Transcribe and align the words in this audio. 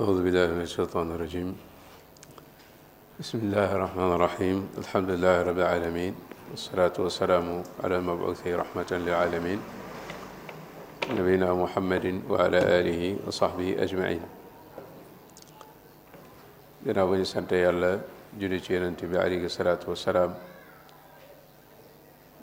أعوذ 0.00 0.22
بالله 0.24 0.46
من 0.56 0.64
الشيطان 0.64 1.12
الرجيم 1.12 1.56
بسم 3.20 3.38
الله 3.38 3.68
الرحمن 3.76 4.12
الرحيم 4.16 4.58
الحمد 4.82 5.08
لله 5.10 5.36
رب 5.48 5.58
العالمين 5.64 6.14
والصلاة 6.50 6.92
والسلام 7.04 7.46
على 7.84 7.96
المبعوث 8.00 8.40
رحمة 8.46 8.90
للعالمين 8.90 9.60
نبينا 11.10 11.48
محمد 11.54 12.06
وعلى 12.32 12.58
آله 12.80 13.16
وصحبه 13.26 13.76
أجمعين 13.84 14.20
جناب 16.86 17.08
بني 17.08 17.24
سنت 17.24 17.52
يالا 17.52 17.92
جل 18.40 18.52
تي 18.64 18.80
يونت 18.80 19.04
بي 19.04 19.18
عليه 19.20 19.44
الصلاة 19.52 19.80
والسلام 19.84 20.30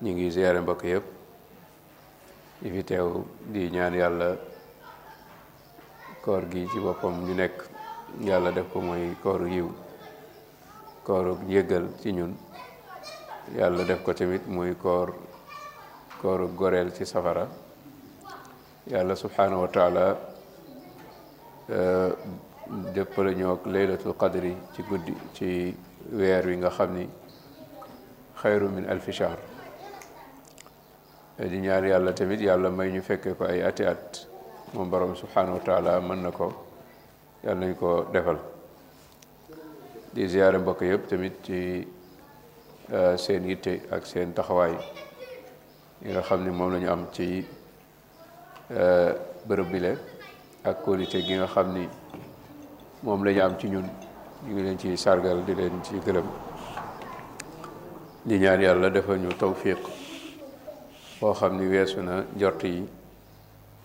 نيغي 0.05 0.29
زيارة 0.29 0.61
مبك 0.61 0.81
ييب 0.85 1.03
يفي 2.69 2.81
تيو 2.85 3.25
دي 3.49 3.63
ñaan 3.73 3.97
yalla 3.97 4.29
koor 6.27 6.45
gi 6.49 6.67
ci 6.67 6.79
boppam 6.79 7.23
ñu 7.23 7.33
nekk 7.33 7.63
yàlla 8.19 8.51
def 8.51 8.65
ko 8.73 8.81
mooy 8.81 9.15
kooru 9.23 9.47
yiw 9.47 9.69
kooru 11.05 11.37
yëgal 11.47 11.87
ci 12.01 12.11
ñun 12.11 12.35
yàlla 13.55 13.83
def 13.85 14.03
ko 14.03 14.11
tamit 14.11 14.43
muy 14.45 14.75
koor 14.75 15.15
kooru 16.21 16.49
goreel 16.53 16.91
ci 16.93 17.05
safara 17.05 17.47
yàlla 18.89 19.15
subhanahu 19.15 19.61
wa 19.61 19.67
taala 19.69 20.17
dëppale 22.93 23.31
ñoog 23.35 23.65
laylatul 23.65 24.15
qadri 24.17 24.53
ci 24.75 24.83
guddi 24.83 25.15
ci 25.31 25.73
weer 26.11 26.45
wi 26.45 26.57
nga 26.57 26.69
xam 26.69 26.93
ni 26.93 27.09
xayru 28.35 28.67
min 28.67 28.85
alfi 28.89 29.13
shahr 29.13 29.37
di 31.37 31.57
ñaan 31.57 31.87
yàlla 31.87 32.11
tamit 32.11 32.41
yàlla 32.41 32.69
may 32.69 32.91
ñu 32.91 33.01
fekke 33.01 33.31
ko 33.37 33.45
ay 33.45 33.63
ati 33.63 33.83
at 33.85 34.26
moom 34.73 34.89
borom 34.89 35.15
subhanahu 35.15 35.61
wa 35.65 35.99
mën 36.07 36.21
na 36.23 36.31
ko 36.31 36.47
yàlla 37.43 37.59
nañ 37.67 37.75
ko 37.77 38.03
defal 38.11 38.37
di 40.13 40.27
ziyaare 40.27 40.57
mbokk 40.59 40.81
yëpp 40.81 41.07
tamit 41.07 41.35
ci 41.43 41.87
euh, 42.91 43.17
seen 43.17 43.47
yitte 43.47 43.79
ak 43.91 44.05
seen 44.05 44.33
taxawaay 44.33 44.73
yi 46.01 46.09
nga 46.11 46.21
xam 46.21 46.43
ni 46.43 46.49
moom 46.51 46.71
lañu 46.73 46.89
am 46.89 47.07
ci 47.13 47.45
euh, 48.71 49.13
bërëb 49.47 49.69
bile 49.71 49.97
ak 50.63 50.83
qualité 50.83 51.21
gi 51.21 51.35
nga 51.37 51.47
xam 51.47 51.71
ni 51.73 51.87
moom 53.03 53.23
lañu 53.23 53.41
am 53.43 53.55
ci 53.57 53.69
ñun 53.69 53.89
ñu 54.43 54.51
ngi 54.53 54.61
leen 54.63 54.77
ci 54.79 54.97
sargal 54.97 55.45
di 55.45 55.55
leen 55.55 55.81
ci 55.83 55.95
gërëm 56.05 56.27
di 58.25 58.37
ñaan 58.39 58.61
yàlla 58.61 58.89
defal 58.89 59.17
ñu 59.19 59.31
tawfiq 59.37 59.79
boo 61.21 61.33
xam 61.33 61.55
ni 61.57 61.67
weesu 61.67 62.01
na 62.01 62.25
njort 62.35 62.63
yi 62.63 62.85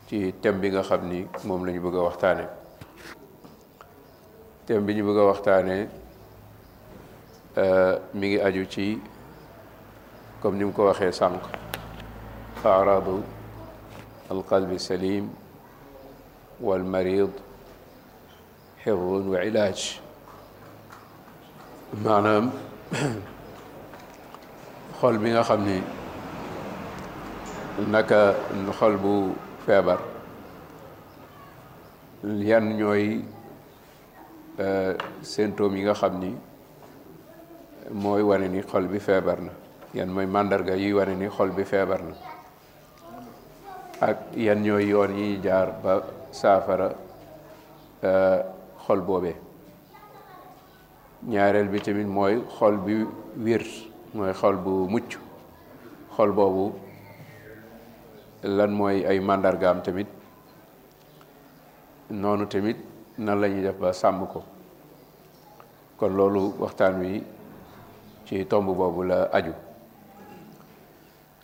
ci 0.09 0.35
tem 0.41 0.59
bi 0.61 0.71
nga 0.71 0.83
xam 0.83 1.03
ni 1.09 1.19
moom 1.47 1.65
la 1.65 1.73
ñu 1.73 1.81
bëgg 1.85 1.97
a 1.97 2.03
waxtaane 2.09 2.45
thème 4.67 4.85
bi 4.87 4.93
ñu 4.97 5.03
bëgg 5.09 5.19
a 5.19 5.25
waxtaane 5.31 5.77
mi 8.19 8.27
ngi 8.27 8.39
aju 8.47 8.65
ci 8.73 8.99
comme 10.41 10.57
ni 10.57 10.65
mu 10.65 10.73
ko 10.73 10.83
waxee 10.89 11.13
sànq 11.19 11.43
aaraadu 12.65 13.17
alqalbi 14.31 14.77
salim 14.87 15.25
walmarid 16.67 17.33
xifdun 18.83 19.25
wa 19.33 19.39
ilaaj 19.49 19.81
maanaam 22.05 22.45
xol 24.99 25.17
bi 25.23 25.29
nga 25.33 25.43
xam 25.49 25.61
ni 25.67 25.77
naka 27.93 28.21
xol 28.79 28.97
bu 29.03 29.15
feebar 29.67 29.99
yan 32.25 32.77
ñooy 32.77 33.25
symptômes 35.23 35.77
yi 35.79 35.83
nga 35.85 35.95
xam 35.95 36.19
ni 36.21 36.37
mooy 37.93 38.23
wane 38.23 38.49
ni 38.49 38.63
xol 38.63 38.89
bi 38.89 38.99
feebar 38.99 39.41
na 39.41 39.53
yan 39.95 40.09
mooy 40.11 40.27
màndarga 40.27 40.75
yuy 40.77 40.93
wane 40.93 41.15
ni 41.17 41.29
xol 41.29 41.51
bi 41.51 41.65
feebar 41.65 42.03
na 42.03 42.15
ak 44.01 44.35
yan 44.37 44.63
ñooy 44.63 44.87
yoon 44.89 45.15
yi 45.17 45.41
jaar 45.43 45.79
ba 45.83 46.03
saafara 46.33 46.91
xol 48.87 49.01
boobee 49.01 49.37
ñaareel 51.27 51.69
bi 51.69 51.81
tamit 51.81 52.07
mooy 52.07 52.43
xol 52.59 52.77
bi 52.83 53.05
wér 53.37 53.63
mooy 54.15 54.33
xol 54.35 54.57
bu 54.57 54.89
mucc 54.91 55.19
xol 56.17 56.33
boobu 56.33 56.75
lan 58.43 58.75
mooy 58.75 59.07
ay 59.07 59.23
màndargaam 59.23 59.79
tamit 59.87 60.07
noonu 62.11 62.47
tamit 62.51 62.77
nan 63.19 63.39
lañuy 63.41 63.63
def 63.63 63.79
ba 63.79 63.93
sàmm 63.93 64.27
ko 64.27 64.43
kon 65.97 66.11
loolu 66.17 66.55
waxtaan 66.59 66.99
wi 67.01 67.23
ci 68.27 68.45
tomb 68.45 68.75
boobu 68.77 69.03
la 69.07 69.29
aju 69.33 69.53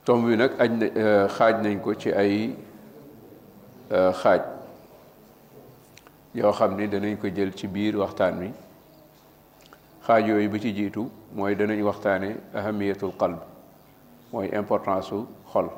tomb 0.04 0.26
bi 0.26 0.34
nag 0.36 0.50
aj 0.58 0.70
na 0.74 0.86
euh, 0.90 1.26
xaaj 1.30 1.54
nañ 1.62 1.78
ko 1.80 1.94
ci 1.94 2.10
ay 2.10 2.56
euh, 3.94 4.10
xaaj 4.12 4.40
yoo 6.34 6.52
xam 6.52 6.76
ni 6.76 6.86
danañ 6.88 7.16
ko 7.16 7.28
jël 7.30 7.54
ci 7.54 7.68
biir 7.70 7.94
waxtaan 7.96 8.40
wi 8.42 8.50
xaaj 10.06 10.26
yooyu 10.28 10.50
bi 10.50 10.58
ci 10.60 10.72
jiitu 10.74 11.06
mooy 11.34 11.54
danañ 11.54 11.78
waxtaane 11.84 12.34
ahamiyatul 12.58 13.12
qalb 13.20 13.38
mooy 14.32 14.48
importance 14.50 15.06
su 15.08 15.22
xol 15.52 15.70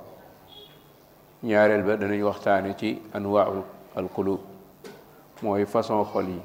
ñaareel 1.42 1.82
ba 1.82 1.96
danañ 1.96 2.22
waxtaane 2.24 2.76
ci 2.76 3.00
anwaaul 3.14 3.62
alqulub 3.96 4.40
mooy 5.42 5.64
façon 5.64 6.04
xol 6.04 6.26
yi 6.28 6.40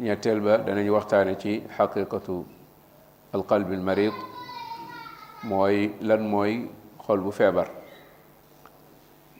ñetteel 0.00 0.40
ba 0.40 0.56
danañ 0.58 0.88
waxtaane 0.90 1.36
ci 1.38 1.60
xaqiqatu 1.76 2.44
alqalbi 3.34 3.74
almarid 3.74 4.14
mooy 5.44 5.92
lan 6.00 6.20
mooy 6.26 6.70
xol 7.04 7.20
bu 7.20 7.30
feebar 7.30 7.68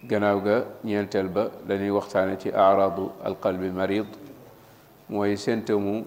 gannaaw 0.04 0.40
ga 0.42 0.56
ñeenteel 0.84 1.28
ba 1.28 1.44
dañuy 1.68 1.88
waxtaane 1.90 2.36
ci 2.38 2.50
aaraadu 2.52 3.10
alqalbi 3.24 3.70
marid 3.70 4.04
mooy 5.08 5.36
séntamu 5.38 6.04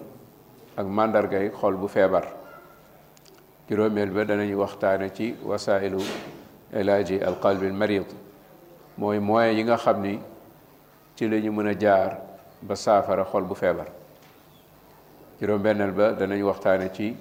ak 0.78 0.86
màndargay 0.88 1.50
xol 1.50 1.76
bu 1.76 1.88
feebar 1.88 2.26
juróomeel 3.70 4.12
ba 4.12 4.26
danañ 4.26 4.54
waxtaane 4.56 5.10
ci 5.10 5.34
wasailu 5.42 6.02
ilaaji 6.76 7.24
alqalbi 7.24 7.68
almarid 7.68 8.06
mooy 8.98 9.20
moyen 9.20 9.56
yi 9.58 9.64
nga 9.64 9.78
xam 9.78 10.02
ni 10.02 10.20
ci 11.16 11.30
la 11.30 11.40
ñu 11.40 11.52
mën 11.52 11.68
a 11.68 11.74
jaar 11.80 12.18
ba 12.62 12.76
saafara 12.76 13.24
xol 13.24 13.44
bu 13.44 13.56
feebar 13.56 13.88
juróom-benneel 15.40 15.92
ba 15.92 16.12
danañ 16.20 16.42
waxtaane 16.44 16.92
ci 16.94 17.16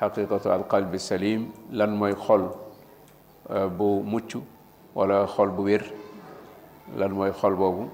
xaqiqatu 0.00 0.48
alqalbi 0.50 0.98
salim 0.98 1.50
lan 1.70 1.90
mooy 1.94 2.14
xol 2.14 2.42
euh, 3.50 3.68
bu 3.68 4.02
mucc 4.02 4.34
wala 4.94 5.26
xol 5.26 5.50
bu 5.50 5.62
wér 5.62 5.82
lan 6.96 7.10
mooy 7.12 7.30
xol 7.30 7.54
boobu 7.56 7.88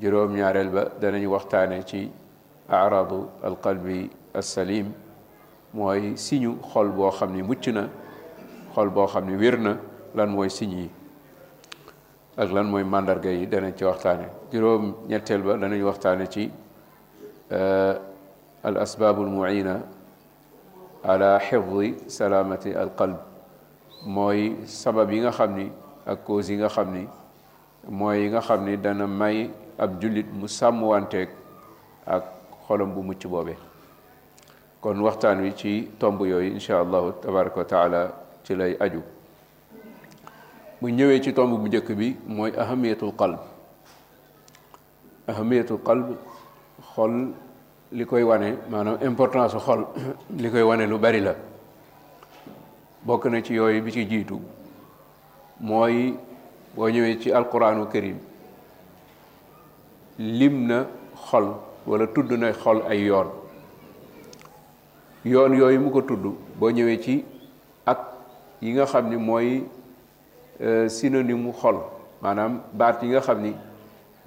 juróom-ñaareel 0.00 0.68
ba 0.68 0.82
danañ 1.00 1.26
waxtaane 1.28 1.82
ci 1.86 2.10
araadu 2.68 3.28
alqalbi 3.42 4.10
assalim 4.32 4.92
mooy 5.72 6.16
siñu 6.16 6.58
xol 6.72 6.88
boo 6.90 7.10
xam 7.10 7.32
ni 7.34 7.42
mucc 7.42 7.66
na 7.68 7.88
xol 8.74 8.90
boo 8.90 9.06
xam 9.06 9.26
ne 9.30 9.36
wér 9.38 9.58
na 9.58 9.76
lan 10.14 10.32
mooy 10.34 10.50
signe 10.50 10.76
yi 10.82 10.90
ak 12.36 12.50
lan 12.52 12.66
mooy 12.70 12.84
mandarga 12.84 13.30
yi 13.30 13.46
danañ 13.46 13.72
ci 13.76 13.84
waxtaane 13.84 14.26
juróom 14.52 14.94
ñetteel 15.08 15.42
ba 15.42 15.54
danañ 15.56 15.82
waxtaane 15.84 16.26
ci 16.28 16.50
al 18.62 18.76
asbaabu 18.84 19.22
al 19.22 19.30
muina 19.30 19.78
ala 21.04 21.38
xifdi 21.46 22.10
salaamati 22.10 22.74
al 22.74 22.90
qalb 22.98 23.16
mooy 24.06 24.58
sabab 24.66 25.10
yi 25.12 25.20
nga 25.20 25.30
xam 25.32 25.54
ni 25.54 25.70
ak 26.06 26.18
cause 26.26 26.50
yi 26.52 26.58
nga 26.58 26.68
xam 26.68 26.92
ni 26.92 27.06
mooy 27.88 28.18
yi 28.24 28.28
nga 28.30 28.40
xam 28.40 28.64
ni 28.64 28.76
dana 28.76 29.06
may 29.06 29.50
ab 29.78 30.00
jullit 30.02 30.26
mu 30.32 30.46
sàmmwanteeg 30.48 31.28
ak 32.06 32.24
xolam 32.66 32.92
bu 32.94 33.02
mucc 33.02 33.22
boobee 33.30 33.56
kon 34.80 34.98
waxtaan 35.00 35.40
wi 35.40 35.54
ci 35.54 35.90
tomb 35.98 36.20
yooyu 36.20 36.52
incha 36.52 36.80
allahu 36.80 37.12
tabaraka 37.22 37.58
wa 37.58 37.64
taala 37.64 38.23
ci 38.44 38.54
lay 38.54 38.76
aju 38.78 39.00
bu 40.80 40.88
ñëwee 40.92 41.20
ci 41.22 41.32
tomb 41.32 41.56
bu 41.58 41.66
njëkk 41.68 41.88
bi 41.98 42.16
mooy 42.26 42.52
ahamiyatul 42.56 43.14
qalb 43.18 43.38
ahamiyatul 45.28 45.80
qalb 45.86 46.06
xol 46.94 47.30
li 47.92 48.04
koy 48.04 48.22
wane 48.22 48.58
maanaam 48.70 48.98
importance 49.02 49.56
xol 49.56 49.86
li 50.42 50.50
koy 50.50 50.60
wane 50.62 50.86
lu 50.86 50.98
bari 50.98 51.20
la 51.20 51.34
bokk 53.06 53.26
na 53.26 53.40
ci 53.42 53.54
yooyu 53.54 53.80
bi 53.82 53.92
ci 53.92 54.04
jiitu 54.06 54.38
mooy 55.60 56.14
boo 56.74 56.88
ñëwee 56.90 57.18
ci 57.20 57.32
alquraanu 57.32 57.86
karim 57.86 58.18
lim 60.18 60.66
na 60.66 60.86
xol 61.30 61.54
wala 61.86 62.06
tudd 62.08 62.30
na 62.32 62.52
xol 62.52 62.82
ay 62.88 63.04
yoon 63.04 63.28
yoon 65.24 65.54
yooyu 65.54 65.80
mu 65.80 65.90
ko 65.90 66.02
tudd 66.02 66.24
boo 66.58 66.70
ñëwee 66.70 67.00
ci 67.00 67.24
ak 67.86 68.13
yi 68.60 68.72
nga 68.72 68.86
xam 68.86 69.08
ni 69.10 69.16
mooy 69.16 69.64
euh, 70.60 70.88
synonyme 70.88 71.38
mu 71.42 71.52
xol 71.52 71.76
maanaam 72.22 72.60
baat 72.72 73.02
yi 73.02 73.08
nga 73.10 73.20
xam 73.20 73.42
ni 73.42 73.52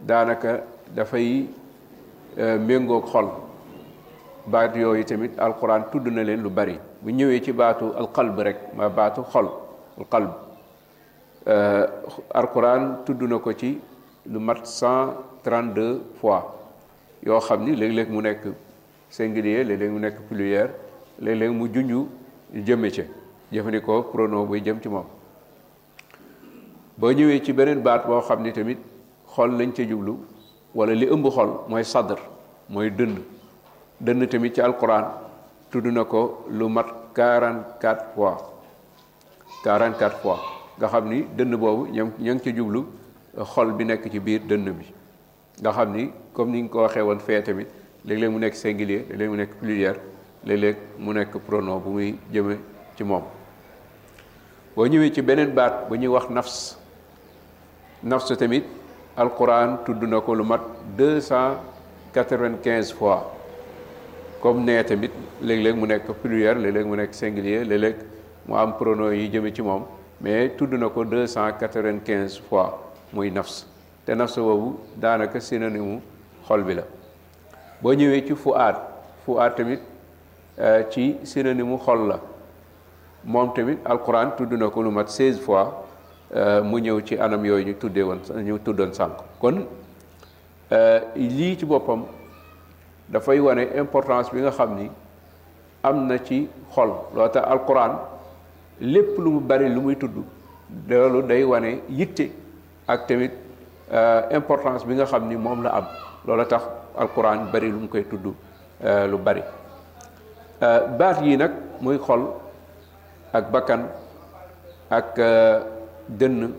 daanaka 0.07 0.63
dafay 0.95 1.47
euh, 2.37 2.57
méngoog 2.59 3.05
xol 3.07 3.27
baat 4.47 4.75
yooyu 4.75 5.03
tamit 5.05 5.31
alquran 5.39 5.81
tudd 5.91 6.07
na 6.07 6.23
leen 6.23 6.41
lu 6.41 6.49
bari 6.49 6.79
bu 7.01 7.09
ñëwee 7.11 7.41
ci 7.43 7.51
baatu 7.53 7.91
alqalb 7.97 8.39
rek 8.39 8.57
xol 9.31 9.47
alqalb 9.97 10.31
euh, 11.47 11.87
alquran 12.33 12.97
tudd 13.05 13.21
na 13.21 13.39
ko 13.39 13.51
ci 13.53 13.79
lu 14.25 14.39
mat 14.39 14.65
cent 14.65 15.13
trente 15.43 15.73
deux 15.73 16.01
fois 16.19 16.55
yoo 17.25 17.39
xam 17.39 17.63
ni 17.63 17.75
léeg-léeg 17.75 18.09
mu 18.09 18.21
nekk 18.21 18.41
singulier 19.09 19.63
léeg 19.63 19.89
mu 19.89 19.99
nekk 19.99 20.17
pluriel 20.27 20.69
léeg-léeg 21.19 21.51
mu 21.51 21.67
junju 21.73 22.07
jëme 22.53 22.89
ci 22.91 23.01
jëfandikoo 23.51 24.01
pronom 24.11 24.45
buy 24.47 24.59
jëm 24.63 24.79
ci 24.81 24.89
moom 24.89 25.05
boo 26.99 27.11
ñëwee 27.11 27.39
ci 27.43 27.53
beneen 27.53 27.81
baat 27.81 28.05
boo 28.05 28.19
xam 28.21 28.43
ni 28.43 28.51
tamit 28.51 28.77
xol 29.33 29.51
lañ 29.57 29.71
ca 29.75 29.83
jublu 29.83 30.15
wala 30.75 30.93
li 30.93 31.05
ëmb 31.07 31.25
xol 31.31 31.49
mooy 31.69 31.83
sadr 31.83 32.19
mooy 32.69 32.89
dënd 32.89 33.17
dënn 34.01 34.27
tamit 34.27 34.53
ci 34.53 34.61
alkuraan 34.61 35.05
tudd 35.69 35.85
na 35.85 36.03
ko 36.03 36.43
lu 36.49 36.67
mat 36.69 36.87
44 37.13 38.13
fois 38.15 38.37
44 39.63 40.17
fois 40.21 40.39
nga 40.77 40.87
xam 40.87 41.07
ni 41.09 41.23
dënn 41.37 41.55
boobu 41.57 41.87
ña 41.87 42.03
ña 42.19 42.33
ngi 42.33 42.41
ca 42.43 42.51
jublu 42.51 42.83
xol 43.53 43.71
bi 43.77 43.83
nekk 43.85 44.09
ci 44.11 44.19
biir 44.19 44.41
dënd 44.45 44.69
bi 44.79 44.85
nga 45.61 45.71
xam 45.71 45.93
ni 45.95 46.11
comme 46.33 46.51
ni 46.51 46.61
nga 46.63 46.69
ko 46.71 46.79
waxee 46.81 47.01
woon 47.01 47.19
fee 47.19 47.41
tamit 47.41 47.67
léeg-léeg 48.05 48.31
mu 48.31 48.39
nekk 48.39 48.55
singulier 48.55 49.03
léeg-léeg 49.07 49.29
mu 49.31 49.37
nekk 49.37 49.51
pluriel 49.59 49.95
léeg-léeg 50.43 50.75
mu 50.99 51.13
nekk 51.13 51.37
prono 51.47 51.79
bu 51.79 51.89
muy 51.91 52.15
jëme 52.31 52.55
ci 52.97 53.03
moom 53.05 53.36
boo 54.77 54.85
ñëwee 54.85 55.09
ci 55.09 55.21
beneen 55.25 55.49
baat 55.57 55.89
bu 55.89 55.97
ñuy 55.97 56.07
wax 56.13 56.27
nafs 56.29 56.55
nafs 58.03 58.27
tamit 58.37 58.63
alquran 59.17 59.79
tudd 59.83 60.03
na 60.05 60.19
ko 60.21 60.33
lu 60.35 60.43
mat 60.45 60.61
deux 60.95 61.19
cent 61.21 61.55
quatre 62.13 62.37
vingt 62.37 62.59
fois 62.95 63.25
comme 64.39 64.63
nee 64.65 64.83
tamit 64.83 65.09
léeg-léeg 65.41 65.75
mu 65.75 65.87
nekk 65.87 66.05
pluriel 66.21 66.59
léeg-léeg 66.61 66.85
mu 66.85 66.95
nekk 66.95 67.13
singulier 67.21 67.63
léeg-léeg 67.65 67.95
mu 68.47 68.53
am 68.55 68.75
pronom 68.77 69.11
yi 69.13 69.27
jëme 69.33 69.49
ci 69.51 69.63
moom 69.65 69.81
mais 70.21 70.49
tudd 70.55 70.71
na 70.77 70.89
ko 70.89 71.03
deux 71.03 71.25
cent 71.25 71.51
quatre 71.59 71.81
quinze 72.05 72.37
fois 72.47 72.77
muy 73.13 73.31
nafs 73.31 73.65
te 74.05 74.11
nafs 74.13 74.37
boobu 74.37 74.75
daanaka 74.95 75.39
synonyme 75.41 75.99
xol 76.45 76.61
bi 76.63 76.75
la 76.77 76.83
boo 77.81 77.95
ñëwee 77.97 78.27
ci 78.27 78.35
fuaat 78.35 78.75
fuaat 79.25 79.55
tamit 79.57 79.79
euh, 80.59 80.83
ci 80.91 81.15
synonyme 81.23 81.79
xol 81.81 82.07
la 82.09 82.19
moom 83.25 83.49
tamit 83.55 83.79
alquran 83.87 84.31
tudd 84.37 84.51
na 84.53 84.69
ko 84.69 84.81
lu 84.85 84.91
mat 84.91 85.09
16 85.09 85.39
fois 85.41 85.73
euh, 86.35 86.61
mu 86.63 86.77
ñëw 86.81 87.01
ci 87.01 87.17
anam 87.17 87.45
yooyu 87.45 87.65
ñu 87.67 87.75
tuddee 87.79 88.03
woon 88.03 88.19
ñu 88.43 88.59
tuddoon 88.59 88.93
sànq 88.93 89.13
kon 89.39 89.65
euh, 90.71 90.99
lii 91.15 91.57
ci 91.57 91.65
boppam 91.65 92.03
dafay 93.09 93.39
wane 93.39 93.65
importance 93.77 94.29
bi 94.31 94.41
nga 94.41 94.51
xam 94.51 94.75
ni 94.77 94.89
am 95.83 96.07
na 96.07 96.19
ci 96.19 96.47
xol 96.71 96.89
loo 97.15 97.27
tax 97.29 97.45
lépp 98.81 99.17
lu 99.17 99.31
mu 99.31 99.69
lu 99.69 99.81
muy 99.81 99.95
tudd 99.95 100.13
loolu 100.87 101.21
day 101.23 101.43
wane 101.43 101.81
yitte 101.89 102.31
ak 102.87 103.07
tamit 103.07 103.31
euh, 103.91 104.23
importance 104.31 104.85
bi 104.85 104.93
nga 104.95 105.05
xam 105.05 105.27
ni 105.27 105.35
moom 105.35 105.63
la 105.63 105.69
am 105.69 105.85
loola 106.25 106.45
tax 106.45 106.61
alquran 106.97 107.49
bari 107.51 107.69
lu 107.71 107.77
mu 107.79 107.87
koy 107.87 108.05
tudd 108.07 108.33
lu 109.09 109.17
bari 109.17 109.41
baat 110.59 111.21
yi 111.23 111.37
nag 111.37 111.51
muy 111.81 111.97
xol 111.97 112.43
ak 113.37 113.45
bakkan 113.53 113.81
ak 114.89 115.13
euh, 115.21 115.55
dënn 116.09 116.49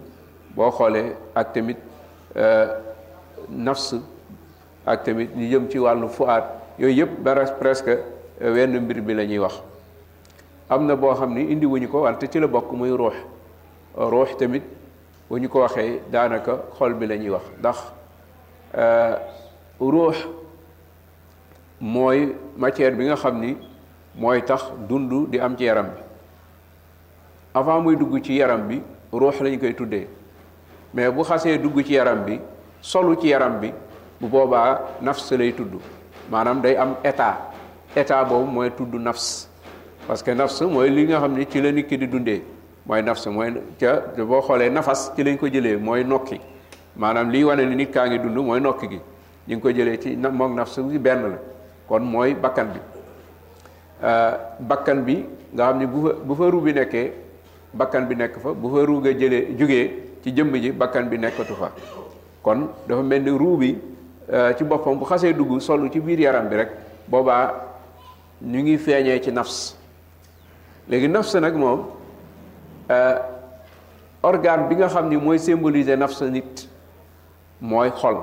boo 0.54 0.70
xoolee 0.70 1.10
ak 1.34 1.46
tamit 1.54 1.78
euh, 2.38 2.66
nafs 3.50 3.98
ak 4.86 5.02
tamit 5.04 5.34
ñu 5.34 5.46
jëm 5.50 5.64
ci 5.68 5.78
wàllu 5.82 6.06
fuaat 6.08 6.44
yooyu 6.78 7.02
yëpp 7.02 7.12
bara 7.24 7.46
presque 7.58 7.98
euh, 7.98 8.52
wenn 8.54 8.78
mbir 8.84 9.00
bi 9.02 9.14
la 9.14 9.26
ñuy 9.26 9.38
wax 9.42 9.54
am 10.70 10.86
na 10.86 10.94
boo 10.94 11.10
xam 11.18 11.34
ni 11.34 11.44
indi 11.52 11.66
ko 11.86 12.02
wante 12.06 12.30
ci 12.30 12.38
la 12.38 12.46
bokk 12.46 12.70
muy 12.72 12.90
ruux 12.92 13.16
ruux 13.96 14.30
tamit 14.38 14.62
bu 15.28 15.38
ñu 15.40 15.48
ko 15.48 15.60
waxee 15.66 15.98
daanaka 16.12 16.58
xol 16.78 16.94
bi 16.94 17.06
la 17.06 17.16
ñuy 17.16 17.30
wax 17.34 17.44
ndax 17.58 17.78
ruux 19.80 20.16
mooy 21.80 22.34
matière 22.56 22.94
bi 22.94 23.04
nga 23.06 23.16
xam 23.16 23.40
ni 23.40 23.56
mooy 24.14 24.42
tax 24.44 24.62
dund 24.88 25.30
di 25.30 25.40
am 25.40 25.56
ci 25.56 25.64
yaram 25.64 25.86
bi 25.90 26.02
avant 27.54 27.80
muy 27.80 27.96
dugg 27.96 28.20
ci 28.22 28.36
yaram 28.36 28.66
bi 28.68 28.80
ruux 29.12 29.34
lañ 29.40 29.58
koy 29.58 29.74
tuddee 29.74 30.06
mais 30.92 31.10
bu 31.10 31.22
xasee 31.22 31.58
dugg 31.58 31.82
ci 31.84 31.94
yaram 31.94 32.24
bi 32.24 32.38
solu 32.80 33.16
ci 33.20 33.28
yaram 33.28 33.58
bi 33.60 33.72
bu 34.20 34.26
boobaa 34.28 34.80
nafs 35.00 35.30
lay 35.32 35.52
tudd 35.52 35.80
maanaam 36.30 36.60
day 36.60 36.76
am 36.76 36.96
état 37.04 37.50
état 37.96 38.24
boobu 38.24 38.50
mooy 38.50 38.70
tudd 38.76 38.94
nafs 38.94 39.48
parce 40.06 40.22
que 40.22 40.30
nafs 40.32 40.60
mooy 40.62 40.90
li 40.90 41.04
nga 41.06 41.18
xam 41.20 41.32
ni 41.36 41.46
ci 41.46 41.60
la 41.60 41.72
nit 41.72 41.84
ki 41.86 41.98
di 41.98 42.08
dundee 42.08 42.42
mooy 42.86 43.02
nafs 43.02 43.26
mooy 43.26 43.54
ca 43.80 44.00
boo 44.16 44.40
xoolee 44.42 44.68
nafas 44.70 45.12
ci 45.16 45.22
lañ 45.24 45.36
ko 45.38 45.48
jëlee 45.48 45.76
mooy 45.76 46.04
nokki 46.04 46.40
maanaam 46.96 47.30
liy 47.30 47.44
wane 47.44 47.64
li 47.68 47.74
nit 47.76 47.90
kaa 47.90 48.06
ngi 48.08 48.18
dund 48.18 48.36
mooy 48.46 48.60
nokki 48.60 48.88
gi 48.88 49.00
ñu 49.48 49.54
ngi 49.56 49.60
ko 49.62 49.70
jëlee 49.70 49.98
ci 49.98 50.16
moom 50.16 50.54
nafs 50.54 50.78
bi 50.82 50.98
benn 50.98 51.22
la 51.30 51.36
kon 51.88 52.00
mooy 52.02 52.34
bakkan 52.34 52.66
bi 52.74 52.80
euh, 54.04 54.32
bakkan 54.60 54.96
bi 55.02 55.24
nga 55.54 55.64
xam 55.70 55.78
ne 55.78 55.86
bu 55.86 56.06
fa 56.08 56.12
bu 56.22 56.34
fa 56.34 56.48
ru 56.50 56.60
bi 56.60 56.72
nekkee 56.74 57.12
bakkan 57.74 58.08
bi 58.08 58.14
nekk 58.16 58.40
fa 58.40 58.52
bu 58.56 58.70
fa 58.74 58.80
ruu 58.86 59.02
jëlee 59.02 59.56
jógee 59.56 59.92
ci 60.22 60.32
jëmm 60.32 60.54
ji 60.56 60.72
bakkan 60.72 61.08
bi 61.08 61.16
nekkatu 61.18 61.54
fa 61.54 61.72
kon 62.42 62.68
dafa 62.88 63.02
mel 63.02 63.22
ni 63.22 63.30
ruu 63.30 63.56
bi 63.56 63.78
euh, 64.32 64.52
ci 64.56 64.64
boppam 64.64 64.98
bu 64.98 65.04
xasee 65.04 65.32
dugg 65.32 65.60
solu 65.60 65.88
ci 65.90 66.00
biir 66.00 66.18
yaram 66.20 66.48
bi 66.48 66.56
rek 66.56 66.68
boobaa 67.08 67.52
ñu 68.42 68.60
ngi 68.62 68.78
feeñee 68.78 69.20
ci 69.22 69.32
nafs 69.32 69.76
léegi 70.88 71.08
nafs 71.08 71.34
nag 71.34 71.54
moom 71.54 71.84
euh, 72.90 73.18
organe 74.22 74.68
bi 74.68 74.74
nga 74.76 74.88
xam 74.88 75.08
ni 75.08 75.16
mooy 75.16 75.38
symboliser 75.38 75.96
nafs 75.96 76.22
nit 76.22 76.68
mooy 77.60 77.90
xol 77.90 78.16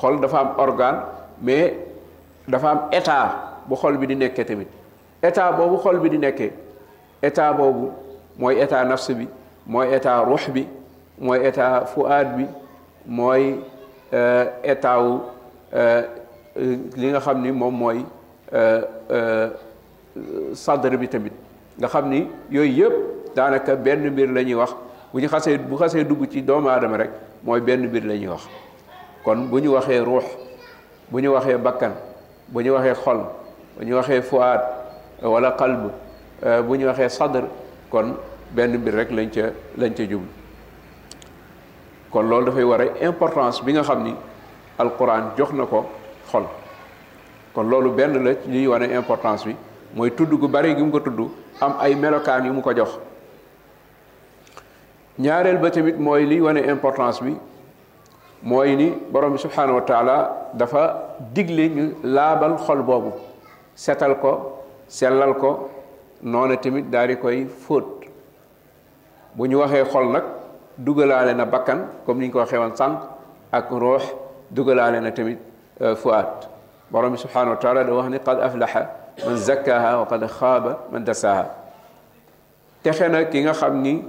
xol 0.00 0.18
dafa 0.20 0.38
am 0.40 0.54
organe 0.58 0.98
mais 1.42 1.74
dafa 2.48 2.70
am 2.70 2.88
état 2.92 3.62
bu 3.68 3.74
xol 3.76 3.98
bi 3.98 4.06
di 4.06 4.14
nekkee 4.16 4.44
tamit 4.44 4.68
état 5.22 5.52
boobu 5.52 5.76
xol 5.76 6.00
bi 6.00 6.08
di 6.08 6.18
nekkee 6.18 6.52
état 7.22 7.52
boobu 7.52 7.92
mooy 8.38 8.60
état 8.60 8.84
nafs 8.84 9.10
bi 9.12 9.26
mooy 9.66 9.92
état 9.96 10.20
ruux 10.24 10.48
bi 10.52 10.66
mooy 11.18 11.40
état 11.46 11.84
fuaad 11.86 12.36
bi 12.36 12.46
mooy 13.08 13.56
état 14.64 15.00
wu 15.00 15.20
li 16.96 17.08
nga 17.10 17.20
xam 17.20 17.42
ni 17.42 17.52
moom 17.52 17.74
mooy 17.76 18.04
sadr 20.54 20.96
bi 20.96 21.08
tamit 21.08 21.32
nga 21.80 21.88
xam 21.88 22.08
ni 22.08 22.26
yooyu 22.50 22.72
yëpp 22.78 22.92
daanaka 23.34 23.76
benn 23.76 24.10
mbir 24.10 24.28
la 24.30 24.42
ñuy 24.42 24.54
wax 24.54 24.72
bu 25.12 25.20
ñu 25.20 25.28
xasee 25.28 25.58
bu 25.58 25.76
xasee 25.76 26.04
dugg 26.04 26.26
ci 26.30 26.42
doomu 26.42 26.68
aadama 26.68 26.96
rek 26.98 27.10
mooy 27.44 27.60
benn 27.60 27.86
mbir 27.86 28.04
la 28.04 28.30
wax 28.30 28.48
kon 29.24 29.36
bu 29.48 29.60
ñu 29.60 29.68
waxee 29.72 30.00
ruux 30.00 30.24
bu 31.10 31.20
ñu 31.22 31.28
waxee 31.32 31.56
bakkan 31.56 31.92
bu 32.48 32.60
ñu 32.62 32.70
waxee 32.72 32.94
xol 32.94 33.20
bu 33.78 33.84
ñu 33.84 33.94
waxee 33.94 34.22
fuaad 34.22 34.60
wala 35.22 35.52
qalb 35.52 35.90
bu 36.66 36.76
ñu 36.76 36.86
waxee 36.86 37.08
sadr 37.08 37.44
kon 37.92 38.14
benn 38.52 38.74
mbir 38.76 38.94
rek 38.98 39.10
lañ 39.12 39.28
ca 39.34 39.44
lañ 39.78 39.92
ca 39.98 40.04
jublu 40.10 40.28
kon 42.12 42.24
loolu 42.30 42.46
dafay 42.46 42.64
war 42.70 42.80
a 42.82 42.86
importance 43.08 43.60
bi 43.64 43.72
nga 43.74 43.82
xam 43.88 44.00
ni 44.06 44.14
alquran 44.82 45.24
jox 45.38 45.50
na 45.58 45.64
ko 45.72 45.80
xol 46.30 46.44
kon 47.54 47.66
loolu 47.70 47.90
benn 47.98 48.12
la 48.24 48.32
ci 48.34 48.48
ñuy 48.52 48.66
wane 48.72 48.86
importance 48.98 49.42
bi 49.48 49.54
mooy 49.96 50.10
tudd 50.16 50.30
gu 50.40 50.48
bari 50.54 50.74
gi 50.76 50.82
mu 50.82 50.90
ko 50.90 51.00
tudd 51.06 51.20
am 51.60 51.72
ay 51.84 51.94
melokaan 52.02 52.44
yu 52.46 52.52
mu 52.52 52.62
ko 52.62 52.72
jox 52.78 52.90
ñaareel 55.18 55.58
ba 55.58 55.70
tamit 55.70 55.96
mooy 56.06 56.22
liy 56.30 56.40
wane 56.46 56.60
importance 56.74 57.18
bi 57.24 57.34
mooy 58.42 58.76
ni 58.80 58.88
borom 59.10 59.32
bi 59.34 59.38
subhanahu 59.46 59.74
wa 59.78 59.82
taala 59.90 60.16
dafa 60.54 60.82
digle 61.34 61.64
ñu 61.76 61.84
laabal 62.02 62.54
xol 62.64 62.82
boobu 62.88 63.12
setal 63.74 64.14
ko 64.22 64.32
sellal 64.88 65.34
ko 65.42 65.50
noona 66.22 66.56
tamit 66.56 66.90
daal 66.90 67.08
di 67.08 67.16
koy 67.16 67.44
fóot 67.44 67.84
bu 69.34 69.46
ñu 69.46 69.58
waxee 69.58 69.84
xol 69.84 70.06
nag 70.12 70.24
dugalaale 70.78 71.34
na 71.34 71.44
bakkan 71.44 71.88
comme 72.06 72.20
ni 72.20 72.26
ñu 72.28 72.32
ko 72.32 72.38
waxee 72.38 72.58
woon 72.58 72.76
sànq 72.76 72.98
ak 73.52 73.70
ruux 73.70 74.02
dugalaale 74.50 75.00
na 75.00 75.10
tamit 75.12 75.38
fuaat 75.96 76.48
borom 76.90 77.12
bi 77.12 77.18
subhanahu 77.18 77.50
wa 77.50 77.56
taala 77.56 77.84
da 77.84 77.92
wax 77.92 78.08
ni 78.08 78.18
qad 78.18 78.40
aflaha 78.40 78.82
man 79.26 79.36
zakkaha 79.36 79.98
wa 79.98 80.06
qad 80.06 80.22
xaaba 80.38 80.78
man 80.92 81.04
dasaha 81.04 81.44
texe 82.82 83.08
na 83.10 83.24
ki 83.24 83.42
nga 83.42 83.52
xam 83.52 83.82
ni 83.82 84.04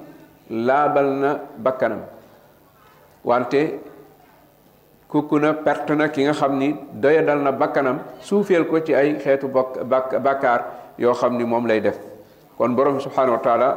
laabal 0.50 1.06
na 1.14 1.40
bakkanam 1.58 2.00
wante 3.24 3.80
kukku 5.10 5.40
na 5.40 5.54
perte 5.54 5.92
na 5.96 6.08
ki 6.10 6.24
nga 6.24 6.34
xam 6.34 6.58
ni 6.58 6.74
doya 6.94 7.22
dal 7.22 7.40
na 7.40 7.52
bakkanam 7.52 8.00
suufeel 8.22 8.64
ko 8.68 8.80
ci 8.80 8.96
ay 8.96 9.18
xeetu 9.20 9.48
bokk 9.48 10.20
bakkaar 10.24 10.87
yoo 10.98 11.14
xam 11.14 11.38
ni 11.38 11.46
moom 11.46 11.66
lay 11.68 11.80
def 11.80 11.98
kon 12.58 12.70
borom 12.76 13.00
subhanahu 13.00 13.38
wa 13.38 13.42
taala 13.48 13.70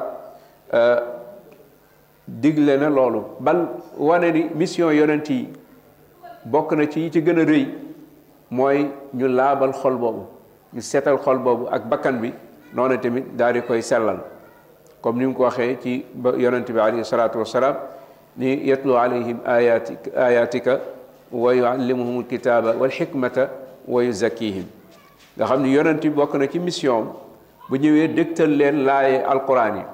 digle 2.43 2.75
na 2.83 2.89
loolu 2.97 3.23
ban 3.41 3.69
wane 4.09 4.29
ni 4.37 4.43
mission 4.55 4.91
yonent 5.01 5.29
yi 5.31 5.49
bokk 6.45 6.73
na 6.77 6.87
ci 6.91 7.01
yi 7.05 7.11
ci 7.11 7.21
gën 7.23 7.39
a 7.41 7.45
rëy 7.45 7.65
mooy 8.51 8.87
ñu 9.15 9.29
laabal 9.29 9.73
xol 9.73 9.97
boobu 9.97 10.23
ñu 10.75 10.81
setal 10.81 11.17
xol 11.19 11.39
boobu 11.39 11.67
ak 11.71 11.85
bakkan 11.89 12.21
bi 12.23 12.33
noonu 12.75 12.97
tamit 12.99 13.25
daal 13.37 13.53
di 13.55 13.61
koy 13.63 13.83
sellal 13.83 14.19
comme 15.03 15.19
ni 15.19 15.27
mu 15.27 15.35
ko 15.35 15.43
waxee 15.43 15.77
ci 15.83 16.05
yonent 16.39 16.71
bi 16.73 16.81
alayhi 16.81 17.05
salaatu 17.05 17.39
wasalaam 17.41 17.77
ni 18.37 18.69
yatlu 18.71 18.97
alayhim 18.97 19.39
ayatika 19.45 20.11
ayatika 20.29 20.81
wa 21.33 21.55
yuallimuhum 21.55 22.19
alkitaba 22.19 22.73
walxikmata 22.81 23.51
wa 23.87 24.03
yuzakkihim 24.05 24.65
nga 25.41 25.47
xam 25.49 25.61
ni 25.65 25.71
yonent 25.73 26.03
bi 26.05 26.11
bokk 26.21 26.35
na 26.37 26.47
ci 26.53 26.59
mission 26.61 27.07
bu 27.69 27.77
ñëwee 27.79 28.09
dégtal 28.09 28.51
leen 28.59 28.77
laaye 28.89 29.17
alkuraan 29.33 29.75
yi 29.79 29.85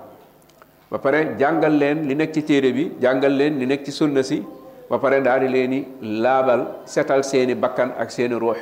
ba 0.91 0.99
pare 0.99 1.19
jàngal 1.39 1.75
leen 1.83 1.99
li 2.09 2.15
nekk 2.17 2.33
ci 2.35 2.43
téere 2.43 2.71
bi 2.77 2.85
jàngal 3.01 3.33
leen 3.41 3.57
li 3.61 3.65
nekk 3.67 3.85
ci 3.85 3.93
sunna 3.93 4.23
si 4.25 4.43
ba 4.91 4.99
pare 4.99 5.21
daal 5.23 5.41
di 5.43 5.49
leen 5.55 5.73
i 5.79 5.81
laabal 6.23 6.61
setal 6.85 7.23
seeni 7.23 7.55
bakkan 7.55 7.91
ak 7.97 8.11
seeni 8.11 8.35
ruux 8.35 8.59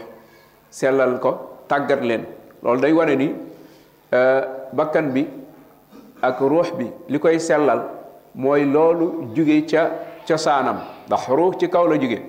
sellal 0.79 1.19
ko 1.23 1.31
tàggat 1.71 2.00
leen 2.09 2.23
loolu 2.62 2.81
day 2.83 2.93
wane 2.93 3.14
ni 3.23 3.29
euh, 4.19 4.43
bakkan 4.75 5.07
bi 5.14 5.25
ak 6.21 6.38
ruux 6.41 6.69
bi 6.79 6.87
li 7.09 7.19
koy 7.19 7.38
sellal 7.41 7.81
mooy 8.35 8.62
loolu 8.75 9.07
jóge 9.35 9.57
ca 9.71 9.83
cosaanam 10.29 10.79
ndax 11.07 11.25
ruux 11.38 11.55
ci 11.59 11.67
kaw 11.75 11.87
la 11.91 11.97
jóge 12.03 12.21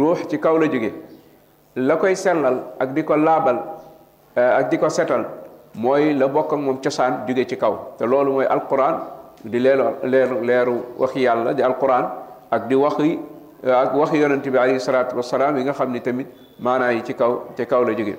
ruux 0.00 0.18
ci 0.30 0.36
kaw 0.38 0.58
la 0.60 0.66
jóge 0.72 0.90
la 1.76 1.96
koy 1.98 2.14
sellal 2.16 2.62
ak 2.78 2.92
di 2.92 3.00
ko 3.04 3.16
laabal 3.16 3.56
eh, 4.36 4.40
ak 4.60 4.68
di 4.68 4.76
ko 4.78 4.88
setal 4.92 5.24
mooy 5.74 6.12
la 6.12 6.26
bokk 6.28 6.52
ak 6.52 6.58
moom 6.60 6.78
cosaan 6.84 7.24
juge 7.26 7.46
ci 7.48 7.56
kaw 7.56 7.96
te 7.96 8.04
loolu 8.04 8.32
mooy 8.32 8.46
alquran 8.46 9.00
di 9.42 9.58
leelu 9.58 9.84
leeru 10.04 10.44
leeru 10.44 10.76
waxi 11.00 11.20
yàlla 11.24 11.54
di 11.56 11.62
alquran 11.62 12.04
ak 12.52 12.68
di 12.68 12.74
waxi 12.74 13.16
eh, 13.64 13.72
ak 13.72 13.94
waxi 13.96 14.18
yonente 14.20 14.50
bi 14.50 14.58
alayhi 14.58 14.80
salaatu 14.80 15.16
wasalaam 15.16 15.56
yi 15.58 15.64
nga 15.64 15.72
xam 15.72 15.92
ni 15.92 16.00
tamit 16.02 16.26
maanaa 16.60 16.92
yi 16.92 17.02
ci 17.02 17.14
kaw 17.14 17.40
ci 17.56 17.64
kaw 17.66 17.82
la 17.84 17.94
jóge 17.94 18.16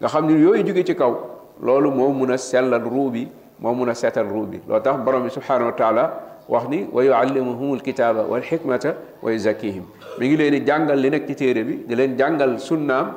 nga 0.00 0.08
xam 0.08 0.26
ni 0.26 0.34
yooyu 0.42 0.62
jóge 0.66 0.84
ci 0.84 0.94
kaw 0.96 1.14
loolu 1.62 1.90
moo 1.90 2.10
mun 2.10 2.32
a 2.32 2.36
sellal 2.38 2.82
ruu 2.82 3.10
bi 3.10 3.28
moo 3.60 3.72
mun 3.72 3.88
a 3.88 3.94
seetal 3.94 4.26
ruu 4.26 4.46
bi 4.46 4.60
loo 4.66 4.80
tax 4.80 4.98
borom 4.98 5.22
bi 5.22 5.30
subhanahu 5.30 5.66
wa 5.66 5.72
taala 5.78 6.04
wax 6.50 6.68
ni 6.68 6.86
wa 6.92 7.04
yuallimuhum 7.04 7.72
alkitaba 7.72 8.22
wal 8.22 8.42
xikmata 8.42 8.94
wa 9.22 9.32
yuzakkihim 9.32 9.82
mi 10.18 10.28
ngi 10.28 10.36
leen 10.36 10.52
di 10.54 10.60
jàngal 10.68 10.98
li 10.98 11.10
nekk 11.14 11.26
ci 11.28 11.34
téere 11.34 11.62
bi 11.64 11.76
di 11.88 11.94
leen 11.94 12.16
jàngal 12.18 12.58
sunnaam 12.58 13.10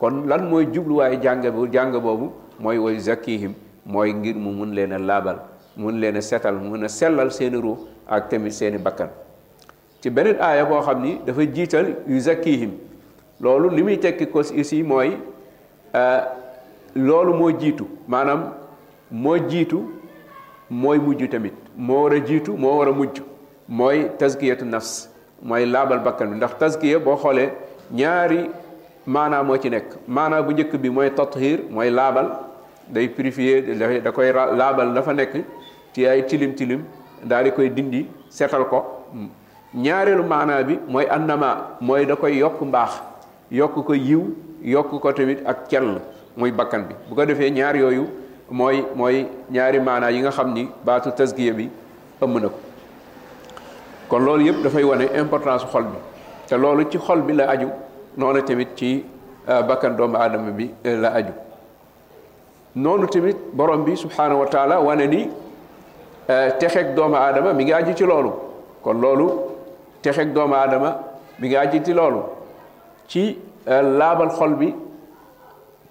kon 0.00 0.20
lan 0.30 0.48
mooy 0.50 0.66
jubluwaayu 0.74 1.18
jàng 1.22 1.42
bu 1.56 1.66
jàng 1.74 1.92
boobu 1.98 2.32
mooy 2.60 2.78
wa 2.78 2.90
yuzakkihim 2.92 3.52
mooy 3.84 4.12
ngir 4.12 4.36
mu 4.36 4.52
mun 4.58 4.72
leen 4.78 4.92
a 4.92 4.98
laabal 4.98 5.36
mun 5.76 6.00
leen 6.00 6.16
a 6.16 6.20
setal 6.20 6.54
mun 6.54 6.84
a 6.84 6.88
sellal 6.88 7.30
seeni 7.32 7.60
ruux 7.60 7.78
ak 8.08 8.28
tamit 8.30 8.52
seeni 8.52 8.78
bakkan 8.78 9.08
ci 10.00 10.10
beneen 10.10 10.38
aaya 10.40 10.64
boo 10.66 10.80
xam 10.80 11.02
ni 11.02 11.18
dafa 11.26 11.44
jiital 11.56 11.86
yuzakkihim 12.08 12.70
loolu 13.40 13.68
li 13.76 13.82
muy 13.82 13.96
tekki 13.98 14.26
ko 14.26 14.40
ici 14.54 14.82
mooy 14.84 15.08
euh, 15.94 16.20
loolu 16.94 17.34
moo 17.34 17.50
jiitu 17.60 17.88
maanaam 18.06 18.42
moo 19.10 19.38
jiitu 19.48 19.78
mooy 20.70 20.98
mujj 20.98 21.28
tamit 21.30 21.65
moo 21.76 22.02
war 22.02 22.12
a 22.12 22.20
jiitu 22.26 22.52
moo 22.62 22.78
war 22.78 22.88
a 22.88 22.92
mujj 22.98 23.20
mooy 23.68 23.98
tazkiyatu 24.20 24.64
nafs 24.64 24.92
mooy 25.42 25.64
laabal 25.66 26.00
bakkan 26.06 26.30
bi 26.30 26.36
ndax 26.36 26.54
tazkiya 26.62 26.98
boo 26.98 27.16
xoolee 27.22 27.48
ñaari 28.00 28.38
maanaa 29.14 29.42
moo 29.48 29.56
ci 29.62 29.68
nekk 29.74 29.88
maanaa 30.08 30.40
bu 30.42 30.52
njëkk 30.54 30.72
bi 30.82 30.88
mooy 30.96 31.10
tathir 31.18 31.58
mooy 31.70 31.90
laabal 31.90 32.28
day 32.88 33.08
purifier 33.08 33.62
da 34.04 34.12
koy 34.16 34.32
laabal 34.32 34.94
dafa 34.94 35.12
nekk 35.12 35.34
ci 35.92 36.06
ay 36.06 36.22
tilim 36.26 36.52
tilim 36.54 36.82
daal 37.28 37.44
di 37.44 37.50
koy 37.50 37.68
dindi 37.68 38.06
seetal 38.28 38.64
ko 38.72 38.80
ñaareelu 39.84 40.24
maanaa 40.32 40.62
bi 40.62 40.78
mooy 40.88 41.06
annama 41.16 41.50
mooy 41.80 42.06
da 42.06 42.16
koy 42.16 42.36
yokk 42.38 42.60
mbaax 42.62 42.92
yokk 43.60 43.74
ko 43.86 43.94
yiw 43.94 44.22
yokk 44.74 45.00
ko 45.02 45.12
tamit 45.12 45.40
ak 45.46 45.68
cell 45.68 46.00
muy 46.36 46.50
bakkan 46.52 46.82
bi 46.88 46.94
bu 47.08 47.14
ko 47.14 47.26
defee 47.26 47.50
ñaar 47.50 47.76
yooyu 47.76 48.06
mooy 48.50 48.82
mooy 48.94 49.26
ñaari 49.50 49.80
maanaa 49.80 50.10
yi 50.10 50.20
nga 50.20 50.30
xam 50.30 50.52
ni 50.54 50.68
baatu 50.84 51.10
tasgiya 51.10 51.52
bi 51.54 51.68
ëmb 52.22 52.36
na 52.38 52.48
ko 52.48 52.58
kon 54.08 54.18
loolu 54.24 54.42
yëpp 54.46 54.62
dafay 54.62 54.84
wane 54.84 55.04
importance 55.20 55.66
xol 55.72 55.82
bi 55.84 55.98
te 56.48 56.54
loolu 56.56 56.84
ci 56.90 56.98
xol 56.98 57.20
bi 57.22 57.32
la 57.32 57.44
aju 57.50 57.68
noonu 58.16 58.42
tamit 58.44 58.68
ci 58.76 59.04
euh, 59.48 59.62
bakkan 59.62 59.90
doomu 59.96 60.16
aadama 60.16 60.50
bi 60.52 60.70
euh, 60.84 61.00
la 61.00 61.08
aju 61.14 61.32
noonu 62.76 63.06
tamit 63.08 63.36
borom 63.52 63.82
bi 63.84 63.96
subhaanahu 63.96 64.40
wa 64.40 64.46
taala 64.46 64.78
wane 64.80 65.06
ni 65.08 65.28
euh, 66.30 66.50
texeeg 66.60 66.94
doomu 66.94 67.16
aadama 67.16 67.52
mi 67.52 67.64
ngi 67.64 67.94
ci 67.96 68.04
loolu 68.04 68.30
kon 68.82 68.94
loolu 68.94 69.30
texeeg 70.02 70.32
doomu 70.32 70.54
aadama 70.54 70.98
mi 71.40 71.48
ngi 71.48 71.56
aju 71.56 71.78
ci 71.84 71.92
loolu 71.92 72.18
ci 73.08 73.38
laabal 73.66 74.28
xol 74.30 74.54
bi 74.54 74.72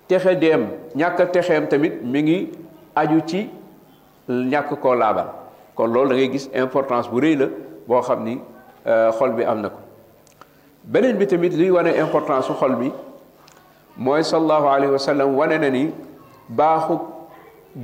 texe 0.07 0.37
deem 0.39 0.67
ñàkk 0.95 1.17
texeem 1.33 1.67
tamit 1.67 1.93
mi 2.11 2.21
ngi 2.23 2.37
aju 2.95 3.19
ci 3.27 3.47
ñàkk 4.29 4.69
ko 4.81 4.95
laabal 4.95 5.27
kon 5.75 5.87
loolu 5.91 6.09
da 6.09 6.15
ngay 6.15 6.29
gis 6.31 6.49
importance 6.53 7.09
bu 7.11 7.19
rëy 7.19 7.35
la 7.35 7.45
boo 7.87 8.01
xam 8.01 8.23
ni 8.23 8.39
xol 9.17 9.31
bi 9.31 9.43
am 9.43 9.61
na 9.61 9.69
ko 9.69 9.79
beneen 10.83 11.17
bi 11.17 11.27
tamit 11.27 11.53
liy 11.53 11.69
wane 11.71 11.91
importance 12.03 12.47
xol 12.59 12.75
bi 12.75 12.91
mooy 13.97 14.23
sallallahu 14.23 14.67
alayhi 14.75 14.91
wa 14.93 14.97
sallam 15.07 15.35
wane 15.37 15.57
na 15.59 15.69
ni 15.69 15.89
baaxu 16.49 16.97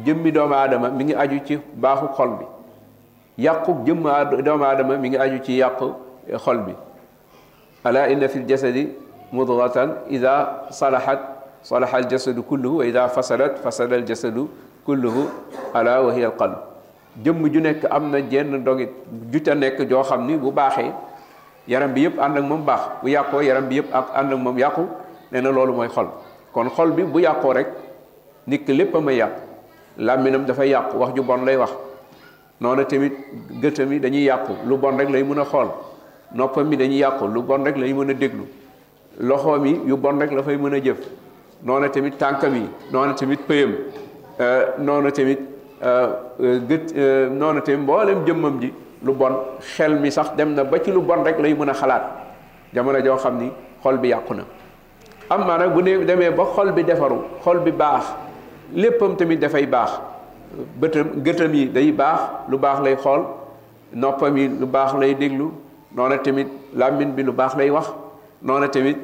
jëmmi 0.06 0.32
doomu 0.32 0.54
aadama 0.56 0.90
mi 0.90 1.04
ngi 1.04 1.16
aju 1.16 1.40
ci 1.46 1.58
baaxu 1.74 2.06
xol 2.18 2.30
bi 2.40 2.46
yàqu 3.44 3.74
jëmmi 3.86 4.42
doomu 4.46 4.64
aadama 4.66 4.96
mi 4.98 5.10
ngi 5.10 5.18
aju 5.18 5.38
ci 5.44 5.58
yàq 5.58 5.82
xol 6.46 6.58
bi 6.66 6.74
ala 7.84 8.08
inna 8.10 8.28
fil 8.30 8.46
jasadi 8.48 8.88
mudghatan 9.34 9.90
idha 10.08 10.36
salahat 10.72 11.41
صلح 11.64 11.92
الجسد 11.96 12.40
كله 12.42 12.70
وإذا 12.70 13.08
فسدت 13.08 13.54
فسد 13.66 13.92
الجسد 13.94 14.38
كله 14.88 15.16
ألا 15.76 16.00
وهي 16.00 16.26
القلب 16.26 16.58
جم 17.24 17.40
جنك 17.48 17.86
أمنا 17.86 18.20
جن 18.32 18.64
دوغيت 18.64 18.90
جوتانيك 19.32 19.82
جو 19.86 20.02
خامني 20.04 20.38
بو 20.42 20.50
باخي 20.50 20.90
يرام 21.70 21.94
بييب 21.94 22.16
اندك 22.20 22.42
موم 22.42 22.64
باخ 22.66 23.04
بو 23.04 23.08
ياكو 23.14 23.40
يرام 23.46 23.66
بييب 23.70 23.86
اك 23.94 24.06
اندك 24.20 24.38
موم 24.42 24.58
ياكو 24.58 24.84
نينا 25.34 25.50
لولو 25.54 25.74
موي 25.78 25.88
خول 25.94 26.08
كون 26.54 26.70
خول 26.74 26.92
بي 26.98 27.04
بو 27.06 27.20
ياكو 27.22 27.52
رك 27.52 27.68
نيك 28.50 28.66
ليپ 28.74 28.98
ما 28.98 29.12
ياك 29.14 29.34
لامينم 30.02 30.44
دا 30.50 30.54
فا 30.58 30.64
ياك 30.66 30.96
واخ 30.98 31.12
جو 31.14 31.22
بون 31.24 31.46
لاي 31.46 31.58
واخ 31.62 31.74
نونا 32.62 32.84
تيميت 32.90 33.14
گتامي 33.64 34.00
داني 34.02 34.26
ياكو 34.26 34.54
لو 34.68 34.78
بون 34.82 34.96
رك 35.00 35.12
لاي 35.12 35.22
مونا 35.24 35.44
خول 35.52 35.70
نوبامي 36.36 36.76
داني 36.80 36.98
ياكو 37.00 37.26
لو 37.30 37.42
بون 37.46 37.68
رك 37.68 37.76
لاي 37.78 37.94
مونا 37.94 38.14
دگلو 38.18 38.46
لوخومي 39.28 39.72
يو 39.92 39.96
بون 40.04 40.16
رك 40.22 40.32
لا 40.34 40.42
فاي 40.42 40.58
مونا 40.58 40.78
جيف 40.80 40.98
noona 41.64 41.90
tamit 41.90 42.18
tànkam 42.18 42.56
yi 42.58 42.64
noona 42.92 43.14
tamit 43.14 43.38
pëyam 43.48 43.74
euh, 44.40 44.66
noona 44.80 45.12
tamit 45.12 45.40
euh, 45.84 46.10
euh, 46.42 46.60
gët 46.70 46.94
noona 47.32 47.62
tamit 47.62 47.82
mboolem 47.84 48.24
jëmmam 48.26 48.60
ji 48.62 48.72
lu 49.06 49.12
bon 49.14 49.36
xel 49.62 50.00
mi 50.00 50.12
sax 50.12 50.34
dem 50.38 50.54
na 50.54 50.64
ba 50.64 50.80
ci 50.82 50.92
lu 50.92 51.02
bon 51.02 51.24
rek 51.24 51.40
lay 51.40 51.54
mën 51.54 51.70
a 51.70 51.74
xalaat 51.74 52.04
jamono 52.74 53.00
joo 53.06 53.18
xam 53.18 53.38
ni 53.38 53.52
xol 53.84 53.98
bi 53.98 54.10
yàqu 54.10 54.34
na 54.34 54.44
am 55.30 55.46
maa 55.46 55.58
nag 55.60 55.74
bu 55.74 55.82
ne 55.84 56.04
demee 56.06 56.32
ba 56.32 56.46
xol 56.56 56.72
bi 56.72 56.84
defaru 56.84 57.18
xol 57.44 57.60
bi 57.60 57.72
baax 57.72 58.12
léppam 58.74 59.16
tamit 59.16 59.38
dafay 59.40 59.66
baax 59.68 60.00
bëtam 60.82 61.22
gëtam 61.24 61.54
yi 61.54 61.68
day 61.70 61.92
baax 61.92 62.20
lu 62.50 62.58
baax 62.58 62.82
lay 62.82 62.96
xool 62.96 63.24
noppam 63.94 64.36
yi 64.38 64.48
lu 64.50 64.66
baax 64.66 64.94
lay 65.00 65.14
déglu 65.16 65.46
noona 65.96 66.18
tamit 66.18 66.48
làmmiñ 66.76 67.12
bi 67.16 67.24
lu 67.24 67.32
baax 67.34 67.56
lay 67.58 67.70
wax 67.70 67.94
noona 68.42 68.68
tamit 68.68 68.98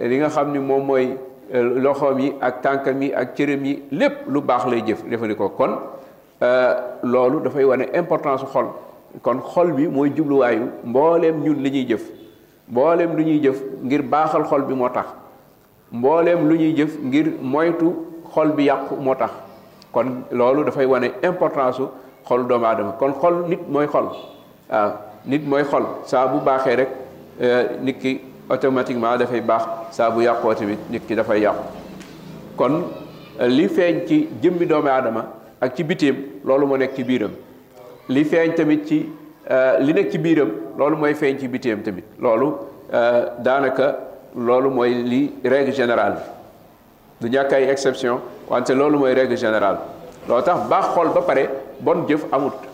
li 0.00 0.18
nga 0.18 0.28
xam 0.28 0.52
ni 0.52 0.58
moom 0.58 0.84
mooy 0.86 1.16
Euh, 1.52 1.80
loxoom 1.80 2.18
yi 2.20 2.32
ak 2.40 2.60
tànkam 2.62 3.02
yi 3.02 3.12
ak 3.12 3.34
cëram 3.34 3.64
yi 3.64 3.82
lépp 3.90 4.20
lu 4.28 4.40
baax 4.40 4.66
lay 4.70 4.82
jëf 4.86 5.00
jëfandikoo 5.10 5.48
kon 5.58 5.72
euh, 6.42 6.74
loolu 7.02 7.40
dafay 7.42 7.64
wane 7.64 7.86
importance 7.98 8.44
xol 8.52 8.66
kon 9.22 9.40
xol 9.42 9.72
bi 9.72 9.88
mooy 9.88 10.12
jubluwaayu 10.14 10.68
mbooleem 10.84 11.40
ñun 11.42 11.58
li 11.62 11.70
ñuy 11.72 11.86
jëf 11.88 12.04
mbooleem 12.68 13.16
lu 13.16 13.22
ñuy 13.24 13.40
jëf 13.42 13.62
ngir 13.82 14.02
baaxal 14.02 14.44
xol 14.46 14.62
bi 14.68 14.74
moo 14.74 14.90
tax 14.94 15.06
mbooleem 15.90 16.46
lu 16.48 16.54
ñuy 16.56 16.72
jëf 16.78 16.94
ngir 17.02 17.32
moytu 17.40 17.90
xol 18.34 18.52
bi 18.56 18.64
yàqu 18.68 18.94
moo 19.00 19.14
tax 19.16 19.32
kon 19.92 20.06
loolu 20.30 20.62
dafay 20.66 20.86
wane 20.86 21.10
importance 21.22 21.76
su 21.78 21.88
xol 22.28 22.46
doomu 22.46 22.64
aadama 22.66 22.92
kon 22.92 23.12
xol 23.20 23.42
nit 23.48 23.68
mooy 23.68 23.86
xol 23.88 24.06
waaw 24.70 24.92
nit 25.26 25.42
mooy 25.46 25.64
xol 25.64 25.82
saa 26.06 26.28
bu 26.28 26.38
baaxee 26.44 26.76
rek 26.76 26.88
euh, 27.40 27.64
nit 27.82 27.98
ki 28.00 28.20
automatiquement 28.54 29.16
dafay 29.22 29.40
baax 29.52 29.64
saa 29.96 30.10
bu 30.14 30.22
yàqoo 30.24 30.54
tamit 30.60 30.78
nit 30.90 31.02
ki 31.08 31.14
dafay 31.20 31.40
yàqu 31.42 31.64
kon 32.56 32.74
euh, 33.40 33.46
li 33.48 33.66
feeñ 33.76 34.04
ci 34.08 34.20
jëmmi 34.42 34.66
doomu 34.66 34.88
aadama 34.94 35.24
ak 35.60 35.76
ci 35.76 35.84
bitéem 35.84 36.16
loolu 36.44 36.66
moo 36.66 36.76
nekk 36.82 36.94
ci 36.96 37.04
biiram 37.04 37.30
li 38.08 38.24
feeñ 38.24 38.54
tamit 38.56 38.86
ci 38.88 38.98
euh, 39.50 39.78
li 39.80 39.92
nekk 39.94 40.10
ci 40.10 40.18
biiram 40.18 40.50
loolu 40.78 40.96
mooy 40.96 41.14
feeñ 41.14 41.38
ci 41.40 41.48
bitéem 41.48 41.82
tamit 41.82 42.04
loolu 42.20 42.50
euh, 42.92 43.26
daanaka 43.38 43.94
loolu 44.36 44.70
mooy 44.70 44.94
li 45.10 45.22
règle 45.44 45.72
générale 45.72 46.16
du 47.20 47.30
ñàkk 47.30 47.52
ay 47.52 47.64
exception 47.74 48.18
wante 48.48 48.70
loolu 48.74 48.98
mooy 48.98 49.14
règle 49.14 49.36
générale 49.36 49.78
loo 50.28 50.40
tax 50.42 50.66
baax 50.68 50.88
xol 50.94 51.08
ba 51.14 51.20
pare 51.22 51.48
bon 51.80 52.04
jëf 52.08 52.24
amut 52.32 52.66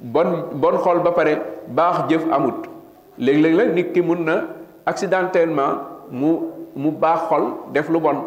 bon 0.00 0.30
bon 0.52 0.76
xol 0.84 1.02
ba 1.04 1.10
pare 1.10 1.34
baax 1.68 1.96
jëf 2.10 2.22
amut 2.32 2.68
léegi 3.18 3.42
léeg 3.42 3.54
la 3.54 3.64
nit 3.66 3.92
ki 3.92 4.02
mun 4.02 4.16
na 4.24 4.42
accidentellement 4.86 5.78
mu 6.10 6.32
mu 6.76 6.90
baax 6.90 7.20
xol 7.28 7.42
def 7.72 7.88
lu 7.88 7.98
bon 8.00 8.24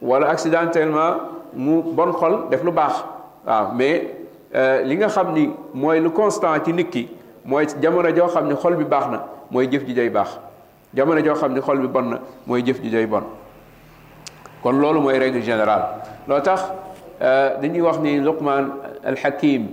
wala 0.00 0.28
accidentellement 0.28 1.14
mu 1.54 1.82
bon 1.82 2.12
xol 2.12 2.48
def 2.50 2.62
lu 2.62 2.70
baax 2.72 3.02
waaw 3.46 3.72
mais 3.74 4.06
euh, 4.54 4.82
li 4.82 4.96
nga 4.96 5.08
xam 5.08 5.32
ni 5.32 5.50
mooy 5.74 6.00
lu 6.00 6.10
constant 6.10 6.48
ci 6.64 6.72
nit 6.72 6.84
ki 6.90 7.08
mooy 7.44 7.66
jamono 7.82 8.10
joo 8.14 8.28
xam 8.28 8.46
ni 8.48 8.54
xol 8.54 8.76
bi 8.76 8.84
baax 8.84 9.08
na 9.10 9.26
mooy 9.50 9.66
jëf 9.70 9.84
ji 9.86 9.94
day 9.94 10.08
baax 10.08 10.38
jamono 10.94 11.20
joo 11.24 11.34
xam 11.34 11.52
ni 11.54 11.60
xol 11.60 11.78
bi 11.80 11.88
bon 11.88 12.02
na 12.10 12.20
mooy 12.46 12.62
jëf 12.64 12.80
ji 12.82 13.06
bon 13.06 13.22
kon 14.62 14.72
loolu 14.80 15.00
mooy 15.00 15.18
règle 15.18 15.42
générale 15.42 15.84
loo 16.28 16.38
tax 16.40 16.62
euh, 17.20 17.58
dañuy 17.60 17.80
wax 17.80 17.98
ni 17.98 18.18
Luqman 18.20 18.64
al 19.04 19.16
Hakim 19.24 19.66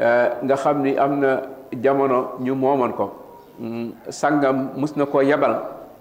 euh, 0.00 0.28
nga 0.42 0.54
xam 0.54 0.82
ni 0.82 0.96
am 0.96 1.18
na 1.18 1.40
jamono 1.72 2.32
ñu 2.40 2.52
moomoon 2.54 2.92
ko 2.92 3.16
Mm, 3.62 3.92
sangam 4.08 4.72
mus 4.76 4.96
na 4.96 5.06
koo 5.06 5.20
yabal 5.22 5.52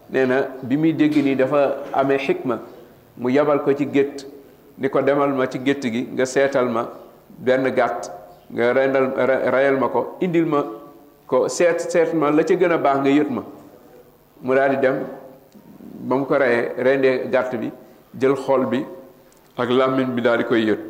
nee 0.09 0.25
na 0.25 0.37
bi 0.63 0.77
muy 0.77 0.93
dégg 0.93 1.13
nii 1.23 1.35
dafa 1.35 1.59
amee 1.93 2.17
xikma 2.17 2.55
mu 3.17 3.29
yabal 3.31 3.59
ko 3.63 3.71
ci 3.73 3.85
gétt 3.85 4.25
ni 4.79 4.89
ko 4.89 5.01
demal 5.03 5.29
ma 5.39 5.45
ci 5.45 5.59
gétt 5.59 5.83
gi 5.93 6.01
nga 6.13 6.25
seetal 6.25 6.65
ma 6.69 6.89
benn 7.29 7.69
gàtt 7.77 8.09
nga 8.49 8.73
reyal 9.53 9.77
ma 9.79 9.89
ko 9.89 10.17
indil 10.21 10.45
ma 10.47 10.63
ko 11.27 11.47
seet 11.47 11.79
seet 11.81 12.13
ma 12.15 12.31
la 12.31 12.43
ca 12.47 12.55
gën 12.55 12.71
a 12.71 12.77
baax 12.77 12.97
nga 12.99 13.09
yët 13.17 13.29
ma 13.29 13.43
mu 14.41 14.53
daal 14.55 14.69
di 14.71 14.77
dem 14.77 14.97
ba 16.09 16.15
mu 16.15 16.25
ko 16.25 16.35
reyee 16.39 16.73
rendee 16.87 17.15
gàtt 17.33 17.53
bi 17.61 17.71
jël 18.19 18.33
xool 18.43 18.65
bi 18.71 18.83
ak 19.61 19.69
làmmiñ 19.69 20.09
bi 20.15 20.21
daal 20.21 20.37
di 20.39 20.43
koy 20.45 20.61
yët 20.65 20.81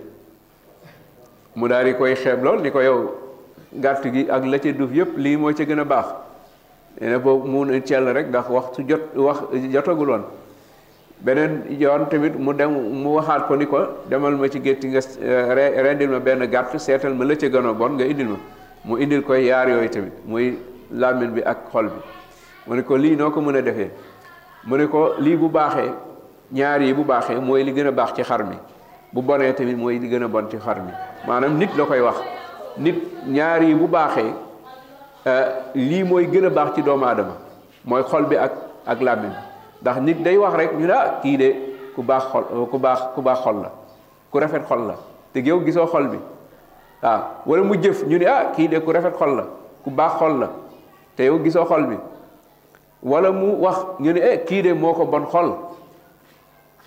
mu 1.55 1.67
daal 1.67 1.93
koy 1.97 2.15
xeeb 2.15 2.41
lool 2.43 2.61
ni 2.61 2.71
ko 2.71 2.79
yow 2.79 2.99
gàtt 3.73 4.03
gi 4.13 4.23
ak 4.29 4.43
la 4.45 4.57
ca 4.57 4.71
duuf 4.71 4.93
yépp 4.93 5.17
lii 5.17 5.35
moo 5.35 5.51
ca 5.51 5.65
gën 5.65 5.79
a 5.81 5.83
baax 5.83 6.07
nee 6.99 7.07
na 7.09 7.17
boobu 7.19 7.47
mu 7.47 7.63
ne 7.65 7.81
ci 7.83 7.93
rek 7.95 8.27
ndax 8.29 8.45
waxtu 8.49 8.83
jot 8.87 9.01
wax 9.15 9.37
jotaguloon 9.71 10.23
beneen 11.23 11.61
yoon 11.79 12.05
tamit 12.09 12.33
mu 12.37 12.51
dem 12.53 12.71
mu 12.71 13.15
waxaat 13.15 13.47
ko 13.47 13.55
ni 13.55 13.65
ko 13.65 13.77
demal 14.09 14.35
ma 14.35 14.47
ci 14.49 14.59
gétti 14.59 14.87
nga 14.87 14.99
eh, 15.21 15.81
rendil 15.83 16.09
ma 16.09 16.19
benn 16.19 16.45
gàtt 16.49 16.77
seetal 16.79 17.13
ma 17.13 17.23
la 17.25 17.35
ca 17.35 17.47
gën 17.47 17.65
a 17.67 17.73
bon 17.73 17.91
nga 17.95 18.03
indil 18.05 18.27
ma 18.29 18.37
mu 18.85 18.97
indil 18.99 19.21
koy 19.21 19.43
yaar 19.45 19.69
yooyu 19.69 19.89
tamit 19.89 20.13
muy 20.25 20.57
làmbin 20.91 21.29
bi 21.33 21.41
ak 21.41 21.69
xol 21.71 21.87
bi 21.87 21.99
mu 22.67 22.75
ne 22.75 22.81
ko 22.83 22.95
lii 22.97 23.15
noo 23.15 23.31
ko 23.31 23.41
mën 23.41 23.55
a 23.55 23.61
defee 23.61 23.89
mu 24.67 24.75
ne 24.77 24.85
ko 24.87 25.11
lii 25.19 25.35
bu 25.37 25.49
baaxee 25.49 25.91
ñaar 26.53 26.81
yi 26.81 26.93
bu 26.93 27.03
baaxee 27.03 27.39
mooy 27.39 27.63
li 27.63 27.71
gën 27.71 27.87
a 27.87 27.91
baax 27.91 28.13
ci 28.15 28.23
xar 28.23 28.43
mi 28.43 28.57
bu 29.13 29.21
bonee 29.21 29.53
tamit 29.53 29.75
mooy 29.77 29.97
li 29.99 30.07
gën 30.09 30.23
a 30.23 30.27
bon 30.27 30.47
ci 30.49 30.57
xar 30.57 30.81
mi 30.81 30.91
maanaam 31.27 31.57
nit 31.57 31.69
la 31.77 31.85
koy 31.85 31.99
wax 32.01 32.17
nit 32.77 32.95
ñaar 33.27 33.63
yi 33.63 33.73
bu 33.75 33.87
baaxee 33.87 34.33
Euh, 35.27 35.45
lii 35.75 36.03
mooy 36.03 36.25
gën 36.27 36.45
a 36.45 36.49
baax 36.49 36.73
ci 36.73 36.81
doomu 36.81 37.05
aadama 37.05 37.33
mooy 37.85 38.01
xol 38.09 38.23
bi 38.25 38.35
ak 38.37 38.51
ak 38.87 38.99
làmmiñ 38.99 39.29
ndax 39.81 39.99
nit 40.01 40.15
day 40.23 40.35
wax 40.37 40.53
rek 40.55 40.71
ñu 40.79 40.87
ne 40.87 40.91
ah 40.93 41.19
kii 41.21 41.37
de 41.37 41.53
ku 41.95 42.01
baax 42.01 42.23
xol 42.31 42.43
ku 42.71 42.77
baax 42.79 42.99
ku 43.13 43.21
baax 43.21 43.39
xol 43.43 43.55
la 43.61 43.71
ku 44.31 44.39
rafet 44.39 44.63
xol 44.65 44.79
la 44.79 44.95
te 45.31 45.39
yow 45.41 45.59
gisoo 45.63 45.85
xol 45.85 46.07
bi 46.07 46.17
waaw 47.03 47.13
ah, 47.13 47.33
wala 47.45 47.61
mu 47.61 47.75
jëf 47.79 48.01
ñu 48.07 48.17
ne 48.17 48.25
ah 48.25 48.45
kii 48.55 48.67
ku 48.79 48.91
rafet 48.91 49.11
la 49.19 49.45
ku 49.83 49.91
baax 49.91 50.11
xol 50.17 50.33
la 50.39 50.49
te 51.15 51.23
yow 51.25 51.37
gisoo 51.43 51.65
xol 51.65 51.85
bi 51.85 51.95
walla 53.03 53.31
mu 53.31 53.51
wax 53.61 53.77
ñu 53.99 54.13
ne 54.13 54.19
eh 54.21 54.43
kii 54.45 54.61
de 54.63 54.73
moo 54.73 54.93
ko 54.93 55.05
bon 55.05 55.25
xol 55.29 55.53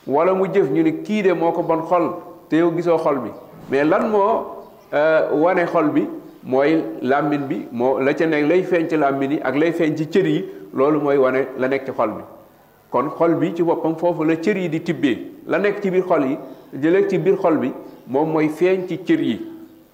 wala 0.09 0.35
mu 0.35 0.47
jëf 0.53 0.69
ñu 0.71 0.83
ni 0.83 1.03
kii 1.05 1.23
de 1.23 1.33
moo 1.33 1.53
ko 1.53 1.63
bon 1.63 1.87
xol 1.87 2.17
te 2.49 2.57
yow 2.57 2.73
gisoo 2.75 2.99
xol 2.99 3.19
bi 3.21 3.31
mais 3.71 3.85
lan 3.85 4.09
moo 4.09 4.67
euh, 4.93 5.29
wane 5.31 5.65
xol 5.67 5.89
bi 5.91 6.09
mooy 6.45 6.77
làmbin 7.03 7.49
bi 7.49 7.57
moo 7.71 7.99
la 7.99 8.13
ca 8.13 8.27
nekk 8.27 8.49
lay 8.51 8.63
feeñ 8.63 8.89
ci 8.89 8.97
làmbin 8.97 9.31
yi 9.31 9.39
ak 9.39 9.57
lay 9.57 9.73
feeñ 9.73 9.97
ci 9.97 10.05
cër 10.07 10.25
yi 10.27 10.45
loolu 10.75 11.01
mooy 11.01 11.17
wane 11.19 11.41
la 11.57 11.69
nekk 11.69 11.87
ci 11.87 11.93
xol 11.97 12.11
bi 12.11 12.23
kon 12.91 13.09
xol 13.19 13.35
bi 13.35 13.53
ci 13.57 13.63
boppam 13.63 13.95
foofu 13.95 14.25
la 14.25 14.37
cër 14.37 14.57
yi 14.57 14.69
di 14.69 14.79
tibbee 14.81 15.17
la 15.47 15.59
nekk 15.59 15.81
ci 15.83 15.91
biir 15.91 16.03
xol 16.09 16.25
yi 16.27 16.37
jëlee 16.83 17.09
ci 17.11 17.19
biir 17.19 17.37
xol 17.37 17.57
bi 17.59 17.71
moom 18.07 18.29
mooy 18.33 18.49
feeñ 18.49 18.87
ci 18.89 18.97
cër 19.07 19.21
yi 19.21 19.37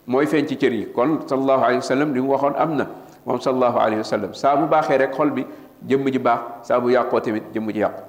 mooy 0.07 0.27
feeñ 0.27 0.47
ci 0.49 0.57
cër 0.57 0.73
yi 0.73 0.87
kon 0.95 1.19
sallallahu 1.27 1.63
alayhi 1.63 1.77
wa 1.77 1.89
sallam 1.93 2.29
waxoon 2.29 2.55
am 2.57 2.77
na 2.77 2.87
moom 3.27 3.41
sallallahu 3.41 3.79
alayhi 3.79 3.99
wa 3.99 4.05
sallam 4.15 4.35
saa 4.35 4.57
bu 4.57 4.67
baaxee 4.67 4.99
rek 4.99 5.13
xol 5.15 5.31
bi 5.31 5.45
jëmm 5.89 6.11
ji 6.13 6.19
baax 6.19 6.41
saa 6.67 6.81
bu 6.81 6.91
yàqoo 6.91 7.21
tamit 7.21 7.43
jëmm 7.55 7.71
ji 7.73 7.79
yàqu 7.81 8.03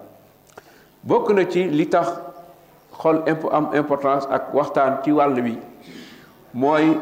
bokk 1.03 1.29
na 1.31 1.43
ci 1.45 1.63
li 1.69 1.87
tax 1.89 2.09
xol 3.01 3.21
imp 3.27 3.45
am 3.51 3.67
importance 3.73 4.25
ak 4.31 4.53
waxtaan 4.55 4.97
ci 5.03 5.11
wàll 5.11 5.41
bi 5.41 5.55
mooy 6.53 6.97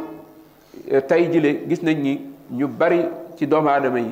tey 1.07 1.27
jile 1.31 1.53
gis 1.67 1.81
nañ 1.83 1.95
ni 2.03 2.21
ñu 2.51 2.67
bari 2.67 2.99
ci 3.37 3.45
doomu 3.47 3.69
aadama 3.69 3.99
yi 3.99 4.11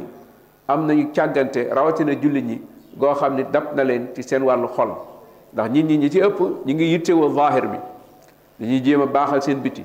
am 0.67 0.85
nañu 0.85 1.11
càggante 1.13 1.67
rawatina 1.73 2.13
julli 2.21 2.41
ñi 2.41 2.61
goo 2.97 3.13
xam 3.13 3.35
ni 3.35 3.43
dab 3.51 3.75
na 3.75 3.83
leen 3.83 4.07
ci 4.15 4.21
seen 4.23 4.43
wàllu 4.43 4.67
xol 4.75 4.89
ndax 5.53 5.69
ñi 5.71 5.83
ñi 5.83 5.97
ñi 5.97 6.09
ci 6.09 6.19
ëpp 6.21 6.39
ñu 6.65 6.73
ngi 6.73 6.83
yittewoo 6.93 7.29
zaahir 7.35 7.67
bi 7.69 7.77
dañuy 8.59 8.81
jéem 8.83 9.01
a 9.01 9.05
baaxal 9.05 9.41
seen 9.41 9.59
biti 9.61 9.83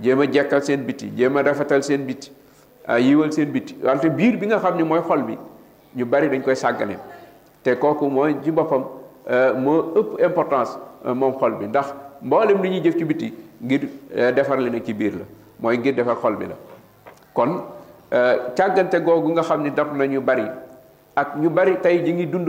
jéem 0.00 0.20
a 0.20 0.26
jekkal 0.30 0.62
seen 0.62 0.82
biti 0.86 1.10
jéem 1.16 1.36
a 1.36 1.42
rafetal 1.42 1.82
seen 1.82 2.04
biti 2.06 2.30
yiwal 2.98 3.32
seen 3.32 3.50
biti 3.52 3.74
wante 3.82 4.08
biir 4.10 4.36
bi 4.38 4.46
nga 4.46 4.58
xam 4.58 4.76
ne 4.76 4.84
mooy 4.84 5.00
xol 5.06 5.22
bi 5.22 5.36
ñu 5.96 6.04
bari 6.06 6.28
dañ 6.28 6.42
koy 6.42 6.54
sàggane 6.56 6.96
te 7.62 7.74
kooku 7.78 8.06
mooy 8.10 8.36
ci 8.42 8.50
boppam 8.50 8.84
euh, 9.30 9.54
moo 9.56 9.92
ëpp 9.96 10.20
importance 10.24 10.78
euh, 11.06 11.14
moom 11.14 11.34
xol 11.38 11.52
bi 11.58 11.66
ndax 11.66 11.94
mboolem 12.22 12.62
li 12.62 12.68
ñuy 12.70 12.80
jëf 12.84 12.96
ci 12.98 13.04
biti 13.04 13.34
ngir 13.62 13.80
euh, 14.16 14.32
defar 14.32 14.58
leen 14.58 14.74
ak 14.76 14.84
ci 14.84 14.94
biir 14.94 15.12
la 15.14 15.24
mooy 15.60 15.76
ngir 15.78 15.92
defar 15.94 16.16
xol 16.22 16.34
bi 16.40 16.46
la 16.48 16.54
kon 17.36 17.50
euh, 18.10 18.36
càggante 18.56 19.00
googu 19.04 19.32
nga 19.32 19.42
xam 19.42 19.62
ni 19.62 19.70
dab 19.70 19.92
na 19.94 20.06
ñu 20.06 20.20
bari 20.20 20.46
ak 21.16 21.36
ñu 21.36 21.50
bari 21.50 21.76
tey 21.82 22.04
ji 22.04 22.12
ngi 22.12 22.26
dund 22.26 22.48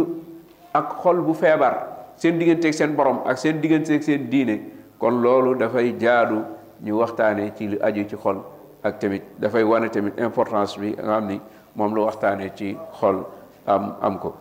ak 0.73 0.95
xol 1.03 1.21
bu 1.21 1.33
feebar 1.33 1.87
seen 2.17 2.39
digganteeg 2.39 2.73
seen 2.73 2.95
borom 2.95 3.19
ak 3.25 3.37
seen 3.37 3.61
digganteeg 3.61 4.03
seen 4.03 4.29
diine 4.29 4.59
kon 4.99 5.21
loolu 5.21 5.53
dafay 5.55 5.95
jaadu 5.99 6.43
ñu 6.83 6.95
waxtaanee 6.99 7.53
ci 7.57 7.67
lu 7.67 7.77
aju 7.81 8.03
ci 8.07 8.15
xol 8.15 8.37
ak 8.83 8.99
tamit 8.99 9.23
dafay 9.37 9.63
wane 9.63 9.89
tamit 9.89 10.17
importance 10.19 10.77
bi 10.79 10.91
nga 10.95 11.19
xam 11.19 11.27
ni 11.27 11.41
moom 11.75 11.93
lu 11.95 12.03
waxtaanee 12.05 12.51
ci 12.55 12.77
xol 12.99 13.25
am 13.67 13.95
am 14.01 14.19
ko 14.19 14.35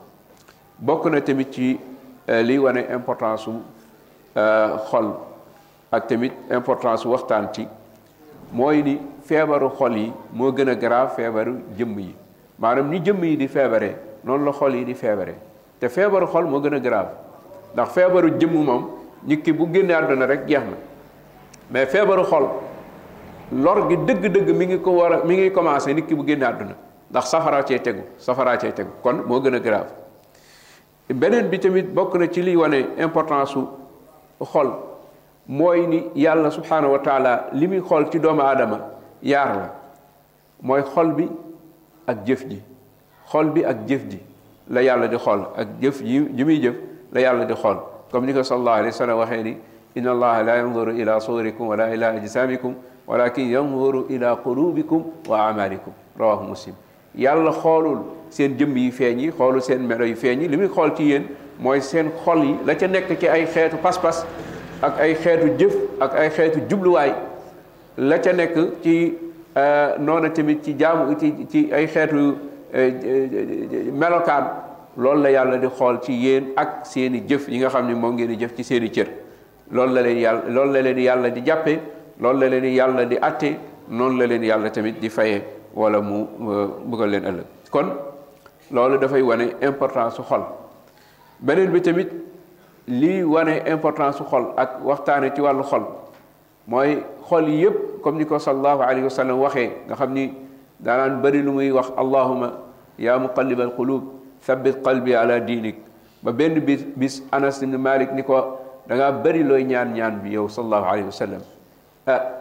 bokk 0.79 1.07
na 1.11 1.21
tamit 1.21 1.51
ci 1.51 1.79
euh, 2.29 2.43
liy 2.43 2.59
wane 2.59 2.87
importance 2.93 3.43
su 3.43 3.51
euh, 4.37 4.77
xol 4.87 5.11
ak 5.91 6.07
tamit 6.07 6.33
importance 6.51 7.05
waxtaan 7.05 7.51
ci 7.53 7.67
mooy 8.53 8.83
ni 8.83 8.99
feebaru 9.23 9.69
xol 9.79 9.97
yi 9.97 10.13
moo 10.33 10.53
gën 10.53 10.69
a 10.69 10.75
grave 10.75 11.11
feebaru 11.17 11.55
jëmm 11.77 11.99
yi 12.01 12.15
maanaam 12.59 12.89
ni 12.91 12.99
jëmm 13.01 13.25
yi 13.25 13.37
di 13.37 13.49
feebaree 13.49 13.95
noonu 14.25 14.45
la 14.47 14.53
xol 14.53 14.75
yi 14.75 14.85
di 14.85 14.95
feebare 14.95 15.35
te 15.79 15.89
feebaru 15.89 16.27
xol 16.27 16.45
moo 16.47 16.61
gën 16.61 16.75
a 16.75 16.79
grave 16.81 17.09
ndax 17.75 17.93
feebaru 17.93 18.31
jëm 18.39 18.51
moom 18.53 18.87
nit 19.25 19.49
bu 19.53 19.69
génnee 19.73 19.95
àdduna 19.97 20.27
rek 20.27 20.47
jeex 20.49 20.65
na 20.65 20.77
mais 21.71 21.87
feebaru 21.87 22.25
xol 22.25 22.49
lor 23.53 23.89
gi 23.89 23.97
dëgg-dëgg 23.97 24.49
mi 24.57 24.67
ngi 24.67 24.81
ko 24.81 24.91
war 24.91 25.13
a 25.13 25.25
mi 25.25 25.37
ngi 25.37 25.51
commencé 25.53 25.93
nit 25.95 26.13
bu 26.15 26.25
génnee 26.27 26.47
àdduna 26.49 26.75
ndax 27.11 27.29
safaraa 27.31 27.63
cee 27.63 27.79
tegu 27.81 28.03
safaraa 28.19 28.59
cee 28.59 28.73
tegu 28.73 28.91
kon 29.01 29.23
moo 29.29 29.41
gën 29.41 29.55
a 29.55 29.59
grave 29.61 29.91
beneen 31.09 31.49
bi 31.49 31.59
tamit 31.61 31.87
bokk 31.95 32.15
na 32.17 32.27
ci 32.27 32.43
liy 32.43 32.57
wane 32.57 32.89
importance 32.99 33.51
su 33.53 33.65
xol 34.43 34.89
mooy 35.51 35.85
ni 35.89 36.03
yàlla 36.15 36.51
subhanahu 36.55 36.93
wa 36.93 36.99
taala 37.01 37.33
li 37.53 37.67
muy 37.67 37.81
xool 37.83 38.05
ci 38.11 38.19
doomu 38.21 38.41
aadama 38.43 38.79
yaar 39.23 39.49
la 39.61 39.67
mooy 40.63 40.83
xol 40.95 41.09
bi 41.17 41.27
ak 42.07 42.19
jëf 42.27 42.45
ji 42.51 42.61
xol 43.33 43.51
bi 43.57 43.65
ak 43.65 43.79
jëf 43.87 44.03
ji 44.11 44.19
la 44.69 44.81
yàlla 44.85 45.09
di 45.09 45.17
xol 45.19 45.41
ak 45.57 45.69
jëf 45.81 46.01
ji 46.05 46.21
ji 46.37 46.45
muy 46.45 46.61
jëf 46.63 46.75
la 47.13 47.21
yàlla 47.21 47.45
di 47.47 47.55
xol 47.55 47.77
comme 48.13 48.27
ni 48.27 48.33
ko 48.33 48.43
sallallahu 48.45 48.77
alayhi 48.77 48.91
wa 48.93 48.99
sallam 48.99 49.19
waxee 49.19 49.43
ni 49.45 49.55
إن 49.99 50.07
الله 50.09 50.43
لا 50.43 50.55
ينظر 50.59 50.91
إلى 50.91 51.21
صوركم 51.21 51.73
ila 51.95 52.09
ajsamikum 52.13 52.75
walakin 53.09 53.51
yanzuru 53.51 54.07
ila 54.09 54.37
qulubikum 54.39 55.03
wa 55.27 55.49
amalikum 55.51 55.91
rawahu 56.19 56.47
muslim 56.47 56.75
yàlla 57.19 57.51
خولول 57.51 58.31
سين 58.31 58.57
جيم 58.57 58.77
yi 58.79 58.91
feñi 58.93 59.33
xolul 59.35 59.61
seen 59.63 59.83
melo 59.83 60.05
yi 60.07 60.15
feñi 60.15 60.47
limi 60.47 60.69
xol 60.69 60.95
ci 60.95 61.03
yeen 61.11 61.27
moy 61.59 61.81
seen 61.81 62.13
xol 62.25 62.39
yi 62.39 62.55
la 62.65 62.77
ca 62.77 62.87
nek 62.87 63.19
ci 63.19 63.27
ay 63.27 63.47
xéetu 63.47 63.77
pass 63.83 63.99
pass 63.99 64.25
ak 64.83 64.97
ay 64.99 65.13
xeetu 65.15 65.49
jëf 65.61 65.75
ak 66.01 66.13
ay 66.17 66.31
xeetu 66.31 66.59
jubluwaay 66.69 67.13
la 67.99 68.19
ca 68.19 68.33
nekk 68.33 68.57
ci 68.83 69.13
euh, 69.57 69.97
noona 69.99 70.31
tamit 70.31 70.61
ci 70.65 70.73
jaamu 70.79 71.15
ci 71.21 71.69
ay 71.73 71.87
xeetu 71.87 72.17
euh, 72.17 72.93
euh, 73.05 73.93
melokaan 73.93 74.45
loolu 74.97 75.23
la 75.23 75.31
yàlla 75.31 75.57
di 75.59 75.67
xool 75.69 76.01
ci 76.03 76.13
yéen 76.13 76.53
ak 76.57 76.87
seeni 76.87 77.21
jëf 77.29 77.49
yi 77.49 77.59
nga 77.59 77.69
xam 77.69 77.87
ne 77.89 77.95
moom 77.95 78.15
ngeen 78.17 78.29
di 78.29 78.37
jëf 78.39 78.57
ci 78.57 78.65
seeni 78.65 78.91
cër 78.91 79.09
loolu 79.71 79.93
la 79.95 80.01
leen 80.03 80.19
yàlla 80.19 80.41
loolu 80.49 80.73
la 80.73 80.83
leen 80.83 80.99
yàlla 80.99 81.29
di 81.29 81.43
jàppe 81.45 81.79
lool 82.21 82.39
la 82.39 82.49
leen 82.49 82.65
yàlla 82.75 83.05
di 83.05 83.17
atte 83.21 83.51
noonu 83.89 84.19
la 84.19 84.27
leen 84.27 84.43
yàlla 84.45 84.71
tamit 84.71 84.99
di 85.01 85.09
faye 85.11 85.43
wala 85.75 86.01
mu 86.01 86.25
bëggal 86.91 87.11
leen 87.11 87.25
ëllëg 87.31 87.47
kon 87.71 87.89
loolu 88.73 88.99
dafay 88.99 89.21
wone 89.23 89.53
importance 89.61 90.15
su 90.15 90.23
xol 90.23 90.41
beneen 91.41 91.71
bi 91.71 91.81
tamit 91.83 92.11
li 92.89 93.21
wane 93.27 93.61
importance 93.69 94.23
xol 94.25 94.55
ak 94.57 94.81
waxtane 94.85 95.31
ci 95.35 95.41
walu 95.45 95.63
xol 95.67 95.85
moy 96.67 97.03
xol 97.29 97.45
yeb 97.51 97.75
comme 98.03 98.19
ni 98.19 98.25
ko 98.27 98.39
sallallahu 98.41 98.81
alayhi 98.83 99.05
wa 99.05 99.11
sallam 99.13 99.37
waxee 99.41 99.71
nga 99.89 99.97
xamni 99.99 100.33
da 100.81 100.97
daanaan 100.97 101.21
bari 101.23 101.43
lu 101.45 101.53
muy 101.59 101.69
wax 101.71 101.93
allahumma 101.99 102.53
ya 102.99 103.19
muqallib 103.21 103.61
al 103.61 103.73
qulub 103.77 104.03
thabbit 104.45 104.81
qalbi 104.83 105.13
ala 105.15 105.37
dinik 105.43 105.77
ba 106.25 106.33
ben 106.33 106.57
bis 106.63 106.85
bis 106.97 107.21
anas 107.31 107.61
ibn 107.63 107.77
malik 107.77 108.13
ni 108.17 108.23
ko 108.25 108.57
da 108.89 108.97
nga 108.97 109.09
bari 109.13 109.43
loy 109.45 109.65
ñaan 109.69 109.93
ñaan 109.95 110.21
bi 110.25 110.33
yow 110.33 110.49
sallallahu 110.49 110.85
alayhi 110.89 111.07
wa 111.09 111.13
sallam 111.13 111.43
ah 112.09 112.41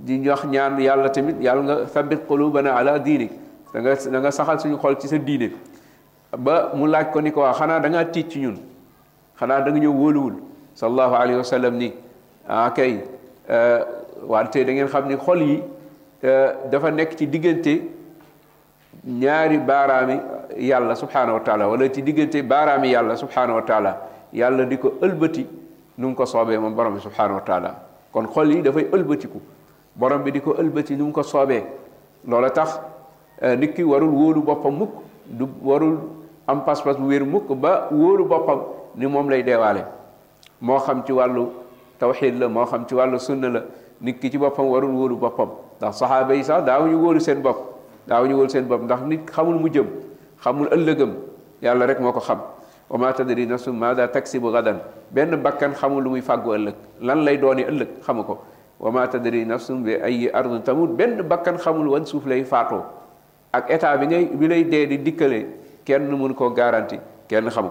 di 0.00 0.16
wax 0.28 0.44
ñaan 0.48 0.80
yàlla 0.80 1.10
tamit 1.12 1.36
yàlla 1.40 1.62
nga 1.64 1.76
thabbit 1.92 2.24
qulubana 2.26 2.72
ala 2.74 2.96
dinik 2.98 3.32
da 3.74 3.80
nga 3.84 3.92
da 4.00 4.18
nga 4.20 4.30
saxal 4.32 4.58
suñu 4.60 4.76
xol 4.80 4.96
ci 4.98 5.08
sa 5.08 5.18
diine 5.20 5.52
ba 6.36 6.72
mu 6.74 6.88
laaj 6.88 7.12
ko 7.12 7.20
ni 7.20 7.30
ko 7.32 7.44
waa 7.44 7.66
da 7.80 7.88
nga 7.88 8.04
tiit 8.08 8.30
ci 8.32 8.40
ñun 8.40 8.56
xanaa 9.42 9.60
da 9.64 9.70
nga 9.70 9.80
ñëw 9.82 9.90
wóoluwul 9.98 10.34
sallallahu 10.78 11.14
alayhi 11.14 11.36
wa 11.38 11.44
sallam 11.44 11.74
ni 11.76 11.88
ah 12.48 12.70
kay 12.72 13.02
wante 14.32 14.64
da 14.64 14.72
ngeen 14.72 14.86
xam 14.88 15.08
ni 15.08 15.16
xol 15.16 15.42
yi 15.42 15.62
dafa 16.70 16.90
nekk 16.90 17.16
ci 17.18 17.26
diggante 17.26 17.74
ñaari 19.04 19.58
baaraami 19.58 20.16
yàlla 20.58 20.94
subhanahu 20.94 21.32
wa 21.38 21.40
taala 21.40 21.68
wala 21.68 21.90
ci 21.92 22.02
diggante 22.02 22.42
baaraami 22.42 22.88
yàlla 22.94 23.16
subhanahu 23.16 23.56
wa 23.56 23.62
taala 23.62 23.92
yàlla 24.32 24.64
di 24.64 24.76
ko 24.78 24.94
ëlbati 25.02 25.46
nu 25.98 26.08
mu 26.08 26.14
ko 26.14 26.24
soobee 26.26 26.58
moom 26.58 26.74
borom 26.74 26.94
bi 26.94 27.00
subhanahu 27.00 27.34
wa 27.34 27.40
taala 27.40 27.74
kon 28.12 28.26
xol 28.28 28.52
yi 28.54 28.62
dafay 28.62 28.86
ëlbatiku 28.94 29.40
borom 29.96 30.22
bi 30.22 30.30
di 30.32 30.40
ko 30.40 30.54
ëlbati 30.54 30.94
nu 30.96 31.04
mu 31.06 31.12
ko 31.12 31.22
soobee 31.22 31.64
loola 32.28 32.50
tax 32.50 32.78
nit 33.58 33.74
ki 33.74 33.82
warul 33.82 34.10
wóolu 34.14 34.42
boppam 34.42 34.76
mukk 34.78 34.90
du 35.26 35.48
warul 35.62 35.98
am 36.46 36.62
pas-pas 36.64 36.94
bu 36.94 37.08
wér 37.08 37.24
mukk 37.24 37.50
ba 37.54 37.88
wóolu 37.90 38.24
boppam 38.24 38.60
ni 38.94 39.06
moom 39.06 39.28
lay 39.32 39.42
deewaale 39.42 39.84
moo 40.60 40.78
xam 40.78 41.02
ci 41.06 41.12
wàllu 41.12 41.48
tawxiid 41.98 42.36
la 42.40 42.48
moo 42.48 42.64
xam 42.66 42.84
ci 42.88 42.94
wàllu 42.94 43.18
sunna 43.18 43.48
la 43.48 43.60
nit 44.00 44.14
ki 44.22 44.30
ci 44.30 44.38
boppam 44.38 44.66
warul 44.68 44.90
wóolu 44.90 45.16
boppam 45.18 45.48
ndax 45.78 45.96
saxaaba 45.98 46.34
yi 46.34 46.44
sax 46.44 46.64
daawuñu 46.66 46.96
wóolu 46.98 47.20
seen 47.20 47.40
bopp 47.42 47.56
daawuñu 48.06 48.34
wóolu 48.34 48.48
seen 48.50 48.64
bopp 48.68 48.82
ndax 48.84 49.00
nit 49.08 49.20
xamul 49.32 49.54
mu 49.58 49.68
jëm 49.70 49.86
xamul 50.44 50.68
ëllëgam 50.68 51.10
yàlla 51.62 51.86
rek 51.86 52.00
moo 52.00 52.12
ko 52.12 52.20
xam 52.20 52.38
wa 52.90 52.98
ma 52.98 53.12
tadri 53.12 53.46
nafsun 53.46 53.72
maada 53.76 54.06
taksibu 54.08 54.52
gadan 54.52 54.78
benn 55.10 55.36
bakkan 55.42 55.72
xamul 55.74 56.02
lu 56.04 56.10
muy 56.10 56.20
fàggu 56.20 56.52
ëllëg 56.54 56.74
lan 57.00 57.24
lay 57.24 57.36
dooni 57.38 57.62
ëllëg 57.64 57.88
xamu 58.04 58.24
ko 58.24 58.38
wa 58.80 58.90
ma 58.90 59.06
tadri 59.08 59.44
nafsun 59.46 59.80
bi 59.82 59.94
ay 59.94 60.30
ardu 60.34 60.60
tamut 60.60 60.88
benn 60.90 61.22
bakkan 61.22 61.56
xamul 61.58 61.88
wan 61.88 62.04
suuf 62.06 62.26
lay 62.26 62.44
faatoo 62.44 62.82
ak 63.52 63.70
état 63.70 63.96
bi 63.96 64.06
ngay 64.06 64.24
bi 64.36 64.48
lay 64.48 64.64
dee 64.64 64.86
di 64.86 64.98
dikkale 64.98 65.46
kenn 65.84 66.10
mënu 66.10 66.34
koo 66.34 66.50
garanti 66.50 66.98
kenn 67.28 67.48
xamu 67.50 67.70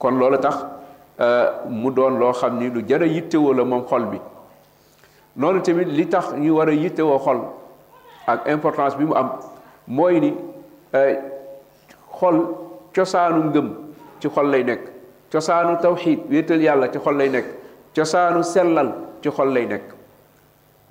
kon 0.00 0.12
loolu 0.18 0.38
tax 0.38 0.56
euh, 1.20 1.50
mu 1.68 1.90
doon 1.94 2.18
loo 2.18 2.32
xam 2.32 2.58
ni 2.58 2.70
lu 2.70 2.82
jar 2.88 3.02
a 3.02 3.06
yittewoo 3.06 3.52
la 3.54 3.64
moom 3.64 3.84
xol 3.86 4.04
bi 4.06 4.18
noonu 5.36 5.60
tamit 5.60 5.84
li 5.88 6.06
tax 6.08 6.32
ñu 6.34 6.52
war 6.56 6.68
a 6.68 6.72
yitte 6.72 7.00
woo 7.00 7.18
xol 7.18 7.40
ak 8.26 8.48
importance 8.48 8.96
bi 8.96 9.04
mu 9.04 9.14
am 9.14 9.28
mooy 9.86 10.20
ni 10.20 10.32
euh, 10.94 11.14
xol 12.18 12.36
cosaanu 12.96 13.50
ngëm 13.50 13.68
ci 14.20 14.28
xol 14.34 14.50
lay 14.50 14.64
nekk 14.64 14.80
cosaanu 15.32 15.76
tawxiid 15.82 16.20
wéetal 16.30 16.62
yàlla 16.62 16.88
ci 16.92 16.98
xol 16.98 17.16
lay 17.16 17.28
nekk 17.28 17.46
cosaanu 17.94 18.42
sellal 18.42 18.94
ci 19.22 19.30
xol 19.30 19.52
lay 19.52 19.66
nekk 19.66 19.82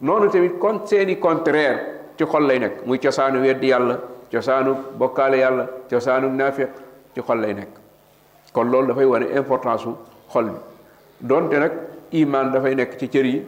noonu 0.02 0.30
tamit 0.30 0.60
kon 0.60 0.86
seeni 0.86 1.20
contraire 1.20 1.80
ci 2.18 2.26
xol 2.26 2.46
lay 2.48 2.60
nekk 2.60 2.86
muy 2.86 3.00
cosaanu 3.00 3.42
weddi 3.42 3.68
yàlla 3.70 3.98
cosaanu 4.32 4.76
bokkaale 4.98 5.38
yàlla 5.40 5.66
cosaanu 5.90 6.30
naafiq 6.30 6.70
ci 7.16 7.22
xol 7.22 7.42
lay 7.42 7.54
nekk 7.56 7.79
kon 8.54 8.66
loolu 8.72 8.88
dafay 8.90 9.06
wane 9.06 9.26
importance 9.38 9.84
xol 10.32 10.46
bi 10.52 10.58
donte 11.28 11.56
nag 11.60 11.72
iman 12.22 12.52
dafay 12.54 12.74
nekk 12.76 12.98
ci 13.00 13.08
cër 13.10 13.26
yi 13.26 13.42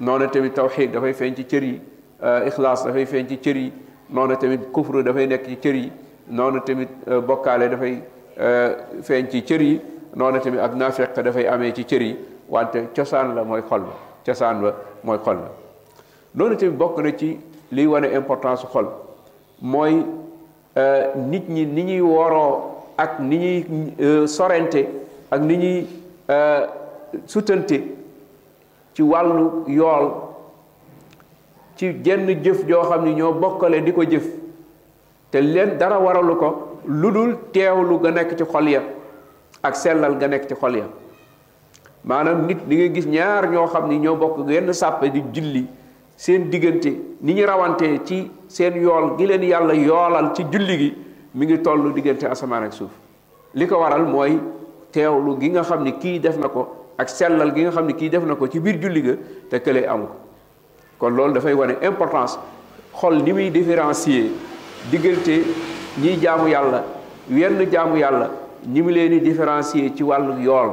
noonu 0.00 0.28
tamit 0.30 0.50
tawxid 0.54 0.92
dafay 0.92 1.12
feeñ 1.14 1.34
ci 1.36 1.44
cër 1.44 1.62
yi 1.62 1.80
ixlaas 2.48 2.84
dafay 2.84 3.06
feeñ 3.06 3.26
ci 3.28 3.36
cër 3.38 3.56
yi 3.56 3.72
noonu 4.10 4.36
tamit 4.36 4.70
kufru 4.72 5.02
dafay 5.02 5.26
nekk 5.26 5.44
ci 5.46 5.56
cër 5.56 5.74
yi 5.74 5.92
noonu 6.28 6.60
tamit 6.66 6.88
bokkaale 7.26 7.68
dafay 7.70 8.00
feeñ 9.02 9.28
ci 9.30 9.42
cër 9.44 9.62
yi 9.62 9.80
noonu 10.14 10.40
tamit 10.40 10.60
ak 10.60 10.74
naafeq 10.74 11.18
dafay 11.22 11.46
amee 11.46 11.72
ci 11.72 11.84
cër 11.84 12.02
yi 12.02 12.16
wante 12.48 12.88
cosaan 12.94 13.34
la 13.34 13.44
mooy 13.44 13.62
xol 13.62 13.80
ba 13.80 13.94
cosaan 14.26 14.60
ba 14.60 14.74
mooy 15.04 15.18
xol 15.24 15.36
la 15.36 15.48
noonu 16.34 16.56
tamit 16.56 16.76
bokk 16.76 16.98
na 17.02 17.16
ci 17.16 17.36
liy 17.72 17.86
wane 17.86 18.12
importance 18.12 18.64
xol 18.66 18.88
mooy 19.62 20.02
nit 21.30 21.48
ñi 21.48 21.64
ni 21.66 21.82
ñuy 21.84 22.00
woroo 22.00 22.73
ak 22.96 23.18
ni 23.20 23.36
ñuy 23.36 23.94
euh, 24.00 24.26
sorente 24.26 24.82
ak 25.30 25.40
ni 25.42 25.56
ñuy 25.58 25.76
euh, 26.30 26.60
sutante 27.26 27.76
ci 28.94 29.02
wàllu 29.02 29.66
yool 29.68 30.08
ci 31.76 31.86
jenn 32.04 32.28
jëf 32.42 32.64
joo 32.68 32.82
xam 32.88 33.04
ni 33.04 33.14
ñoo 33.16 33.32
bokkale 33.34 33.80
di 33.84 33.92
ko 33.92 34.02
jëf 34.04 34.26
te 35.30 35.40
leen 35.42 35.76
dara 35.78 35.98
waralu 35.98 36.36
ko 36.36 36.78
lu 36.86 37.10
dul 37.10 37.36
teewlu 37.52 37.98
nga 38.00 38.10
nekk 38.12 38.36
ci 38.38 38.44
xol 38.44 38.68
ya 38.70 38.82
ak 39.62 39.74
sellal 39.76 40.14
nga 40.16 40.26
nekk 40.28 40.46
ci 40.48 40.54
xol 40.54 40.76
ya 40.76 40.84
maanaam 42.04 42.46
nit 42.46 42.60
di 42.68 42.76
nga 42.76 42.92
gis 42.94 43.06
ñaar 43.06 43.50
ñoo 43.50 43.66
xam 43.66 43.88
ni 43.88 43.98
ñoo 43.98 44.16
bokk 44.16 44.46
genn 44.46 44.72
sàppe 44.72 45.10
di 45.10 45.20
julli 45.32 45.66
seen 46.16 46.48
diggante 46.50 46.92
ni 47.22 47.34
ñu 47.34 47.44
rawante 47.46 48.04
ci 48.04 48.30
seen 48.46 48.74
yool 48.76 49.16
gi 49.18 49.26
leen 49.26 49.42
yàlla 49.42 49.72
yoolal 49.74 50.30
ci 50.34 50.44
julli 50.44 50.76
gi 50.78 50.94
mi 51.34 51.46
ngi 51.46 51.58
tollu 51.62 51.90
diggante 51.92 52.24
asamaan 52.26 52.64
ak 52.64 52.72
suuf 52.72 52.90
li 53.54 53.66
ko 53.66 53.78
waral 53.80 54.06
mooy 54.06 54.38
teewlu 54.92 55.36
gi 55.40 55.48
nga 55.50 55.62
xam 55.62 55.82
ni 55.82 55.92
kii 55.98 56.18
def 56.20 56.36
na 56.38 56.48
ko 56.48 56.92
ak 56.96 57.08
sellal 57.08 57.52
gi 57.54 57.62
nga 57.64 57.70
xam 57.72 57.86
ni 57.86 57.92
kii 57.94 58.08
def 58.08 58.24
na 58.24 58.34
ko 58.36 58.46
ci 58.46 58.60
biir 58.60 58.78
julli 58.80 59.02
ga 59.02 59.14
te 59.50 59.58
kële 59.60 59.84
amu 59.88 60.06
ko 60.06 60.16
kon 60.98 61.10
loolu 61.16 61.34
dafay 61.34 61.54
wane 61.54 61.74
importance 61.82 62.38
xol 62.92 63.20
ni 63.22 63.32
muy 63.32 63.50
différencier 63.50 64.30
diggante 64.90 65.42
ñi 66.00 66.16
jaamu 66.22 66.46
yàlla 66.48 66.84
wenn 67.28 67.66
jaamu 67.70 67.96
yàlla 67.96 68.30
ñi 68.66 68.80
mu 68.82 68.90
leen 68.92 69.10
di 69.18 69.20
différencier 69.20 69.90
ci 69.96 70.02
wàllu 70.04 70.38
yool 70.40 70.70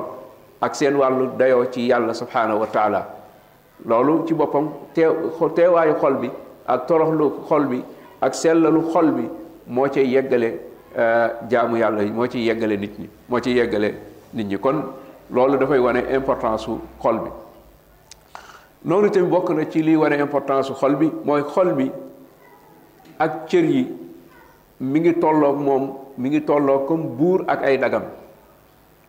ak 0.61 0.75
seen 0.75 0.95
wàllu 0.95 1.25
dayoo 1.39 1.65
ci 1.71 1.87
yàlla 1.87 2.13
subhaanahu 2.13 2.67
loolu 3.85 4.25
ci 4.27 4.35
boppam 4.35 4.69
teew 4.93 5.11
teewaayu 5.55 5.95
xol 5.95 6.13
bi 6.21 6.29
ak 6.67 6.85
toroxlu 6.87 7.45
xol 7.47 7.65
bi 7.65 7.83
ak 8.21 8.33
sellalu 8.35 8.81
xol 8.93 9.11
bi 9.11 9.25
moo 9.67 9.87
cay 9.87 10.05
yeggale 10.13 10.57
euh, 10.97 11.27
jaamu 11.49 11.77
yàlla 11.77 12.03
yi 12.03 12.11
moo 12.11 12.25
ciy 12.27 12.45
yeggale 12.47 12.77
nit 12.77 12.99
ñi 12.99 13.07
moo 13.29 13.39
ciy 13.39 13.55
yeggale 13.57 13.93
nit 14.33 14.43
ñi 14.47 14.57
kon 14.57 14.75
loolu 15.31 15.57
dafay 15.59 15.79
wane 15.79 16.01
importance 16.15 16.63
su 16.65 16.77
xol 17.01 17.19
bi 17.23 17.29
noonu 18.85 19.09
tamit 19.09 19.29
bokk 19.29 19.49
na 19.51 19.63
ci 19.65 19.83
liy 19.83 19.95
wane 19.95 20.17
importance 20.19 20.67
su 20.67 20.73
xol 20.73 20.95
bi 20.95 21.09
mooy 21.25 21.41
xol 21.43 21.73
bi 21.73 21.91
ak 23.19 23.47
cër 23.49 23.65
yi 23.65 23.87
mi 24.79 24.99
ngi 24.99 25.13
tolloog 25.21 25.57
moom 25.59 25.89
mi 26.17 26.29
ngi 26.29 26.41
tolloog 26.41 26.87
comme 26.87 27.03
buur 27.17 27.41
ak 27.47 27.61
ay 27.61 27.77
dagam 27.77 28.03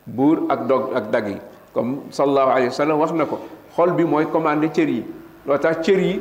buur 0.07 0.47
ak 0.49 0.67
dog 0.69 0.95
ak 0.95 1.11
dag 1.11 1.29
yi 1.29 1.37
comme 1.73 1.97
sallallahu 2.11 2.51
alayhi 2.51 2.83
wa 2.91 2.95
wax 2.95 3.13
na 3.13 3.25
ko 3.25 3.39
xol 3.77 3.93
bi 3.93 4.05
mooy 4.05 4.27
commandé 4.33 4.69
cër 4.73 4.89
yi 4.89 5.03
loo 5.47 5.57
tax 5.59 5.81
cër 5.87 5.99
yi 5.99 6.21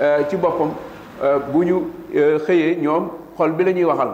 euh, 0.00 0.22
ci 0.30 0.36
boppam 0.36 0.70
euh, 1.22 1.38
bu 1.52 1.64
ñu 1.64 1.82
xëyee 2.14 2.76
ñoom 2.80 3.08
xol 3.38 3.52
bi 3.52 3.64
lañuy 3.64 3.84
waxal 3.84 4.08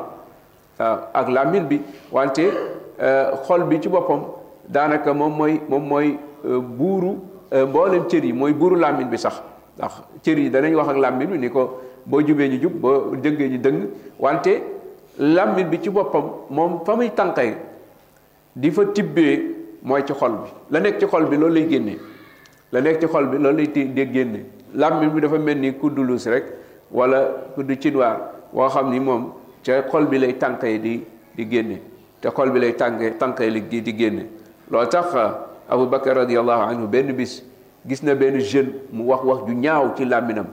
waaw 0.79 0.97
ak 1.15 1.29
làmmiñ 1.29 1.65
bi 1.71 1.79
wante 2.13 2.45
euh, 2.99 3.25
xol 3.47 3.63
bi 3.69 3.77
ci 3.83 3.89
boppam 3.89 4.21
daanaka 4.69 5.13
moom 5.15 5.33
mooy 5.37 5.61
moom 5.69 5.89
mooy 5.89 6.17
euh, 6.45 6.61
buuru 6.61 7.11
euh, 7.53 7.67
mboolem 7.67 8.05
cër 8.09 8.25
yi 8.25 8.33
mooy 8.33 8.53
buuru 8.53 8.77
làmmiñ 8.81 9.09
bi 9.11 9.17
sax 9.19 9.41
ndax 9.77 9.93
cër 10.23 10.39
yi 10.39 10.51
danañ 10.51 10.75
wax 10.75 10.89
ak 10.89 10.97
làmmiñ 10.97 11.27
bi 11.31 11.39
ni 11.39 11.49
ko 11.51 11.81
boo 12.07 12.21
jubee 12.27 12.49
ñu 12.49 12.59
jub 12.63 12.73
boo 12.81 13.15
dëggee 13.23 13.49
ñu 13.49 13.59
dëng 13.59 13.79
wante 14.19 14.53
làmmiñ 15.19 15.69
bi 15.71 15.79
ci 15.83 15.91
boppam 15.91 16.23
moom 16.51 16.85
fa 16.87 16.95
muy 16.97 17.11
tànkay 17.11 17.55
di 18.57 18.71
fa 18.71 18.83
tibbee 18.95 19.39
mooy 19.83 20.03
ci 20.07 20.15
xol 20.15 20.33
bi 20.33 20.49
la 20.71 20.81
nekk 20.81 20.99
ci 21.01 21.07
xol 21.11 21.27
bi 21.29 21.37
loolu 21.37 21.55
lay 21.55 21.69
génnee 21.69 21.99
la 22.73 22.81
nekk 22.81 23.01
ci 23.01 23.07
xol 23.07 23.27
bi 23.27 23.39
loolu 23.39 23.57
lay 23.59 23.67
té 23.67 23.85
génnee 23.95 24.45
làmmiñ 24.75 25.11
bi 25.11 25.21
dafa 25.21 25.39
mel 25.39 25.59
ni 25.61 25.73
kuddu 25.73 26.03
luus 26.03 26.27
rek 26.27 26.45
wala 26.93 27.19
kuddu 27.55 27.75
cinwaar 27.77 28.17
woo 28.53 28.69
xam 28.69 28.91
ni 28.91 28.99
moom 29.01 29.31
ca 29.65 29.83
xol 29.93 30.07
bi 30.07 30.19
lay 30.19 30.33
tànkee 30.35 30.79
di 30.79 31.01
di 31.37 31.45
génne 31.51 31.79
te 32.21 32.29
xol 32.37 32.51
bi 32.51 32.59
lay 32.61 32.73
tànkee 32.75 33.11
tànkee 33.19 33.51
li 33.51 33.61
di 33.83 33.95
génne 33.97 34.25
loolu 34.71 34.89
tax 34.89 35.15
euh, 35.15 35.31
Abu 35.71 35.87
Bakar 35.87 36.17
radiallahu 36.17 36.63
anhu 36.63 36.87
benn 36.87 37.13
bis 37.15 37.43
gis 37.87 38.03
na 38.03 38.15
benn 38.15 38.39
jeune 38.41 38.73
mu 38.93 39.05
wax 39.07 39.21
wax 39.25 39.39
ju 39.47 39.55
ñaaw 39.55 39.95
ci 39.97 40.05
làmminam 40.05 40.47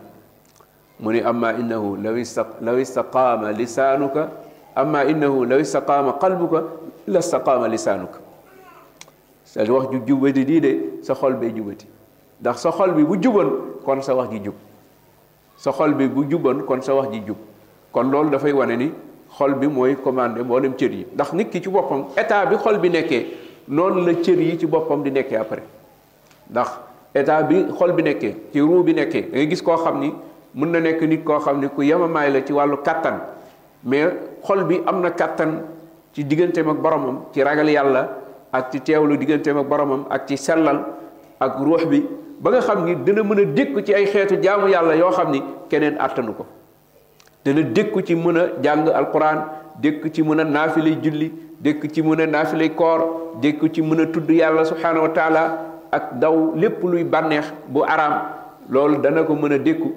mu 1.00 1.12
ni 1.12 1.20
amma 1.22 1.54
innahu 1.54 1.96
law 1.96 2.16
ista 2.18 2.46
law 2.62 2.78
istaqaama 2.80 3.52
lisaanuka 3.52 4.30
amma 4.76 5.04
innahu 5.06 5.46
law 5.46 5.60
istaqaama 5.60 6.14
qalbuka 6.22 6.64
la 7.08 7.20
istaqaama 7.20 7.68
lisaanuka 7.68 8.20
sa 9.44 9.64
wax 9.64 9.90
ju 9.92 10.02
jubati 10.06 10.46
dii 10.46 10.62
de 10.62 10.72
sa 11.02 11.16
xol 11.16 11.34
bee 11.34 11.50
jubati 11.56 11.88
ndax 12.42 12.58
sa 12.62 12.72
xol 12.72 12.92
bi 12.94 13.04
bu 13.04 13.18
juban 13.20 13.50
kon 13.84 14.02
sa 14.02 14.14
wax 14.14 14.30
ji 14.32 14.40
jub 14.46 14.54
sa 15.58 15.72
xol 15.72 15.94
bi 15.96 16.08
bu 16.08 16.30
juban 16.30 16.62
kon 16.62 16.82
sa 16.82 16.94
wax 16.94 17.10
ji 17.10 17.22
jub 17.26 17.38
kon 17.98 18.12
loolu 18.14 18.30
dafay 18.30 18.52
wane 18.54 18.78
ni 18.78 18.92
xol 19.34 19.56
bi 19.58 19.66
mooy 19.68 19.96
commandé 20.06 20.42
dem 20.62 20.74
cër 20.78 20.92
yi 20.94 21.06
ndax 21.18 21.34
nit 21.34 21.50
ki 21.50 21.62
ci 21.64 21.70
boppam 21.70 22.06
état 22.16 22.46
bi 22.46 22.56
xol 22.56 22.78
bi 22.80 22.90
nekkee 22.90 23.22
noonu 23.68 24.06
la 24.06 24.14
cër 24.22 24.40
yi 24.40 24.58
ci 24.60 24.68
boppam 24.68 25.02
di 25.04 25.10
nekkee 25.12 25.36
après 25.42 25.64
ndax 26.52 26.70
état 27.16 27.42
bi 27.42 27.66
xol 27.78 27.94
bi 27.94 28.04
nekkee 28.04 28.36
ci 28.54 28.60
ruu 28.60 28.84
bi 28.84 28.94
nekkee 28.94 29.22
da 29.32 29.38
ngay 29.38 29.50
gis 29.50 29.62
koo 29.64 29.76
xam 29.78 30.00
ni 30.00 30.12
mën 30.56 30.70
na 30.72 30.80
nekk 30.80 31.02
nit 31.04 31.24
koo 31.24 31.40
xam 31.40 31.60
ni 31.60 31.68
ku 31.70 31.82
yemamaay 31.82 32.32
la 32.34 32.42
ci 32.46 32.54
wàllu 32.54 32.78
kàttan 32.86 33.18
mais 33.84 34.10
xol 34.48 34.64
bi 34.66 34.80
am 34.86 35.02
na 35.02 35.10
kàttan 35.10 35.58
ci 36.14 36.24
digganteem 36.24 36.70
ak 36.70 36.78
boromam 36.78 37.18
ci 37.34 37.42
ragal 37.44 37.68
yàlla 37.70 38.04
ak 38.54 38.72
ci 38.72 38.80
teewlu 38.82 39.18
digganteem 39.18 39.58
ak 39.58 39.68
boromam 39.68 40.06
ak 40.10 40.28
ci 40.28 40.38
sellal 40.38 40.86
ak 41.40 41.58
ruux 41.60 41.86
bi 41.88 42.06
ba 42.40 42.52
nga 42.52 42.62
xam 42.62 42.86
ni 42.86 42.96
dina 43.04 43.24
mën 43.24 43.40
a 43.40 43.46
dékku 43.46 43.82
ci 43.82 43.94
ay 43.96 44.06
xeetu 44.06 44.38
jaamu 44.44 44.68
yàlla 44.68 44.96
yoo 44.96 45.10
xam 45.12 45.32
ni 45.32 45.42
keneen 45.70 45.98
àttanu 45.98 46.34
ko 46.38 46.46
dana 47.48 47.62
dékku 47.74 48.02
ci 48.02 48.16
mën 48.16 48.38
a 48.38 48.44
jàng 48.64 48.88
alquran 48.94 49.38
dékku 49.82 50.10
ci 50.14 50.22
mën 50.24 50.40
a 50.40 50.44
naafilay 50.44 50.98
julli 51.04 51.32
dékku 51.62 51.88
ci 51.88 52.02
mën 52.02 52.20
a 52.22 52.26
naafilay 52.28 52.70
koor 52.76 53.02
dékku 53.42 53.70
ci 53.70 53.82
mën 53.82 54.00
a 54.02 54.06
tudd 54.12 54.30
yàlla 54.32 54.66
subhaanahu 54.66 55.04
wa 55.04 55.10
taala 55.16 55.42
ak 55.92 56.20
daw 56.20 56.52
lépp 56.56 56.84
luy 56.84 57.04
bànneex 57.04 57.52
bu 57.70 57.84
araam 57.84 58.14
loolu 58.70 58.98
dana 59.02 59.24
ko 59.24 59.34
mën 59.36 59.54
a 59.54 59.58
dékku 59.58 59.88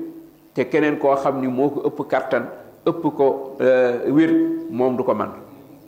te 0.54 0.62
keneen 0.68 0.98
koo 0.98 1.14
xam 1.16 1.40
ni 1.40 1.48
moo 1.48 1.68
ko 1.70 1.80
ëpp 1.88 2.06
kattan 2.10 2.44
ëpp 2.86 3.02
ko 3.16 3.26
euh, 3.60 4.08
wér 4.08 4.30
moom 4.70 4.96
du 4.96 5.02
ko 5.02 5.14
man 5.14 5.30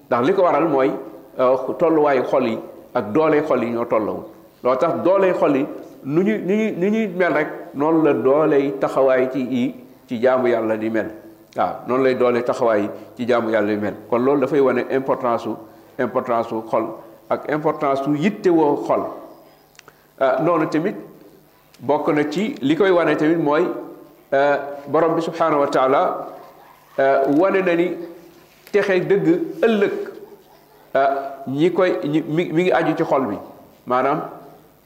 ndax 0.09 0.27
li 0.27 0.33
ko 0.35 0.42
waral 0.42 0.68
mooy 0.68 0.90
euh, 1.38 1.57
tolluwaayu 1.79 2.22
xol 2.25 2.44
yi 2.48 2.59
ak 2.94 3.12
doole 3.12 3.40
xol 3.48 3.62
yi 3.64 3.70
ñoo 3.70 3.85
tollawul 3.85 4.25
loo 4.64 4.77
tax 4.77 4.94
doole 5.05 5.33
xol 5.35 5.57
yi 5.57 5.64
nu 6.05 6.22
ñu 6.22 6.35
nu 6.81 6.88
ñuy 6.90 7.07
mel 7.07 7.33
rek 7.33 7.48
noonu 7.75 8.03
la 8.05 8.12
doole 8.12 8.75
taxawaay 8.81 9.29
ci 9.33 9.40
i 9.40 9.75
ci 10.09 10.18
jaamu 10.20 10.46
yàlla 10.48 10.77
di 10.77 10.90
mel 10.90 11.11
waaw 11.56 11.84
noonu 11.86 12.04
lay 12.04 12.14
doole 12.14 12.42
taxawaay 12.42 12.86
ci 13.16 13.24
jaamu 13.26 13.50
yàlla 13.50 13.72
yu 13.72 13.80
mel 13.80 13.94
kon 14.10 14.18
loolu 14.22 14.40
dafay 14.42 14.60
wane 14.60 14.84
importance 14.90 15.42
su 15.44 15.56
importance 15.98 16.48
su 16.48 16.62
xol 16.70 16.84
ak 17.28 17.50
importance 17.50 18.00
su 18.04 18.14
yitte 18.14 18.48
woo 18.48 18.76
xol 18.86 19.02
ah, 20.20 20.42
noonu 20.42 20.66
tamit 20.66 20.94
bokk 21.80 22.08
na 22.08 22.24
ci 22.30 22.54
li 22.60 22.76
koy 22.76 22.90
wane 22.90 23.16
tamit 23.16 23.36
mooy 23.38 23.64
ah, 24.32 24.58
borom 24.88 25.14
bi 25.14 25.22
subhaanahu 25.22 25.60
wa 25.60 25.66
taala 25.66 26.00
ah, 26.98 27.26
wane 27.38 27.60
na 27.66 27.74
ni 27.74 27.86
texe 28.72 29.00
dëgg 29.08 29.26
ëllëg 29.66 29.92
ñi 31.48 31.70
koy 31.72 31.90
mi 32.28 32.44
mi 32.52 32.62
ngi 32.64 32.72
aju 32.72 32.94
ci 32.98 33.04
xol 33.04 33.26
bi 33.26 33.36
maanaam 33.86 34.20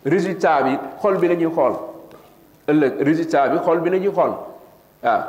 résultat 0.05 0.63
bi 0.65 0.77
xol 1.01 1.19
bi 1.19 1.29
la 1.29 1.35
ñuy 1.35 1.53
xool 1.55 1.73
ëllëg 2.67 3.01
résultat 3.09 3.49
bi 3.51 3.59
xol 3.65 3.81
bi 3.81 3.91
la 3.91 3.99
ñuy 3.99 4.13
xool 4.15 4.33
waaw 5.05 5.21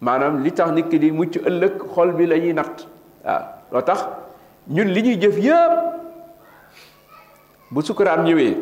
maanaam 0.00 0.42
li 0.44 0.50
tax 0.50 0.70
nit 0.74 0.88
ki 0.90 0.98
di 1.02 1.10
mucc 1.10 1.36
ëllëg 1.38 1.82
xol 1.94 2.12
bi 2.14 2.26
la 2.26 2.36
ñuy 2.38 2.52
natt 2.54 2.86
waaw 3.24 3.42
loo 3.72 3.82
tax 3.82 4.04
ñun 4.68 4.88
li 4.94 5.02
ñuy 5.02 5.16
jëf 5.20 5.38
yëpp 5.38 5.74
bu 7.70 7.82
sukuraat 7.82 8.20
ñëwee 8.22 8.54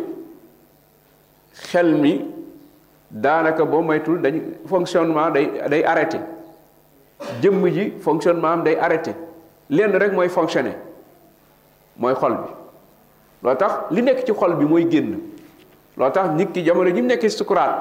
xel 1.69 1.95
mi 1.95 2.25
daanaka 3.11 3.65
boo 3.65 3.83
moytul 3.83 4.19
dañ 4.21 4.41
fonctionnement 4.67 5.31
day 5.31 5.47
day 5.71 5.85
arrêté 5.85 6.19
jëmm 7.43 7.67
ji 7.69 7.93
fonctionnement 8.01 8.53
am 8.53 8.65
day 8.65 8.77
arrêté 8.77 9.13
lenn 9.71 9.93
rek 9.97 10.13
mooy 10.13 10.29
fonctionné 10.29 10.73
mooy 11.99 12.15
xol 12.15 12.33
bi 12.33 12.49
loo 13.43 13.55
tax 13.55 13.73
li 13.91 14.03
nekk 14.03 14.25
ci 14.25 14.33
xol 14.33 14.55
bi 14.57 14.65
mooy 14.65 14.89
génn 14.91 15.19
loo 15.99 16.11
tax 16.11 16.31
nit 16.31 16.51
ki 16.53 16.65
jamono 16.65 16.89
ji 16.91 17.03
mu 17.03 17.09
nekk 17.09 17.31
sukuraat 17.31 17.73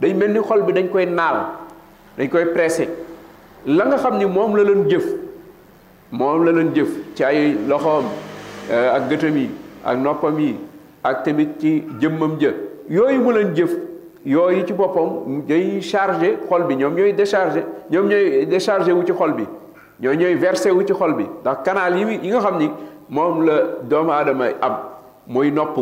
day 0.00 0.12
mel 0.14 0.32
ni 0.32 0.40
xol 0.42 0.62
bi 0.62 0.72
dañ 0.72 0.88
koy 0.90 1.06
naal 1.06 1.65
dañ 2.18 2.28
koy 2.32 2.44
pressé 2.56 2.88
la 3.68 3.84
nga 3.92 3.96
xam 4.00 4.16
ni 4.18 4.24
moom 4.24 4.56
la 4.56 4.62
leen 4.64 4.88
jëf 4.88 5.06
moom 6.16 6.44
la 6.46 6.52
leen 6.52 6.70
jëf 6.74 6.88
ci 7.14 7.22
ay 7.24 7.52
loxoom 7.68 8.04
euh, 8.72 8.88
ak 8.96 9.08
gëtam 9.12 9.36
yi 9.36 9.48
ak 9.84 9.98
noppam 10.00 10.40
yi 10.40 10.54
ak 11.04 11.22
tamit 11.26 11.48
ci 11.60 11.84
jëmmam 12.00 12.38
jë 12.40 12.54
yooyu 12.88 13.18
mu 13.20 13.32
leen 13.36 13.52
jëf 13.56 13.70
yooyu 14.24 14.64
ci 14.66 14.72
boppam 14.72 15.44
ñooy 15.46 15.82
chargé 15.82 16.32
xol 16.48 16.64
bi 16.70 16.76
ñoom 16.80 16.94
ñooy 16.96 17.12
déchargé 17.12 17.62
ñoom 17.90 18.08
ñooy 18.08 18.46
déchargé 18.46 18.92
wu 18.92 19.04
ci 19.06 19.12
xol 19.12 19.34
bi 19.36 19.44
ñoo 20.00 20.14
ñooy 20.14 20.34
versé 20.36 20.70
wu 20.70 20.86
ci 20.86 20.92
xol 20.94 21.14
bi 21.16 21.24
ndax 21.42 21.58
kanaal 21.64 21.98
yi 21.98 22.18
yi 22.22 22.30
nga 22.30 22.40
xam 22.40 22.58
ni 22.58 22.70
moom 23.10 23.44
la 23.44 23.60
doomu 23.82 24.10
aadama 24.10 24.46
ab 24.62 24.74
mooy 25.26 25.50
nopp 25.50 25.76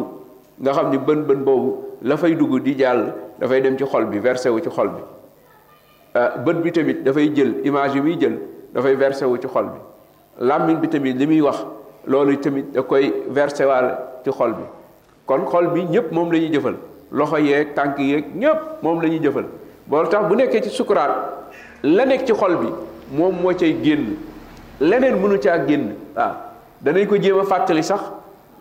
nga 0.61 0.73
xam 0.73 0.91
ni 0.91 0.99
bën 0.99 1.23
bën 1.29 1.45
boobu 1.47 1.75
la 2.03 2.17
fay 2.17 2.35
dugg 2.35 2.59
di 2.63 2.75
jàll 2.77 3.13
dafay 3.39 3.63
dem 3.63 3.79
ci 3.79 3.85
xol 3.85 4.07
bi 4.07 4.19
versé 4.19 4.49
wu 4.51 4.59
ci 4.61 4.69
xol 4.69 4.89
bi 4.89 5.14
Euh, 6.17 6.31
bët 6.47 6.55
bi 6.63 6.71
tamit 6.71 7.03
dafay 7.03 7.29
jël 7.35 7.55
image 7.65 7.95
yi 7.97 8.01
muy 8.01 8.17
jël 8.21 8.39
dafay 8.73 8.95
versé 8.95 9.25
wu 9.25 9.37
ci 9.43 9.49
xol 9.49 9.65
bi 9.73 10.47
làmmiñ 10.47 10.77
bi 10.81 10.89
tamit 10.89 11.13
li 11.19 11.27
muy 11.27 11.41
wax 11.41 11.57
loolu 12.07 12.37
tamit 12.39 12.67
da 12.73 12.83
koy 12.83 13.09
versé 13.31 13.65
waal 13.65 13.89
ci 14.25 14.31
xol 14.31 14.53
bi 14.53 14.63
kon 15.27 15.41
xol 15.51 15.67
bi 15.75 15.83
ñëpp 15.91 16.13
moom 16.13 16.31
lañuy 16.31 16.53
jëfal 16.55 16.75
loxo 17.11 17.37
yeeg 17.39 17.75
tànk 17.75 17.99
yeeg 17.99 18.25
ñëpp 18.37 18.57
moom 18.83 19.01
lañuy 19.03 19.19
jëfal 19.25 19.43
boolu 19.89 20.09
tax 20.09 20.29
bu 20.29 20.35
nekkee 20.37 20.63
ci 20.63 20.69
sukuraat 20.69 21.11
la 21.83 22.07
nekk 22.07 22.27
ci 22.27 22.33
xol 22.33 22.57
bi 22.61 22.69
moom 23.11 23.35
moo 23.43 23.53
cay 23.53 23.75
génn 23.83 24.15
leneen 24.81 25.17
mënu 25.21 25.37
caa 25.43 25.67
génn 25.67 25.89
waaw 26.15 26.29
ah, 26.29 26.33
danañ 26.85 27.09
ko 27.09 27.17
jéem 27.21 27.41
a 27.41 27.43
fàttali 27.45 27.83
sax 27.83 28.01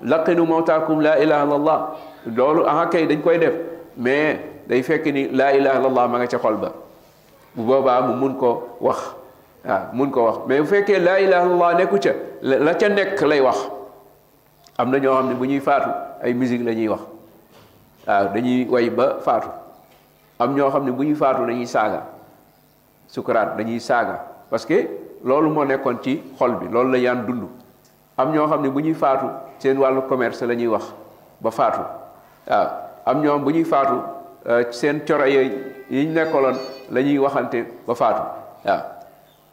laqinu 0.03 0.43
mawtaakum 0.45 1.01
laa 1.03 1.17
ilaha 1.19 1.45
illallah 1.45 1.93
loolu 2.35 2.65
aha 2.65 2.87
kay 2.87 3.05
dañ 3.05 3.21
koy 3.21 3.37
def 3.37 3.53
mais 3.95 4.39
day 4.67 4.81
fekk 4.81 5.05
ni 5.13 5.29
laa 5.29 5.51
ilaha 5.53 5.77
illallah 5.79 6.07
ma 6.07 6.17
nga 6.17 6.25
ca 6.25 6.37
xol 6.39 6.55
ba 6.57 6.71
bu 7.55 7.61
boobaa 7.69 8.01
mu 8.01 8.13
mun 8.17 8.33
ko 8.37 8.77
wax 8.81 9.13
waaw 9.65 9.93
mun 9.93 10.09
ko 10.11 10.25
wax 10.27 10.35
mais 10.49 10.59
bu 10.61 10.65
fekkee 10.67 10.99
laa 10.99 11.21
ilaha 11.21 11.45
illallah 11.47 11.69
nekku 11.77 11.97
ca 12.01 12.11
la 12.41 12.73
ca 12.73 12.89
nekk 12.89 13.21
lay 13.21 13.41
wax 13.41 13.69
am 14.77 14.89
na 14.89 14.97
ñoo 14.99 15.13
xam 15.15 15.29
ne 15.29 15.35
bu 15.35 15.45
ñuy 15.45 15.59
faatu 15.59 15.89
ay 16.23 16.33
musique 16.33 16.63
la 16.63 16.73
ñuy 16.73 16.87
wax 16.89 17.01
waaw 18.07 18.25
dañuy 18.33 18.65
way 18.69 18.89
ba 18.89 19.19
faatu 19.21 19.49
am 20.39 20.55
ñoo 20.57 20.69
xam 20.69 20.85
ne 20.85 20.91
bu 20.91 21.03
ñuy 21.03 21.15
faatu 21.15 21.45
dañuy 21.45 21.67
saaga 21.67 22.01
sukuraat 23.07 23.55
dañuy 23.57 23.79
saaga 23.79 24.19
parce 24.49 24.65
que 24.65 24.87
loolu 25.23 25.49
moo 25.49 25.65
nekkoon 25.65 26.01
ci 26.01 26.21
xol 26.39 26.55
bi 26.59 26.67
loolu 26.71 26.89
la 26.91 26.97
yaan 26.97 27.25
dund 27.25 27.47
am 28.17 28.31
ñoo 28.33 28.47
xam 28.47 28.61
ne 28.63 28.69
bu 28.69 28.79
ñuy 28.81 28.93
faatu 28.93 29.27
seen 29.59 29.77
wàllu 29.77 30.01
commerce 30.09 30.41
la 30.45 30.55
ñuy 30.55 30.67
wax 30.67 30.89
ba 31.39 31.51
faatu 31.51 31.79
waaw 32.49 32.67
am 33.05 33.21
ñoom 33.21 33.43
bu 33.43 33.51
ñuy 33.51 33.63
faatu 33.63 33.93
euh, 34.49 34.63
seen 34.71 35.01
coro 35.07 35.25
yi 35.25 35.51
ñu 35.91 36.13
nekkaloon 36.13 36.55
la 36.91 36.99
ñuy 37.01 37.17
waxante 37.19 37.63
ba 37.87 37.95
faatu 37.95 38.23
waaw 38.65 38.79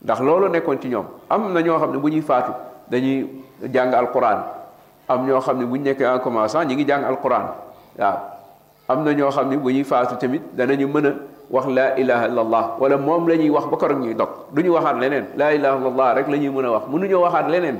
ndax 0.02 0.18
loolu 0.24 0.48
nekkoon 0.48 0.78
ci 0.80 0.88
ñoom 0.88 1.04
am 1.28 1.52
na 1.52 1.60
ñoo 1.62 1.78
xam 1.78 1.92
ne 1.92 1.98
bu 1.98 2.08
ñuy 2.08 2.22
faatu 2.22 2.52
dañuy 2.90 3.26
jàng 3.72 3.92
alquran 3.92 4.42
am 5.08 5.26
ñoo 5.26 5.40
xam 5.40 5.58
ne 5.58 5.64
bu 5.66 5.76
ñu 5.78 5.90
en 5.90 6.18
commençant 6.18 6.64
ñi 6.66 6.74
ngi 6.74 6.84
jàng 6.88 7.04
am 8.88 9.04
na 9.04 9.12
ñoo 9.12 9.30
xam 9.30 9.48
ne 9.50 9.56
bu 9.56 9.70
ñuy 9.70 9.84
faatu 9.84 10.16
tamit 10.16 10.42
danañu 10.56 10.88
mën 10.88 11.06
a 11.06 11.12
wax 11.50 11.66
laa 11.66 11.94
ilaha 11.96 12.26
illallah 12.28 12.76
wala 12.80 12.96
moom 12.96 13.28
la 13.28 13.36
ñuy 13.36 13.50
wax 13.50 13.64
ba 13.70 13.76
koroog 13.76 14.00
ñuy 14.00 14.14
dog 14.14 14.28
du 14.52 14.62
ñu 14.64 14.72
waxaat 14.72 14.96
leneen 14.98 15.26
laa 15.36 15.52
ilaha 15.52 16.14
rek 16.14 16.28
la 16.28 16.36
ñuy 16.36 16.48
mën 16.48 16.64
a 16.66 16.70
wax 16.72 16.82
mënuñoo 16.88 17.20
waxaat 17.22 17.48
leneen 17.48 17.78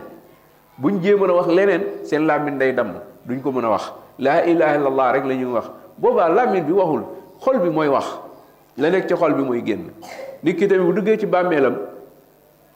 bu 0.79 0.91
ñu 0.91 1.25
a 1.25 1.33
wax 1.35 1.47
leneen 1.49 1.83
seen 2.05 2.27
làmmiñ 2.27 2.59
day 2.59 2.73
damm 2.73 2.93
duñ 3.25 3.41
ko 3.41 3.51
mën 3.53 3.65
a 3.65 3.69
wax 3.71 3.93
laa 4.19 4.43
ilaha 4.47 4.75
illallah 4.75 5.13
rek 5.13 5.25
la 5.25 5.35
ñuy 5.35 5.53
wax 5.53 5.65
boobaa 5.99 6.29
làmmiñ 6.29 6.65
bi 6.65 6.73
waxul 6.73 7.03
xol 7.41 7.59
bi 7.59 7.71
mooy 7.71 7.89
wax 7.89 8.05
la 8.81 8.91
nekk 8.91 9.09
ci 9.09 9.15
xol 9.19 9.35
bi 9.35 9.43
mooy 9.45 9.61
génn 9.67 9.81
nit 10.43 10.55
ki 10.59 10.69
tamit 10.69 10.85
bu 10.87 10.93
duggee 10.97 11.17
ci 11.21 11.27
bàmmeelam 11.27 11.75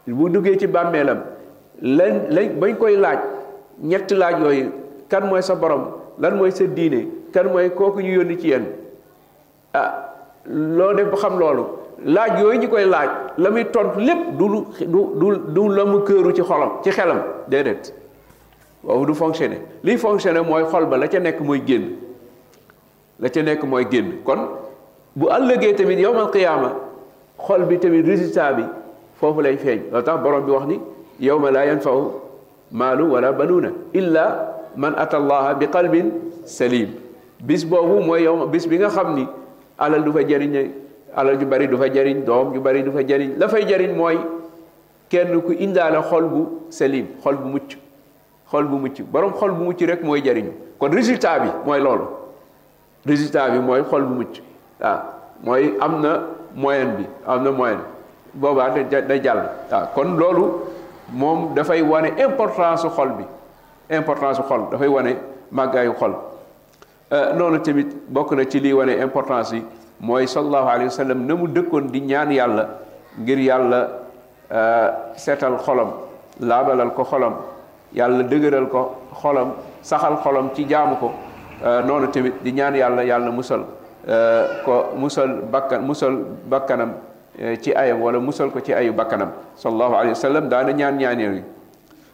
bu 0.06 0.28
duggee 0.34 0.58
ci 0.60 0.66
bàmmeelam 0.66 1.18
lan 1.80 2.20
lañ 2.30 2.48
bañ 2.60 2.74
koy 2.78 2.96
laaj 2.96 3.18
ñetti 3.82 4.14
laaj 4.16 4.34
yooyu 4.42 4.66
kan 5.10 5.20
mooy 5.26 5.42
sa 5.42 5.54
borom 5.54 5.84
lan 6.18 6.36
mooy 6.38 6.50
sa 6.50 6.64
diine 6.76 7.00
kan 7.32 7.46
mooy 7.52 7.68
kooku 7.70 8.00
ñu 8.00 8.12
yónni 8.18 8.36
ci 8.40 8.48
yenn 8.50 8.64
ah 9.72 9.92
loo 10.46 10.94
def 10.96 11.08
ba 11.10 11.16
xam 11.16 11.38
loolu 11.38 11.64
laaj 12.04 12.40
yooyu 12.42 12.60
ñu 12.60 12.68
koy 12.68 12.84
laaj 12.86 13.08
la 13.38 13.50
muy 13.50 13.64
tontu 13.64 14.00
lépp 14.00 14.36
du 14.38 14.46
du 14.86 15.28
du 15.54 15.68
la 15.76 15.84
mu 15.84 16.00
këru 16.04 16.32
ci 16.32 16.42
xolam 16.42 16.70
ci 16.82 16.90
xelam 16.90 17.20
déedéet 17.48 17.94
waaw 18.84 19.06
du 19.06 19.14
fonctionner 19.14 19.60
liy 19.82 19.96
fonctionner 19.96 20.42
mooy 20.44 20.64
xol 20.70 20.86
ba 20.86 20.96
la 20.96 21.06
ca 21.08 21.18
nekk 21.20 21.40
mooy 21.40 21.60
génn 21.66 21.96
la 23.20 23.28
ca 23.28 23.42
nekk 23.42 23.64
mooy 23.64 23.84
génn 23.90 24.12
kon 24.24 24.38
bu 25.16 25.28
àllëgee 25.30 25.72
tamit 25.76 25.98
yowmal 26.00 26.30
qiyaama 26.32 26.70
xol 27.46 27.64
bi 27.66 27.76
tamit 27.78 28.02
résultat 28.06 28.54
bi 28.56 28.64
foofu 29.20 29.40
lay 29.42 29.56
feeñ 29.56 29.80
loolu 29.92 30.04
tax 30.04 30.20
borom 30.22 30.44
bi 30.44 30.50
wax 30.52 30.66
ni 30.66 30.76
yow 31.20 31.28
yowma 31.34 31.50
laa 31.52 31.64
yanfau 31.66 32.20
maalu 32.72 33.04
wala 33.12 33.30
banuuna 33.32 33.70
illa 33.92 34.24
man 34.76 34.94
ata 34.96 35.16
allaha 35.18 35.54
bi 35.54 35.66
qalbin 35.68 36.06
salim 36.44 36.88
bis 37.40 37.64
boobu 37.64 38.00
mooy 38.00 38.22
yow 38.22 38.46
bis 38.46 38.66
bi 38.66 38.76
nga 38.76 38.88
xam 38.88 39.14
ni 39.14 39.26
alal 39.78 40.02
du 40.04 40.12
fa 40.12 40.22
jëriñ 40.26 40.70
alal 41.16 41.44
bari 41.46 41.68
du 41.68 41.76
fa 41.76 41.88
doom 41.88 42.52
ju 42.54 42.60
bari 42.60 42.82
du 42.82 42.90
fa 42.90 43.02
jëriñ 43.06 43.34
la 43.38 43.48
fay 43.48 43.64
jëriñ 43.68 43.94
mooy 43.96 44.18
kenn 45.08 45.40
ku 45.42 45.52
indaale 45.60 46.02
xol 46.02 46.24
bu 46.24 46.44
salim 46.70 47.06
xol 47.22 47.36
bu 47.36 47.48
mucc 47.50 47.78
xol 48.50 48.64
bu 48.66 48.76
mucc 48.78 49.00
borom 49.12 49.32
xol 49.32 49.52
bu 49.52 49.62
mucc 49.64 49.80
rek 49.80 50.02
mooy 50.02 50.20
jëriñ 50.24 50.46
kon 50.78 50.90
résultat 50.90 51.38
bi 51.38 51.48
mooy 51.64 51.78
loolu 51.80 52.04
résultat 53.06 53.48
bi 53.50 53.58
mooy 53.60 53.82
xol 53.84 54.02
bu 54.02 54.14
mucc 54.14 54.42
mooy 55.44 55.74
am 55.80 56.00
na 56.02 56.12
moyen 56.54 56.96
bi 56.98 57.04
am 57.26 57.44
na 57.44 57.50
moyen 57.50 57.78
boobaa 58.34 58.74
day 58.90 59.20
jàll 59.20 59.48
kon 59.94 60.16
loolu 60.18 60.66
moom 61.12 61.54
dafay 61.54 61.82
wane 61.82 62.10
importance 62.18 62.82
su 62.82 62.88
xol 62.90 63.10
bi 63.18 63.24
importance 63.96 64.36
su 64.36 64.42
xol 64.48 64.70
dafay 64.72 64.88
wane 64.88 65.14
màggaayu 65.52 65.92
xol 65.98 66.12
euh, 67.12 67.34
noonu 67.36 67.58
tamit 67.58 67.86
bokk 68.08 68.32
na 68.32 68.44
ci 68.44 68.60
liy 68.60 68.72
wane 68.72 68.92
importance 69.02 69.52
yi 69.54 69.62
mooy 70.00 70.26
sallallahu 70.26 70.68
alayhi 70.68 70.84
wa 70.90 70.96
sallam 70.98 71.26
na 71.26 71.34
mu 71.34 71.46
dëkkoon 71.48 71.88
di 71.92 72.00
ñaan 72.02 72.30
yàlla 72.32 72.68
ngir 73.20 73.38
yàlla 73.38 73.80
euh, 74.52 74.88
seetal 75.16 75.58
xolam 75.58 75.88
laabalal 76.40 76.90
ko 76.94 77.04
xolom 77.04 77.34
yàlla 77.92 78.22
dëgëral 78.24 78.68
ko 78.70 78.94
xolam 79.22 79.52
saxal 79.82 80.16
xolam 80.22 80.50
ci 80.54 80.64
jaamu 80.68 80.96
ko 80.96 81.12
euh, 81.64 81.82
noonu 81.82 82.06
tamit 82.10 82.32
di 82.42 82.52
ñaan 82.52 82.74
yàlla 82.74 83.02
yàlla 83.04 83.30
musal 83.30 83.64
Euh, 84.04 84.60
ko 84.68 84.92
musal 85.00 85.48
bakkan 85.48 85.80
musal 85.80 86.28
bakkanam 86.44 87.00
euh, 87.40 87.56
ci 87.56 87.72
ayam 87.72 88.04
wala 88.04 88.20
musal 88.20 88.52
ko 88.52 88.60
ci 88.60 88.76
ayu 88.76 88.92
bakkanam 88.92 89.32
sallallahu 89.56 89.96
alayhi 89.96 90.12
wa 90.12 90.20
sallam 90.28 90.44
ñaan 90.76 91.00
ñaan 91.00 91.16
yooyu 91.24 91.40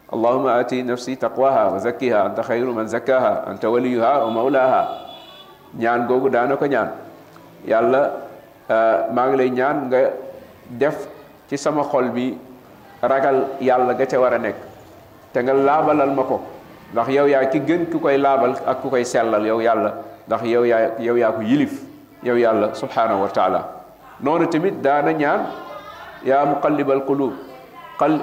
allahuma 0.07 0.55
ati 0.63 0.87
nafsi 0.87 1.19
taqwaha 1.19 1.75
wa 1.75 1.77
zakkiha 1.83 2.31
anta 2.31 2.47
xayru 2.47 2.71
man 2.71 2.87
zakkaha 2.87 3.43
anta 3.51 3.67
waliyuha 3.67 4.23
wa 4.23 4.31
mawlaha 4.39 5.03
ñaan 5.75 6.07
googu 6.07 6.31
daana 6.31 6.55
ko 6.55 6.63
ñaan 6.63 6.95
yàlla 7.67 8.23
euh, 8.71 9.11
maa 9.11 9.27
ngi 9.27 9.35
lay 9.35 9.49
ñaan 9.51 9.91
nga 9.91 10.15
def 10.71 10.95
ci 11.51 11.59
sama 11.59 11.83
xol 11.83 12.07
bi 12.15 12.31
ragal 13.03 13.59
yàlla 13.59 13.99
nga 13.99 14.05
ca 14.07 14.15
war 14.15 14.31
a 14.39 14.39
nekk 14.39 14.55
te 15.35 15.43
nga 15.43 15.51
laabalal 15.51 16.15
ma 16.15 16.23
ko 16.23 16.39
ndax 16.95 17.07
yow 17.11 17.27
yaa 17.27 17.51
ki 17.51 17.59
gën 17.67 17.91
ku 17.91 17.99
koy 17.99 18.15
laabal 18.15 18.55
ak 18.63 18.79
ku 18.79 18.87
koy 18.87 19.03
sellal 19.03 19.43
yow 19.43 19.59
yàlla 19.59 20.07
ndax 20.27 20.41
yow 20.45 20.65
yaa 20.65 20.89
yow 20.99 21.17
yaa 21.17 21.31
ko 21.31 21.41
yilif 21.41 21.81
yow 22.23 22.35
yàlla 22.37 22.75
subhanahu 22.75 23.21
wa 23.21 23.29
taala 23.29 23.65
noonu 24.21 24.47
tamit 24.47 24.81
daana 24.81 25.11
ñaan 25.13 25.45
yaa 26.25 26.45
muqallib 26.45 26.89
alqulub 26.91 27.33
qal 27.99 28.19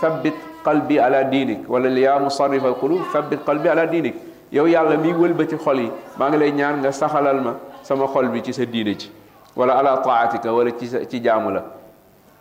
thabbit 0.00 0.34
qalbi 0.64 0.98
ala 0.98 1.24
dinik 1.24 1.68
wala 1.68 1.88
ya 1.88 2.18
musarrif 2.18 2.64
alqulub 2.64 3.02
thabbit 3.12 3.44
qalbi 3.44 3.68
ala 3.68 3.86
dinik 3.86 4.14
yow 4.52 4.66
yàlla 4.66 4.96
mi 4.96 5.12
ci 5.48 5.56
xol 5.56 5.78
yi 5.80 5.90
maa 6.18 6.28
ngi 6.30 6.38
lay 6.38 6.50
ñaan 6.52 6.78
nga 6.78 6.92
saxalal 6.92 7.40
ma 7.40 7.54
sama 7.82 8.06
xol 8.06 8.28
bi 8.28 8.42
ci 8.42 8.52
sa 8.54 8.64
diine 8.64 8.96
ci 8.98 9.10
wala 9.56 9.78
ala 9.78 9.98
taatika 10.00 10.52
wala 10.52 10.70
ci 10.78 10.88
ci 11.08 11.20
jaamu 11.22 11.50
la 11.52 11.62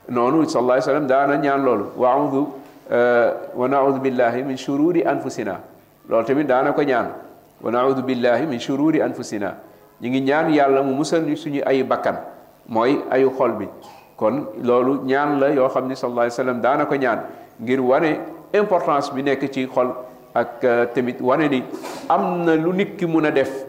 noonu 0.09 0.47
sallallahu 0.47 0.71
alayhi 0.71 0.87
wasallam 0.89 1.07
daana 1.07 1.35
ñaan 1.37 1.63
loolu 1.63 1.85
wa 1.97 2.11
a'udhu 2.11 2.47
wa 3.59 3.67
na'udhu 3.67 3.99
billahi 3.99 4.43
min 4.43 4.57
shururi 4.57 5.03
anfusina 5.03 5.59
loolu 6.09 6.25
tamit 6.25 6.45
daana 6.47 6.71
ko 6.71 6.81
ñaan 6.83 7.11
wa 7.63 7.71
naudu 7.71 8.03
billahi 8.03 8.43
min 8.45 8.59
shururi 8.59 8.99
anfusina 9.01 9.55
ñu 10.03 10.09
ngi 10.11 10.19
ñaan 10.21 10.51
yàlla 10.53 10.83
mu 10.83 10.93
musal 10.99 11.23
ñu 11.23 11.35
suñu 11.35 11.61
ayu 11.65 11.85
bakkan 11.87 12.19
mooy 12.67 12.99
ayu 13.09 13.31
xol 13.37 13.51
bi 13.57 13.67
kon 14.17 14.47
loolu 14.61 15.05
ñaan 15.07 15.39
la 15.39 15.47
yoo 15.55 15.69
xam 15.69 15.87
ni 15.87 15.95
sallallahu 15.95 16.27
alayhi 16.27 16.35
wa 16.35 16.39
sallam 16.43 16.61
daana 16.61 16.85
ko 16.85 16.95
ñaan 16.95 17.19
ngir 17.61 17.79
wane 17.81 18.19
importance 18.53 19.11
bi 19.15 19.23
nekk 19.23 19.49
ci 19.49 19.65
xol 19.67 19.95
ak 20.35 20.63
euh, 20.63 20.85
tamit 20.93 21.17
wane 21.21 21.47
ni 21.49 21.63
am 22.09 22.43
na 22.43 22.53
lu 22.55 22.73
nit 22.73 22.97
ki 22.97 23.05
mun 23.05 23.25
a 23.25 23.31
def 23.31 23.65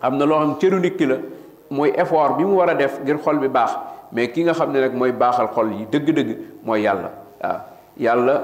am 0.00 0.16
na 0.16 0.24
loo 0.24 0.38
xam 0.38 0.54
cëru 0.60 0.78
nit 0.80 1.00
la 1.00 1.16
mooy 1.70 1.90
effort 1.96 2.36
bi 2.38 2.44
mu 2.44 2.54
war 2.56 2.70
a 2.70 2.74
def 2.74 3.00
ngir 3.02 3.18
xol 3.18 3.38
bi 3.40 3.48
baax 3.48 3.74
mais 4.12 4.28
ki 4.28 4.42
nga 4.44 4.52
xam 4.52 4.70
ne 4.70 4.78
rek 4.80 4.92
mooy 4.94 5.10
baaxal 5.10 5.48
xol 5.52 5.72
yi 5.72 5.86
dëgg-dëgg 5.90 6.38
mooy 6.62 6.82
yàlla 6.82 7.10
waaw 7.42 7.60
yàlla 7.98 8.36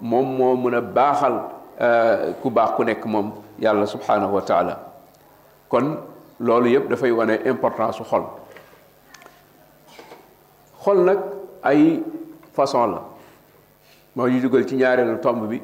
moom 0.00 0.34
moo 0.38 0.56
mun 0.56 0.74
a 0.74 0.80
baaxal 0.80 1.34
euh, 1.80 2.32
ku 2.42 2.48
baax 2.50 2.72
ku 2.76 2.82
nekk 2.84 3.04
moom 3.04 3.43
yàlla 3.60 3.86
subhanahu 3.94 4.34
wa 4.34 4.42
taala 4.50 4.78
kon 5.68 5.84
loolu 6.40 6.68
yëpp 6.74 6.88
dafay 6.90 7.10
wane 7.10 7.34
importance 7.52 8.02
xol 8.10 8.22
xol 10.84 10.98
nag 11.04 11.18
ay 11.62 12.02
façon 12.56 12.86
la 12.90 13.02
moo 14.16 14.28
ñu 14.28 14.40
dugal 14.40 14.66
ci 14.68 14.76
ñaareelu 14.76 15.20
tomb 15.20 15.46
bi 15.48 15.62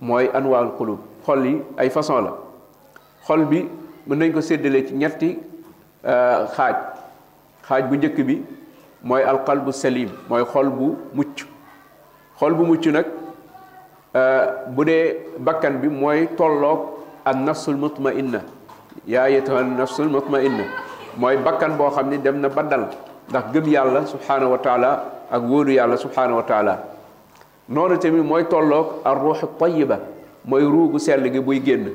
mooy 0.00 0.28
anwaal 0.34 0.70
xulub 0.78 0.98
xol 1.26 1.44
yi 1.46 1.60
ay 1.76 1.90
façon 1.90 2.20
la 2.24 2.32
xol 3.26 3.44
bi 3.46 3.66
mën 4.06 4.16
nañ 4.18 4.32
ko 4.32 4.40
séddale 4.40 4.86
ci 4.86 4.94
ñetti 4.94 5.38
xaaj 6.56 6.76
xaaj 7.68 7.82
bu 7.88 7.96
njëkk 7.96 8.18
bi 8.26 8.42
mooy 9.02 9.22
alqalbu 9.22 9.72
salim 9.72 10.08
mooy 10.30 10.44
xol 10.52 10.68
bu 10.70 10.94
mucc 11.14 11.46
xol 12.40 12.54
bu 12.54 12.64
mucc 12.64 12.86
nag 12.86 13.06
bu 14.74 14.84
dee 14.84 15.16
bakkan 15.38 15.78
bi 15.80 15.88
mooy 15.88 16.28
tolloog 16.36 16.97
النفس 17.30 17.68
المطمئنة 17.68 18.42
yaa 19.08 19.24
ayatuha 19.30 19.62
nafsul 19.62 20.10
mutmainna 20.10 20.64
mooy 21.16 21.36
bakkan 21.40 21.78
boo 21.78 21.88
xam 21.94 22.10
ni 22.10 22.18
dem 22.18 22.40
na 22.42 22.48
ba 22.50 22.60
dal 22.66 22.88
ndax 23.30 23.44
gëm 23.54 23.64
yàlla 23.70 24.02
subhanahu 24.04 24.52
wa 24.52 24.58
taala 24.60 24.90
ak 25.32 25.42
wóolu 25.48 25.70
yàlla 25.72 25.96
subhanahu 25.96 26.42
wa 26.42 26.42
taala 26.44 26.74
noonu 27.70 27.96
tamit 27.96 28.24
mooy 28.26 28.44
tolloog 28.50 29.00
ar 29.06 29.16
ruuxu 29.22 29.46
tayiba 29.56 30.00
mooy 30.44 30.66
ruugu 30.66 30.98
sell 31.00 31.22
gi 31.30 31.40
buy 31.40 31.62
génn 31.62 31.88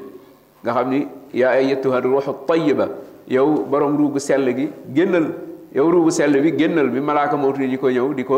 nga 0.63 0.73
xam 0.73 0.89
ni 0.89 1.05
yaa 1.37 1.59
ayatuha 1.59 1.99
ruuxu 2.01 2.33
tayiba 2.47 2.87
yow 3.27 3.61
borom 3.67 3.97
ruugu 3.97 4.17
sell 4.19 4.47
gi 4.55 4.69
génnal 4.95 5.27
yow 5.75 5.91
ruugu 5.91 6.09
sell 6.09 6.31
bi 6.41 6.55
génnal 6.55 6.89
bi 6.89 6.99
malaaka 7.01 7.35
mawtu 7.35 7.67
di 7.67 7.77
ko 7.77 7.89
ñëw 7.91 8.13
di 8.15 8.23
ko 8.23 8.37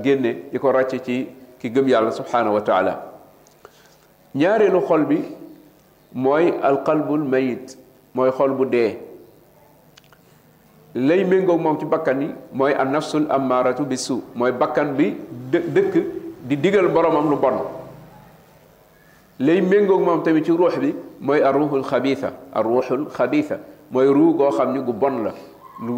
génne 0.00 0.34
di 0.52 0.58
ko 0.58 0.70
ràcc 0.72 1.02
ci 1.04 1.26
ki 1.58 1.70
gëm 1.72 1.88
yàlla 1.88 2.10
subhanahu 2.12 2.54
wa 2.54 2.60
taala 2.62 2.94
ñaareelu 4.36 4.80
xol 4.86 5.04
bi 5.04 5.18
mooy 6.24 6.46
alqalbul 6.70 7.24
mayit 7.32 7.74
mooy 8.14 8.30
xol 8.36 8.54
bu 8.58 8.64
dee 8.72 8.96
lay 11.08 11.22
méngoog 11.30 11.60
moom 11.64 11.78
ci 11.78 11.86
bakkan 11.94 12.20
yi 12.22 12.28
mooy 12.52 12.72
an 12.74 12.92
nafsul 12.94 13.26
ammaaratu 13.36 13.84
bi 13.90 13.96
su 14.04 14.16
mooy 14.34 14.52
bakkan 14.62 14.94
bi 14.98 15.12
dë 15.52 15.60
dëkk 15.74 15.94
di 16.48 16.56
digal 16.64 16.88
boromam 16.94 17.30
lu 17.30 17.36
bon 17.44 17.58
lay 19.46 19.60
méngoog 19.60 20.00
moom 20.06 20.22
tamit 20.22 20.44
ci 20.44 20.50
ruux 20.52 20.76
bi 20.80 20.94
mooy 21.20 21.40
a 21.40 21.52
ruuxul 21.52 21.84
xabiisa 21.90 22.32
a 22.52 22.62
ruuxul 22.62 23.06
xabiisa 23.16 23.58
mooy 23.92 24.06
ruu 24.18 24.50
xam 24.56 24.72
ni 24.74 24.82
gu 24.86 24.92
bon 24.92 25.16
la 25.26 25.32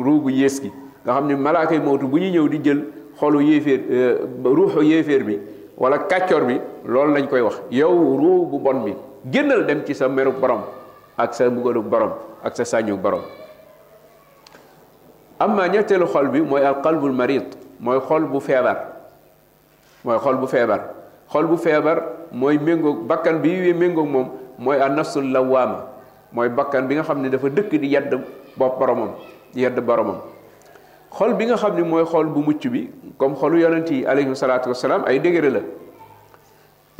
ruu 0.04 0.20
gu 0.24 0.28
yées 0.32 0.60
gi 0.62 0.70
nga 1.04 1.12
xam 1.14 1.26
ni 1.28 1.34
malaakay 1.34 1.78
mawtu 1.78 2.06
bu 2.08 2.18
ñu 2.18 2.30
ñëw 2.30 2.48
di 2.50 2.58
jël 2.64 2.84
xolu 3.18 3.40
yéeféer 3.44 3.80
euh, 3.90 4.18
ruuxu 4.56 4.82
yéeféer 4.84 5.22
bi 5.24 5.38
wala 5.80 5.96
kàccoor 6.04 6.42
bi 6.44 6.60
loolu 6.84 7.14
lañ 7.16 7.24
koy 7.26 7.40
wax 7.40 7.56
yow 7.72 7.92
ruu 8.18 8.60
bon 8.62 8.84
bi 8.84 8.92
génnal 9.32 9.64
dem 9.66 9.82
ci 9.86 9.94
sa 9.94 10.08
meru 10.08 10.32
borom 10.32 10.60
ak 11.16 11.32
sa 11.34 11.48
mbugalu 11.48 11.80
borom 11.82 12.12
ak 12.44 12.52
sa 12.56 12.64
sañu 12.64 12.98
am 13.02 13.22
amma 15.40 15.66
ñetteelu 15.68 16.06
xol 16.06 16.28
bi 16.28 16.40
mooy 16.42 16.62
al 16.62 16.82
qalbul 16.84 17.12
marid 17.12 17.56
mooy 17.80 17.98
xol 18.06 18.24
bu 18.28 18.40
feebar 18.40 18.76
mooy 20.04 20.18
xol 20.18 20.36
bu 20.36 20.46
feebar 20.46 20.80
xol 21.32 21.46
bu 21.46 21.56
feebar 21.56 22.02
mooy 22.32 22.58
méngoog 22.58 23.06
bakkan 23.08 23.40
bi 23.40 23.72
méngoog 23.72 24.06
moom 24.08 24.28
mooy 24.58 24.76
an 24.82 24.90
nafsul 24.92 25.24
lawaama 25.24 25.86
mooy 26.32 26.48
bakkan 26.50 26.82
bi 26.88 26.94
nga 26.96 27.02
xam 27.04 27.22
ne 27.22 27.28
dafa 27.30 27.48
dëkk 27.48 27.70
di 27.80 27.88
yedd 27.88 28.20
bopp 28.54 28.78
boromam 28.78 29.14
di 29.54 29.62
yedd 29.64 29.80
boromam 29.80 30.20
xol 31.10 31.34
bi 31.34 31.44
nga 31.46 31.56
xam 31.56 31.76
ni 31.76 31.82
mooy 31.82 32.04
xol 32.06 32.26
bu 32.26 32.42
mucc 32.46 32.66
bi 32.66 32.90
comme 33.18 33.34
xolu 33.36 33.58
yonent 33.60 33.90
yi 33.90 34.04
alayhi 34.06 34.34
salaatu 34.36 34.68
wasalaam 34.68 35.04
ay 35.06 35.18
degré 35.18 35.50
la 35.50 35.60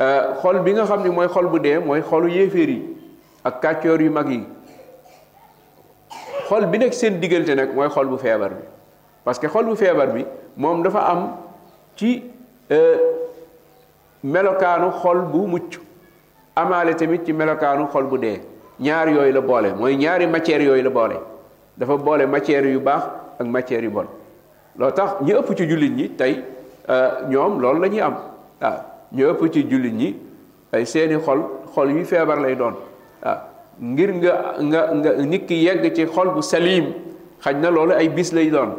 euh, 0.01 0.35
xol 0.41 0.59
bi 0.59 0.73
nga 0.73 0.85
xam 0.85 1.03
ni 1.03 1.09
mooy 1.09 1.27
xol 1.27 1.47
bu 1.47 1.59
dee 1.59 1.79
mooy 1.79 2.01
xolu 2.01 2.27
yéeféer 2.29 2.69
yi 2.69 2.83
ak 3.43 3.61
kàccoor 3.61 4.01
yu 4.01 4.11
mag 4.11 4.27
yi 4.29 4.43
xol 6.49 6.65
bi 6.65 6.77
nekk 6.79 6.93
seen 6.93 7.19
diggante 7.21 7.49
nag 7.55 7.73
mooy 7.75 7.87
xol 7.89 8.07
bu 8.07 8.17
feebar 8.17 8.49
bi 8.53 8.63
parce 9.23 9.39
que 9.39 9.47
xol 9.47 9.65
bu 9.65 9.75
feebar 9.75 10.07
bi 10.11 10.25
moom 10.57 10.83
dafa 10.83 10.99
am 11.07 11.29
ci 11.95 12.21
euh, 12.69 12.97
melokaanu 14.23 14.91
xol 15.01 15.21
bu 15.31 15.47
mucc 15.47 15.79
amaale 16.55 16.95
tamit 16.95 17.23
ci 17.25 17.31
melokaanu 17.33 17.87
xol 17.87 18.03
bu 18.03 18.17
dee 18.19 18.41
ñaar 18.81 19.07
yooyu 19.09 19.31
la 19.33 19.41
boole 19.41 19.73
mooy 19.73 19.95
ñaari 19.95 20.27
matière 20.27 20.61
yooyu 20.61 20.83
la 20.83 20.89
boole 20.89 21.15
dafa 21.77 21.95
boole 21.95 22.25
matière 22.27 22.65
yu 22.65 22.79
baax 22.79 23.20
ak 23.41 23.47
matière 23.49 23.89
bon 23.89 24.05
loo 24.79 24.91
tax 24.95 25.19
ñu 25.25 25.33
ëpp 25.35 25.49
ci 25.57 25.65
jullit 25.69 25.89
ñi 25.89 26.09
tey 26.09 26.43
euh, 26.89 27.27
ñoom 27.29 27.59
loolu 27.61 27.81
lañuy 27.81 27.99
am 28.01 28.15
waaw 28.61 28.77
ñu 29.13 29.25
ëpp 29.33 29.41
ci 29.53 29.65
jullit 29.69 29.91
ñi 29.93 30.15
ay 30.71 30.85
seeni 30.85 31.15
xol 31.25 31.39
xol 31.73 31.91
yu 31.91 32.05
feebar 32.05 32.39
lay 32.41 32.55
doon 32.55 32.73
waaw 33.23 33.37
ngir 33.81 34.09
nga 34.21 34.55
nga 34.63 34.81
nga 34.95 35.11
nit 35.31 35.45
ki 35.45 35.55
yegg 35.65 35.93
ci 35.93 36.05
xol 36.05 36.29
bu 36.35 36.41
salim 36.41 36.85
xaj 37.43 37.55
na 37.61 37.69
loolu 37.71 37.91
ay 37.93 38.09
bis 38.09 38.31
lay 38.33 38.49
doon 38.49 38.69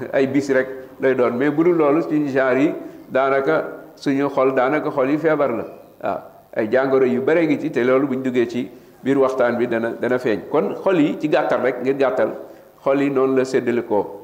ay 0.12 0.26
bis 0.26 0.50
rek 0.50 0.68
lay 1.00 1.14
doon 1.14 1.32
mais 1.34 1.50
bu 1.50 1.64
dul 1.64 1.76
loolu 1.76 2.02
suñu 2.02 2.28
genre 2.28 2.58
yi 2.58 2.72
daanaka 3.10 3.56
suñu 3.96 4.28
xol 4.28 4.54
daanaka 4.54 4.90
xol 4.90 5.10
yi 5.10 5.18
feebar 5.18 5.50
la 5.56 5.64
waaw 6.04 6.20
ay 6.56 6.68
jàngoro 6.70 7.06
yu 7.06 7.20
bare 7.22 7.44
ngi 7.46 7.58
ci 7.60 7.70
te 7.70 7.80
loolu 7.82 8.06
buñ 8.06 8.22
duggee 8.22 8.48
ci 8.48 8.68
biir 9.02 9.18
waxtaan 9.18 9.56
bi 9.56 9.66
dana 9.66 9.90
dana 10.00 10.18
feeñ 10.18 10.40
kon 10.50 10.74
xol 10.84 11.00
yi 11.00 11.16
ci 11.18 11.28
gàttal 11.28 11.62
rek 11.62 11.76
ngir 11.82 11.96
gàttal 11.96 12.30
xol 12.84 13.00
yi 13.02 13.10
noonu 13.10 13.36
la 13.36 13.44
séddale 13.44 13.82
ko 13.82 14.16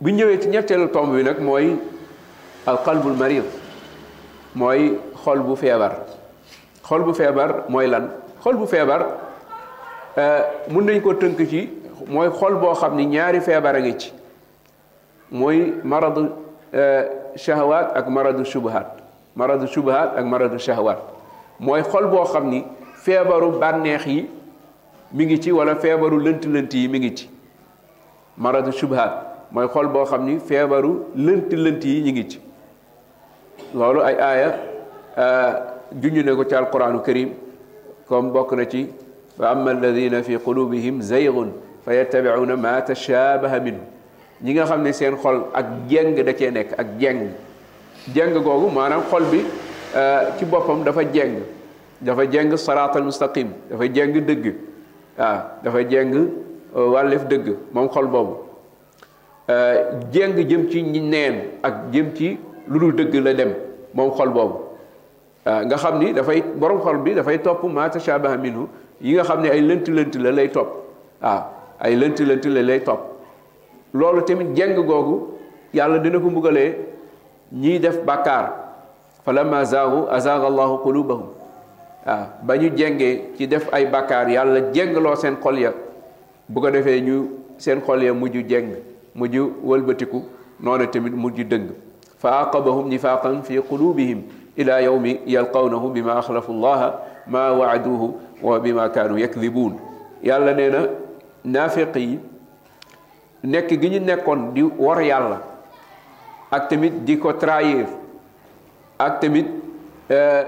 bu 0.00 0.08
ñëwee 0.12 0.40
ci 0.40 0.48
ñetteelu 0.48 0.88
tomb 0.90 1.12
bi 1.14 1.22
nag 1.24 1.40
mooy 1.40 1.74
al 2.66 2.78
qalbul 2.84 3.14
marid 3.14 3.44
mooy 4.54 4.96
xol 5.24 5.38
bu 5.40 5.56
feebar 5.56 5.92
xol 6.88 7.02
bu 7.02 7.12
feebar 7.12 7.64
mooy 7.68 7.86
lan 7.88 8.10
xol 8.42 8.56
bu 8.56 8.66
feebar 8.66 9.02
mun 10.70 10.84
nañ 10.86 11.00
ko 11.02 11.14
tënk 11.14 11.48
ci 11.48 11.68
mooy 12.08 12.28
xol 12.30 12.54
boo 12.60 12.74
xam 12.74 12.94
ni 12.96 13.04
ñaari 13.06 13.40
feebar 13.40 13.74
a 13.76 13.80
ngi 13.80 13.98
ci 13.98 14.12
mooy 15.32 15.74
maradu 15.82 16.30
shahawaat 17.36 17.94
ak 17.96 18.08
maradu 18.08 18.44
shubhaat 18.44 18.96
maradu 19.34 19.66
shubhaat 19.66 20.16
ak 20.16 20.24
maradu 20.24 20.58
shahawaat 20.60 21.00
mooy 21.58 21.82
xol 21.82 22.06
boo 22.06 22.24
xam 22.24 22.48
ni 22.50 22.64
feebaru 23.02 23.58
bànneex 23.58 24.06
yi 24.06 24.30
mi 25.10 25.24
ngi 25.26 25.40
ci 25.42 25.50
wala 25.50 25.74
feebaru 25.74 26.20
lënt-lënt 26.20 26.72
yi 26.74 26.88
mi 26.88 26.98
ngi 27.00 27.14
ci 27.16 27.33
maradu 28.38 28.72
shubhaat 28.72 29.10
mooy 29.52 29.66
xol 29.74 29.88
boo 29.92 30.04
xam 30.10 30.26
ni 30.26 30.38
feebaru 30.48 30.94
lënt 31.16 31.50
lënt 31.52 31.82
yi 31.84 32.00
ñu 32.02 32.10
ngi 32.12 32.24
ci 32.30 32.38
loolu 33.74 34.00
ay 34.00 34.14
aaya 34.28 34.48
junj 36.00 36.18
ne 36.26 36.34
ko 36.36 36.44
ci 36.44 36.54
alquranu 36.54 36.98
karim 37.02 37.30
comme 38.08 38.32
bokk 38.32 38.52
na 38.56 38.64
ci 38.64 38.86
fa 39.38 39.50
amma 39.52 39.70
alladina 39.70 40.22
fi 40.22 40.36
qulubihim 40.46 41.00
zaygun 41.02 41.52
fa 41.84 41.92
yattabicuuna 41.98 42.56
ma 42.56 42.80
tashabaha 42.82 43.60
minhu 43.66 43.82
ñi 44.42 44.52
nga 44.54 44.64
xam 44.64 44.82
ne 44.82 44.92
seen 44.92 45.16
xol 45.16 45.44
ak 45.52 45.66
jeng 45.88 46.14
da 46.26 46.32
cee 46.34 46.50
nekk 46.50 46.74
ak 46.78 46.86
jeng 46.98 47.28
jeng 48.14 48.32
googu 48.42 48.68
maanaam 48.70 49.02
xol 49.10 49.24
bi 49.30 49.44
ci 50.38 50.44
boppam 50.44 50.82
dafa 50.82 51.04
jeng 51.14 51.36
dafa 52.00 52.26
jeng 52.26 52.56
saraat 52.56 52.96
al 52.96 53.04
mustaqim 53.04 53.48
dafa 53.70 53.84
jeng 53.98 54.12
dëgg 54.26 54.54
waaw 55.18 55.38
dafa 55.62 55.84
jeng 55.92 56.12
Euh, 56.76 56.90
wàllef 56.90 57.22
dëgg 57.30 57.52
moom 57.72 57.88
xol 57.94 58.06
boobu 58.10 58.32
euh, 59.48 59.92
jéng 60.12 60.32
jëm 60.48 60.64
ci 60.70 60.82
neen 60.82 61.34
ak 61.62 61.74
jëm 61.92 62.06
ci 62.16 62.32
lu 62.66 62.80
dul 62.80 62.96
dëgg 62.98 63.14
la 63.24 63.32
dem 63.38 63.52
moom 63.94 64.10
xol 64.18 64.30
boobu 64.34 64.54
euh, 65.46 65.60
nga 65.68 65.76
xam 65.76 66.00
ni 66.02 66.08
dafay 66.12 66.42
borom 66.42 66.80
xol 66.82 66.98
bi 66.98 67.14
dafay 67.14 67.38
topp 67.44 67.62
ma 67.70 67.88
tashabaha 67.88 68.36
minhu 68.36 68.66
yi 69.00 69.14
nga 69.14 69.22
xam 69.22 69.42
ne 69.42 69.50
ay 69.50 69.60
lënt 69.60 69.86
lënt 69.88 70.16
la 70.18 70.32
lay 70.32 70.48
topp 70.48 70.66
waaw 71.22 71.36
ah, 71.36 71.40
ay 71.78 71.94
lënt 71.94 72.18
lënt 72.20 72.44
la 72.50 72.62
lay 72.62 72.80
topp 72.80 72.98
loolu 73.94 74.24
tamit 74.26 74.50
jéng 74.56 74.74
googu 74.74 75.14
yàlla 75.74 76.00
dina 76.02 76.18
ko 76.18 76.30
mbugalee 76.30 76.72
ñiy 77.52 77.78
def 77.78 78.02
bàkkaar 78.04 78.50
falamma 79.24 79.64
zaagu 79.64 80.06
azaaga 80.10 80.46
allahu 80.46 80.82
qulubahum 80.82 81.22
waaw 82.06 82.18
ah, 82.18 82.26
ba 82.42 82.56
ñu 82.58 82.68
jéngee 82.76 83.20
ci 83.36 83.46
def 83.46 83.68
ay 83.72 83.86
bàkkaar 83.86 84.28
yàlla 84.28 84.72
jéngloo 84.72 85.16
seen 85.16 85.36
xol 85.40 85.58
ya 85.60 85.70
bu 86.48 86.60
ko 86.60 86.70
defee 86.72 87.00
ñu 87.00 87.24
seen 87.58 87.80
xol 87.86 88.02
ya 88.04 88.12
mujj 88.14 88.36
jeng 88.48 88.74
mujj 89.14 89.36
wëlbatiku 89.62 90.22
noonu 90.60 90.86
tamit 90.92 91.12
mujj 91.12 91.40
dëng 91.42 91.68
fa 92.18 92.30
aqabahum 92.42 92.88
nifaqan 92.88 93.42
fi 93.42 93.60
qulubihim 93.68 94.22
ila 94.56 94.80
yawmi 94.82 95.20
yalqawnahu 95.26 95.90
bima 95.92 96.18
axlafu 96.18 96.52
llaha 96.52 97.00
ma 97.26 97.50
waaduhu 97.52 98.08
wa 98.42 98.58
bima 98.60 98.88
kaanu 98.90 99.18
yakdibuun 99.18 99.76
yàlla 100.22 100.54
nee 100.54 100.68
na 100.68 100.82
naafiq 101.44 101.96
yi 101.96 102.18
nekk 103.42 103.70
gi 103.80 103.88
ñu 103.90 104.00
nekkoon 104.00 104.52
di 104.54 104.62
wor 104.78 105.00
yàlla 105.02 105.40
ak 106.50 106.68
tamit 106.68 106.92
di 107.06 107.16
ko 107.18 107.32
trahir 107.32 107.86
ak 108.98 109.20
tamit 109.20 109.46
euh, 110.10 110.42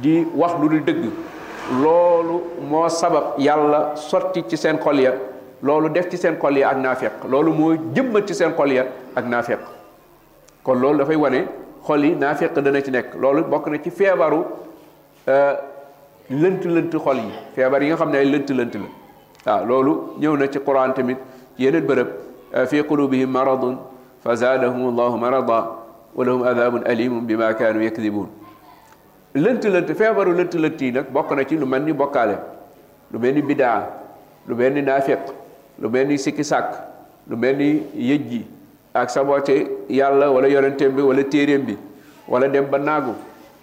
di 0.00 0.24
wax 0.34 0.52
lu 0.62 0.68
dul 0.70 0.84
dëgg 0.84 1.04
loolu 1.82 2.42
moo 2.70 2.88
sabab 2.88 3.34
yàlla 3.38 3.94
sotti 3.96 4.42
ci 4.48 4.56
seen 4.56 4.78
xol 4.78 5.00
ya 5.00 5.12
loolu 5.64 5.88
def 5.94 6.08
ci 6.10 6.16
seen 6.16 6.34
xol 6.38 6.56
ya 6.58 6.68
ak 6.70 6.76
naafeq 6.76 7.12
loolu 7.30 7.52
moo 7.52 7.74
jëmmat 7.94 8.26
ci 8.26 8.34
seen 8.34 8.50
xol 8.56 8.72
ya 8.72 8.84
ak 9.16 9.24
naafeq 9.24 9.58
kon 10.62 10.74
loolu 10.78 10.98
dafay 10.98 11.16
wane 11.16 11.44
xol 11.86 12.04
yi 12.04 12.14
naafeq 12.16 12.52
dana 12.60 12.82
ci 12.82 12.90
nekk 12.90 13.06
loolu 13.18 13.44
bokk 13.50 13.66
na 13.68 13.78
ci 13.82 13.90
feebaru 13.90 14.36
euh, 15.26 15.54
lënt 16.30 16.64
lënt 16.74 16.94
xol 17.04 17.16
yi 17.16 17.32
feebar 17.54 17.82
yi 17.82 17.88
nga 17.88 17.96
xam 17.96 18.10
ne 18.10 18.16
ay 18.18 18.26
lënt 18.26 18.48
lënt 18.50 18.76
la 19.46 19.64
loolu 19.64 20.16
ñëw 20.20 20.36
na 20.36 20.46
ci 20.48 20.58
quran 20.60 20.92
yeneen 21.58 21.84
bërëb 21.84 22.06
euh, 22.56 22.66
fi 22.66 22.82
qulubihim 22.84 23.30
maradun 23.30 23.76
fa 24.22 24.36
zaadahum 24.36 24.88
allahu 24.88 25.16
marada 25.16 25.66
wa 26.14 26.24
lahum 26.26 26.42
adabun 26.42 26.80
alimun 26.84 27.20
bima 27.24 27.48
lënt 29.34 29.64
lënt 29.74 29.94
feebaru 29.94 30.32
lënt 30.34 30.54
lënt 30.54 30.80
yi 30.82 30.92
nag 30.92 31.04
bokk 31.12 31.32
na 31.32 31.44
ci 31.44 31.56
lu 31.56 31.64
mel 31.66 31.82
ni 31.84 31.92
bokkaale 31.92 32.36
lu 33.12 33.18
mel 33.18 33.32
ni 33.34 33.42
bidaa 33.42 33.82
lu 34.46 34.54
mel 34.54 34.72
ni 34.74 34.82
naafeq 34.82 35.18
lu 35.78 35.88
mel 35.90 36.06
ni 36.06 36.16
sikki 36.18 36.42
sàkk 36.44 36.70
lu 37.28 37.36
mel 37.36 37.56
ni 37.56 37.68
yëj 38.08 38.22
ji 38.30 38.42
ak 38.94 39.10
saboote 39.10 39.54
yàlla 39.90 40.30
wala 40.34 40.48
yorenteem 40.48 40.92
bi 40.94 41.02
wala 41.02 41.22
téeréem 41.24 41.64
bi 41.68 41.76
wala 42.28 42.48
dem 42.48 42.66
ba 42.70 42.78
naagu 42.78 43.14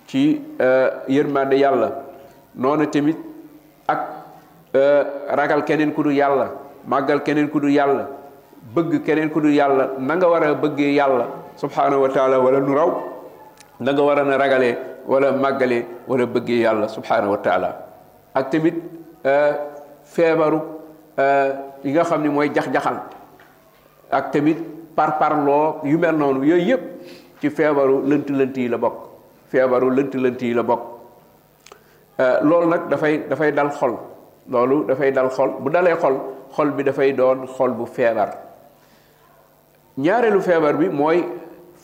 ci 0.07 0.41
euh, 0.59 0.89
yërmande 1.07 1.55
yàlla 1.63 1.89
noonu 2.55 2.85
tamit 2.87 3.17
ak 3.87 3.99
euh, 4.75 5.01
ragal 5.39 5.63
keneen 5.63 5.93
ku 5.93 6.03
du 6.03 6.11
yàlla 6.21 6.47
màggal 6.87 7.23
keneen 7.23 7.47
ku 7.49 7.59
du 7.61 7.67
yàlla 7.69 8.05
bëgg 8.75 9.03
keneen 9.05 9.29
ku 9.29 9.39
du 9.41 9.47
yàlla 9.59 9.89
na 9.99 10.15
nga 10.15 10.27
war 10.33 10.43
a 10.43 10.53
bëggee 10.63 10.91
yàlla 10.99 11.25
subhanahu 11.63 12.01
wa 12.03 12.09
taala 12.15 12.39
wala 12.45 12.59
nu 12.59 12.73
raw 12.79 12.91
na 13.79 13.91
nga 13.93 14.01
war 14.07 14.19
a 14.19 14.23
na 14.29 14.37
ragalee 14.43 14.75
wala 15.07 15.31
màggale 15.43 15.79
wala 16.09 16.25
bëggee 16.25 16.59
yàlla 16.65 16.87
subhanahu 16.95 17.31
wa 17.35 17.41
taala 17.45 17.69
ak 18.33 18.49
tamit 18.51 18.75
euh, 19.25 19.53
feebaru 20.03 20.59
yi 21.83 21.91
nga 21.93 22.03
xam 22.05 22.21
ni 22.21 22.29
mooy 22.29 22.49
jax-jaxal 22.53 22.97
ak 24.11 24.31
tamit 24.31 24.57
par 24.95 25.17
parloo 25.17 25.81
yu 25.83 25.97
mel 25.97 26.15
noonu 26.15 26.45
yooyu 26.47 26.63
yëpp 26.69 26.81
ci 27.41 27.49
feebaru 27.49 28.01
lënt 28.07 28.29
lënt 28.29 28.57
yi 28.57 28.67
la 28.67 28.77
bokk 28.77 28.95
feebaru 29.49 29.89
lënt 29.89 30.13
lënt 30.13 30.41
yi 30.41 30.53
la 30.53 30.63
bokk 30.63 30.81
euh, 32.19 32.39
loolu 32.41 32.67
nag 32.67 32.87
dafay 32.89 33.17
dafay 33.29 33.51
dal 33.51 33.69
xol 33.71 33.97
loolu 34.49 34.83
dafay 34.85 35.11
dal 35.11 35.29
xol 35.29 35.57
bu 35.59 35.69
dalee 35.69 35.95
xol 35.95 36.15
xol 36.53 36.71
bi 36.71 36.83
dafay 36.83 37.13
doon 37.13 37.47
xol 37.47 37.71
bu 37.71 37.85
feebar 37.85 38.37
ñaareelu 39.97 40.41
feebar 40.41 40.73
bi 40.77 40.89
mooy 40.89 41.25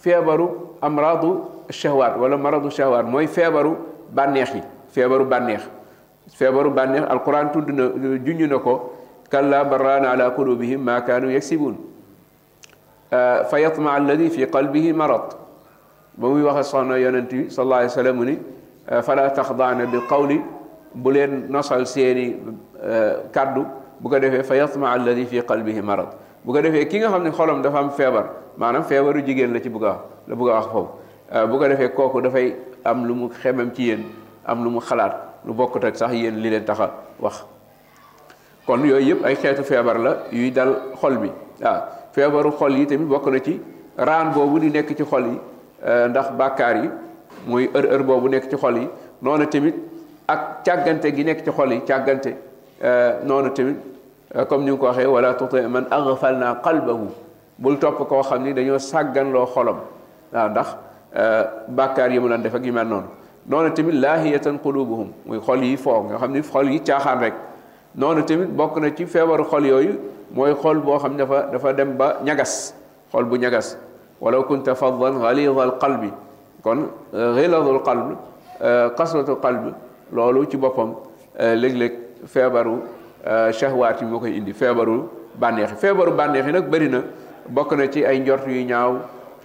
feebaru 0.02 0.78
amradu 0.82 1.48
shahwaat 1.70 2.18
wala 2.18 2.38
maradu 2.38 2.70
shahwaat 2.70 3.06
mooy 3.06 3.28
feebaru 3.28 3.78
bànneex 4.14 4.54
yi 4.56 4.62
feebaru 4.92 5.26
bànneex 5.26 5.64
feebaru 6.36 6.70
bànneex 6.70 7.04
alquran 7.10 7.52
tudd 7.54 7.70
na 7.72 7.88
junj 8.24 8.42
na 8.46 8.60
ko 8.60 8.97
كلا 9.32 9.64
بران 9.64 10.06
على 10.06 10.24
قلوبهم 10.24 10.80
ما 10.86 11.00
كانوا 11.00 11.30
يكسبون 11.32 11.76
آه، 13.14 13.44
فيطمع 13.44 13.98
الذي 13.98 14.30
في 14.30 14.46
قلبه 14.46 14.94
مرض 14.94 15.24
بمي 16.18 16.44
واخا 16.44 16.96
يننتي 16.98 17.50
صلى 17.50 17.64
الله 17.64 17.76
عليه 17.76 17.86
وسلم 17.86 18.40
آه، 18.90 19.02
فلا 19.02 19.28
تخضعن 19.28 19.86
بالقول 19.86 20.42
بولين 20.96 21.52
نصل 21.52 21.88
سيني 21.88 22.36
آه، 22.82 23.22
كادو 23.34 23.64
بوكو 24.02 24.18
ديفه 24.18 24.42
فيطمع 24.42 24.96
الذي 24.96 25.26
في 25.26 25.40
قلبه 25.40 25.82
مرض 25.82 26.08
بوكو 26.46 26.62
في 26.62 26.86
كيغا 26.86 27.10
خامني 27.12 27.32
خولم 27.32 27.62
دا 27.62 27.70
فام 27.70 27.90
فيبر 27.90 28.30
مانام 28.58 28.82
فيبرو 28.84 29.20
جيجين 29.22 29.54
لا 29.54 29.60
سي 29.64 29.70
بوغا 29.70 30.00
لا 30.28 30.36
بوغا 30.36 30.54
واخ 30.56 30.68
فوف 30.68 30.88
بوكو 31.36 31.68
ديفه 31.68 31.86
كوكو 31.88 32.20
دا 32.20 32.30
فاي 32.30 32.56
am 32.88 33.02
lu 33.06 33.12
mu 33.16 33.28
xemam 33.42 33.70
ci 33.76 33.84
yeen 33.90 34.02
am 34.52 34.58
lu 34.64 34.70
mu 34.76 34.80
xalaat 34.88 35.14
lu 35.48 35.52
bokkut 35.60 35.84
ak 35.90 35.98
sax 36.00 36.14
yeen 36.16 36.38
li 36.44 36.50
leen 36.56 36.64
kon 38.68 38.84
yooyu 38.84 39.14
yëpp 39.16 39.24
ay 39.26 39.36
xeetu 39.36 39.64
feebar 39.64 39.98
la 39.98 40.14
yuy 40.32 40.52
dal 40.52 40.76
xol 41.00 41.16
bi 41.24 41.32
waaw 41.64 41.82
feebaru 42.12 42.52
xol 42.60 42.74
yi 42.78 42.86
tamit 42.86 43.06
bokk 43.08 43.26
na 43.32 43.40
ci 43.40 43.62
raan 43.98 44.32
boobu 44.34 44.60
di 44.60 44.70
nekk 44.70 44.92
ci 44.96 45.04
xol 45.06 45.26
yi 45.28 45.38
euh, 45.88 46.08
ndax 46.10 46.32
bàkkaar 46.38 46.76
yi 46.84 46.90
muy 47.48 47.70
ër 47.74 47.86
ër 47.96 48.04
boobu 48.04 48.28
nekk 48.30 48.50
ci 48.50 48.58
xol 48.58 48.78
yi 48.78 48.90
noonu 49.22 49.46
tamit 49.48 49.76
ak 50.28 50.64
càggante 50.66 51.16
gi 51.16 51.24
nekk 51.24 51.46
ci 51.46 51.52
xol 51.52 51.72
yi 51.72 51.82
càggante 51.88 52.32
euh, 52.84 53.24
noonu 53.24 53.50
tamit 53.54 53.78
euh, 54.36 54.44
comme 54.46 54.66
ni 54.66 54.78
ko 54.78 54.86
waxee 54.86 55.06
wala 55.06 55.34
tuti 55.34 55.62
man 55.62 55.88
aghfalna 55.90 56.60
qalbahu 56.64 57.08
bul 57.58 57.78
topp 57.80 58.06
koo 58.10 58.22
xam 58.22 58.44
ni 58.44 58.54
dañoo 58.54 58.80
sàgganloo 58.80 59.46
xolam 59.48 59.78
waaw 60.34 60.50
ndax 60.50 60.68
bàkkaar 61.70 62.12
yi 62.12 62.20
mu 62.20 62.28
daan 62.28 62.42
def 62.42 62.54
ak 62.56 62.66
yu 62.66 62.74
noonu 62.74 63.04
noonu 63.48 63.74
tamit 63.74 63.94
laahiyatan 63.96 64.60
qulubuhum 64.60 65.08
muy 65.26 65.40
xol 65.40 65.64
yi 65.64 65.78
foo 65.78 66.04
nga 66.04 66.18
xam 66.18 66.34
ni 66.34 66.42
xol 66.44 66.70
yi 66.70 66.80
caaxaan 66.82 67.20
rek 67.22 67.34
noonu 67.98 68.22
tamit 68.30 68.48
bokk 68.54 68.78
na 68.78 68.90
ci 68.98 69.06
feebaru 69.14 69.44
xol 69.52 69.66
yooyu 69.66 69.94
mooy 70.38 70.54
xol 70.62 70.78
boo 70.86 71.00
xam 71.02 71.14
ne 71.18 71.26
dafa 71.26 71.38
dafa 71.54 71.74
dem 71.74 71.98
ba 71.98 72.08
ñagas 72.24 72.74
xol 73.12 73.26
bu 73.26 73.36
ñagas 73.44 73.76
walaw 74.22 74.44
kunta 74.50 74.76
faddan 74.76 75.18
ghalida 75.22 75.62
al 75.64 75.74
qalbi 75.82 76.12
kon 76.62 76.80
euh, 77.14 77.34
ghiladul 77.36 77.82
qalb 77.88 78.16
euh, 78.62 78.90
qasratu 78.98 79.36
qalb 79.42 79.74
loolu 80.14 80.46
ci 80.50 80.58
boppam 80.58 80.94
euh, 81.42 81.56
léeg-léeg 81.56 81.94
feebaru 82.26 82.78
shahwaat 83.60 84.02
yi 84.02 84.08
moo 84.08 84.20
koy 84.20 84.38
indi 84.38 84.54
feebaru 84.54 85.10
bànneexi 85.36 85.76
feebaru 85.76 86.12
bànneexi 86.14 86.52
nag 86.52 86.70
bëri 86.70 86.90
na 86.90 87.02
bokk 87.50 87.74
na 87.78 87.88
ci 87.90 88.06
ay 88.06 88.20
njort 88.20 88.46
yu 88.48 88.64
ñaaw 88.66 88.94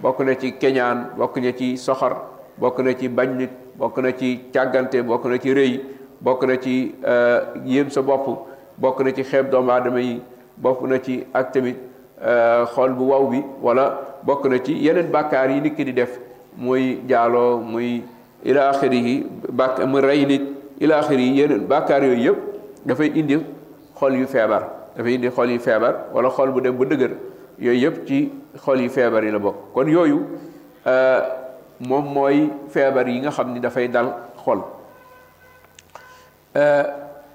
bokk 0.01 0.19
na 0.19 0.35
ci 0.35 0.51
keñaan 0.61 1.07
bokk 1.17 1.37
na 1.37 1.51
ci 1.53 1.75
soxor 1.77 2.13
bokk 2.57 2.79
na 2.79 2.93
ci 2.93 3.09
bañ 3.09 3.35
nit 3.35 3.49
bokk 3.77 3.97
na 3.97 4.11
ci 4.11 4.39
càggante 4.53 5.01
bokk 5.03 5.25
na 5.25 5.37
ci 5.39 5.53
rëy 5.53 5.73
bokk 6.23 6.43
na 6.47 6.55
ci 6.55 6.95
eh, 7.03 7.39
yéem 7.67 7.89
sa 7.91 7.99
bopp 8.01 8.47
bokk 8.79 9.01
na 9.03 9.11
ci 9.11 9.23
xeeb 9.27 9.49
doomu 9.51 9.71
aadama 9.75 9.99
yi 10.01 10.21
bokk 10.57 10.83
na 10.87 10.97
ci 11.03 11.23
ak 11.35 11.51
tamit 11.51 11.75
eh, 12.23 12.63
xol 12.73 12.93
bu 12.95 13.03
waw 13.11 13.23
bi 13.27 13.43
wala 13.61 13.85
bokk 14.23 14.45
na 14.47 14.57
ci 14.63 14.73
yeneen 14.79 15.11
bàkkaar 15.11 15.49
yi 15.51 15.59
nit 15.61 15.75
ki 15.75 15.83
di 15.85 15.93
def 15.93 16.15
muy 16.57 17.01
jaaloo 17.09 17.59
muy 17.59 18.01
ila 18.45 18.69
axiri 18.71 18.99
yi 19.03 19.27
bàkk 19.51 19.81
yi 19.81 21.29
yeneen 21.39 21.67
bàkkaar 21.67 22.03
yooyu 22.03 22.23
yëpp 22.23 22.85
dafay 22.85 23.07
indi 23.15 23.37
xol 23.99 24.15
yu 24.15 24.27
feebar 24.27 24.63
dafay 24.95 25.13
indi 25.15 25.29
xol 25.29 25.51
yu 25.51 25.59
feebar 25.59 26.07
wala 26.13 26.29
xol 26.29 26.51
bu 26.51 26.61
dem 26.61 26.75
bu 26.77 26.85
dëgër 26.85 27.11
yooyu 27.59 27.83
yëpp 27.89 28.05
ci 28.07 28.31
xol 28.63 28.79
yu 28.81 28.89
feebar 28.89 29.23
yi 29.25 29.31
la 29.31 29.39
bokk 29.39 29.59
kon 29.73 29.87
yooyu 29.91 30.21
eh, 30.87 31.19
moom 31.81 32.07
mooy 32.13 32.47
feebar 32.69 33.07
yi 33.09 33.19
nga 33.19 33.31
xam 33.31 33.51
ni 33.53 33.59
dafay 33.59 33.87
dal 33.89 34.07
xol 34.45 34.61
Euh, 36.55 36.83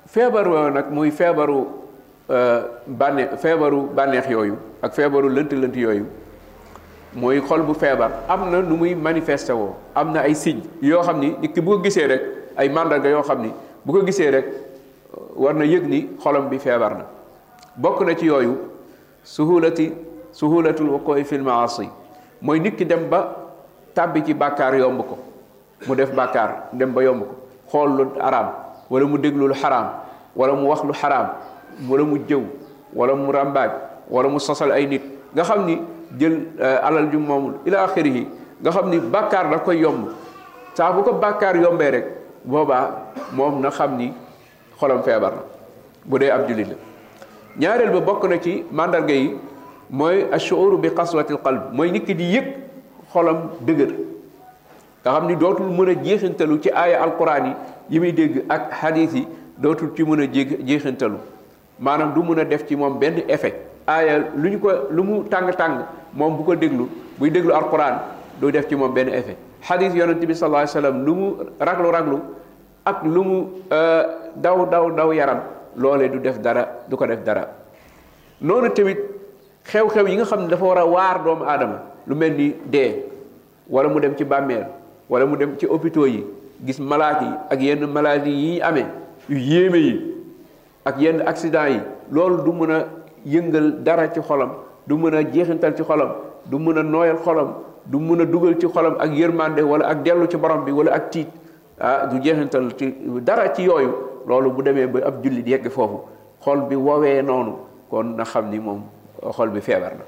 feebar 0.06 0.46
woowu 0.46 0.70
nag 0.70 0.90
muy 0.94 1.10
feebaru 1.10 1.60
euh, 2.30 2.60
bànneex 2.86 3.30
feebaru 3.42 3.80
bànneex 3.92 4.30
yooyu 4.30 4.54
ak 4.80 4.92
feebaru 4.94 5.26
lënt-lënt 5.34 5.74
yooyu 5.74 6.06
mooy 7.18 7.40
xol 7.42 7.62
bu 7.66 7.74
feebar 7.74 8.12
am 8.30 8.46
na 8.48 8.60
nu 8.62 8.76
muy 8.76 8.94
manifesté 8.94 9.52
woo 9.52 9.74
am 9.94 10.12
na 10.14 10.20
ay 10.20 10.34
signe 10.36 10.62
yoo 10.80 11.02
xam 11.02 11.18
ni 11.18 11.32
nit 11.42 11.52
ki 11.52 11.60
bu 11.60 11.72
ko 11.74 11.82
gisee 11.82 12.06
rek 12.06 12.22
ay 12.56 12.68
màndarga 12.68 13.08
yoo 13.10 13.22
xam 13.26 13.42
ni 13.42 13.50
bu 13.84 13.92
ko 13.92 14.06
gisee 14.06 14.30
rek 14.30 14.46
euh, 14.46 15.18
war 15.34 15.54
na 15.54 15.64
yëg 15.64 15.88
ni 15.90 16.00
xolam 16.22 16.48
bi 16.48 16.58
feebar 16.60 16.94
na 17.00 17.04
bokk 17.76 18.02
na 18.06 18.14
ci 18.14 18.26
yooyu 18.26 18.54
suhulati 19.24 19.90
suhulatul 20.32 20.90
wuqui 20.94 21.24
fil 21.24 21.42
maasi 21.42 21.90
mooy 22.40 22.60
nit 22.60 22.80
dem 22.86 23.08
ba 23.08 23.26
tàbbi 23.94 24.22
ci 24.24 24.32
bàkkaar 24.34 24.76
yomb 24.78 25.02
ko 25.08 25.18
mu 25.88 25.94
def 25.96 26.14
bàkkaar 26.14 26.68
dem 26.72 26.92
ba 26.94 27.02
yomb 27.02 27.22
ko 27.24 27.34
xool 27.72 27.96
lu 27.96 28.04
araam 28.20 28.67
ولا 28.90 29.04
مو 29.04 29.16
دغلو 29.20 29.46
الحرام 29.52 29.86
ولا 30.36 30.52
مو 30.56 30.64
واخلو 30.70 30.92
حرام 30.96 31.26
ولا 31.88 32.04
مو 32.04 32.16
جيو 32.28 32.42
ولا 32.96 33.14
مو 33.14 33.30
رامباج 33.30 33.70
ولا 34.10 34.28
مو 34.28 34.38
سوسال 34.40 34.72
اي 34.72 34.86
نيت 34.88 35.02
غا 35.36 35.42
خامني 35.44 35.76
جيل 36.18 36.48
علال 36.60 37.10
جو 37.12 37.18
مومول 37.20 37.54
الى 37.68 37.76
اخره 37.84 38.16
غا 38.64 38.70
خامني 38.72 38.96
بكار 39.12 39.44
دا 39.52 39.56
كوي 39.60 39.76
يوم 39.84 40.08
تا 40.76 40.88
بوكو 40.90 41.12
بكار 41.20 41.56
يومبي 41.60 41.88
ريك 41.90 42.04
بوبا 42.48 43.02
موم 43.36 43.60
نا 43.62 43.70
خامني 43.70 44.12
خولم 44.80 45.02
فيبر 45.04 45.32
بودي 46.08 46.30
عبد 46.32 46.50
الله 46.50 46.76
ñaarel 47.58 47.90
ba 47.90 47.98
bokk 48.00 48.22
na 48.30 48.36
ci 48.38 48.62
mandarga 48.70 49.10
yi 49.12 49.34
mooy 49.90 50.28
ashuur 50.36 50.78
bi 50.78 50.92
qaswati 50.94 51.32
alqalb 51.34 51.72
mooy 51.74 51.90
nit 51.90 52.04
ki 52.06 52.14
di 52.14 52.26
yëg 52.36 52.44
xolam 53.12 53.38
dëgër 53.66 53.90
nga 55.02 55.10
xam 55.14 55.26
ni 55.26 55.34
dootul 55.36 55.66
mën 55.78 55.90
a 55.90 55.94
jeexintalu 56.04 56.54
ci 56.62 56.70
aaya 56.70 57.02
alquran 57.06 57.46
yi 57.46 57.52
yi 57.90 57.98
muy 58.00 58.12
dégg 58.12 58.44
ak 58.48 58.70
xadiis 58.72 59.12
yi 59.14 59.26
dootul 59.58 59.90
ci 59.96 60.04
mën 60.04 60.20
a 60.20 60.26
jé 60.32 60.44
jeexintalu 60.66 61.16
maanaam 61.78 62.12
du 62.14 62.22
mën 62.22 62.38
a 62.40 62.44
def 62.44 62.66
ci 62.66 62.76
moom 62.76 62.98
benn 62.98 63.22
effet 63.28 63.54
aaya 63.86 64.18
lu 64.36 64.50
ñu 64.50 64.58
ko 64.58 64.70
lu 64.90 65.02
mu 65.02 65.22
tàng-tàng 65.30 65.84
moom 66.12 66.36
bu 66.36 66.42
ko 66.44 66.54
déglu 66.54 66.86
buy 67.18 67.30
déglu 67.30 67.52
alquran 67.52 67.98
du 68.40 68.50
def 68.52 68.68
ci 68.68 68.74
moom 68.74 68.92
benn 68.92 69.08
effet 69.08 69.36
xadiis 69.62 69.94
yonent 69.94 70.20
bi 70.26 70.34
sallallahu 70.34 70.66
alayhi 70.66 70.70
wasallam 70.76 71.04
lu 71.04 71.14
mu 71.14 71.30
raglu-raglu 71.60 72.18
ak 72.84 73.04
lu 73.04 73.24
mu 73.24 73.44
euh, 73.72 74.02
daw 74.36 74.66
daw 74.66 74.90
daw 74.90 75.10
yaram 75.12 75.40
loole 75.76 76.08
du 76.10 76.18
def 76.20 76.38
dara 76.40 76.68
du 76.88 76.96
ko 76.96 77.06
def 77.06 77.24
dara 77.24 77.48
noonu 78.40 78.68
tamit 78.70 78.98
xew-xew 79.64 80.06
yi 80.08 80.16
nga 80.16 80.24
xam 80.24 80.42
ne 80.42 80.48
dafa 80.48 80.64
war 80.64 80.78
a 80.78 80.84
waar 80.86 81.24
doomu 81.24 81.44
aadama 81.44 81.80
lu 82.06 82.14
mel 82.14 82.32
ni 82.34 82.54
dee 82.70 83.02
wala 83.68 83.88
mu 83.88 83.98
dem 83.98 84.14
ci 84.14 84.24
bàmmeel 84.24 84.66
wala 85.08 85.24
mu 85.26 85.36
dem 85.36 85.56
ci 85.56 85.66
hôpitaux 85.66 86.06
yi 86.06 86.24
gis 86.64 86.78
malaat 86.82 87.22
yi 87.22 87.30
ak 87.54 87.60
yenn 87.62 87.84
maladie 87.86 88.32
yi 88.34 88.60
amee 88.60 88.86
yu 89.28 89.38
yéeme 89.38 89.78
yi 89.78 89.94
ak 90.84 90.98
yenn 91.00 91.20
accident 91.22 91.70
yi 91.70 91.80
loolu 92.12 92.42
du 92.44 92.52
mën 92.52 92.70
a 92.70 92.86
yëngal 93.26 93.82
dara 93.84 94.08
ci 94.12 94.20
xolam 94.20 94.50
du 94.86 94.94
mën 94.96 95.14
a 95.14 95.22
jeexintal 95.22 95.76
ci 95.76 95.82
xolam 95.82 96.12
du 96.46 96.56
mën 96.58 96.78
a 96.78 96.82
nooyal 96.82 97.18
xolom 97.18 97.52
du 97.86 97.96
mun 97.98 98.20
a 98.20 98.24
dugal 98.26 98.56
ci 98.58 98.66
xolam 98.66 98.96
ak 98.98 99.10
yërmande 99.16 99.60
wala 99.60 99.86
ak 99.88 100.02
dellu 100.04 100.26
ci 100.26 100.36
borom 100.36 100.64
bi 100.64 100.72
wala 100.72 100.92
ak 100.92 101.10
tiit 101.10 101.28
ah 101.80 102.06
du 102.06 102.18
jeexintal 102.20 102.68
ci 102.76 102.92
dara 103.22 103.52
ci 103.54 103.62
yooyu 103.62 103.92
loolu 104.26 104.50
bu 104.50 104.62
demee 104.62 104.86
ba 104.86 105.00
ab 105.06 105.22
jullit 105.24 105.46
yegg 105.46 105.68
foofu 105.68 106.00
xol 106.42 106.62
bi 106.68 106.74
woowee 106.76 107.22
noonu 107.22 107.54
kon 107.88 108.14
na 108.16 108.24
xam 108.24 108.50
ni 108.50 108.58
moom 108.58 108.82
xol 109.32 109.48
bi 109.50 109.60
feebar 109.60 109.92
na 109.94 110.04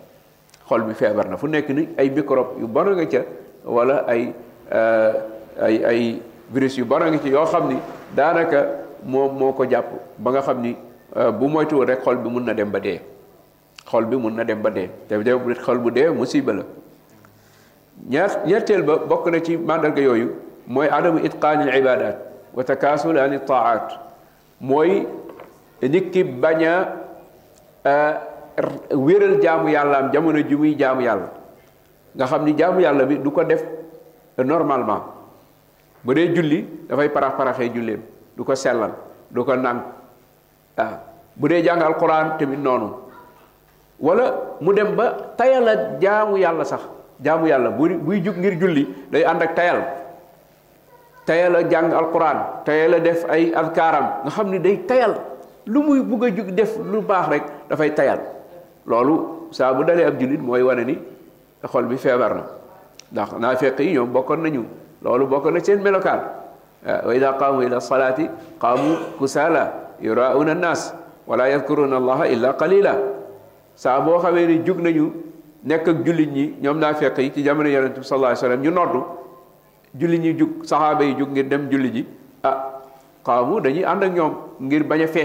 xol 0.68 0.82
bi 0.82 0.94
feebar 0.94 1.28
na 1.28 1.36
fu 1.36 1.46
nekk 1.46 1.68
ni 1.70 1.88
ay 1.96 2.10
microbe 2.10 2.60
yu 2.60 2.66
bon 2.66 2.90
nga 2.96 3.06
ca 3.06 3.22
wala 3.64 4.04
ay 4.06 4.34
ah, 4.72 5.14
ay 5.62 5.84
ay 5.84 6.20
virus 6.50 6.74
yu 6.78 6.84
bari 6.84 7.10
ngi 7.10 7.18
ci 7.22 7.30
yoo 7.30 7.46
xam 7.46 7.68
ni 7.70 7.76
daanaka 8.16 8.66
moom 9.06 9.38
moo 9.38 9.52
ko 9.52 9.64
jàpp 9.64 9.88
ba 10.18 10.30
nga 10.32 10.40
xam 10.42 10.60
ni 10.62 10.76
euh, 11.16 11.30
bu 11.32 11.46
moytuwul 11.48 11.86
rek 11.86 12.02
xol 12.02 12.16
bi 12.16 12.28
mun 12.30 12.44
na 12.44 12.52
dem 12.54 12.70
ba 12.70 12.78
dee 12.80 12.98
xol 13.90 14.04
bi 14.04 14.16
mun 14.16 14.34
na 14.36 14.44
dem 14.44 14.62
ba 14.62 14.70
dee 14.70 14.90
bu 15.36 15.54
xol 15.54 15.78
bu 15.78 15.90
dee 15.94 16.08
musiba 16.10 16.52
la 16.52 16.62
ñaar 18.08 18.42
ñetteel 18.46 18.82
ba 18.82 18.96
bokk 18.96 19.26
na 19.32 19.38
ci 19.40 19.56
màndarga 19.56 20.02
yooyu 20.02 20.30
mooy 20.66 20.88
adamu 20.88 21.18
itqaani 21.24 21.70
al 21.70 21.78
ibadat 21.78 22.16
wa 22.54 22.64
takaasul 22.64 23.18
an 23.18 23.38
taat 23.46 23.94
mooy 24.60 25.06
nit 25.82 26.10
ki 26.10 26.24
bañ 26.24 26.64
a 26.64 26.74
euh, 27.84 28.14
wéral 28.90 29.40
jaamu 29.40 29.68
yàllaam 29.70 30.10
jamono 30.12 30.38
ji 30.48 30.56
muy 30.56 30.74
jaamu 30.76 31.00
yàlla 31.02 31.30
nga 32.14 32.26
xam 32.26 32.44
ni 32.44 32.52
jaamu 32.58 32.80
yàlla 32.80 33.04
bi 33.06 33.18
du 33.24 33.30
ko 33.30 33.44
def 33.44 33.62
normalement 34.44 35.02
bu 36.04 36.10
dee 36.16 36.32
julli 36.34 36.58
dafay 36.88 37.08
parax 37.12 37.36
paraxee 37.36 37.68
julleem 37.68 38.00
du 38.36 38.44
ko 38.44 38.56
sellal 38.56 38.92
du 39.30 39.44
ko 39.44 39.56
nànk 39.56 39.80
waaw 40.78 40.92
bu 41.36 41.46
dee 41.48 41.62
jàng 41.64 41.82
alquran 41.84 42.38
tamit 42.40 42.60
noonu 42.60 42.88
wala 44.00 44.56
mu 44.60 44.72
dem 44.72 44.96
ba 44.96 45.06
tayal 45.36 45.68
a 45.68 45.74
jaamu 46.00 46.36
yàlla 46.40 46.64
sax 46.64 46.80
jaamu 47.20 47.46
yàlla 47.46 47.70
bu 47.70 47.88
buy 48.00 48.20
jug 48.24 48.36
ngir 48.38 48.56
julli 48.56 48.88
day 49.12 49.24
ànd 49.24 49.42
ak 49.42 49.54
tayal 49.54 49.80
tayal 51.28 51.56
a 51.56 51.60
jàng 51.68 51.92
alquran 51.92 52.36
tayal 52.64 52.94
a 52.94 52.98
def 53.00 53.24
ay 53.28 53.52
adkaaram 53.54 54.06
nga 54.24 54.30
xam 54.30 54.48
ni 54.50 54.58
day 54.58 54.76
tayal 54.88 55.14
lu 55.66 55.82
muy 55.84 56.00
bugg 56.02 56.24
a 56.24 56.28
jug 56.32 56.48
def 56.56 56.78
lu 56.80 57.02
baax 57.04 57.28
rek 57.28 57.44
dafay 57.68 57.90
tayal 57.92 58.20
loolu 58.88 59.48
saa 59.52 59.72
bu 59.76 59.84
dalee 59.84 60.06
ab 60.08 60.16
jullit 60.18 60.40
mooy 60.40 60.62
wane 60.64 60.82
ni 60.88 60.96
xol 61.72 61.84
bi 61.84 61.96
feebar 62.00 62.32
na 62.34 62.44
ndax 63.12 63.28
naa 63.36 63.56
feq 63.60 63.76
yi 63.84 63.92
ñoom 63.92 64.08
bokkoon 64.12 64.40
nañu 64.40 64.64
loolu 65.04 65.26
bokk 65.32 65.46
na 65.54 65.60
seen 65.66 65.80
melokaan 65.84 66.20
eh, 66.88 67.00
wa 67.06 67.12
ida 67.18 67.30
qaamu 67.40 67.60
ila 67.66 67.78
salaati 67.90 68.24
qaamu 68.62 68.92
kusaala 69.18 69.62
yurauna 70.06 70.54
nas 70.64 70.82
wala 71.30 71.46
yadkuruna 71.54 71.96
allaha 72.00 72.24
illa 72.34 72.50
qalila 72.62 72.92
saa 73.82 73.96
boo 74.06 74.18
xamee 74.24 74.46
ni 74.50 74.56
jug 74.66 74.80
nañu 74.86 75.06
nekk 75.70 75.86
ak 75.92 76.00
jullit 76.06 76.30
ñi 76.36 76.44
ñoom 76.64 76.78
naa 76.84 76.92
fekk 77.00 77.18
yi 77.24 77.30
ci 77.34 77.42
jamono 77.46 77.68
yonent 77.76 77.96
bi 78.02 78.06
sallallahu 78.08 78.32
alayhi 78.32 78.42
wasallam 78.44 78.62
ñu 78.66 78.70
noddu 78.78 79.00
jullit 80.00 80.20
ñi 80.24 80.32
jug 80.40 80.52
saxaaba 80.70 81.04
yi 81.10 81.14
jug 81.20 81.30
ngir 81.34 81.46
dem 81.52 81.64
julli 81.72 81.90
ji 81.96 82.02
ah 82.50 82.56
qaamu 83.28 83.54
dañuy 83.66 83.84
ànd 83.92 84.04
ak 84.08 84.12
ñoom 84.18 84.34
ngir 84.66 84.82
bañ 84.90 85.00
a 85.06 85.24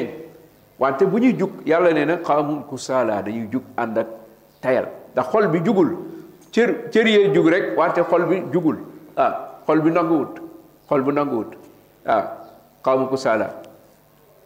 wante 0.84 1.04
bu 1.12 1.18
ñuy 1.24 1.34
jug 1.42 1.52
yàlla 1.72 1.92
nee 1.98 2.06
na 2.12 2.16
qaamun 2.28 2.60
kusaala 2.70 3.16
dañuy 3.28 3.48
jug 3.54 3.64
ànd 3.84 3.98
ak 4.02 4.08
tayal 4.64 4.86
ndax 5.14 5.28
xol 5.32 5.46
bi 5.54 5.60
jugul 5.68 5.88
cër 6.54 6.70
cër 6.94 7.08
yee 7.16 7.28
jug 7.36 7.48
rek 7.54 7.66
wante 7.80 8.02
xol 8.10 8.24
bi 8.32 8.40
jugul 8.54 8.78
ah 9.24 9.34
xol 9.68 9.82
bi 9.82 9.90
nanguwut 9.92 10.34
xol 10.90 11.02
bu 11.02 11.12
nanguwut 11.12 11.50
waaw 12.08 12.14
ah, 12.14 12.24
xawma 12.86 13.08
ku 13.10 13.18
saala 13.18 13.48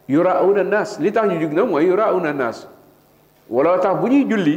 yuraawuna 0.08 0.62
naas 0.64 0.98
li 1.00 1.10
tax 1.12 1.24
ñu 1.30 1.40
jug 1.40 1.52
na 1.52 1.64
mooy 1.64 1.86
yuraawuna 1.88 2.32
naas 2.32 2.66
wala 3.48 3.78
tax 3.78 4.00
bu 4.00 4.06
ñuy 4.08 4.24
julli 4.30 4.54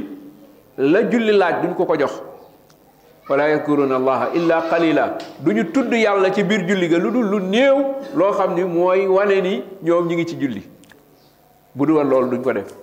la 0.78 1.02
julli 1.12 1.34
laaj 1.38 1.56
duñ 1.64 1.74
ko 1.76 1.86
ko 1.86 1.96
jox 2.00 2.14
wala 3.30 3.48
yadkuruna 3.50 3.96
allaha 3.96 4.26
illa 4.34 4.62
qalila 4.70 5.18
du 5.42 5.52
ñu 5.52 5.64
tudd 5.72 5.94
yàlla 5.94 6.32
ci 6.32 6.44
biir 6.44 6.66
julli 6.68 6.88
ga 6.88 6.98
lu 6.98 7.12
dul 7.12 7.26
lu 7.30 7.40
néew 7.42 7.78
loo 8.16 8.32
xam 8.32 8.56
ni 8.56 8.64
mooy 8.64 9.06
wane 9.08 9.42
ni 9.42 9.64
ñoom 9.84 10.08
ñi 10.08 10.16
ngi 10.16 10.26
ci 10.26 10.38
julli 10.38 10.64
bu 11.76 11.86
du 11.86 11.94
loolu 12.04 12.30
duñ 12.30 12.42
ko 12.42 12.54
def 12.54 12.74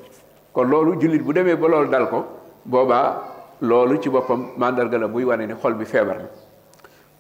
kon 0.53 0.64
loolu 0.68 1.01
jullit 1.01 1.20
bu 1.22 1.33
demee 1.33 1.57
ba 1.57 1.68
loolu 1.68 1.89
dal 1.89 2.09
ko 2.11 2.24
boobaa 2.64 3.16
loolu 3.62 3.99
ci 4.01 4.11
boppam 4.11 4.49
màndarga 4.59 4.99
la 4.99 5.07
muy 5.09 5.24
wane 5.24 5.47
ni 5.47 5.55
xol 5.55 5.74
bi 5.74 5.85
feebar 5.85 6.16
na 6.18 6.28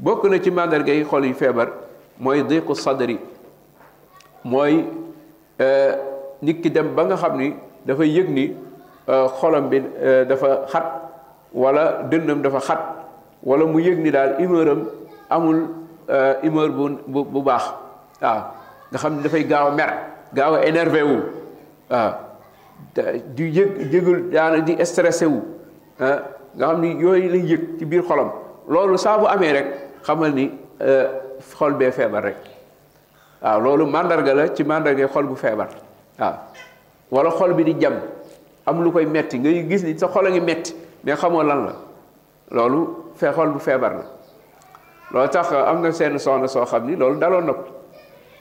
bokk 0.00 0.24
na 0.32 0.38
ci 0.40 0.48
màndarga 0.50 0.92
yi 0.96 1.04
xol 1.04 1.26
yu 1.28 1.34
feebar 1.36 1.68
mooy 2.18 2.40
diqu 2.48 2.72
sadri 2.74 3.18
mooy 4.44 4.80
euh, 5.60 5.92
nit 6.42 6.62
ki 6.64 6.70
dem 6.72 6.94
ba 6.96 7.04
nga 7.04 7.16
xam 7.20 7.36
ni 7.36 7.52
dafa 7.84 8.06
yëg 8.08 8.30
ni 8.32 8.46
euh, 9.08 9.28
xolam 9.38 9.68
bi 9.68 9.82
euh, 10.00 10.24
dafa 10.24 10.64
xat 10.72 10.84
wala 11.52 12.02
dënnam 12.10 12.40
dafa 12.42 12.60
xat 12.64 12.80
wala 13.44 13.66
mu 13.68 13.78
yëg 13.82 13.98
ni 14.00 14.10
daal 14.10 14.36
humeur 14.40 14.68
am 14.72 14.80
amul 15.28 15.60
humeur 16.44 16.70
bu 17.06 17.22
bu 17.24 17.42
baax 17.44 17.68
waaw 18.24 18.40
nga 18.90 18.98
xam 18.98 19.16
ni 19.16 19.22
dafay 19.22 19.44
gaaw 19.44 19.68
a 19.68 19.70
mer 19.72 19.90
gaaw 20.32 20.54
a 20.54 20.64
énervé 20.64 21.02
wu 21.02 21.18
waaw 21.92 22.12
di 23.36 23.50
yëg 23.52 23.92
yëgul 23.92 24.30
daana 24.32 24.60
di 24.64 24.76
stressé 24.80 25.26
wu 25.26 25.44
ah. 26.00 26.24
nga 26.56 26.66
xam 26.66 26.80
ni 26.80 26.96
yooyu 26.96 27.28
lay 27.28 27.44
yëg 27.52 27.68
ci 27.78 27.84
biir 27.84 28.00
xolom 28.02 28.32
loolu 28.68 28.96
saa 28.96 29.18
bu 29.20 29.26
amee 29.28 29.52
rek 29.52 29.68
xamal 30.06 30.30
ni 30.34 30.48
euh, 30.80 31.06
xol 31.56 31.74
bee 31.76 31.90
feebar 31.92 32.22
rek 32.32 32.36
waaw 33.42 33.60
loolu 33.60 33.86
màndarga 33.86 34.34
la 34.34 34.48
ci 34.54 34.62
màndarga 34.64 35.08
xol 35.08 35.26
bu 35.28 35.34
feebar 35.36 35.68
waaw 36.18 36.34
wala 37.10 37.30
xol 37.30 37.52
bi 37.54 37.64
di 37.64 37.74
jam 37.80 37.94
am 38.66 38.82
lu 38.84 38.90
koy 38.92 39.06
metti 39.06 39.38
ngay 39.38 39.66
gis 39.68 39.82
ni 39.84 39.98
sa 39.98 40.08
xol 40.08 40.26
a 40.26 40.30
ngi 40.30 40.40
metti 40.40 40.74
mais 41.04 41.16
xamoo 41.18 41.42
lan 41.42 41.66
la 41.66 41.72
loolu 42.50 42.86
fee 43.14 43.32
xol 43.32 43.48
bu 43.50 43.58
feebar 43.58 43.92
la 43.92 44.04
loolu 45.12 45.28
tax 45.30 45.52
am 45.52 45.82
na 45.82 45.92
seen 45.92 46.18
soxna 46.18 46.48
soo 46.48 46.64
xam 46.64 46.86
ni 46.86 46.96
loolu 46.96 47.18
daloon 47.20 47.44
na 47.46 47.52
ko 47.52 47.64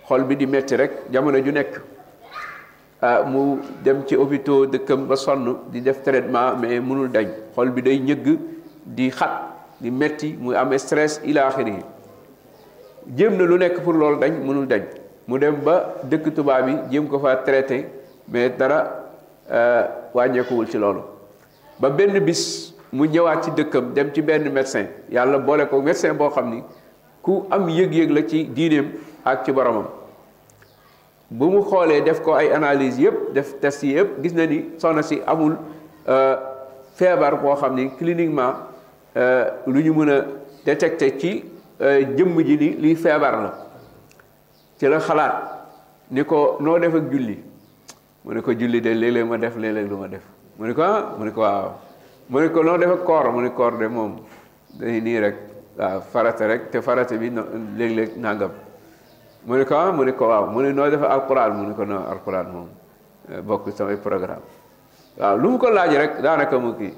xol 0.08 0.24
bi 0.24 0.36
di 0.36 0.46
metti 0.46 0.76
rek 0.76 0.92
jamono 1.12 1.42
ju 1.44 1.52
nekk 1.52 1.80
ah, 3.02 3.24
mu 3.24 3.58
dem 3.84 4.06
ci 4.08 4.16
hôpital 4.16 4.68
dëkkam 4.68 5.08
ba 5.08 5.16
sonn 5.16 5.58
di 5.72 5.82
def 5.82 6.04
traitement 6.04 6.56
mais 6.56 6.80
mënul 6.80 7.10
dañ 7.10 7.28
xol 7.56 7.70
bi 7.72 7.82
day 7.82 8.00
ñëgg 8.00 8.38
di 8.86 9.10
xat 9.12 9.49
di 9.80 9.88
metti 9.92 10.36
muy 10.38 10.56
am 10.60 10.70
stress 10.78 11.20
ila 11.24 11.48
axiri 11.48 11.72
yi 11.80 11.84
jéem 13.16 13.38
na 13.40 13.44
lu 13.48 13.58
nekk 13.58 13.80
pour 13.82 13.96
loolu 13.96 14.20
dañ 14.20 14.32
mënul 14.46 14.68
dañ 14.68 14.84
mu 15.28 15.40
dem 15.40 15.56
ba 15.64 15.96
dëkk 16.04 16.34
tubaab 16.36 16.68
yi 16.68 16.76
jéem 16.92 17.08
ko 17.08 17.20
fa 17.20 17.36
traité 17.44 17.88
mais 18.28 18.50
dara 18.50 19.08
euh, 19.52 19.84
wàññeekuwul 20.14 20.68
ci 20.68 20.78
loolu 20.78 21.00
ba 21.80 21.90
benn 21.90 22.20
bis 22.20 22.76
mu 22.92 23.06
ñëwaat 23.08 23.44
ci 23.44 23.52
dëkkam 23.52 23.94
dem 23.94 24.12
ci 24.14 24.22
benn 24.22 24.50
médecin 24.52 24.88
yàlla 25.10 25.38
boole 25.38 25.66
ko 25.70 25.82
médecin 25.82 26.14
boo 26.14 26.30
xam 26.30 26.50
ni 26.50 26.64
ku 27.22 27.46
am 27.50 27.70
yëg-yëg 27.70 28.12
la 28.12 28.22
ci 28.28 28.44
diineem 28.46 28.92
ak 29.24 29.46
ci 29.46 29.52
boromam 29.52 29.88
bu 31.32 31.46
mu 31.50 31.62
xoolee 31.62 32.02
def 32.02 32.20
ko 32.22 32.34
ay 32.34 32.52
analyse 32.52 33.00
yëpp 33.00 33.34
def 33.34 33.60
test 33.60 33.84
yi 33.84 33.94
yëpp 33.96 34.22
gis 34.24 34.34
na 34.34 34.46
ni 34.46 34.64
soxna 34.78 35.02
si 35.04 35.22
amul 35.26 35.56
euh, 36.08 36.36
feebar 36.96 37.40
boo 37.40 37.54
xam 37.56 37.76
ni 37.76 37.90
cliniquement 37.96 38.69
Euh, 39.18 39.46
lu 39.66 39.82
ñu 39.82 39.94
mën 39.94 40.10
a 40.12 40.26
détecté 40.64 41.16
ci 41.20 41.44
euh, 41.82 42.16
jëmm 42.16 42.40
ji 42.46 42.58
ni 42.58 42.70
lii 42.76 42.96
feebar 42.96 43.42
la 43.42 43.54
ci 44.78 44.86
la 44.88 45.00
xalaat 45.00 45.34
ni 46.12 46.24
ko 46.24 46.58
noo 46.60 46.78
def 46.78 46.94
ak 46.94 47.10
julli 47.12 47.40
mu 48.24 48.34
ne 48.36 48.42
ko 48.42 48.52
julli 48.52 48.80
de 48.80 48.90
léeg-léeg 48.94 49.26
ma 49.28 49.38
def 49.40 49.56
léeg 49.58 49.90
lu 49.90 49.96
ma 49.98 50.08
def 50.08 50.22
mu 50.60 50.68
ne 50.68 50.74
ko 50.74 50.82
ah 50.84 51.16
mu 51.18 51.26
ni 51.26 51.32
ko 51.32 51.42
waaw 51.42 51.72
mu 52.30 52.40
ne 52.40 52.48
ko 52.50 52.62
noo 52.64 52.78
def 52.78 52.92
ak 52.92 53.04
koor 53.04 53.32
mu 53.32 53.42
ne 53.80 53.88
moom 53.88 54.20
day 54.80 55.02
nii 55.02 55.20
rek 55.20 55.36
waaw 55.76 56.02
bi 57.18 57.32
léeg-léeg 57.80 58.18
nangam 58.18 58.52
mu 59.44 59.66
ko 59.66 59.74
ah 59.76 59.92
mu 59.92 60.04
ne 60.04 60.12
ko 60.12 60.28
waaw 60.28 60.46
mu 60.52 60.62
ne 60.62 60.72
noo 60.72 60.88
def 60.88 61.02
ak 61.02 61.28
mu 61.56 61.64
ne 61.68 61.74
ko 61.74 61.84
moom 61.84 62.68
euh, 63.32 63.42
bokk 63.42 63.72
samay 63.76 63.98
programme 63.98 64.44
waaw 65.18 65.36
lu 65.36 65.50
mu 65.50 65.58
ko 65.58 65.72
laaj 65.72 65.96
rek 65.98 66.22
daanaka 66.22 66.60
mu 66.60 66.74
kii 66.78 66.94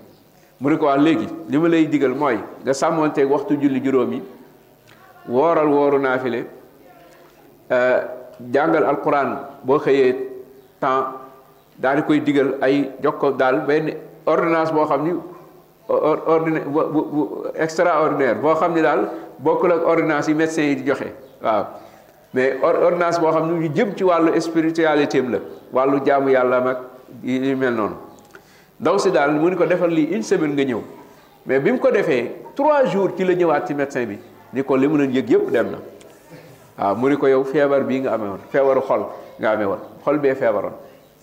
mu 0.61 0.69
ne 0.69 0.77
ko 0.77 0.85
wax 0.85 1.01
léegi 1.01 1.27
li 1.51 1.57
ma 1.57 1.67
lay 1.67 1.85
digal 1.87 2.13
mooy 2.13 2.37
nga 2.63 2.73
sàmmoonteeg 2.73 3.29
waxtu 3.29 3.57
julli 3.59 3.81
juróom 3.83 4.13
yi 4.13 4.21
wooral 5.29 5.67
wooru 5.67 5.97
naafile 5.99 6.45
euh, 7.71 7.97
jàngal 8.53 8.83
al 8.83 8.89
alquran 8.89 9.29
boo 9.65 9.79
xëyee 9.79 10.11
temps 10.79 11.05
daal 11.81 11.97
di 11.97 12.01
koy 12.03 12.19
digal 12.21 12.53
ay 12.61 12.85
jokko 13.03 13.31
daal 13.41 13.57
benn 13.67 13.91
ordinance 14.25 14.71
boo 14.73 14.85
xam 14.85 15.01
ni 15.03 15.11
ordinaire 15.89 16.65
boo 18.41 18.55
xam 18.55 18.73
ni 18.75 18.81
daal 18.81 19.07
bokkul 19.39 19.71
ak 19.71 19.87
ordinance 19.87 20.27
yi 20.29 20.35
médecins 20.37 20.67
yi 20.69 20.75
di 20.75 20.83
joxe 20.85 21.09
waaw 21.41 21.65
mais 22.33 22.53
ordinance 22.61 23.17
boo 23.19 23.31
xam 23.31 23.49
ni 23.51 23.67
ñu 23.67 23.69
jëm 23.75 23.95
ci 23.95 24.03
wàllu 24.03 24.39
spiritualité 24.41 25.21
la 25.21 25.37
wàllu 25.73 25.99
jaamu 26.05 26.29
yàlla 26.29 26.61
mag 26.61 26.77
yi 27.23 27.55
mel 27.55 27.73
noonu 27.73 27.95
ndaw 28.81 28.97
si 28.97 29.11
daal 29.13 29.33
mu 29.37 29.45
ni 29.49 29.53
ko 29.55 29.65
defal 29.69 29.91
lii 29.93 30.09
une 30.11 30.23
semaine 30.25 30.53
nga 30.57 30.63
ñëw 30.65 30.81
mais 31.45 31.59
bi 31.61 31.69
mu 31.71 31.77
ko 31.77 31.91
defee 31.93 32.31
trois 32.57 32.81
jours 32.89 33.11
ci 33.15 33.21
la 33.23 33.35
ñëwaat 33.37 33.63
ci 33.69 33.75
médecin 33.77 34.05
bi 34.09 34.17
ni 34.57 34.63
ko 34.65 34.73
li 34.75 34.87
mun 34.89 35.01
a 35.01 35.05
yëg 35.05 35.29
yëpp 35.29 35.51
dem 35.53 35.67
na 35.67 35.77
waaw 36.79 36.91
ah, 36.91 36.95
mu 36.97 37.05
ni 37.09 37.15
ko 37.17 37.27
yow 37.29 37.43
feebar 37.45 37.81
bii 37.85 37.99
nga 38.09 38.13
amee 38.17 38.25
woon 38.33 38.39
feebaru 38.51 38.81
xol 38.81 39.05
nga 39.39 39.51
amee 39.53 39.65
woon 39.69 39.79
xol 40.03 40.17
bee 40.17 40.33
feebaroon 40.33 40.73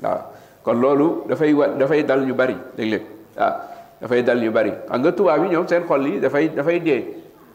waaw 0.04 0.12
ah, 0.12 0.30
kon 0.62 0.74
loolu 0.78 1.24
dafay 1.28 1.50
wa 1.52 1.66
dafay 1.68 2.04
dal 2.06 2.22
ñu 2.24 2.32
bari 2.34 2.54
léeg-léeg 2.78 3.02
ah, 3.36 3.56
dafay 4.00 4.22
dal 4.22 4.38
ñu 4.40 4.50
bari 4.54 4.70
xam 4.86 5.00
nga 5.02 5.12
tubaab 5.12 5.42
yi 5.44 5.50
ñoom 5.50 5.66
seen 5.66 5.82
xol 5.84 6.06
yi 6.06 6.20
dafay 6.20 6.50
dafay 6.54 6.78
dee 6.80 7.06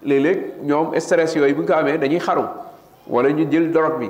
léeg-léeg 0.04 0.39
ñoom 0.64 0.99
stress 0.99 1.34
yooyu 1.36 1.56
bu 1.56 1.62
ñu 1.62 1.68
ko 1.68 1.74
amee 1.76 1.97
dañuy 1.97 2.20
xaru 2.20 2.43
wala 3.08 3.32
ñu 3.32 3.47
jël 3.49 3.72
dorog 3.72 3.99
bi 3.99 4.10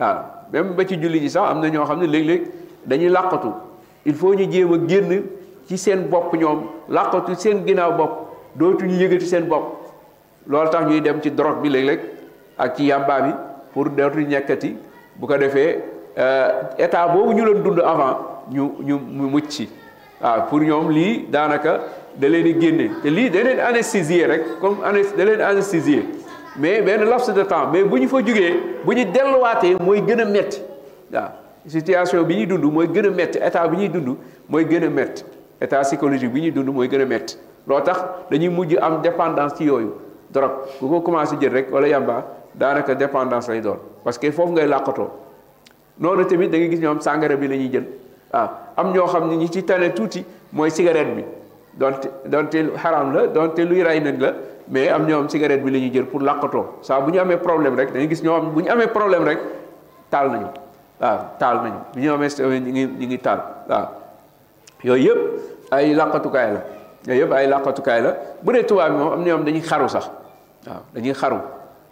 waaw 0.00 0.16
même 0.50 0.72
ba 0.72 0.86
ci 0.86 0.94
julli 0.96 1.20
ji 1.20 1.28
sax 1.28 1.50
am 1.50 1.60
na 1.60 1.68
ñoo 1.68 1.84
xam 1.84 2.00
ne 2.00 2.06
léeg-léeg 2.06 2.48
dañuy 2.86 3.10
làqatu 3.10 3.48
il 4.06 4.14
faut 4.14 4.34
ñu 4.34 4.50
jéem 4.50 4.72
a 4.72 4.76
génn 4.88 5.22
ci 5.66 5.78
seen 5.78 6.08
bopp 6.08 6.34
ñoom 6.34 6.64
làqatu 6.88 7.34
seen 7.36 7.66
ginnaaw 7.66 7.92
bopp 7.96 8.10
dootuñu 8.56 8.96
yëgati 9.00 9.26
seen 9.26 9.44
bopp 9.46 9.62
loolu 10.46 10.68
tax 10.70 10.86
ñuy 10.86 11.00
dem 11.00 11.20
ci 11.22 11.30
drogue 11.30 11.60
bi 11.62 11.70
léeg-léeg 11.70 12.00
ak 12.58 12.76
ci 12.76 12.84
yàmbaa 12.86 13.20
bi 13.22 13.30
pour 13.72 13.88
dootuñu 13.88 14.26
ñekkati 14.26 14.76
bu 15.16 15.26
ko 15.26 15.36
defee 15.38 15.78
euh, 16.18 16.48
état 16.78 17.08
boobu 17.08 17.32
ñu 17.34 17.44
doon 17.44 17.60
dund 17.62 17.80
avant 17.80 18.44
ñu 18.50 18.72
ñu 18.84 18.98
mu 18.98 19.28
mucc 19.30 19.48
ci 19.50 19.68
waaw 20.22 20.46
pour 20.50 20.60
ñoom 20.60 20.90
lii 20.90 21.26
daanaka 21.30 21.80
da 22.14 22.28
leen 22.28 22.44
di 22.44 22.60
génne 22.60 22.90
te 23.02 23.08
lii 23.08 23.30
da 23.30 23.42
leen 23.42 23.58
anesthésier 23.60 24.26
rek 24.26 24.42
comme 24.60 24.84
anes 24.84 25.16
da 25.16 25.24
leen 25.24 25.40
anesthésier 25.40 26.04
mais 26.56 26.82
benn 26.82 27.04
laps 27.08 27.30
de 27.32 27.42
temps 27.42 27.68
mais 27.72 27.82
bu 27.84 27.98
ñu 28.00 28.06
fa 28.08 28.18
jógee 28.18 28.54
bu 28.84 28.92
ñu 28.94 29.04
delluwaatee 29.06 29.76
mooy 29.80 30.02
gën 30.06 30.20
a 30.20 30.24
metti 30.26 30.60
waaw 31.10 31.30
situation 31.66 32.22
bi 32.24 32.34
ñuy 32.36 32.46
dund 32.46 32.64
mooy 32.64 32.86
gën 32.88 33.06
a 33.06 33.10
métti 33.10 33.38
état 33.38 33.66
bi 33.68 33.76
ñuy 33.78 33.88
dund 33.88 34.16
mooy 34.48 34.64
gën 34.66 34.84
a 34.84 34.88
métti 34.90 35.24
état 35.60 35.80
psychologique 35.82 36.32
bi 36.32 36.40
ñuy 36.42 36.50
dund 36.50 36.68
mooy 36.68 36.88
gën 36.88 37.00
a 37.02 37.06
métti 37.06 37.36
loo 37.66 37.80
tax 37.80 37.98
dañuy 38.30 38.48
mujj 38.48 38.76
am 38.80 39.00
dépendance 39.02 39.54
ci 39.56 39.64
yooyu 39.64 39.94
drogue 40.30 40.52
bu 40.80 40.88
ko 40.88 41.00
commencé 41.00 41.36
jël 41.40 41.52
rek 41.52 41.72
wala 41.72 41.88
yamba 41.88 42.24
daanaka 42.54 42.94
dépendance 42.94 43.48
lay 43.48 43.60
doon 43.60 43.78
parce 44.04 44.18
que 44.18 44.30
foofu 44.30 44.52
ngay 44.52 44.66
làqatoo 44.66 45.08
noonu 46.00 46.24
tamit 46.26 46.48
da 46.48 46.58
ngay 46.58 46.70
gis 46.70 46.80
ñoom 46.80 47.00
sàngara 47.00 47.36
bi 47.36 47.48
lañuy 47.48 47.68
jël 47.72 47.84
ah 48.32 48.72
am 48.76 48.92
ñoo 48.92 49.06
xam 49.06 49.28
ne 49.28 49.36
ñi 49.36 49.48
ci 49.50 49.62
tane 49.64 49.94
tuuti 49.94 50.22
mooy 50.52 50.70
cigarette 50.70 51.16
bi 51.16 51.24
dont 51.78 51.96
donte 52.26 52.56
xaram 52.76 53.14
la 53.14 53.26
donte 53.28 53.58
luy 53.64 53.82
ray 53.82 54.02
nag 54.02 54.20
la 54.20 54.34
mais 54.68 54.88
am 54.90 55.06
ñoo 55.06 55.20
am 55.20 55.28
cigarette 55.30 55.62
bi 55.64 55.70
la 55.70 55.78
ñuy 55.78 55.90
jël 55.92 56.04
pour 56.04 56.20
làqatoo 56.20 56.66
saa 56.82 57.00
bu 57.00 57.10
ñu 57.10 57.20
amee 57.20 57.38
problème 57.38 57.74
rek 57.74 57.90
dañuy 57.92 58.08
gis 58.10 58.22
ñoo 58.22 58.42
bu 58.54 58.60
ñu 58.62 58.68
amee 58.70 58.86
problème 58.88 59.22
rek 59.24 59.38
taal 60.10 60.30
nañu. 60.30 60.46
waaw 61.04 61.36
taal 61.38 61.56
nañu 61.64 61.80
bi 61.94 62.00
ñu 62.02 62.14
amee 62.16 62.60
ñu 62.74 63.06
ngi 63.06 63.18
taal 63.24 63.40
waaw 63.68 63.86
yooyu 64.86 65.04
yëpp 65.12 65.20
ay 65.72 65.92
làqatukaay 65.94 66.48
la 66.56 66.60
yooyu 67.06 67.20
yëpp 67.24 67.32
ay 67.38 67.46
làqatukaay 67.52 68.00
la 68.02 68.10
bu 68.44 68.52
dee 68.54 68.64
tubaab 68.64 68.92
moom 68.92 69.12
am 69.12 69.20
na 69.20 69.24
ñoom 69.26 69.44
dañuy 69.44 69.60
xaru 69.68 69.88
sax 69.88 70.04
waaw 70.66 70.82
dañuy 70.94 71.12
xaru 71.14 71.36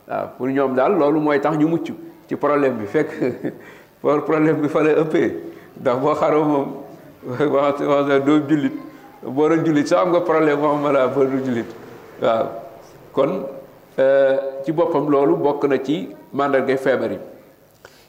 waaw 0.09 0.27
pour 0.39 0.49
ñoom 0.49 0.75
daal 0.75 0.93
loolu 0.99 1.21
mooy 1.21 1.41
tax 1.41 1.57
ñu 1.59 1.67
mucc 1.69 1.85
ci 2.29 2.37
problème 2.37 2.75
bi 2.79 2.87
fekk 2.87 3.09
pour 4.01 4.25
problème 4.25 4.61
bi 4.61 4.69
fa 4.69 4.83
la 4.83 4.91
ëppee 5.03 5.31
ndax 5.81 5.97
boo 6.01 6.15
xaroo 6.15 6.45
moom 6.45 6.67
wax 7.29 7.81
wax 7.81 8.25
doo 8.25 8.41
jullit 8.49 8.75
boo 9.23 9.49
doon 9.49 9.65
jullit 9.65 9.87
sax 9.87 9.99
am 10.03 10.09
nga 10.11 10.21
problème 10.21 10.59
moom 10.61 10.81
ma 10.83 10.93
laa 10.93 11.07
boo 11.09 11.25
doon 11.25 11.43
jullit 11.45 11.69
waaw 12.23 12.47
kon 13.13 13.47
ci 14.65 14.73
boppam 14.73 15.09
loolu 15.11 15.37
bokk 15.37 15.65
na 15.69 15.77
ci 15.85 16.09
màndargay 16.33 16.79
feebar 16.79 17.13
yi 17.13 17.19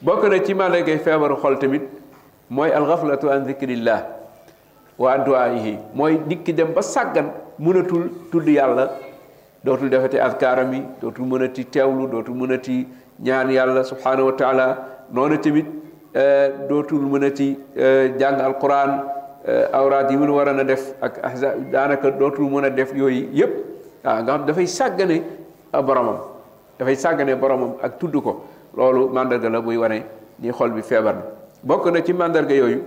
bokk 0.04 0.24
na 0.30 0.38
ci 0.44 0.52
malaykay 0.54 0.98
feebaru 1.04 1.36
xol 1.42 1.56
tamit 1.58 1.82
mooy 2.56 2.68
alxaflatu 2.78 3.26
an 3.34 3.46
zikrillah 3.48 4.00
wa 4.98 5.14
an 5.14 5.24
duaihi 5.24 5.72
mooy 5.94 6.18
nit 6.28 6.42
ki 6.44 6.52
dem 6.52 6.72
ba 6.74 6.82
sàggan 6.82 7.32
mënatul 7.58 8.02
tudd 8.30 8.46
yàlla 8.56 8.84
dootul 9.64 9.88
defati 9.88 10.18
azkaaram 10.26 10.72
yi 10.74 10.82
dootul 11.00 11.24
mënati 11.32 11.64
teewlu 11.64 12.06
dootul 12.12 12.36
mënati 12.42 12.84
ñaan 13.26 13.48
yàlla 13.56 13.82
subhanahu 13.82 14.26
wa 14.28 14.36
taala 14.42 14.66
noonu 15.10 15.38
tamit 15.40 15.66
dootul 16.68 17.06
mënati 17.14 17.48
jàng 18.20 18.40
alquran 18.44 18.90
awraat 19.72 20.10
yi 20.10 20.16
mun 20.18 20.30
war 20.36 20.48
a 20.48 20.64
def 20.64 20.84
ak 21.00 21.18
ahza 21.30 21.54
daanaka 21.72 22.10
dootul 22.20 22.50
mën 22.50 22.64
a 22.66 22.70
def 22.70 22.92
yooyu 22.94 23.28
yépp 23.40 23.54
waaw 24.04 24.22
nga 24.22 24.36
xam 24.36 24.46
dafay 24.46 24.66
sàggane 24.66 25.18
boromam 25.72 26.18
dafay 26.78 26.94
sàggane 26.96 27.34
boromam 27.40 27.72
ak 27.82 27.98
tudd 27.98 28.20
ko 28.22 28.44
loolu 28.76 29.10
mandarga 29.10 29.48
la 29.50 29.60
buy 29.60 29.76
wane 29.76 30.02
ni 30.40 30.50
xol 30.50 30.70
bi 30.70 30.82
feebar 30.82 31.14
na 31.14 31.22
bokk 31.62 31.86
na 31.92 32.02
ci 32.04 32.12
màndarga 32.12 32.54
yooyu 32.54 32.82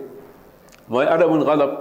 mooy 0.89 1.05
adamul 1.05 1.45
xalab 1.45 1.71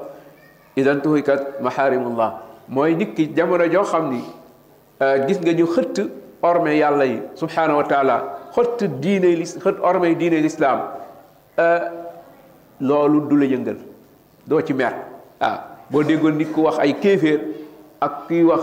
idan 0.77 1.01
tuhikat 1.03 1.61
maxaarimullah 1.61 2.43
mooy 2.69 2.95
nit 2.95 3.17
jamono 3.35 3.67
joo 3.71 3.83
xam 3.85 4.11
ni 4.13 4.25
euh, 5.03 5.27
gis 5.27 5.39
nga 5.41 5.53
ñu 5.53 5.67
xëtt 5.67 5.99
orme 6.43 6.75
yàlla 6.77 7.05
yi 7.07 7.21
subhaanahu 7.35 7.77
wa 7.79 7.85
taala 7.85 8.39
xëtt 8.55 8.85
diine 9.01 9.35
li 9.37 9.45
xëtt 9.45 10.01
diine 10.19 10.41
lislaam 10.43 10.81
euh, 11.59 11.79
loolu 12.81 13.21
du 13.29 13.37
la 13.39 13.45
yëngal 13.47 13.77
doo 14.47 14.61
ci 14.65 14.73
mer 14.75 14.95
waaw 15.41 15.59
boo 15.91 16.03
déggoon 16.03 16.33
nit 16.37 16.53
ku 16.53 16.61
wax 16.63 16.79
ay 16.79 16.95
kéeféer 17.01 17.41
ak 18.01 18.27
kuy 18.29 18.43
wax 18.45 18.63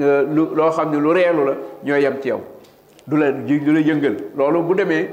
euh, 0.00 0.22
lu 0.32 0.54
loo 0.54 0.70
xam 0.70 0.90
ne 0.90 0.98
lu 0.98 1.12
reelu 1.12 1.44
la 1.44 1.54
ñoo 1.84 1.96
yem 1.96 2.20
ci 2.22 2.28
yow 2.28 2.40
du 3.10 3.16
la 3.16 3.30
du 3.32 3.72
la 3.76 3.80
yëngal 3.80 4.16
loolu 4.36 4.62
bu 4.68 4.74
demee 4.78 5.10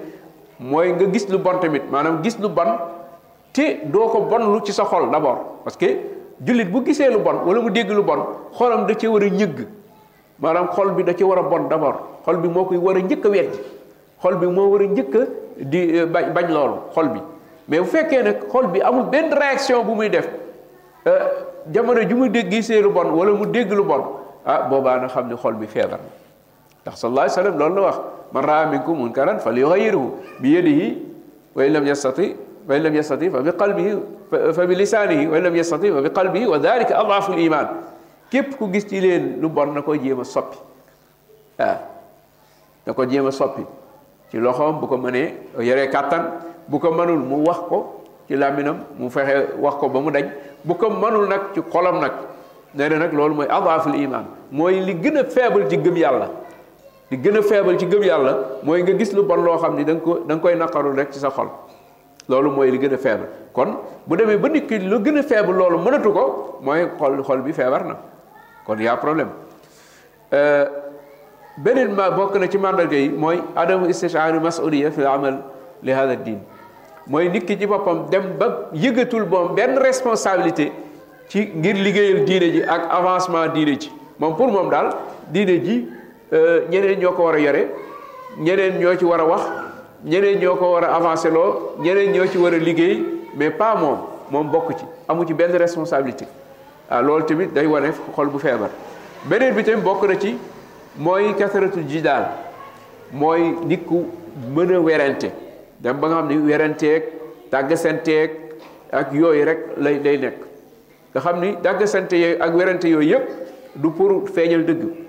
mooy 0.60 0.92
nga 0.94 1.06
gis 1.14 1.26
lu 1.30 1.38
bon 1.40 1.60
tamit 1.62 1.84
maanaam 1.92 2.22
gis 2.24 2.36
lu 2.42 2.50
bon 2.58 2.70
te 3.54 3.68
doo 3.94 4.08
ko 4.10 4.22
bon 4.32 4.44
lu 4.54 4.60
ci 4.66 4.72
sa 4.74 4.84
xol 4.84 5.10
d'abord 5.12 5.62
parce 5.64 5.78
que 5.78 5.88
jullit 6.46 6.66
bu 6.66 6.84
gisee 6.86 7.10
lu 7.10 7.20
bon 7.20 7.38
wala 7.46 7.62
mu 7.62 7.70
dégg 7.72 7.90
lu 7.90 8.04
bon 8.04 8.20
xolam 8.58 8.86
da 8.88 8.94
ci 8.96 9.08
war 9.08 9.24
a 9.24 9.30
ñëgg 9.30 9.60
maanaam 10.40 10.68
xol 10.76 10.92
bi 10.96 11.04
da 11.04 11.14
ci 11.14 11.24
war 11.24 11.40
a 11.40 11.44
bon 11.44 11.64
d'abord 11.70 11.98
xol 12.26 12.38
bi 12.38 12.48
moo 12.50 12.66
koy 12.66 12.78
war 12.78 12.98
a 12.98 13.00
njëkk 13.00 13.26
a 13.26 13.30
weddi 13.30 13.60
xol 14.22 14.36
bi 14.40 14.48
moo 14.56 14.68
war 14.72 14.82
a 14.82 14.86
njëkk 14.88 15.16
a 15.16 15.20
di 15.58 15.80
euh, 16.00 16.06
bañ 16.06 16.34
bañ 16.34 16.48
loolu 16.52 16.78
xol 16.94 17.08
bi 17.14 17.20
mais 17.70 17.80
bu 17.80 17.86
fekkee 17.86 18.22
nag 18.24 18.44
xol 18.52 18.68
bi 18.68 18.82
amul 18.82 19.06
benn 19.12 19.32
réaction 19.34 19.84
bu 19.86 19.94
muy 19.96 20.10
def 20.10 20.28
euh, 21.08 21.24
jamono 21.72 22.02
ji 22.02 22.14
mu 22.14 22.28
dégg 22.30 22.52
gisee 22.52 22.82
lu 22.82 22.90
bon 22.90 23.08
wala 23.16 23.32
mu 23.32 23.46
dégg 23.48 23.72
lu 23.72 23.84
bon 23.84 24.04
ah 24.46 24.64
boobaa 24.70 25.00
na 25.00 25.08
xam 25.08 25.28
ne 25.30 25.36
xol 25.36 25.54
bi 25.54 25.66
feebar 25.66 26.00
ndax 26.86 27.02
sallallahu 27.02 27.26
alayhi 27.26 27.38
wasallam 27.40 27.56
loolu 27.60 27.76
la 27.76 27.82
wax 27.90 27.96
man 28.34 28.44
raa 28.46 28.66
minkum 28.74 28.96
munkaran 29.02 29.40
falyughayyirhu 29.42 30.06
bi 30.40 30.54
yadihi 30.56 30.88
wa 31.58 31.66
in 31.66 31.74
lam 31.74 31.86
yastati 31.88 32.36
فإن 32.66 32.82
لم 32.84 32.96
يستطيع 32.98 33.30
فبقلبه 33.30 33.88
فبلسانه 34.58 35.30
وإن 35.32 35.42
لم 35.44 35.56
يستطيع 35.56 36.02
فبقلبه 36.02 36.48
وذلك 36.50 36.92
أضعف 36.92 37.30
الإيمان 37.30 37.68
كيف 38.34 38.56
كو 38.58 38.66
غيس 38.74 38.86
تي 38.90 39.00
لين 39.06 39.38
لو 39.42 39.54
بار 39.54 39.70
نكو 39.70 39.94
جيما 40.02 40.26
سوبي 40.26 40.58
اه 41.62 41.78
نكو 42.90 43.04
جيما 43.06 43.30
سوبي 43.30 43.62
ci 44.34 44.42
loxom 44.42 44.82
bu 44.82 44.90
ko 44.90 44.98
mëne 44.98 45.54
yéré 45.62 45.94
katan 45.94 46.42
bu 46.66 46.82
ko 46.82 46.90
mënul 46.90 47.22
mu 47.22 47.46
wax 47.46 47.70
ko 47.70 48.02
ci 48.28 48.34
laminam 48.34 48.82
mu 48.98 49.14
fexé 49.14 49.54
wax 49.62 49.76
ko 49.78 49.86
ba 49.86 50.02
mu 50.02 50.10
dañ 50.10 50.26
bu 50.66 50.74
ko 50.74 50.90
mënul 50.90 51.30
nak 51.30 51.54
ci 51.54 51.62
xolam 51.62 52.02
nak 52.02 52.18
néna 52.74 52.98
nak 52.98 53.14
loolu 53.14 53.46
moy 53.46 53.46
adhaful 53.46 53.94
iman 53.94 54.26
moy 54.52 54.82
li 54.82 54.96
gëna 54.98 55.22
faible 55.30 55.70
ci 55.70 55.78
gëm 55.78 55.98
yalla 56.02 56.30
di 57.12 57.18
gën 57.22 57.38
a 57.38 57.42
feebal 57.42 57.78
ci 57.80 57.86
gëm 57.88 58.04
yàlla 58.04 58.32
mooy 58.64 58.82
nga 58.84 58.96
gis 58.98 59.12
lu 59.14 59.24
bon 59.24 59.38
loo 59.44 59.58
xam 59.58 59.76
ni 59.76 59.84
da 59.86 59.94
ko 59.96 60.20
da 60.28 60.38
koy 60.38 60.56
naqarul 60.56 60.96
rek 60.96 61.12
ci 61.12 61.20
sa 61.20 61.30
xol 61.30 61.50
loolu 62.28 62.50
mooy 62.52 62.72
li 62.72 62.78
gën 62.80 62.94
a 62.94 62.98
feebal 62.98 63.28
kon 63.54 63.76
bu 64.08 64.16
demee 64.18 64.38
ba 64.38 64.50
nit 64.50 64.66
ki 64.68 64.80
lu 64.80 65.00
gën 65.00 65.18
a 65.20 65.24
feebal 65.24 65.54
loolu 65.56 65.78
mënatu 65.78 66.12
ko 66.14 66.60
mooy 66.64 66.88
xol 66.98 67.22
xol 67.24 67.42
bi 67.42 67.54
feebar 67.54 67.86
na 67.86 67.96
kon 68.66 68.78
yaa 68.82 68.96
problème 68.98 69.30
euh, 70.34 70.66
beneen 71.58 71.94
ma 71.94 72.10
bokk 72.10 72.36
na 72.38 72.48
ci 72.48 72.58
màndarga 72.58 72.96
yi 72.98 73.10
mooy 73.10 73.40
adamu 73.56 73.86
istishaari 73.88 74.40
masuliya 74.40 74.90
fi 74.92 75.04
amal 75.06 75.44
li 75.84 75.92
hada 75.92 76.16
diin 76.16 76.40
mooy 77.06 77.30
nit 77.30 77.46
ci 77.48 77.68
boppam 77.68 78.08
dem 78.10 78.34
ba 78.40 78.70
yëgatul 78.74 79.26
boom 79.26 79.54
benn 79.56 79.78
responsabilité 79.78 80.72
ci 81.28 81.52
ngir 81.54 81.76
liggéeyal 81.76 82.26
diine 82.26 82.52
ji 82.52 82.64
ak 82.64 82.88
avancement 82.90 83.48
diine 83.54 83.78
ji 83.80 83.92
moom 84.20 84.36
pour 84.36 84.48
moom 84.48 84.72
daal 84.72 84.90
diine 85.30 85.62
ji 85.64 85.92
Euh, 86.34 86.66
ñeneen 86.72 86.98
ñoo 87.00 87.12
ko 87.14 87.26
war 87.26 87.36
a 87.36 87.40
yore 87.40 87.68
ñeneen 88.40 88.80
ñoo 88.80 88.96
ci 88.98 89.06
war 89.06 89.20
a 89.20 89.26
wax 89.26 89.42
ñeneen 90.06 90.40
ñoo 90.40 90.56
ko 90.56 90.72
war 90.74 90.84
a 90.86 90.96
avancé 90.96 91.30
loo 91.30 91.76
ñeneen 91.78 92.12
ñoo 92.14 92.26
ci 92.26 92.40
war 92.40 92.52
a 92.52 92.58
liggéey 92.58 92.98
mais 93.36 93.52
pas 93.52 93.76
moom 93.76 93.98
moom 94.32 94.50
bokk 94.50 94.76
ci 94.76 94.86
amu 95.08 95.24
ci 95.28 95.36
benn 95.36 95.52
responsabilité 95.56 96.26
ah 96.90 97.00
loolu 97.04 97.26
tamit 97.26 97.54
day 97.54 97.68
wane 97.68 97.92
xol 98.16 98.28
bu 98.30 98.40
feebar 98.40 98.72
beneen 99.24 99.54
bi 99.54 99.64
tamit 99.64 99.84
bokk 99.84 100.02
na 100.08 100.18
ci 100.20 100.36
mooy 100.98 101.36
kasaratu 101.36 101.86
ji 101.88 102.02
daal 102.02 102.26
mooy 103.12 103.56
nit 103.68 103.86
ku 103.86 104.06
mën 104.50 104.74
a 104.74 104.80
werante 104.82 105.30
dem 105.80 105.98
ba 106.00 106.08
nga 106.08 106.16
xam 106.18 106.28
ni 106.28 106.38
weranteeg 106.40 107.04
tàggasanteeg 107.52 108.32
ak 108.92 109.14
yooyu 109.14 109.46
rek 109.46 109.60
lay 109.78 110.00
day 110.02 110.18
nekk 110.18 110.38
nga 111.14 111.20
xam 111.22 111.40
ni 111.40 111.54
tàggasante 111.62 112.14
yooyu 112.18 112.38
ak 112.42 112.52
werante 112.56 112.86
yooyu 112.90 113.10
yëpp 113.14 113.30
du 113.76 113.90
pour 113.92 114.26
feeñal 114.28 114.66
dëgg 114.66 115.05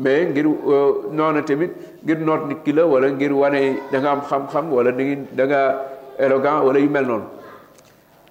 mais 0.00 0.28
ngir 0.32 0.44
euh, 0.46 1.12
noona 1.12 1.42
tamit 1.42 1.70
ngir 2.04 2.18
noot 2.26 2.46
nit 2.48 2.56
ki 2.64 2.72
la 2.72 2.86
wala 2.92 3.08
ngir 3.14 3.32
wane 3.32 3.78
da 3.92 3.98
nga 4.00 4.10
am 4.14 4.20
xam-xam 4.28 4.70
wala 4.76 4.90
da 4.98 5.04
da 5.38 5.44
nga 5.50 5.60
élégant 6.24 6.64
wala 6.66 6.78
yu 6.80 6.88
mel 6.90 7.04
noonu 7.10 7.24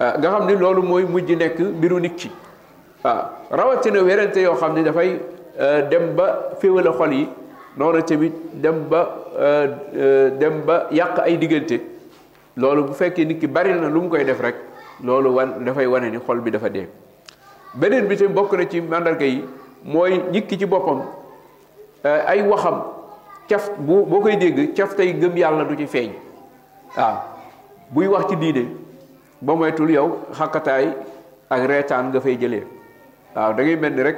ah, 0.03 0.13
nga 0.19 0.27
xam 0.31 0.47
ni 0.47 0.53
loolu 0.63 0.81
mooy 0.91 1.03
mujj 1.13 1.29
nekk 1.41 1.59
mbiru 1.75 1.99
nit 2.05 2.15
ki 2.21 2.31
waaw 3.03 3.17
ah, 3.17 3.25
rawatina 3.61 4.01
werante 4.09 4.39
yoo 4.47 4.55
xam 4.61 4.73
ne 4.77 4.83
dafay 4.87 5.11
euh, 5.59 5.81
dem 5.91 6.05
ba 6.17 6.25
féewale 6.59 6.89
xol 6.97 7.13
yi 7.19 7.27
noona 7.77 8.01
tamit 8.01 8.33
dem 8.63 8.79
ba 8.89 9.01
euh, 9.47 9.67
dem 10.41 10.61
ba 10.65 10.75
yàq 10.99 11.19
ay 11.27 11.37
diggante 11.37 11.77
loolu 12.57 12.83
bu 12.87 12.93
fekkee 13.03 13.25
nit 13.29 13.39
ki 13.41 13.47
bari 13.47 13.73
na 13.83 13.89
lu 13.95 14.01
mu 14.03 14.09
koy 14.09 14.23
def 14.31 14.41
rek 14.47 14.55
loolu 15.03 15.35
wan 15.37 15.53
dafay 15.65 15.85
wane 15.93 16.09
ni 16.09 16.17
xol 16.25 16.41
bi 16.47 16.57
dafa 16.57 16.69
dee 16.75 16.87
beneen 17.75 18.07
bi 18.09 18.17
tamit 18.17 18.33
bokk 18.41 18.57
na 18.59 18.65
ci 18.71 18.81
màndarga 18.81 19.25
yi 19.35 19.41
mooy 19.85 20.17
nit 20.31 20.47
ki 20.47 20.57
ci 20.57 20.65
boppam. 20.65 21.01
Euh, 22.05 22.21
ay 22.25 22.41
waxam 22.47 22.81
caf 23.49 23.71
bu 23.77 24.03
boo 24.07 24.21
koy 24.21 24.37
dégg 24.37 24.73
caf 24.73 24.95
tey 24.95 25.11
gëm 25.19 25.35
yàlla 25.35 25.65
du 25.65 25.75
ci 25.75 25.85
feeñ 25.85 26.11
waaw 26.95 27.05
ah, 27.11 27.23
buy 27.91 28.07
wax 28.07 28.27
ci 28.29 28.35
diine 28.37 28.67
ba 29.41 29.53
moytul 29.53 29.89
yow 29.91 30.07
xakkataay 30.31 30.87
ak 31.49 31.67
reetaan 31.67 32.07
nga 32.09 32.21
fay 32.21 32.37
jëlee 32.37 32.63
waaw 33.35 33.51
ah, 33.51 33.53
dangay 33.53 33.75
ngay 33.75 33.75
mel 33.81 33.93
ni 33.95 34.03
rek 34.03 34.15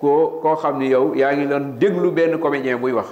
koo 0.00 0.38
koo 0.40 0.54
xam 0.62 0.78
ni 0.78 0.90
yow 0.90 1.12
yaa 1.16 1.32
ngi 1.34 1.46
doon 1.46 1.74
déglu 1.80 2.10
benn 2.12 2.38
comédien 2.38 2.76
buy 2.76 2.92
wax 2.92 3.06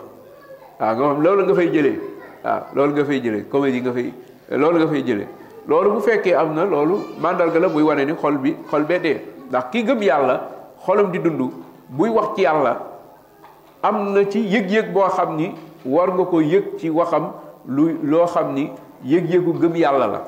waaw 0.79 0.89
ah, 0.91 0.95
nga 0.95 1.09
xam 1.09 1.21
loolu 1.25 1.43
nga 1.45 1.55
fay 1.55 1.69
jëlee 1.73 1.99
waaw 2.45 2.61
loolu 2.75 2.93
nga 2.93 3.05
fay 3.05 3.21
jëlee 3.21 3.45
comédie 3.51 3.81
nga 3.81 3.93
fay 3.93 4.13
loolu 4.51 4.87
nga 4.87 4.99
jëlee 5.03 5.27
loolu 5.67 5.91
bu 5.93 6.01
fekkee 6.01 6.35
am 6.35 6.55
na 6.55 6.65
loolu 6.65 6.97
mandarga 7.19 7.59
la 7.59 7.69
buy 7.69 7.83
wane 7.83 8.05
ni 8.07 8.13
xol 8.15 8.39
bi 8.39 8.55
xol 8.71 8.85
bee 8.87 9.01
dee 9.01 9.21
ndax 9.49 9.65
ki 9.73 9.83
gëm 9.83 10.01
yàlla 10.03 10.41
xolam 10.85 11.11
di 11.11 11.19
dund 11.19 11.51
buy 11.89 12.09
wax 12.09 12.37
ci 12.37 12.43
yàlla 12.43 12.95
am 13.87 14.13
na 14.15 14.25
ci 14.25 14.39
yëg-yëg 14.43 14.93
boo 14.93 15.05
xam 15.15 15.37
ni 15.37 15.55
war 15.85 16.09
nga 16.15 16.25
ko 16.25 16.41
yëg 16.41 16.77
ci 16.79 16.91
waxam 16.91 17.33
lu 17.67 17.89
loo 18.03 18.27
xam 18.27 18.55
ni 18.55 18.71
yëg-yëgu 19.05 19.53
gëm 19.61 19.77
yàlla 19.79 19.99
la 19.99 20.09
waaw 20.09 20.25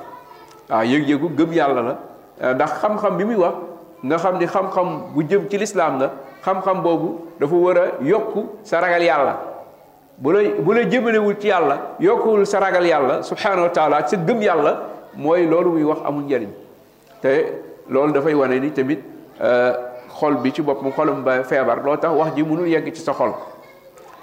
ah, 0.78 0.84
yëg-yëgu 0.84 1.28
gëm 1.38 1.52
yàlla 1.52 1.82
la 1.82 1.94
eh, 2.40 2.54
ndax 2.54 2.72
xam-xam 2.82 3.16
bi 3.16 3.24
muy 3.24 3.36
wax 3.36 3.54
nga 4.02 4.18
xam 4.18 4.38
ni 4.38 4.46
xam-xam 4.46 4.88
bu 5.14 5.22
jëm 5.28 5.48
ci 5.50 5.58
lislaam 5.58 5.98
la 6.00 6.10
xam-xam 6.44 6.82
boobu 6.82 7.08
dafa 7.40 7.54
war 7.54 7.78
a 7.78 7.82
yokk 8.02 8.34
sa 8.62 8.80
ragal 8.80 9.02
yàlla 9.02 9.36
bu 10.18 10.32
la 10.32 10.42
bu 10.64 10.72
la 10.72 10.82
jëmalewul 10.90 11.36
ci 11.40 11.48
yàlla 11.48 11.76
yokkuwul 12.00 12.46
sa 12.46 12.60
ragal 12.60 12.86
yàlla 12.86 13.22
subhanahu 13.22 13.68
wa 13.74 14.06
sa 14.08 14.16
gëm 14.16 14.42
yàlla 14.42 14.78
mooy 15.16 15.46
loolu 15.46 15.70
muy 15.72 15.82
wax 15.84 15.98
amul 16.06 16.24
njariñ 16.24 16.50
te 17.20 17.28
loolu 17.90 18.12
dafay 18.12 18.34
wane 18.34 18.60
ni 18.60 18.70
tamit 18.70 19.00
eh, 19.40 19.74
xol 20.20 20.34
bi 20.42 20.50
ci 20.52 20.62
boppam 20.62 20.90
xolum 20.96 21.24
ba 21.24 21.42
feebar 21.42 21.84
loo 21.84 21.96
tax 21.96 22.10
wax 22.12 22.34
ji 22.36 22.42
mënul 22.42 22.66
yegg 22.68 22.92
ci 22.94 23.00
sa 23.02 23.12
xol 23.14 23.30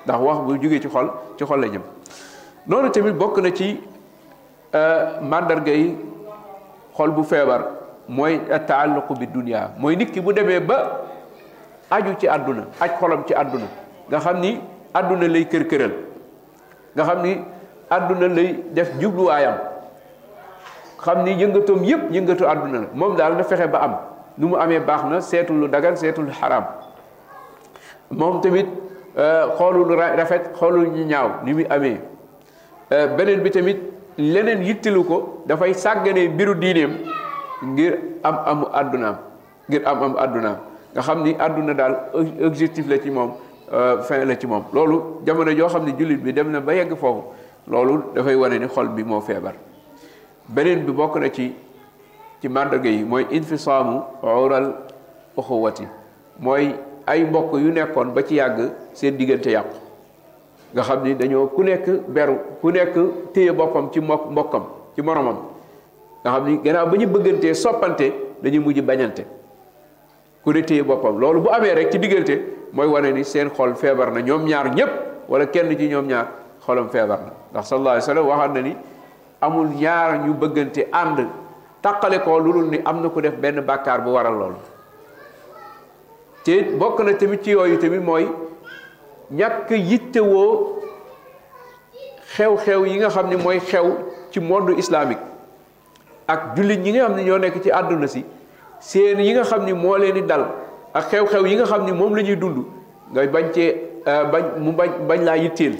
ndax 0.05 0.19
wax 0.19 0.37
bu 0.45 0.57
jógee 0.59 0.79
ci 0.79 0.89
xol 0.93 1.07
ci 1.37 1.45
xol 1.45 1.59
la 1.61 1.67
jëm 1.67 1.81
noonu 2.67 2.89
tamit 2.91 3.13
bokk 3.15 3.37
na 3.39 3.49
ci 3.51 3.79
euh, 4.75 5.19
màndarga 5.21 5.71
yi 5.73 5.95
xol 6.97 7.11
bu 7.11 7.23
feebar 7.23 7.61
mooy 8.07 8.39
taalluqu 8.67 9.13
bi 9.19 9.25
dunia 9.27 9.67
mooy 9.77 9.95
nit 9.95 10.11
ki 10.11 10.19
bu 10.21 10.33
demee 10.33 10.59
ba 10.59 11.01
aju 11.89 12.13
ci 12.19 12.27
àdduna 12.27 12.63
aj 12.79 12.89
xolam 12.99 13.23
ci 13.27 13.33
àdduna 13.33 13.65
nga 14.09 14.19
xam 14.19 14.39
ni 14.39 14.59
àdduna 14.93 15.27
lay 15.27 15.45
kër-këral 15.51 15.91
nga 16.95 17.03
xam 17.05 17.21
ni 17.23 17.37
àdduna 17.89 18.27
lay 18.27 18.63
def 18.73 18.91
jubluwaayam 18.99 19.57
xam 21.05 21.23
ni 21.23 21.31
yëngatoom 21.31 21.83
yépp 21.83 22.11
yëngatu 22.11 22.45
àdduna 22.45 22.79
la 22.79 22.87
moom 22.93 23.15
daal 23.15 23.35
na 23.37 23.43
fexe 23.43 23.67
ba 23.67 23.77
am 23.79 23.95
nu 24.37 24.47
mu 24.49 24.55
amee 24.57 24.79
baax 24.79 25.03
na 25.09 25.21
seetul 25.21 25.55
lu 25.59 25.67
dagan 25.67 25.95
seetul 25.95 26.27
xaram 26.31 26.63
moom 28.11 28.41
tamit 28.41 28.67
xoolul 29.57 29.95
rafet 29.97 30.51
xoolul 30.55 30.87
ñu 30.91 31.03
ñaaw 31.05 31.27
ni 31.45 31.53
mu 31.53 31.63
amee 31.69 32.01
beneen 32.89 33.41
bi 33.41 33.49
tamit 33.51 33.77
leneen 34.17 34.61
yittilu 34.63 35.03
ko 35.03 35.43
dafay 35.45 35.73
sàggane 35.73 36.27
mbiru 36.29 36.55
diineem 36.55 36.91
ngir 37.63 37.93
am 38.23 38.35
am 38.45 38.65
àddunaam 38.73 39.15
ngir 39.69 39.81
am 39.85 40.03
am 40.03 40.15
àddunaam 40.17 40.57
nga 40.93 41.01
xam 41.01 41.23
ni 41.23 41.35
àdduna 41.39 41.73
daal 41.73 41.93
objectif 42.45 42.87
la 42.87 42.97
ci 42.99 43.09
moom 43.09 43.31
fin 44.07 44.25
la 44.25 44.35
ci 44.35 44.47
moom 44.47 44.63
loolu 44.73 45.21
jamono 45.25 45.51
joo 45.55 45.67
xam 45.69 45.85
ne 45.85 45.91
jullit 45.97 46.17
bi 46.21 46.33
dem 46.33 46.51
na 46.51 46.59
ba 46.59 46.73
yegg 46.73 46.93
foofu 46.95 47.23
loolu 47.67 48.03
dafay 48.15 48.35
wane 48.35 48.59
ni 48.59 48.67
xol 48.67 48.87
bi 48.89 49.03
moo 49.03 49.21
feebar 49.21 49.53
beneen 50.49 50.83
bi 50.85 50.91
bokk 50.91 51.15
na 51.15 51.29
ci 51.31 51.55
ci 52.45 52.49
màndarga 52.53 52.85
yi 52.89 53.01
mooy 53.03 53.25
infisaamu 53.33 54.03
ural 54.21 54.75
uxuwati 55.35 55.87
mooy 56.39 56.75
ay 57.09 57.23
mbokk 57.25 57.53
yu 57.57 57.71
nekkoon 57.73 58.13
ba 58.13 58.21
ci 58.23 58.35
yàgg 58.37 58.69
seen 58.93 59.17
diggante 59.17 59.47
yàqu 59.49 59.73
nga 60.77 60.81
xam 60.85 61.01
ni 61.03 61.15
dañoo 61.17 61.47
ku 61.49 61.63
nekk 61.65 61.89
beru 62.07 62.37
ku 62.61 62.69
nekk 62.69 62.93
téye 63.33 63.49
boppam 63.51 63.89
ci 63.91 63.97
mbokk 63.99 64.29
mbokkam 64.29 64.63
ci 64.93 65.01
moromam 65.01 65.37
nga 66.23 66.29
xam 66.33 66.45
ni 66.47 66.59
gannaaw 66.61 66.85
ba 66.87 66.95
ñu 67.01 67.07
bëggantee 67.09 67.53
soppante 67.57 68.13
dañuy 68.45 68.59
mujj 68.61 68.81
bañante 68.85 69.25
ku 70.45 70.53
ne 70.53 70.61
téye 70.61 70.83
boppam 70.85 71.17
loolu 71.19 71.41
bu 71.41 71.49
amee 71.49 71.73
rek 71.73 71.89
ci 71.91 71.97
diggante 71.99 72.69
mooy 72.77 72.87
wane 72.87 73.09
ni 73.11 73.23
seen 73.25 73.49
xol 73.49 73.73
feebar 73.75 74.11
na 74.13 74.21
ñoom 74.21 74.45
ñaar 74.45 74.69
ñëpp 74.75 74.91
wala 75.27 75.47
kenn 75.49 75.73
ci 75.77 75.87
ñoom 75.87 76.05
ñaar 76.05 76.27
xolam 76.63 76.89
feebar 76.89 77.19
na 77.25 77.31
ndax 77.51 77.65
sallallahu 77.65 77.97
alayhi 77.97 78.29
wa 78.29 78.35
sallam 78.35 78.53
na 78.53 78.61
ni 78.61 78.75
amul 79.41 79.67
ñaar 79.81 80.21
ñu 80.27 80.33
bëggante 80.37 80.85
ànd 80.91 81.25
tàqale 81.85 82.19
ko 82.25 82.39
lu 82.39 82.53
dul 82.53 82.69
ni 82.71 82.79
am 82.85 83.01
na 83.03 83.09
ku 83.09 83.21
def 83.21 83.35
benn 83.37 83.59
bàkkaar 83.61 84.01
bu 84.03 84.09
waral 84.11 84.37
loolu 84.41 84.57
te 86.43 86.53
bokk 86.79 86.99
na 87.05 87.13
tamit 87.13 87.43
ci 87.43 87.51
yooyu 87.51 87.77
tamit 87.77 87.99
mooy 88.01 88.27
ñàkk 89.31 89.69
yittewoo 89.71 90.79
xew-xew 92.33 92.85
yi 92.85 92.97
nga 92.97 93.09
xam 93.09 93.29
ni 93.29 93.35
mooy 93.37 93.59
xew 93.59 93.87
ci 94.31 94.39
monde 94.39 94.71
islamique 94.77 95.19
ak 96.27 96.55
jullit 96.55 96.77
ñi 96.79 96.91
nga 96.91 97.05
xam 97.07 97.15
ne 97.15 97.23
ñoo 97.23 97.37
nekk 97.37 97.61
ci 97.63 97.69
àdduna 97.71 98.07
si 98.07 98.23
seen 98.79 99.19
yi 99.19 99.33
nga 99.33 99.43
xam 99.43 99.65
ni 99.65 99.73
moo 99.73 99.97
leen 99.97 100.13
di 100.13 100.21
dal 100.25 100.45
ak 100.93 101.05
xew-xew 101.11 101.45
yi 101.45 101.55
nga 101.55 101.65
xam 101.65 101.85
ni 101.85 101.91
moom 101.91 102.15
lañuy 102.15 102.31
ñuy 102.35 102.39
dund 102.41 102.65
nga 103.11 103.21
bañ 103.27 103.45
cee 103.53 103.91
euh, 104.07 104.23
bañ 104.31 104.43
mu 104.57 104.71
bañ 104.71 104.89
bañ 105.07 105.19
laa 105.23 105.35
yitteel 105.37 105.75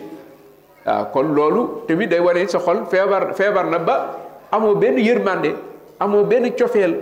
waaw 0.85 1.05
kon 1.13 1.23
loolu 1.33 1.61
tamit 1.87 2.07
day 2.09 2.19
waree 2.19 2.47
sa 2.47 2.59
xol 2.59 2.85
feebar 2.91 3.33
feebar 3.33 3.65
na 3.65 3.79
ba 3.79 3.95
amoo 4.51 4.75
benn 4.75 4.97
yërmande 4.99 5.53
amoo 5.99 6.23
benn 6.23 6.51
cofeel 6.51 6.95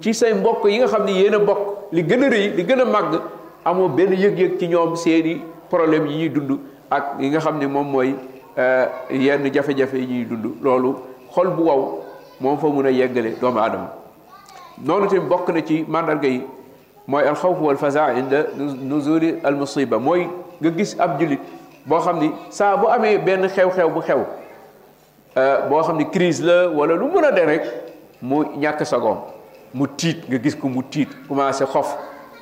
ci 0.00 0.12
say 0.14 0.32
mbokk 0.34 0.64
yi 0.66 0.78
nga 0.78 0.86
xam 0.86 1.04
ni 1.04 1.12
yéen 1.20 1.34
a 1.34 1.38
bokk 1.38 1.58
li 1.92 2.02
gën 2.02 2.22
a 2.24 2.28
rëy 2.28 2.48
li 2.56 2.62
gën 2.64 2.80
a 2.80 2.84
màgg 2.84 3.20
amoo 3.64 3.88
benn 3.88 4.12
yëg-yëg 4.12 4.58
ci 4.58 4.66
ñoom 4.68 4.96
seeni 4.96 5.42
problème 5.70 6.06
yi 6.06 6.16
ñuy 6.28 6.30
dund 6.30 6.58
ak 6.90 7.16
yi 7.18 7.28
nga 7.30 7.40
xam 7.40 7.58
ne 7.58 7.66
moom 7.66 7.86
mooy 7.90 8.14
euh, 8.58 8.86
yenn 9.10 9.50
jafe-jafe 9.52 9.94
yi 9.96 10.06
ñuy 10.06 10.24
dund 10.26 10.62
loolu 10.62 10.94
xol 11.34 11.48
bu 11.48 11.62
wow 11.64 12.00
moom 12.40 12.58
fa 12.58 12.66
mun 12.68 12.84
a 12.86 12.90
yeggale 12.90 13.32
doomu 13.40 13.58
aadama 13.58 13.92
noonu 14.84 15.08
tamit 15.08 15.28
bokk 15.28 15.48
na 15.48 15.62
ci 15.66 15.84
mandarga 15.88 16.28
yi 16.28 16.42
mooy 17.06 17.22
alxawf 17.24 17.60
wal 17.60 17.76
faza 17.76 18.12
inda 18.18 18.46
nuzuli 18.56 19.36
al 19.42 19.54
musiba 19.56 19.98
mooy 19.98 20.28
nga 20.60 20.70
gis 20.76 20.94
ab 21.00 21.18
jullit 21.18 21.40
boo 21.86 21.98
xam 22.00 22.20
ni 22.20 22.30
saa 22.50 22.76
bu 22.76 22.86
amee 22.88 23.18
benn 23.18 23.46
xew-xew 23.48 23.88
bu 23.90 24.00
xew 24.02 24.22
euh, 25.36 25.66
boo 25.68 25.80
xam 25.82 25.96
ni 25.96 26.04
crise 26.10 26.42
la 26.44 26.68
wala 26.68 26.94
lu 26.94 27.06
mën 27.08 27.24
a 27.24 27.32
de 27.32 27.40
rek 27.44 27.64
mu 28.22 28.44
ñàkk 28.58 28.84
sagoom 28.86 29.16
mu 29.74 29.86
tiit 29.88 30.28
nga 30.28 30.38
gis 30.42 30.54
ko 30.54 30.68
mu 30.68 30.82
tiit 30.84 31.08
commencé 31.28 31.64
xof 31.66 31.96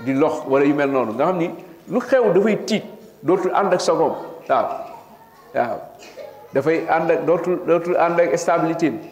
di 0.05 0.13
lox 0.15 0.43
wala 0.49 0.65
yu 0.65 0.75
mel 0.75 0.89
noonu 0.91 1.13
nga 1.13 1.27
xam 1.27 1.37
ni 1.39 1.51
lu 1.89 2.01
xew 2.01 2.33
dafay 2.35 2.57
tiit 2.67 2.85
dootul 3.23 3.55
ànd 3.55 3.73
ak 3.73 3.81
sagoom 3.81 4.15
waaw 4.49 4.67
waaw 5.55 5.77
dafay 6.53 6.87
ànd 6.89 7.11
ak 7.11 7.25
dootul 7.27 7.57
dootul 7.67 7.97
ànd 7.97 8.21
ak 8.21 8.39
stabilité 8.39 8.91
bi 8.91 9.09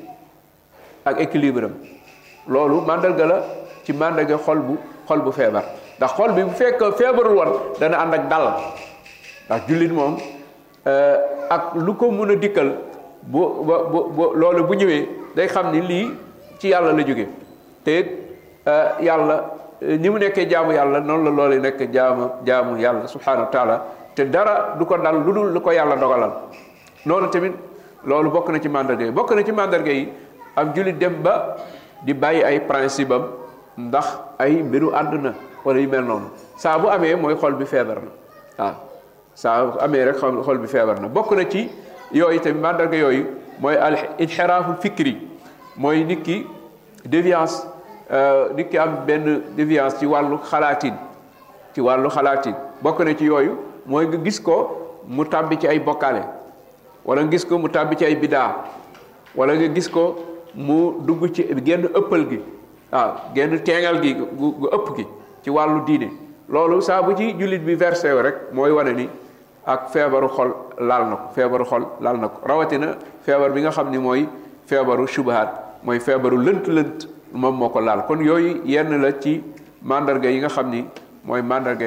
ak 1.04 1.20
équilibre 1.20 1.64
am 1.64 1.74
loolu 2.46 2.80
màndarga 2.82 3.26
la 3.26 3.40
ci 3.84 3.92
màndarga 3.92 4.38
xol 4.38 4.58
bu 4.58 4.76
xol 5.08 5.20
bu 5.22 5.30
feebar 5.32 5.64
ndax 5.98 6.10
xol 6.14 6.32
bi 6.32 6.42
bu 6.42 6.50
fekk 6.50 6.82
feebarul 6.98 7.36
woon 7.36 7.50
dana 7.80 7.96
ànd 8.02 8.14
ak 8.14 8.28
dal 8.28 8.44
ndax 9.48 9.60
jullit 9.66 9.92
moom 9.92 10.16
euh, 10.86 11.16
ak 11.50 11.74
lu 11.74 11.94
ko 11.96 12.10
mën 12.10 12.30
a 12.30 12.36
dikkal 12.36 12.70
bu 13.22 13.64
bu 13.64 14.08
bu 14.14 14.32
loolu 14.34 14.64
bu 14.64 14.74
ñëwee 14.74 15.08
day 15.34 15.48
xam 15.48 15.72
ni 15.72 15.80
lii 15.80 16.10
ci 16.60 16.68
yàlla 16.68 16.92
la 16.92 17.02
jóge 17.02 17.26
te 17.84 17.96
eh, 18.66 18.84
yàlla 19.00 19.44
eh, 19.80 19.98
ni 20.00 20.10
mu 20.10 20.18
nekkee 20.18 20.46
jaamu 20.48 20.72
yàlla 20.72 21.00
noonu 21.00 21.24
la 21.24 21.30
loolu 21.30 21.58
nekk 21.60 21.86
jaamu 21.92 22.28
jaamu 22.46 22.76
yàlla 22.78 23.06
subhanahu 23.08 23.44
wa 23.46 23.50
taala 23.52 23.82
te 24.14 24.24
dara 24.30 24.74
du 24.78 24.84
ko 24.84 24.96
dal 24.98 25.14
lu 25.24 25.32
dul 25.32 25.52
lu 25.52 25.60
ko 25.60 25.70
yàlla 25.72 25.96
dogalal 25.96 26.30
noonu 27.06 27.28
tamit 27.30 27.52
loolu 28.06 28.30
bokk 28.30 28.50
na 28.50 28.58
ci 28.60 28.68
mandarga 28.68 29.04
yi 29.04 29.10
bokk 29.10 29.30
na 29.32 29.42
ci 29.42 29.52
mandarga 29.52 29.90
yi 29.92 30.08
am 30.56 30.74
jullit 30.74 30.98
dem 30.98 31.22
ba 31.22 31.56
di 32.04 32.12
bàyyi 32.12 32.44
ay 32.44 32.60
principe 32.60 33.12
am 33.12 33.24
ndax 33.78 34.06
ay 34.38 34.62
mbiru 34.62 34.92
àdduna 34.94 35.34
wala 35.64 35.80
yu 35.80 35.88
mel 35.88 36.02
noonu 36.04 36.28
saa 36.56 36.78
bu 36.78 36.88
amee 36.90 37.14
mooy 37.16 37.34
xol 37.36 37.54
bi 37.54 37.64
feebar 37.64 37.98
na 38.04 38.10
waaw 38.58 38.74
saa 39.34 39.64
bu 39.64 39.78
amee 39.80 40.04
rek 40.04 40.16
xol 40.16 40.58
bi 40.58 40.66
feebar 40.66 41.00
na 41.00 41.08
bokk 41.08 41.32
na 41.32 41.48
ci 41.48 41.70
yooyu 42.12 42.40
tamit 42.40 42.60
mandarga 42.60 42.96
yooyu 42.96 43.24
mooy 43.60 43.76
al 43.76 43.96
inxiraaful 44.18 44.76
fikri 44.82 45.29
mooy 45.78 46.04
nikki 46.06 46.44
ki 46.44 46.46
nikki 47.08 47.38
euh, 48.12 48.52
nit 48.56 48.74
am 48.74 49.04
benn 49.06 49.42
déviance 49.56 49.98
ci 49.98 50.06
wàllu 50.06 50.38
xalaatin 50.42 50.94
ci 51.74 51.80
wàllu 51.80 52.10
xalaatin 52.10 52.54
bokk 52.82 52.98
na 53.00 53.14
ci 53.16 53.24
yooyu 53.24 53.56
mooy 53.86 54.06
nga 54.06 54.16
gis 54.24 54.40
ko 54.40 54.96
mu 55.06 55.24
tàbbi 55.26 55.56
ci 55.58 55.68
ay 55.68 55.78
bokkaale 55.78 56.22
wala 57.04 57.22
nga 57.22 57.30
gis 57.30 57.44
ko 57.44 57.58
mu 57.58 57.68
tàbbi 57.68 57.96
ci 57.96 58.04
ay 58.04 58.16
bidaa 58.16 58.64
wala 59.34 59.54
nga 59.54 59.68
gis 59.74 59.88
ko 59.88 60.16
mu 60.54 60.92
dugg 61.06 61.30
ci 61.34 61.44
genn 61.64 61.86
ëppal 61.94 62.28
gi 62.30 62.40
waaw 62.90 63.10
genn 63.34 63.58
teengal 63.64 64.02
gi 64.02 64.14
gu 64.14 64.68
ëpp 64.72 64.96
gi 64.96 65.06
ci 65.42 65.50
wàllu 65.50 65.84
diine 65.86 66.10
loolu 66.48 66.80
saabu 66.82 67.14
ci 67.16 67.34
jullit 67.38 67.60
bi 67.62 67.74
versé 67.76 68.10
rek 68.22 68.36
mooy 68.52 68.72
wane 68.72 68.92
ni 68.96 69.08
ak 69.66 69.90
feebaru 69.92 70.28
xol 70.28 70.50
laal 70.80 71.06
na 71.06 71.16
ko 71.16 71.32
feebaru 71.34 71.64
xol 71.64 71.86
laal 72.00 72.18
na 72.18 72.28
ko 72.28 72.40
rawatina 72.46 72.96
feebar 73.22 73.52
bi 73.52 73.60
nga 73.60 73.70
xam 73.70 73.88
ni 73.90 73.98
mooy 73.98 74.26
feebaru 74.70 75.06
shubahat 75.14 75.50
mooy 75.84 75.98
feebaru 76.06 76.38
lënt-lënt 76.46 77.00
moom 77.42 77.56
moo 77.62 77.68
ko 77.74 77.80
laal 77.86 78.04
kon 78.08 78.20
yooyu 78.30 78.60
yenn 78.74 78.94
la 79.02 79.10
ci 79.22 79.32
màndarga 79.90 80.28
yi 80.34 80.38
nga 80.42 80.48
xam 80.56 80.70
ni 80.70 80.80
mooy 81.24 81.42
mandarga 81.50 81.86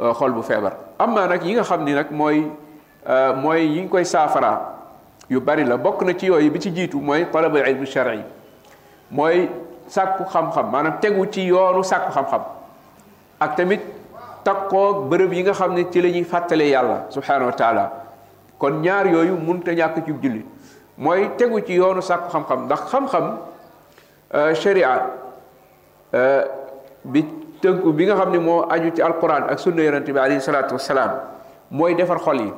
euh, 0.00 0.12
xol 0.18 0.32
bu 0.36 0.42
feebar 0.50 0.74
am 0.98 1.14
naa 1.14 1.26
nag 1.32 1.42
yi 1.48 1.54
nga 1.56 1.62
xam 1.70 1.84
ni 1.84 1.92
nag 1.94 2.10
mooy 2.10 2.42
euh, 3.06 3.32
mooy 3.42 3.60
yi 3.66 3.82
ñu 3.84 3.88
koy 3.88 4.04
saafara 4.04 4.52
yu 5.30 5.40
bari 5.40 5.64
la 5.64 5.76
bokk 5.76 6.02
na 6.02 6.12
ci 6.18 6.26
yooyu 6.26 6.50
bi 6.50 6.60
ci 6.60 6.70
jiitu 6.76 7.00
mooy 7.00 7.24
talabul 7.32 7.64
ilmu 7.72 7.86
shar'i 7.86 8.22
mooy 9.10 9.48
sàkku 9.88 10.24
xam-xam 10.32 10.70
maanaam 10.72 10.98
tegu 11.00 11.26
ci 11.32 11.46
yoonu 11.54 11.82
sàkku 11.82 12.12
xam-xam 12.16 12.42
ak 13.40 13.56
tamit 13.56 13.80
takkoo 14.44 15.06
bërëb 15.08 15.32
yi 15.32 15.42
nga 15.46 15.52
xam 15.60 15.74
ne 15.74 15.84
ci 15.92 16.00
lañuy 16.02 16.20
ñuy 16.20 16.28
fàttale 16.34 16.68
yàlla 16.68 16.98
subhanahu 17.16 17.46
wa 17.50 17.56
taala 17.62 17.84
kon 18.58 18.80
ñaar 18.82 19.06
yooyu 19.06 19.36
mënut 19.46 19.68
a 19.68 19.72
ñàkk 19.74 20.04
ci 20.04 20.12
jullit 20.22 20.46
mooy 21.00 21.30
tegu 21.40 21.56
ci 21.66 21.72
yoonu 21.74 22.02
sàkku 22.04 22.28
xam-xam 22.30 22.66
ndax 22.68 22.80
xam-xam 22.92 23.24
euh, 24.36 24.52
sharia 24.54 25.00
euh, 26.14 26.44
bi 27.04 27.24
tënku 27.62 27.92
bi 27.92 28.04
nga 28.06 28.16
xam 28.16 28.32
ne 28.32 28.38
moo 28.38 28.62
aju 28.68 28.90
ci 28.96 29.00
alquran 29.02 29.42
ak 29.48 29.58
sunna 29.58 29.82
yonente 29.82 30.12
bi 30.12 30.18
alayhi 30.18 30.40
salaatu 30.42 30.74
wasalaam 30.74 31.12
mooy 31.70 31.94
defar 31.94 32.18
xol 32.20 32.40
yi 32.42 32.52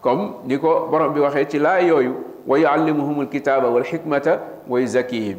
comme 0.00 0.32
ni 0.44 0.58
ko 0.60 0.86
borom 0.90 1.12
bi 1.12 1.20
waxee 1.20 1.48
ci 1.48 1.58
laa 1.58 1.78
yooyu 1.80 2.14
wa 2.46 2.56
yuallimuhum 2.58 3.20
alkitaaba 3.22 3.68
wal 3.68 3.82
xikmata 3.84 4.38
wa 4.68 4.78
yuzakkihim 4.80 5.38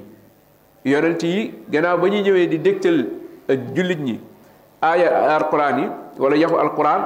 yonent 0.84 1.24
yi 1.24 1.54
gannaaw 1.70 1.98
ba 1.98 2.08
ñu 2.10 2.20
ñëwee 2.24 2.48
di 2.48 2.58
dégtal 2.60 3.06
euh, 3.50 3.58
jullit 3.74 4.00
ñi 4.02 4.20
aaya 4.82 5.36
alquran 5.38 5.78
yi 5.80 5.88
wala 6.20 6.36
yaxu 6.36 6.56
alquran 6.58 7.02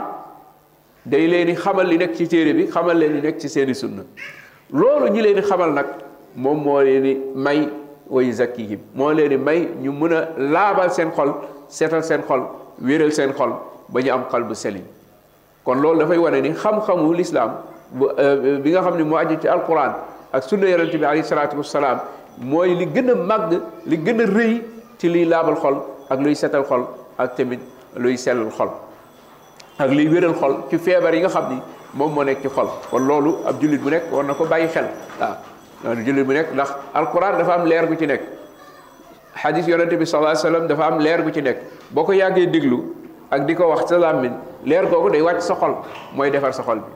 day 1.06 1.28
leen 1.28 1.46
di 1.46 1.54
xamal 1.56 1.86
li 1.88 1.98
nekk 2.00 2.16
ci 2.16 2.28
téere 2.28 2.54
bi 2.54 2.66
xamal 2.68 2.98
leen 2.98 3.14
li 3.14 3.22
nekk 3.22 3.38
ci 3.38 3.48
seeni 3.50 3.76
sunna 3.76 4.04
loolu 4.72 5.08
ñi 5.10 5.22
leen 5.22 5.36
di 5.42 5.42
xamal 5.42 5.74
nag 5.74 5.86
moom 6.36 6.60
moo 6.64 6.82
leen 6.82 7.02
di 7.04 7.14
may 7.36 7.68
wa 8.08 8.22
yuzakkihim 8.22 8.80
moo 8.94 9.12
leen 9.12 9.30
di 9.30 9.38
may 9.38 9.66
ñu 9.82 9.92
mën 9.92 10.14
a 10.14 10.30
laabal 10.38 10.92
seen 10.92 11.12
xol 11.16 11.34
seetal 11.68 12.04
seen 12.04 12.22
xol 12.28 12.42
wéral 12.82 13.12
seen 13.12 13.34
xol 13.36 13.50
ba 13.90 14.02
ñu 14.02 14.12
am 14.12 14.24
xalbu 14.30 14.54
selim 14.54 14.84
kon 15.64 15.76
loolu 15.82 16.00
dafay 16.00 16.18
wane 16.18 16.42
ni 16.42 16.54
xam-xamu 16.54 17.14
lislaam 17.14 17.52
bi 18.62 18.72
nga 18.72 18.82
xam 18.82 18.98
ne 18.98 19.04
moo 19.04 19.18
aju 19.18 19.38
ci 19.42 19.48
alquran 19.48 19.94
ak 20.32 20.44
sunna 20.44 20.70
yonente 20.70 20.96
bi 20.98 21.06
alayhi 21.06 21.24
salaatu 21.24 21.58
wasalaam 21.58 22.00
mooy 22.38 22.76
li 22.76 22.86
gën 22.86 23.10
a 23.10 23.16
màgg 23.16 23.60
li 23.86 23.98
gën 23.98 24.22
a 24.22 24.26
rëy 24.26 24.62
ci 25.00 25.10
liy 25.10 25.26
laabal 25.26 25.56
xol 25.56 25.78
ak 26.10 26.20
luy 26.20 26.36
setal 26.36 26.64
xol 26.64 26.86
ak 27.18 27.36
tamit 27.36 27.60
luy 27.96 28.18
sellal 28.18 28.52
xol 28.52 28.70
ak 29.80 29.90
luy 29.90 30.08
wéral 30.08 30.36
xol 30.36 30.54
ci 30.70 30.78
feebar 30.78 31.14
yi 31.16 31.22
nga 31.22 31.30
xam 31.30 31.50
ni 31.54 31.62
mom 31.94 32.14
mo 32.14 32.22
nek 32.24 32.42
ci 32.42 32.50
xol 32.50 32.68
kon 32.92 33.00
lolu 33.06 33.36
ab 33.46 33.58
julit 33.62 33.80
bu 33.82 33.90
nek 33.90 34.04
war 34.12 34.24
nako 34.24 34.46
bàyyi 34.46 34.68
xel 34.68 34.86
wa 35.22 35.96
julit 36.06 36.24
bu 36.26 36.34
nek 36.34 36.52
ndax 36.54 36.72
alquran 36.94 37.38
dafa 37.38 37.54
am 37.54 37.66
leer 37.66 37.88
gu 37.88 37.96
ci 37.98 38.06
nek 38.08 38.22
hadith 39.34 39.68
yaronte 39.68 39.98
bi 39.98 40.06
sallallahu 40.06 40.36
salaa 40.36 40.52
wasallam 40.54 40.68
dafa 40.68 40.84
am 40.84 41.00
leer 41.00 41.22
gu 41.24 41.32
ci 41.32 41.42
nek 41.42 41.58
boko 41.92 42.12
yagge 42.14 42.46
déglu 42.46 42.94
ak 43.32 43.46
diko 43.48 43.68
wax 43.70 43.88
ci 43.90 43.96
lamine 43.98 44.36
leer 44.66 44.86
googu 44.86 45.10
day 45.10 45.22
wàcc 45.22 45.42
sa 45.42 45.56
xol 45.56 45.76
moy 46.14 46.30
defar 46.30 46.54
sa 46.54 46.64
xol 46.64 46.78
bi 46.78 46.92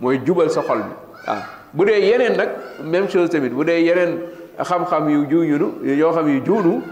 moy 0.00 0.18
jubal 0.24 0.50
sa 0.50 0.62
xol 0.62 0.78
bi 0.78 1.30
wa 1.30 1.36
budé 1.74 2.00
yenen 2.00 2.36
nak 2.36 2.48
même 2.82 3.08
chose 3.08 3.30
tamit 3.30 3.50
budé 3.50 3.80
yenen 3.84 4.20
xam-xam 4.62 5.10
yu 5.10 5.26
ju 5.28 5.42
yunu 5.42 5.72
yoo 5.84 6.12
xam 6.12 6.28
yu 6.28 6.40
juunu 6.44 6.82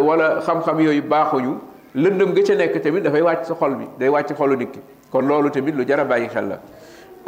wala 0.00 0.40
xam-xam 0.42 0.80
yooyu 0.80 1.02
baaxuñu 1.02 1.58
lendeum 1.94 2.32
ga 2.34 2.44
ci 2.44 2.56
nek 2.56 2.82
tamit 2.82 3.02
da 3.02 3.10
fay 3.12 3.22
wàcc 3.22 3.46
sa 3.46 3.54
xol 3.54 3.76
bi 3.76 3.84
day 3.98 4.08
wàcc 4.08 4.34
xolu 4.36 4.56
nit 4.56 4.72
ki 4.72 4.80
kon 5.16 5.24
loolu 5.26 5.48
tamit 5.50 5.72
lu 5.72 5.84
jar 5.86 6.00
a 6.00 6.04
bàyyi 6.04 6.28
xel 6.34 6.48
la 6.50 6.56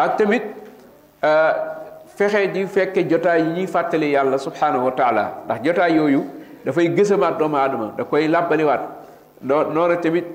ak 0.04 0.16
tamit 0.18 0.42
fexe 2.16 2.40
di 2.54 2.66
fekke 2.66 3.00
jotaay 3.10 3.40
yi 3.42 3.50
ñuy 3.56 3.66
fàttali 3.66 4.10
yàlla 4.12 4.38
subhanahu 4.46 4.84
wa 4.86 4.90
taala 4.98 5.22
ndax 5.44 5.62
jotaay 5.64 5.94
yooyu 5.96 6.22
dafay 6.64 6.88
gësamaat 6.96 7.38
doomu 7.38 7.56
aadama 7.56 7.92
da 7.98 8.04
koy 8.04 8.26
làbbaliwaat 8.28 8.80
noo 9.42 9.62
noona 9.74 9.96
tamit 9.96 10.26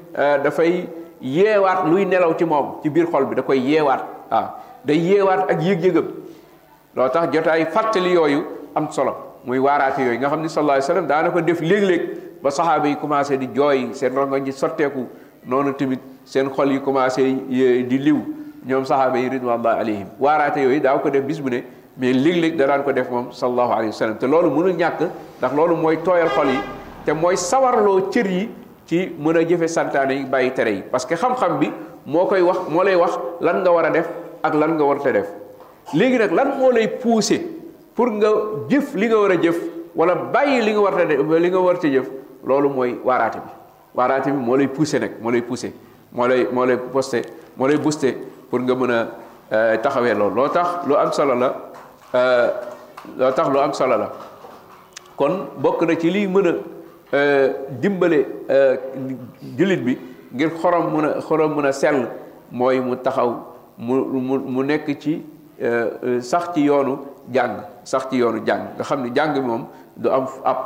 dafay 0.43 0.87
yeewaat 1.37 1.85
luy 1.91 2.05
nelaw 2.05 2.33
ci 2.39 2.45
moom 2.45 2.77
ci 2.83 2.89
biir 2.89 3.05
xol 3.11 3.25
bi 3.25 3.35
da 3.35 3.41
koy 3.41 3.59
yeewaat 3.59 4.01
waaw 4.31 4.47
day 4.85 4.97
yeewaat 5.09 5.49
ak 5.51 5.59
yëg-yëgam 5.67 6.07
loo 6.95 7.07
tax 7.09 7.31
jotaay 7.33 7.65
fàttali 7.75 8.13
yooyu 8.13 8.41
am 8.75 8.91
solo 8.91 9.13
muy 9.45 9.59
waaraate 9.59 9.99
yooyu 10.01 10.19
nga 10.19 10.29
xam 10.29 10.41
ni 10.41 10.49
sallallahu 10.49 10.77
alayhi 10.79 10.89
wasallam 10.89 11.07
daana 11.07 11.29
ko 11.29 11.41
def 11.41 11.61
léeg-léeg 11.61 12.01
ba 12.43 12.49
saxaaba 12.51 12.87
yi 12.87 12.95
commencé 12.95 13.37
di 13.37 13.47
jooy 13.55 13.93
seen 13.93 14.13
rongoñ 14.15 14.43
ji 14.45 14.51
sotteeku 14.51 15.05
noonu 15.45 15.73
tamit 15.73 15.99
seen 16.25 16.49
xol 16.53 16.71
yi 16.71 16.79
commencé 16.79 17.21
di 17.23 17.97
liw 17.99 18.17
ñoom 18.65 18.85
sahaba 18.85 19.17
yi 19.19 19.29
ridwanullahi 19.29 19.79
alayhim 19.79 20.07
warata 20.19 20.59
yoy 20.61 20.79
daaw 20.79 20.99
ko 21.01 21.09
def 21.09 21.23
bis 21.25 21.39
bu 21.39 21.49
ne 21.49 21.63
mais 21.97 22.13
lig 22.13 22.37
lig 22.41 22.55
da 22.57 22.67
daan 22.67 22.83
ko 22.83 22.91
def 22.93 23.09
mom 23.09 23.31
sallallahu 23.31 23.71
alayhi 23.71 23.89
wasallam 23.89 24.17
te 24.17 24.27
lolu 24.27 24.49
mënul 24.51 24.73
ñak 24.73 24.99
ndax 25.39 25.53
lolu 25.53 25.75
moy 25.75 25.97
toyal 26.03 26.29
xol 26.29 26.47
yi 26.47 26.59
te 27.05 27.13
moy 27.13 27.35
sawarlo 27.35 28.09
cër 28.09 28.27
yi 28.31 28.49
ci 28.87 29.11
mëna 29.19 29.43
jëfe 29.43 29.67
santane 29.67 30.11
yi 30.13 30.25
bàyyi 30.25 30.51
tere 30.53 30.71
yi 30.75 30.81
parce 30.91 31.05
que 31.05 31.15
xam-xam 31.15 31.59
bi 31.59 31.69
mo 32.05 32.25
koy 32.25 32.41
wax 32.41 32.69
mo 32.69 32.83
lay 32.83 32.95
wax 32.95 33.17
lan 33.41 33.61
nga 33.61 33.71
wara 33.71 33.89
def 33.89 34.07
ak 34.43 34.53
lan 34.55 34.75
nga 34.77 34.83
warta 34.83 35.11
def 35.11 35.27
legui 35.93 36.17
nak 36.19 36.31
lan 36.31 36.57
mo 36.59 36.71
lay 36.71 36.87
pousser 36.87 37.41
pour 37.95 38.09
nga 38.11 38.29
jëf 38.69 38.95
li 38.95 39.07
nga 39.07 39.17
wara 39.19 39.35
jëf 39.35 39.57
wala 39.95 40.15
bàyyi 40.15 40.61
li 40.61 40.71
nga 40.71 40.79
warta 40.81 41.05
def 41.05 41.19
li 41.39 41.49
nga 41.49 41.59
warta 41.59 41.87
jëf 41.89 42.07
lolu 42.45 42.69
moy 42.69 42.95
warata 43.03 43.39
bi 43.39 43.51
warata 43.95 44.31
bi 44.31 44.37
mo 44.37 44.55
lay 44.55 44.67
pousser 44.67 44.99
nak 45.01 45.19
mo 45.21 45.29
lay 45.29 45.41
pousser 45.41 45.71
moo 46.13 46.27
lay 46.27 46.45
moo 46.53 46.65
lay 46.65 46.77
posté 46.77 47.21
moo 47.57 47.67
lay 47.67 47.77
boosté 47.77 48.15
pour 48.49 48.59
nga 48.61 48.75
mën 48.75 48.91
a 48.91 49.07
euh, 49.51 49.77
taxawee 49.77 50.13
loolu 50.13 50.35
loo 50.35 50.47
tax 50.49 50.85
lu 50.87 50.95
am 50.95 51.11
solo 51.11 51.33
la 51.35 51.53
euh, 52.13 52.49
loo 53.17 53.31
tax 53.31 53.49
lu 53.49 53.57
am 53.59 53.73
solo 53.73 53.97
la 53.97 54.11
kon 55.17 55.47
bokk 55.57 55.81
na 55.87 55.95
ci 55.95 56.11
liy 56.11 56.27
mën 56.27 56.47
a 56.47 56.53
euh, 57.15 57.53
dimbale 57.81 58.25
jullit 59.57 59.81
bi 59.83 59.97
ngir 60.33 60.51
xorom 60.61 60.91
mun 60.93 61.05
a 61.05 61.19
xorom 61.21 61.65
a 61.65 61.71
sell 61.71 62.07
mooy 62.51 62.79
mu 62.79 62.95
taxaw 62.97 63.33
mu 63.77 63.95
mu 64.05 64.37
mu 64.37 64.63
nekk 64.63 64.85
ci 64.99 65.19
sax 66.21 66.51
ci 66.53 66.61
yoonu 66.61 66.99
jàng 67.31 67.57
sax 67.83 68.07
ci 68.09 68.17
yoonu 68.17 68.43
jàng 68.45 68.67
nga 68.77 68.83
xam 68.83 69.01
ne 69.03 69.09
jàng 69.15 69.41
moom 69.41 69.65
du 69.97 70.09
am 70.09 70.25
ab 70.45 70.57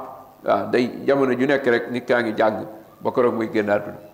waaw 0.43 0.67
day 0.71 0.89
jamono 1.07 1.31
ju 1.33 1.47
nekk 1.47 1.65
rek 1.65 1.91
nit 1.91 2.05
kaa 2.05 2.21
ngi 2.21 2.33
jàng 2.37 2.65
ba 3.01 3.11
ko 3.11 3.21
roog 3.21 3.35
muy 3.35 3.49
génn 3.53 3.69
àdduna 3.69 4.06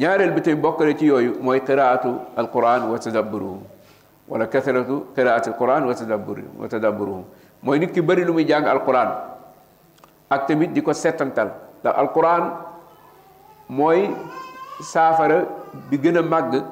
ñaareel 0.00 0.30
bi 0.32 0.40
tamit 0.40 0.60
bokk 0.62 0.82
ci 0.98 1.04
yooyu 1.06 1.36
mooy 1.42 1.60
qiraatu 1.60 2.08
alquran 2.36 2.90
wa 2.90 2.98
tadabburuhu 2.98 3.60
wala 4.28 4.46
kathratu 4.46 5.04
qiraati 5.14 5.50
alquran 5.50 5.84
wa 5.86 5.94
tadabburu 5.94 6.42
wa 6.58 6.68
tadabburuhu 6.68 7.24
mooy 7.62 7.78
nit 7.78 7.92
ki 7.92 8.00
bari 8.00 8.24
lu 8.24 8.32
muy 8.32 8.44
jàng 8.48 8.64
alquran 8.64 9.12
ak 10.30 10.46
tamit 10.46 10.68
di 10.72 10.80
ko 10.82 10.92
settantal 10.94 11.52
ndax 11.80 11.94
alquran 11.98 12.44
mooy 13.68 14.08
saafara 14.80 15.44
bi 15.90 15.98
gën 15.98 16.16
a 16.16 16.22
màgg 16.22 16.64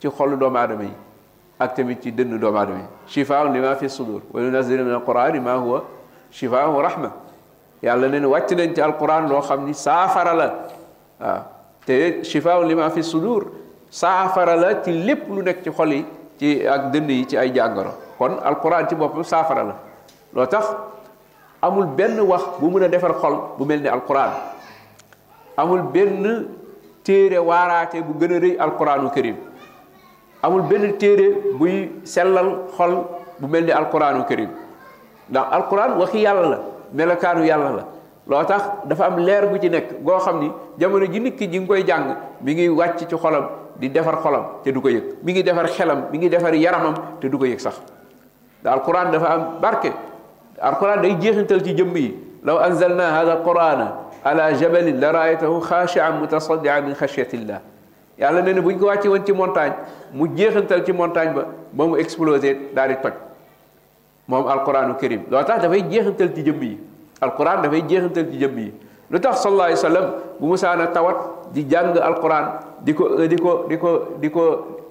ci 0.00 0.08
xolu 0.08 0.36
doomu 0.36 0.58
aadama 0.58 0.84
yi 0.84 0.92
ak 1.58 1.74
tamit 1.74 2.02
ci 2.02 2.12
dënn 2.12 2.38
doomu 2.38 2.58
aadama 2.58 2.78
yi 2.78 2.84
shifaun 3.06 3.56
ma 3.58 3.74
fi 3.74 3.88
sudur 3.88 4.20
wa 4.32 4.40
yunazilu 4.42 4.84
min 4.84 4.92
alquran 4.92 5.40
ma 5.40 5.54
huwa 5.56 5.82
shifa 6.30 6.66
wa 6.68 6.82
rahma 6.82 7.10
yàlla 7.82 8.08
ne 8.08 8.26
wàcc 8.26 8.52
nañ 8.52 8.74
ci 8.74 8.82
alquran 8.82 9.28
loo 9.28 9.40
xam 9.40 9.64
ni 9.64 9.72
saafara 9.72 10.34
la 10.34 10.52
waaw 11.20 11.40
te 11.86 12.22
shifaaun 12.24 12.64
li 12.68 12.76
fi 12.94 13.02
sudur 13.04 13.48
saafara 13.90 14.56
la 14.56 14.82
ci 14.82 14.90
lépp 15.06 15.28
lu 15.28 15.42
nekk 15.42 15.62
ci 15.62 15.70
xol 15.70 15.92
yi 15.92 16.04
ci 16.38 16.66
ak 16.66 16.90
dënn 16.92 17.10
yi 17.10 17.26
ci 17.28 17.36
ay 17.36 17.52
jàngoro 17.54 17.92
kon 18.18 18.36
alquran 18.42 18.88
ci 18.88 18.94
boppam 18.94 19.22
saafara 19.22 19.62
la 19.64 19.76
loo 20.32 20.46
tax 20.46 20.66
amul 21.60 21.86
benn 21.86 22.18
wax 22.20 22.42
bu 22.58 22.70
mën 22.70 22.82
a 22.84 22.88
defar 22.88 23.12
xol 23.20 23.36
bu 23.58 23.64
mel 23.64 23.80
ni 23.80 23.88
alquran 23.88 24.30
amul 25.56 25.82
benn 25.82 26.46
téere 27.02 27.38
waaraate 27.38 28.02
bu 28.02 28.18
gën 28.18 28.34
a 28.34 28.38
rëy 28.40 28.56
alquranu 28.58 29.10
karim 29.10 29.36
amul 30.42 30.62
benn 30.62 30.96
téere 30.98 31.28
buy 31.58 31.90
sellal 32.04 32.64
xol 32.76 32.92
bu 33.38 33.46
mel 33.46 33.64
ni 33.64 33.70
alquranu 33.72 34.24
karim 34.26 34.50
ndax 35.28 35.46
alquran 35.52 35.98
waxi 35.98 36.18
yàlla 36.20 36.48
la 36.48 36.58
melokaanu 36.92 37.44
yàlla 37.44 37.70
la 37.76 37.84
loo 38.26 38.40
tax 38.48 38.62
dafa 38.88 39.04
am 39.12 39.18
leer 39.20 39.44
gu 39.48 39.58
ci 39.60 39.68
nekk 39.70 40.00
goo 40.04 40.16
xam 40.18 40.40
ni 40.40 40.48
jamono 40.80 41.04
ji 41.06 41.20
nit 41.20 41.36
ki 41.36 41.48
ji 41.50 41.58
nga 41.58 41.66
koy 41.66 41.84
jàng 41.86 42.16
mi 42.40 42.54
ngi 42.54 42.68
wàcc 42.68 42.98
ci 43.06 43.16
xolam 43.16 43.44
di 43.78 43.90
defar 43.90 44.16
xolam 44.22 44.44
te 44.62 44.70
du 44.72 44.80
ko 44.80 44.88
yëg 44.88 45.04
mi 45.22 45.32
ngi 45.32 45.42
defar 45.42 45.66
xelam 45.68 46.04
mi 46.10 46.18
ngi 46.18 46.28
defar 46.30 46.54
yaramam 46.54 46.94
te 47.20 47.28
du 47.28 47.38
ko 47.38 47.44
yëg 47.44 47.60
sax 47.60 47.76
daal 48.62 48.80
quran 48.82 49.10
dafa 49.10 49.26
am 49.30 49.60
barke 49.60 49.92
alquran 50.58 51.02
day 51.02 51.14
jeexintal 51.20 51.60
ci 51.62 51.74
jëmm 51.74 51.96
yi 51.96 52.14
law 52.42 52.58
anzalna 52.60 53.10
hada 53.12 53.36
qurana 53.44 53.92
ala 54.24 54.52
jabalin 54.54 54.98
la 55.00 55.12
raayatahu 55.12 55.60
xaashian 55.60 56.18
mutasaddian 56.18 56.82
min 56.84 56.94
xashiyatillah 56.94 57.60
yàlla 58.18 58.40
nee 58.40 58.52
na 58.54 58.60
bu 58.62 58.74
ko 58.78 58.86
wàcce 58.86 59.06
woon 59.08 59.22
ci 59.26 59.32
montagne 59.32 59.74
mu 60.14 60.26
jeexantal 60.34 60.82
ci 60.84 60.92
montagne 60.92 61.34
ba 61.34 61.44
ba 61.72 61.84
mu 61.86 61.96
explosé 61.96 62.70
daal 62.74 62.88
di 62.88 62.96
toj 63.02 63.12
moom 64.28 64.46
alquranu 64.48 64.94
karim 64.96 65.24
loo 65.30 65.44
tax 65.44 65.60
dafay 65.60 65.82
jeexantal 65.90 66.32
ci 66.34 66.42
jëmb 66.42 66.62
yi 66.62 66.78
alquran 67.24 67.62
dafay 67.64 67.82
jeexantal 67.88 68.26
ci 68.30 68.36
jëmm 68.38 68.58
yi 68.60 68.68
lu 69.10 69.18
tax 69.20 69.40
sallallahu 69.40 69.72
alayhi 69.72 69.80
wa 69.80 69.86
sallam 69.88 70.06
bu 70.38 70.44
musaan 70.52 70.84
tawat 70.92 71.18
di 71.56 71.62
jàng 71.66 71.96
alquran 71.96 72.44
di 72.84 72.92
ko 72.94 73.04
di 73.24 73.36
ko 73.40 73.50
di 73.70 73.76
ko 73.80 73.90
di 74.20 74.28
ko 74.30 74.42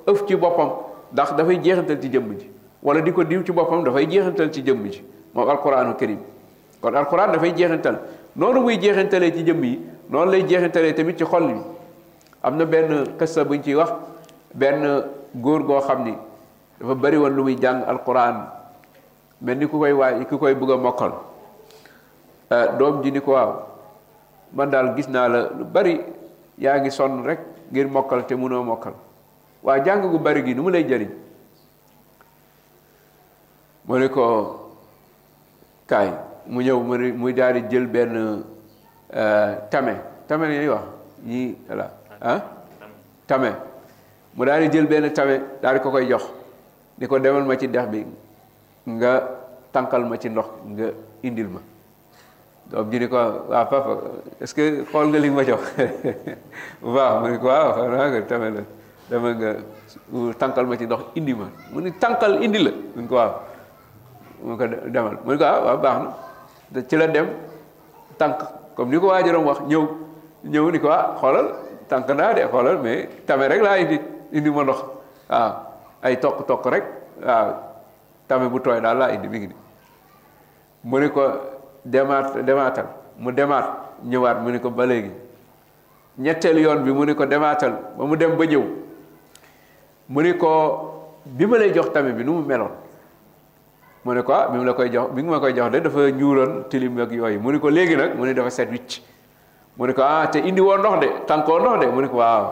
ëf 0.09 0.25
ci 0.27 0.35
boppam 0.35 0.69
ndax 1.13 1.35
dafay 1.37 1.61
jeexantal 1.61 1.97
ci 2.01 2.09
jëmm 2.09 2.29
ji 2.41 2.47
wala 2.83 2.99
di 3.01 3.13
ko 3.13 3.23
diw 3.23 3.43
ci 3.45 3.51
boppam 3.53 3.83
dafay 3.85 4.07
jeexantal 4.09 4.49
ci 4.51 4.63
jëmm 4.65 4.89
ji 4.89 5.01
moom 5.33 5.49
alquranu 5.49 5.93
karim 5.95 6.19
kon 6.81 6.93
alquran 6.95 7.31
dafay 7.31 7.53
jeexantal 7.53 8.01
noonu 8.35 8.61
muy 8.63 8.77
jeexantalee 8.81 9.31
ci 9.31 9.43
jëmm 9.43 9.63
yi 9.63 9.73
noonu 10.09 10.31
lay 10.31 10.43
jeexantalee 10.47 10.93
tamit 10.93 11.15
ci 11.17 11.25
xol 11.25 11.45
bi 11.53 11.61
am 12.41 12.57
na 12.57 12.65
benn 12.65 13.15
kissa 13.17 13.43
buñ 13.45 13.61
ci 13.63 13.75
wax 13.75 13.93
benn 14.53 15.05
góor 15.35 15.63
goo 15.63 15.79
xam 15.81 16.03
ni 16.03 16.17
dafa 16.79 16.95
bari 16.95 17.17
woon 17.17 17.33
lu 17.35 17.43
muy 17.43 17.55
jàng 17.59 17.83
alquran 17.87 18.45
mel 19.41 19.57
ni 19.57 19.67
ku 19.67 19.77
koy 19.79 19.91
waay 19.91 20.25
ku 20.25 20.37
koy 20.37 20.55
bëgg 20.55 20.71
a 20.71 20.77
mokkal 20.77 21.13
Eh, 22.53 22.65
dom 22.77 23.01
ji 23.03 23.09
ni 23.15 23.19
ko 23.25 23.31
waaw 23.35 23.51
man 24.55 24.69
daal 24.73 24.87
gis 24.95 25.07
naa 25.15 25.27
la 25.33 25.39
lu 25.57 25.63
bari 25.75 25.93
yaa 26.65 26.75
ngi 26.79 26.91
sonn 26.97 27.13
rek 27.27 27.39
ngir 27.71 27.87
mokkal 27.95 28.21
te 28.29 28.35
mokkal 28.37 28.95
waa 29.65 29.77
jàng 29.85 30.01
gu 30.13 30.19
bari 30.27 30.41
gi 30.47 30.53
nu 30.55 30.61
mu 30.65 30.69
lay 30.75 30.83
jariñ 30.89 31.11
mu 33.87 33.95
ne 34.01 34.07
ko 34.15 34.23
kaay 35.91 36.09
mu 36.51 36.59
ñëw 36.65 36.79
mu 37.21 37.29
daal 37.39 37.53
di 37.57 37.61
jël 37.71 37.85
benn 37.93 38.13
eh, 39.21 39.51
tame 39.71 39.93
tame 40.27 40.43
la 40.49 40.53
ñuy 40.57 40.69
wax 40.75 40.85
ñi 41.29 41.41
voilà 41.67 41.85
ah 42.29 42.39
tame 43.29 43.49
mu 44.35 44.45
daal 44.47 44.61
di 44.63 44.69
jël 44.73 44.87
benn 44.91 45.09
tame 45.17 45.35
daal 45.61 45.75
di 45.77 45.83
ko 45.83 45.89
koy 45.91 46.05
jox 46.11 46.25
ni 46.97 47.05
ko 47.07 47.19
demal 47.19 47.43
ma 47.49 47.55
ci 47.57 47.67
dex 47.67 47.85
bi 47.93 48.05
nga 48.97 49.11
tankal 49.73 50.03
ma 50.09 50.15
ci 50.21 50.27
ndox 50.29 50.47
nga 50.75 50.87
indil 51.29 51.49
ma 51.55 51.61
doom 52.71 52.89
ji 52.91 52.97
ni 52.99 53.07
ko 53.11 53.15
waaw 53.15 53.65
papa 53.67 53.97
est 54.39 54.45
ce 54.47 54.53
que 54.55 54.83
xool 54.91 55.07
nga 55.11 55.19
li 55.19 55.29
ma 55.29 55.43
jox 55.43 55.59
waaw 56.95 57.13
mu 57.21 57.27
ne 57.31 57.37
ko 57.37 57.47
waaw 57.47 57.69
xanaa 57.77 58.07
nga 58.09 58.19
la 58.19 58.63
dama 59.09 59.29
nga 59.33 59.51
tànkal 60.41 60.65
ma 60.69 60.75
ci 60.79 60.85
ndox 60.85 61.01
indi 61.15 61.33
ma 61.33 61.47
mu 61.71 61.79
ni 61.81 61.91
tànkal 62.03 62.31
indi 62.45 62.59
la 62.65 62.71
mu 62.93 63.01
ne 63.01 63.07
ko 63.11 63.15
waaw 63.15 63.33
mu 64.47 64.53
ko 64.59 64.65
demal 64.93 65.15
mu 65.25 65.29
ne 65.33 65.37
ko 65.41 65.45
waaw 65.45 65.77
baax 65.83 65.97
na 66.71 66.79
ci 66.89 66.95
la 66.95 67.07
dem 67.15 67.27
tànk 68.19 68.37
comme 68.75 68.91
ni 68.93 68.97
ko 68.99 69.07
waajaram 69.11 69.43
wax 69.49 69.59
ñëw 69.71 69.83
ñëw 70.51 70.65
ni 70.73 70.79
ko 70.79 70.87
ah 70.97 71.03
xoolal 71.19 71.47
tànk 71.89 72.07
naa 72.19 72.31
de 72.37 72.43
xoolal 72.53 72.77
mais 72.85 73.07
tame 73.27 73.45
rek 73.51 73.61
laa 73.67 73.77
indi 73.83 73.97
indi 74.37 74.49
ma 74.49 74.61
ndox 74.63 74.79
waaw 75.31 75.51
ay 76.03 76.13
ah, 76.15 76.19
tokk 76.23 76.37
tokk 76.49 76.63
rek 76.73 76.83
waaw 77.27 77.47
ah, 77.47 77.47
tame 78.27 78.45
bu 78.51 78.57
tooy 78.63 78.79
daal 78.85 78.97
laa 79.03 79.11
indi 79.15 79.27
mi 79.31 79.37
ngi 79.39 79.47
ni 79.51 79.55
mu 80.89 80.95
ko 81.15 81.23
demaat 81.89 82.35
demaatal 82.45 82.87
mu 83.19 83.31
demaat 83.31 83.67
ñëwaat 84.05 84.37
mu 84.43 84.49
ni 84.51 84.59
ko 84.59 84.69
ba 84.69 84.85
léegi 84.85 85.11
ñetteel 86.17 86.57
yoon 86.59 86.79
bi 86.85 86.91
mu 86.91 87.05
ni 87.05 87.13
ko 87.15 87.25
demaatal 87.25 87.71
ba 87.97 88.03
mu 88.05 88.15
dem 88.15 88.35
ba 88.37 88.45
ñëw 88.45 88.63
mu 90.09 90.21
ni 90.21 90.33
ko 90.37 90.51
bi 91.25 91.45
ma 91.45 91.57
lay 91.57 91.71
jox 91.73 91.89
tamit 91.93 92.13
bi 92.15 92.23
nu 92.23 92.33
mu 92.33 92.41
meloon 92.45 92.71
mu 94.05 94.13
ne 94.13 94.21
ko 94.21 94.33
ah, 94.33 94.47
bi 94.49 94.57
mu 94.57 94.65
la 94.65 94.73
koy 94.73 94.89
jox 94.91 95.11
bi 95.13 95.23
nga 95.23 95.31
ma 95.31 95.39
koy 95.39 95.53
jox 95.55 95.71
de 95.71 95.79
dafa 95.79 96.09
ñuuloon 96.11 96.63
tilim 96.69 96.99
ak 96.99 97.11
yooyu 97.11 97.39
mu 97.39 97.51
ni 97.51 97.59
ko 97.59 97.69
léegi 97.69 97.95
nag 97.95 98.17
mu 98.17 98.25
ni 98.25 98.33
dafa 98.33 98.49
set 98.49 98.69
wicc 98.71 99.01
mu 99.77 99.85
ne 99.87 99.93
ko 99.93 100.01
ah 100.03 100.27
te 100.27 100.39
indi 100.39 100.61
woo 100.61 100.77
ndox 100.77 100.99
de 100.99 101.07
tànkoo 101.27 101.59
ndox 101.59 101.79
de 101.79 101.87
mu 101.87 102.01
ne 102.01 102.07
ko 102.07 102.17
waaw 102.17 102.45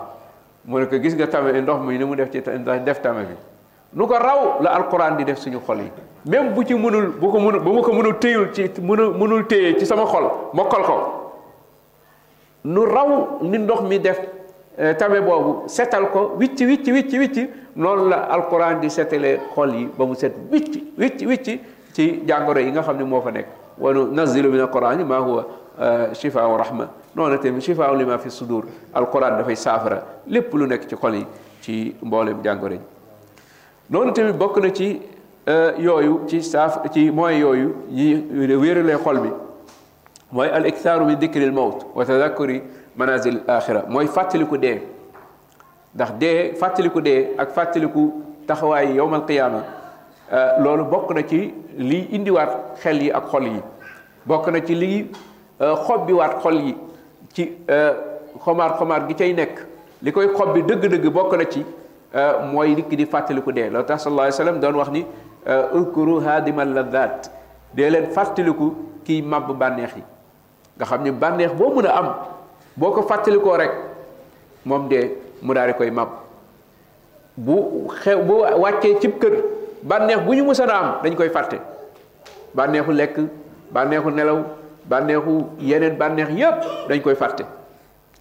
mu 0.66 0.80
ne 0.80 0.86
ko 0.88 0.98
gis 1.00 1.14
nga 1.16 1.28
tame 1.28 1.50
ndox 1.62 1.82
mi 1.84 1.98
ni 1.98 2.04
mu 2.06 2.16
def 2.16 2.30
ci 2.32 2.40
def 2.84 3.02
tame 3.02 3.24
bi 3.30 3.36
nu 3.94 4.08
ko 4.08 4.14
raw 4.18 4.60
la 4.62 4.70
alquran 4.74 5.18
di 5.18 5.24
def 5.26 5.40
suñu 5.40 5.60
xol 5.66 5.80
yi 5.82 5.92
même 6.26 6.54
bu 6.54 6.64
ci 6.64 6.74
mënul 6.74 7.12
bu 7.20 7.30
ko 7.30 7.40
mënul 7.40 7.60
bu 7.62 7.74
ma 7.74 7.82
ko 7.82 7.94
mënul 7.94 8.18
téyul 8.20 8.54
ci 8.54 8.64
mënul 8.82 9.18
mënul 9.18 9.46
téye 9.48 9.78
ci 9.78 9.86
sama 9.86 10.06
xol 10.06 10.32
mokkal 10.54 10.84
ko 10.84 10.94
nu 12.66 12.86
raw 12.86 13.38
ni 13.42 13.58
ndox 13.58 13.82
mi 13.82 14.00
def 14.00 14.20
euh, 14.80 14.94
tabe 14.96 15.20
boobu 15.22 15.68
setal 15.68 16.10
ko 16.10 16.36
wicc 16.40 16.58
wicc 16.62 16.86
wicc 16.88 17.12
wicc 17.12 17.50
noonu 17.76 18.08
la 18.10 18.24
alquran 18.34 18.80
di 18.80 18.90
setalee 18.90 19.40
xol 19.54 19.76
yi 19.76 19.90
ba 19.98 20.06
mu 20.06 20.14
set 20.16 20.36
wicc 20.52 20.82
wicc 20.98 21.22
wicc 21.28 21.60
ci 21.94 22.24
jàngoro 22.26 22.60
yi 22.60 22.72
nga 22.72 22.82
xam 22.84 22.98
ne 22.98 23.04
moo 23.04 23.22
fa 23.22 23.30
nekk 23.32 23.48
wa 23.78 23.92
nunazzilu 23.92 24.50
min 24.52 24.62
alqurani 24.62 25.04
ma 25.04 25.18
huwa 25.20 25.46
euh, 25.82 26.14
shifa 26.14 26.48
wa 26.48 26.58
rahma 26.58 26.88
noonu 27.16 27.38
tamit 27.40 27.60
shifa 27.62 27.92
lima 27.96 28.18
fi 28.20 28.30
sudur 28.32 28.64
alquran 28.94 29.36
dafay 29.38 29.56
saafara 29.58 30.02
lépp 30.28 30.54
lu 30.54 30.66
nekk 30.66 30.88
ci 30.88 30.96
xol 30.96 31.16
yi 31.16 31.26
ci 31.62 31.96
mboolem 32.02 32.42
jàngoro 32.42 32.74
yi 32.74 32.80
noonu 33.92 34.12
tamit 34.14 34.36
bokk 34.40 34.58
na 34.64 34.70
ci 34.74 34.88
yooyu 35.84 36.22
ci 36.30 36.42
saaf 36.42 36.80
ci 36.94 37.12
mooy 37.12 37.40
yooyu 37.40 37.76
yi 37.90 38.08
wéeralee 38.62 38.96
xol 39.04 39.20
bi 39.20 39.30
mooy 40.32 40.48
al 40.50 40.66
iktaaru 40.66 41.06
min 41.06 41.16
dikri 41.20 41.44
al 41.44 41.52
mawt 41.52 41.80
wa 41.96 42.06
tadakuri 42.06 42.62
manazil 42.98 43.42
al 43.48 43.58
axira 43.58 43.84
mooy 43.90 44.08
fàttaliku 44.08 44.58
dee 44.58 44.80
ndax 45.96 46.12
dee 46.22 46.54
fàttaliku 46.60 47.02
dee 47.02 47.18
ak 47.38 47.50
fàttaliku 47.56 48.06
taxawaay 48.48 48.94
yowm 48.96 49.14
al 49.14 49.26
qiyaama 49.28 49.62
loolu 50.64 50.86
bokk 50.92 51.12
na 51.16 51.24
ci 51.28 51.54
liy 51.78 52.08
indiwaat 52.16 52.78
xel 52.82 53.02
yi 53.04 53.12
ak 53.12 53.26
xol 53.32 53.44
yi 53.52 53.62
bokk 54.28 54.48
na 54.54 54.62
ci 54.62 54.74
li 54.76 54.88
liy 54.88 55.12
xobbiwaat 55.88 56.40
xol 56.42 56.62
yi 56.64 56.78
ci 57.34 57.50
xomaar 58.46 58.78
xomaar 58.80 59.04
gi 59.10 59.16
cay 59.16 59.34
nekk 59.34 59.66
li 60.02 60.12
koy 60.14 60.30
xob 60.38 60.54
bi 60.54 60.62
dëgg-dëgg 60.64 61.10
bokk 61.14 61.36
na 61.38 61.46
ci 61.52 61.64
Euh, 62.14 62.40
mooy 62.52 62.76
nit 62.76 62.90
di 62.92 63.06
fàttaliku 63.08 63.54
dee 63.56 63.70
loolu 63.72 63.86
tax 63.88 64.04
sallallahu 64.04 64.34
alayhi 64.38 64.60
doon 64.60 64.76
wax 64.76 64.90
ni 64.92 65.06
ukuru 65.74 66.18
euh, 66.20 66.28
haadima 66.28 66.66
ladat 66.68 67.32
dee 67.74 67.88
leen 67.90 68.12
fàttaliku 68.12 68.74
kiy 69.08 69.22
màbb 69.24 69.56
bànneex 69.56 69.96
yi 69.96 70.04
nga 70.78 70.86
xam 70.86 71.04
ni 71.04 71.12
bànneex 71.12 71.54
boo 71.56 71.72
mën 71.74 71.86
a 71.88 71.94
am 72.00 72.08
boo 72.76 72.92
ko 72.92 73.02
fàttalikoo 73.08 73.56
rek 73.58 73.72
moom 74.66 74.90
de 74.90 74.98
mu 75.42 75.54
daal 75.54 75.68
di 75.72 75.78
koy 75.78 75.90
màbb 75.90 76.10
bu 77.38 77.88
xew 78.04 78.20
bu 78.28 78.34
wàccee 78.60 79.00
cib 79.00 79.16
kër 79.22 79.32
bànneex 79.82 80.20
bu 80.26 80.32
ñu 80.36 80.44
mësana 80.44 80.74
am 80.74 80.96
dañ 81.04 81.16
koy 81.16 81.30
fàtte 81.30 81.58
bànneexu 82.56 82.92
lekk 82.92 83.16
bànneexu 83.72 84.10
nelaw 84.12 84.40
bànneexu 84.84 85.32
yeneen 85.62 85.96
bànneex 85.98 86.30
yépp 86.30 86.56
dañ 86.90 87.02
koy 87.02 87.16
fàtte 87.16 87.44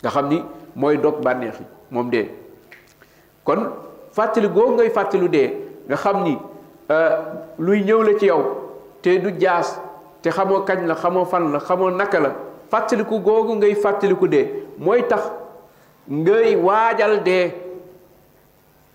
nga 0.03 0.11
xam 0.11 0.29
ni 0.29 0.41
mooy 0.77 0.97
dog 0.97 1.19
bànneex 1.25 1.59
yi 1.59 1.67
moom 1.91 2.09
dee 2.11 2.27
kon 3.45 3.61
fàttali 4.13 4.49
googu 4.49 4.73
ngay 4.77 4.89
fàttali 4.95 5.29
de 5.29 5.57
nga 5.89 5.97
xam 5.97 6.25
ni 6.25 6.37
euh, 6.91 7.11
luy 7.59 7.81
ñëw 7.85 8.03
la 8.03 8.19
ci 8.19 8.27
yow 8.27 8.43
te 9.03 9.09
du 9.19 9.31
jaas 9.41 9.81
te 10.23 10.31
xamoo 10.31 10.61
kañ 10.61 10.87
la 10.87 10.95
xamoo 10.95 11.25
fan 11.25 11.53
la 11.53 11.59
xamoo 11.61 11.91
naka 11.91 12.21
la 12.21 12.31
fàttaliku 12.71 13.19
googu 13.21 13.55
ngay 13.55 13.75
fàttaliku 13.75 14.27
dee 14.29 14.47
mooy 14.79 15.03
tax 15.09 15.21
ngay 16.09 16.57
waajal 16.57 17.21
dee 17.25 17.49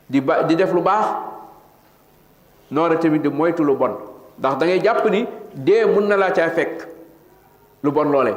di 0.09 0.21
ba 0.21 0.41
def 0.43 0.73
lu 0.73 0.81
baax 0.81 1.05
noora 2.71 2.97
tamit 2.99 3.19
di 3.21 3.29
moytu 3.29 3.63
lu 3.63 3.75
bon 3.75 3.91
ndax 4.37 4.57
dangay 4.59 4.79
jàpp 4.81 5.05
ni 5.11 5.25
dee 5.53 5.85
mun 5.85 6.07
na 6.07 6.17
laa 6.17 6.31
caa 6.31 6.49
fekk 6.49 6.87
lu 7.83 7.91
bon 7.91 8.11
loole 8.11 8.33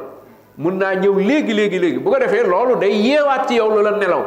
mun 0.57 0.73
naa 0.75 0.95
ñëw 0.95 1.15
léegi 1.19 1.53
léegi 1.55 1.79
léegi 1.79 1.99
bu 1.99 2.11
ko 2.11 2.19
defee 2.19 2.45
loolu 2.47 2.77
day 2.77 2.93
yeewaat 2.93 3.47
ci 3.49 3.55
yow 3.57 3.71
lu 3.71 3.83
la 3.83 3.91
nelaw 3.91 4.23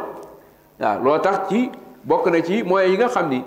waaw 0.82 1.00
loo 1.04 1.18
tax 1.20 1.50
ci 1.50 1.70
bokk 2.04 2.28
na 2.28 2.42
ci 2.42 2.64
mooy 2.64 2.90
yi 2.92 2.98
nga 2.98 3.08
xam 3.08 3.30
ni 3.30 3.44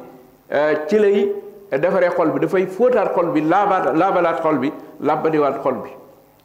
euh, 0.52 0.74
ci 0.88 0.98
lay 0.98 1.32
defaree 1.72 2.10
xol 2.10 2.30
bi 2.30 2.38
dafay 2.40 2.66
fóotaat 2.66 3.12
xol 3.14 3.30
bi 3.32 3.40
laabaat 3.40 3.94
laabalaat 3.96 4.40
xol 4.42 4.58
bi 4.58 4.70
làbbadiwaat 5.00 5.62
xol 5.62 5.74
bi 5.74 5.90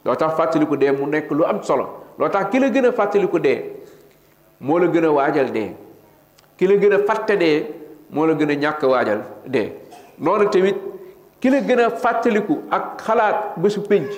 loo 0.06 0.16
tax 0.16 0.32
fàttaliku 0.38 0.78
dee 0.78 0.92
mu 0.92 1.06
nekk 1.08 1.32
lu 1.32 1.44
am 1.44 1.62
solo 1.64 1.86
loo 2.20 2.30
tax 2.30 2.50
ki 2.52 2.60
la 2.60 2.68
gën 2.70 2.86
a 2.86 2.92
fàttaliku 2.92 3.40
dee 3.40 3.62
moo 4.62 4.80
la 4.80 4.88
gën 4.88 5.06
a 5.06 5.12
waajal 5.12 5.52
de 5.52 5.64
ki 6.58 6.68
la 6.68 6.76
gën 6.76 6.94
a 6.94 7.00
fàtte 7.08 7.38
moo 8.12 8.26
la 8.26 8.34
gën 8.34 8.52
a 8.52 8.56
ñàkk 8.56 8.82
waajal 8.86 9.22
de 9.48 9.64
noonu 10.20 10.50
tamit 10.50 10.76
ki 11.40 11.50
la 11.50 11.62
gën 11.62 11.80
a 11.86 11.90
fàttaliku 11.90 12.62
ak 12.72 13.02
xalaat 13.06 13.36
bésu 13.58 13.82
pinc 13.88 14.10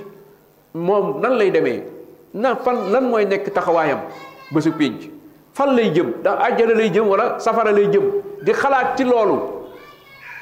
moom 0.74 1.20
nan 1.20 1.34
lay 1.38 1.52
demee 1.52 1.84
nan 2.34 2.56
fan 2.64 2.92
lan 2.92 3.04
mooy 3.10 3.26
nekk 3.26 3.52
taxawaayam 3.54 4.00
bésu 4.52 4.72
pénc 4.72 5.10
fan 5.54 5.76
lay 5.76 5.91
jëm 5.91 6.10
ndax 6.22 6.38
àjjana 6.47 6.74
lay 6.76 6.89
jëm 6.89 7.08
wala 7.08 7.39
safara 7.39 7.72
lay 7.72 7.88
jëm 7.91 8.04
di 8.41 8.54
xalaat 8.54 8.97
ci 8.97 9.04
loolu 9.04 9.39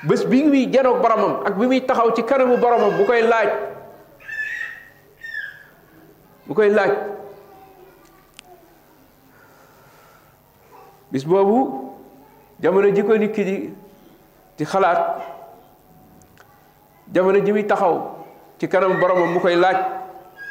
bés 0.07 0.25
bi 0.25 0.43
muy 0.43 0.67
janoog 0.71 1.01
boromam 1.01 1.41
ak 1.45 1.55
bi 1.57 1.65
muy 1.65 1.81
taxaw 1.85 2.13
ci 2.15 2.23
kanamu 2.23 2.57
boromam 2.57 2.97
bu 2.97 3.05
koy 3.05 3.21
laaj 3.23 3.49
bu 6.47 6.53
koy 6.53 6.69
laaj 6.69 6.91
bis 11.11 11.23
boobu 11.25 11.89
jamono 12.61 12.87
ji 12.93 13.01
ko 13.03 13.17
nit 13.17 13.31
ki 13.33 13.43
di 14.57 14.65
xalaat 14.65 15.21
jamono 17.11 17.39
ji 17.43 17.51
muy 17.51 17.63
taxaw 17.65 18.15
ci 18.59 18.67
kanamu 18.69 18.99
boromam 18.99 19.33
mu 19.33 19.39
koy 19.39 19.55
laaj 19.55 19.77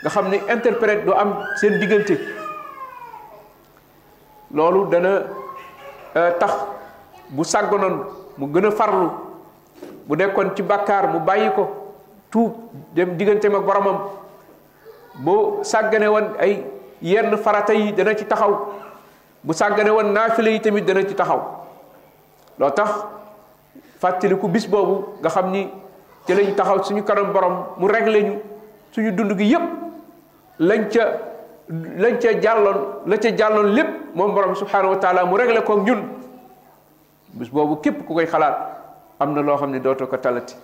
nga 0.02 0.10
xam 0.10 0.30
ni 0.30 0.38
interprète 0.48 1.04
du 1.04 1.12
am 1.14 1.44
seen 1.60 1.78
diggante 1.78 2.18
loolu 4.52 4.86
dana 4.88 5.22
euh, 6.16 6.30
tax 6.40 6.52
bu 7.30 7.44
sàgganoon 7.44 7.94
mu 8.38 8.46
gën 8.52 8.66
a 8.66 8.70
farlu 8.70 9.08
bu 10.08 10.16
nekkoon 10.16 10.54
ci 10.56 10.62
bàkkaar 10.62 11.08
mu 11.12 11.20
bàyyi 11.20 11.50
ko 11.54 11.68
tuub 12.30 12.52
dem 12.94 13.16
digganteem 13.16 13.54
ak 13.54 13.62
boromam 13.64 13.98
bu 15.16 15.60
sàggane 15.62 16.08
woon 16.08 16.34
ay 16.40 16.64
yenn 17.02 17.36
farata 17.36 17.74
yi 17.74 17.92
dana 17.92 18.14
ci 18.16 18.24
taxaw 18.24 18.72
bu 19.44 19.52
sàggane 19.52 19.90
woon 19.90 20.12
naafile 20.12 20.48
yi 20.52 20.60
tamit 20.60 20.82
dana 20.86 21.04
ci 21.06 21.14
taxaw 21.14 21.40
loo 22.58 22.70
tax 22.70 22.90
fàttaliku 24.00 24.48
bis 24.48 24.66
boobu 24.66 25.04
nga 25.20 25.28
xam 25.28 25.50
ni 25.52 25.68
ci 26.26 26.34
lañ 26.34 26.54
taxaw 26.54 26.82
suñu 26.84 27.02
kanam 27.02 27.32
borom 27.32 27.64
mu 27.76 27.88
réglé 27.88 28.22
ñu 28.22 28.38
suñu 28.92 29.10
dund 29.12 29.36
gi 29.38 29.44
yépp 29.44 29.62
lañ 30.58 30.88
ca 30.90 31.27
lañ 31.68 32.18
ca 32.18 32.32
jàlloon 32.40 33.02
la 33.06 33.16
ca 33.18 33.30
jàlloon 33.36 33.74
lépp 33.74 34.14
moom 34.14 34.34
borom 34.34 34.54
subhanahu 34.54 34.94
wa 34.94 34.96
taala 34.98 35.24
mu 35.24 35.36
réglé 35.36 35.62
koog 35.62 35.84
ñun 35.86 36.02
bis 37.34 37.48
boobu 37.50 37.76
képp 37.82 38.06
ku 38.06 38.14
koy 38.14 38.26
xalaat 38.26 38.56
am 39.20 39.34
na 39.34 39.42
loo 39.42 39.56
xam 39.58 39.70
ne 39.70 39.78
dootoo 39.78 40.06
ko 40.06 40.16
talati 40.16 40.54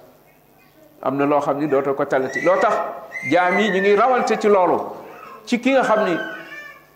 am 1.03 1.17
na 1.17 1.27
loo 1.27 1.41
xam 1.41 1.59
ni 1.61 1.67
dootoo 1.67 1.95
ko 1.95 2.05
talati 2.07 2.41
loo 2.41 2.57
tax 2.59 2.73
jaam 3.31 3.59
yi 3.59 3.71
ñu 3.71 3.81
ngi 3.81 3.97
rawante 3.97 4.39
ci 4.41 4.49
loolu 4.49 4.81
ci 5.45 5.61
ki 5.61 5.73
nga 5.73 5.83
xam 5.83 6.05
ni 6.07 6.17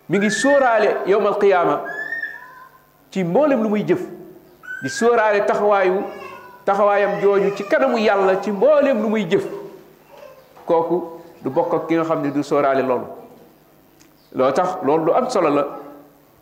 mi 0.09 0.17
ngi 0.17 0.29
sóoraale 0.31 0.89
yowmal 1.05 1.37
qiyaama 1.37 1.81
ci 3.11 3.23
mboolem 3.23 3.61
lu 3.61 3.69
muy 3.69 3.83
jëf 3.85 4.01
di 4.81 4.89
sóoraale 4.89 5.45
taxawaayu 5.45 6.03
taxawaayam 6.65 7.21
jooju 7.21 7.55
ci 7.57 7.63
kanamu 7.63 7.97
yàlla 7.99 8.41
ci 8.41 8.51
mboolem 8.51 9.01
lu 9.03 9.07
muy 9.09 9.23
jëf 9.29 9.45
kooku 10.65 11.21
du 11.43 11.49
bokk 11.51 11.73
ak 11.75 11.87
ki 11.87 11.95
nga 11.95 12.03
xam 12.05 12.23
ni 12.23 12.31
du 12.31 12.41
sóoraale 12.41 12.81
loolu 12.81 13.18
loo 14.35 14.51
tax 14.53 14.77
loolu 14.85 15.05
lu 15.05 15.11
am 15.17 15.25
solo 15.31 15.49
la 15.49 15.63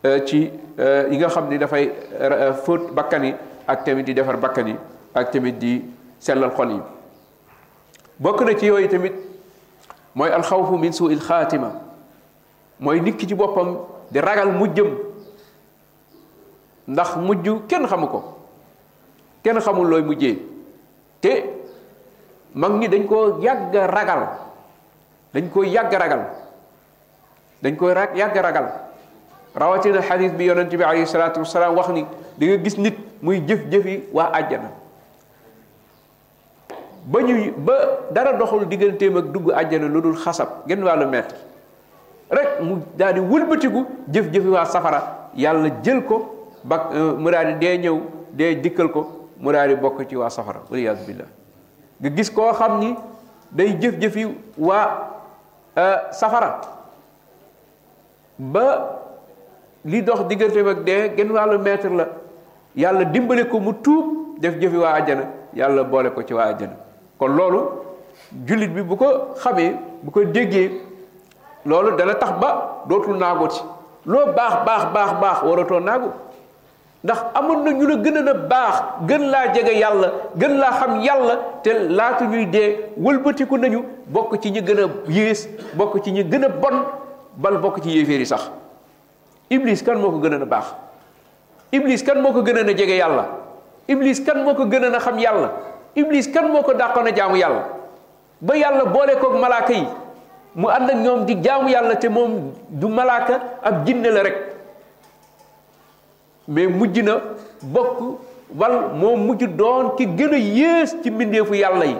euh, 0.04 0.24
ci 0.24 0.50
euh, 0.78 1.08
yi 1.10 1.16
nga 1.18 1.28
xam 1.28 1.48
ni 1.48 1.56
dafay 1.58 1.88
euh, 2.20 2.52
fóot 2.54 2.92
bakkan 2.92 3.24
yi 3.24 3.32
ak 3.66 3.84
tamit 3.84 4.04
di 4.04 4.12
defar 4.14 4.36
bakkan 4.36 4.68
yi 4.68 4.76
ak 5.14 5.30
tamit 5.32 5.52
di 5.56 5.80
sellal 6.20 6.50
xol 6.52 6.72
yi 6.76 6.80
bokk 8.18 8.42
na 8.44 8.54
ci 8.58 8.66
yooyu 8.66 8.88
tamit 8.88 9.14
mooy 10.14 10.28
alxawfu 10.30 10.76
min 10.76 10.92
suu 10.92 11.10
il 11.10 11.20
xaatima 11.20 11.72
mooy 12.78 13.00
nit 13.00 13.18
ci 13.26 13.34
boppam 13.34 13.78
di 14.10 14.18
ragal 14.20 14.52
mujjëm 14.52 14.94
ndax 16.88 17.16
mujj 17.16 17.48
kenn 17.68 17.86
xamu 17.86 18.06
ko 18.06 18.34
kenn 19.42 19.60
xamul 19.60 19.88
looy 19.88 20.02
mujjee 20.02 20.36
te 21.20 21.44
mag 22.54 22.72
ñi 22.72 22.88
dañ 22.88 23.06
koo 23.06 23.40
yàgg 23.40 23.74
ragal 23.76 24.28
dañ 25.32 25.48
koo 25.50 25.62
yàgg 25.62 25.92
ragal 25.94 26.22
dañ 27.62 27.74
koy 27.76 27.92
rag 27.94 28.14
yàgg 28.14 28.36
ragal 28.38 28.66
rawatina 29.54 30.02
xadis 30.02 30.32
bi 30.32 30.44
yonent 30.46 30.70
bi 30.70 30.82
alayhi 30.82 31.06
salaatu 31.06 31.40
wasalaam 31.42 31.74
wax 31.74 31.88
ni 31.90 32.06
di 32.38 32.46
nga 32.46 32.56
gis 32.62 32.78
nit 32.78 32.94
muy 33.20 33.40
jëf-jëfi 33.42 34.04
waa 34.14 34.30
àjjana 34.32 34.70
ba 37.08 37.22
ñuy 37.22 37.50
ba 37.56 37.74
dara 38.12 38.32
doxul 38.36 38.64
digganteem 38.68 39.16
ak 39.18 39.26
dugg 39.34 39.50
àjjana 39.50 39.86
lu 39.88 40.00
dul 40.00 40.16
xasab 40.16 40.62
genn 40.68 40.84
wàllu 40.84 41.06
mètre 41.08 41.34
rek 42.30 42.62
mu 42.62 42.76
daal 42.96 43.14
di 43.14 43.20
wëlbatiku 43.20 43.86
jëf-jëfi 44.06 44.48
waa 44.54 44.64
safara 44.64 45.30
yàlla 45.34 45.70
jël 45.82 46.04
ko 46.04 46.52
ba 46.64 46.90
euh, 46.94 47.14
mu 47.18 47.30
dee 47.60 47.76
ñëw 47.78 47.98
dee 48.32 48.54
dikkal 48.54 48.88
ko 48.88 49.26
mu 49.38 49.50
daal 49.52 49.74
bokk 49.76 50.06
ci 50.08 50.14
waa 50.16 50.30
safara 50.30 50.60
waliyaas 50.70 51.00
billah 51.06 51.26
nga 52.00 52.08
gis 52.10 52.30
koo 52.30 52.52
xam 52.54 52.78
ni 52.78 52.94
day 53.50 53.74
jëf-jëfi 53.74 54.24
waa 54.58 55.10
euh, 55.76 55.96
safara 56.12 56.60
ba 58.38 58.62
li 59.84 60.02
dox 60.02 60.20
diggante 60.28 60.58
ak 60.60 60.78
dee 60.86 61.14
genn 61.16 61.30
wàllu 61.32 61.58
mètre 61.58 61.90
la 61.96 62.06
yàlla 62.76 63.04
dimbale 63.04 63.44
ko 63.50 63.58
mu 63.60 63.72
tuub 63.82 64.38
def 64.40 64.54
jëfi 64.60 64.76
waa 64.76 64.94
àjjana 64.98 65.24
yàlla 65.54 65.82
boole 65.84 66.10
ko 66.10 66.22
ci 66.22 66.34
waa 66.34 66.46
àjjana 66.52 66.74
kon 67.18 67.28
loolu 67.36 67.60
jullit 68.46 68.68
bi 68.70 68.82
bu 68.82 68.96
ko 68.96 69.34
xamee 69.42 69.72
bu 70.02 70.10
ko 70.10 70.24
déggee 70.24 70.70
loolu 71.66 71.96
dana 71.96 72.14
tax 72.14 72.30
ba 72.40 72.84
dootul 72.88 73.16
naago 73.16 73.48
loo 74.06 74.26
baax 74.36 74.64
baax 74.66 74.82
baax 74.94 75.10
baax 75.20 75.42
waratoo 75.42 75.80
naagu 75.80 76.10
ndax 77.04 77.18
amoon 77.34 77.64
na 77.64 77.70
ñu 77.72 77.86
la 77.88 77.96
gën 77.96 78.18
a 78.18 78.22
na 78.22 78.34
baax 78.34 78.82
gën 79.08 79.24
laa 79.32 79.52
jege 79.52 79.72
yàlla 79.80 80.12
gën 80.36 80.54
laa 80.58 80.72
xam 80.78 81.00
yàlla 81.00 81.36
te 81.62 81.72
laatu 81.88 82.24
ñuy 82.24 82.46
dee 82.46 82.76
wëlbatiku 82.96 83.56
nañu 83.56 83.82
bokk 84.08 84.40
ci 84.40 84.50
ñi 84.52 84.60
gën 84.62 84.78
a 84.80 84.86
yées 85.08 85.48
bokk 85.76 86.02
ci 86.04 86.10
ñi 86.12 86.22
gën 86.22 86.44
a 86.44 86.48
bon 86.48 86.84
bal 87.42 87.56
bokk 87.62 87.76
ci 87.82 87.90
yéeféer 87.96 88.18
yi 88.24 88.28
sax 88.32 88.44
iblis 89.56 89.82
kan 89.86 89.98
moo 90.02 90.10
ko 90.14 90.18
gën 90.24 90.34
a 90.46 90.46
baax 90.52 90.66
iblis 91.76 92.02
kan 92.06 92.18
moo 92.24 92.32
ko 92.36 92.40
gën 92.46 92.58
na 92.68 92.72
jege 92.78 92.96
yàlla 93.00 93.24
iblis 93.94 94.20
kan 94.26 94.38
moo 94.44 94.54
ko 94.58 94.66
gën 94.72 94.84
a 94.98 94.98
xam 95.04 95.18
yàlla 95.24 95.48
iblis 96.02 96.26
kan 96.34 96.48
moo 96.52 96.62
ko 96.66 96.74
dàqoon 96.80 97.06
a 97.10 97.14
jaamu 97.18 97.36
yàlla 97.42 97.62
ba 98.46 98.56
yàlla 98.62 98.84
boole 98.94 99.14
koog 99.22 99.36
malaaka 99.44 99.72
yi 99.80 99.86
mu 100.54 100.68
ànd 100.76 100.90
ak 100.94 100.98
ñoom 101.04 101.24
di 101.28 101.34
jaamu 101.44 101.68
yàlla 101.74 101.94
te 102.02 102.08
moom 102.16 102.34
du 102.80 102.88
malaaka 102.98 103.38
ab 103.70 103.86
jinne 103.86 104.10
la 104.16 104.22
rek 104.28 104.36
mais 106.56 106.66
mujj 106.80 106.98
na 107.08 107.16
bokk 107.62 108.00
wal 108.60 108.76
moo 109.00 109.16
mujj 109.26 109.44
doon 109.58 109.90
ki 109.98 110.06
gën 110.18 110.34
a 110.34 110.38
yées 110.60 110.94
ci 111.02 111.10
mbindeefu 111.10 111.54
yàlla 111.62 111.84
yi 111.92 111.96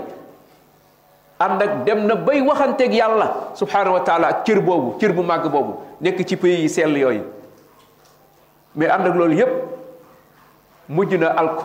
ànd 1.39 1.63
ak 1.63 1.85
dem 1.87 2.07
na 2.07 2.15
bay 2.15 2.41
waxanteeg 2.43 2.93
yàlla 2.95 3.35
subhanahu 3.55 3.95
wa 3.95 4.03
ak 4.27 4.45
cër 4.45 4.61
boobu 4.61 4.99
cër 5.01 5.13
bu 5.13 5.23
màgg 5.23 5.47
boobu 5.51 5.75
nekk 6.01 6.27
ci 6.27 6.37
pays 6.37 6.59
yi 6.63 6.69
sell 6.69 6.97
yooyu 6.99 7.23
mais 8.75 8.89
ànd 8.91 9.07
ak 9.07 9.15
loolu 9.15 9.35
yépp 9.37 9.53
mujj 10.89 11.15
na 11.15 11.27
alku 11.29 11.65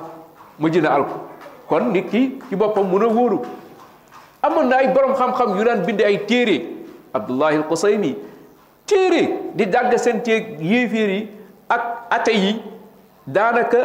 mujj 0.60 0.78
na 0.78 0.90
alku 0.90 1.18
kon 1.68 1.90
nit 1.92 2.10
ki 2.12 2.40
ci 2.50 2.56
boppam 2.56 2.86
mun 2.88 3.02
a 3.04 3.08
wóoru 3.08 3.40
amoon 4.42 4.68
na 4.70 4.76
ay 4.78 4.88
borom 4.94 5.16
xam-xam 5.16 5.58
yu 5.58 5.64
daan 5.64 5.84
bind 5.86 6.02
ay 6.02 6.18
téere 6.28 6.58
abdullahi 7.14 7.56
al 7.58 7.64
qusaymi 7.68 8.16
téere 8.86 9.24
di 9.56 9.66
dàgg 9.66 9.98
seen 9.98 10.22
teeg 10.24 10.60
yéeféer 10.62 11.10
yi 11.10 11.30
ak 11.68 11.84
ateyi 12.10 12.62
daanaka 13.26 13.80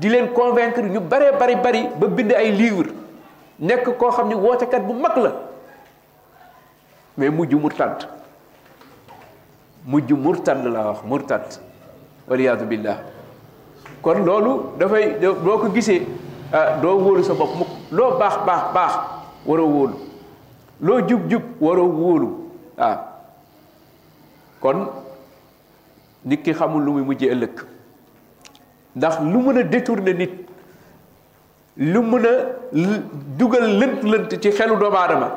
di 0.00 0.08
leen 0.08 0.28
convaincre 0.34 0.82
ñu 0.84 1.00
bare 1.00 1.32
bari 1.40 1.54
bari 1.56 1.88
ba 1.98 2.06
bind 2.08 2.32
ay 2.32 2.50
livre 2.52 3.00
nekk 3.62 3.98
koo 3.98 4.10
xam 4.10 4.28
ni 4.28 4.34
wootekat 4.34 4.82
bu 4.86 4.92
mag 4.94 5.16
la 5.18 5.30
mais 7.16 7.30
mujj 7.30 7.54
murtad 7.54 8.04
mujj 9.86 10.12
murtad 10.24 10.64
la 10.64 10.80
wax 10.88 10.98
murtad 11.10 11.46
waliyaadu 12.28 12.64
billah 12.68 12.96
kon 14.02 14.24
loolu 14.26 14.52
dafay 14.78 15.04
doo 15.20 15.58
ko 15.62 15.68
gisee 15.74 16.00
ah, 16.52 16.80
doo 16.82 16.98
wóolu 17.04 17.22
sa 17.22 17.34
bopp 17.34 17.54
mukk 17.58 17.70
loo 17.92 18.18
baax 18.18 18.34
baax 18.46 18.62
baax 18.74 18.94
waroo 19.46 19.68
wóolu 19.76 19.96
loo 20.80 21.00
jub-jub 21.08 21.42
waroo 21.60 21.88
wóolu 22.00 22.28
waaw 22.78 22.90
ah. 22.92 22.96
kon 24.60 24.78
nit 26.24 26.42
ki 26.44 26.52
xamul 26.52 26.82
lu 26.84 26.92
muy 26.92 27.02
mujjee 27.04 27.30
ëllëg 27.34 27.56
ndax 28.96 29.20
lu 29.20 29.38
mën 29.46 29.58
a 29.58 29.62
détourner 29.62 30.14
nit 30.16 30.41
lu 31.76 32.00
mën 32.02 32.26
a 32.26 32.30
dugal 33.38 33.62
lënt-lënt 33.78 34.36
ci 34.40 34.50
xelu 34.52 34.76
doomu 34.76 34.96
aadama 34.96 35.28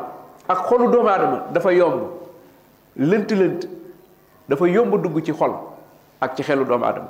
ak 0.49 0.66
xolu 0.68 0.91
doomu 0.91 1.07
aadama 1.07 1.48
dafa 1.53 1.72
yomb 1.74 2.10
lënt-lënt 2.99 3.66
dafa 4.49 4.68
yomb 4.68 4.95
dugg 5.03 5.24
ci 5.24 5.32
xol 5.32 5.53
ak 6.20 6.36
ci 6.36 6.44
xelu 6.44 6.66
doomu 6.66 6.84
aadama 6.86 7.07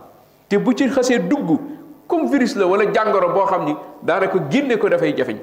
te 0.47 0.57
bu 0.57 0.73
ci 0.75 0.87
xasee 0.89 1.17
dugg 1.19 1.57
comme 2.07 2.29
virus 2.29 2.55
la 2.55 2.67
wala 2.67 2.85
jàngoro 2.93 3.33
boo 3.33 3.45
xam 3.45 3.65
ni 3.65 3.75
daanaka 4.03 4.39
génne 4.49 4.77
ko 4.77 4.89
dafay 4.89 5.13
jafeñ 5.17 5.37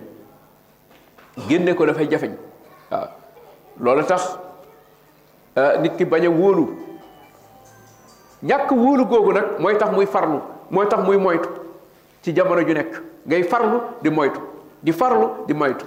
génne 1.49 1.75
ko 1.75 1.85
dafay 1.87 2.07
jafeñ 2.09 2.33
waaw 2.91 3.07
loolu 3.81 4.05
tax 4.05 4.39
euh, 5.59 5.79
nit 5.79 5.97
ki 5.97 6.05
bañ 6.05 6.27
a 6.27 6.29
wóolu 6.31 6.69
ñàkk 8.45 8.71
wóolu 8.71 9.05
googu 9.07 9.33
nag 9.33 9.45
mooy 9.59 9.75
tax 9.77 9.91
muy 9.91 10.07
farlu 10.07 10.41
mooy 10.71 10.87
tax 10.87 11.01
muy 11.05 11.17
moytu 11.17 11.49
ci 12.23 12.33
jamono 12.33 12.63
ju 12.63 12.75
nekk 12.75 12.93
ngay 13.27 13.43
farlu 13.45 13.81
di 14.03 14.11
moytu 14.11 14.41
di 14.83 14.93
farlu 14.95 15.45
di 15.47 15.55
moytu 15.55 15.85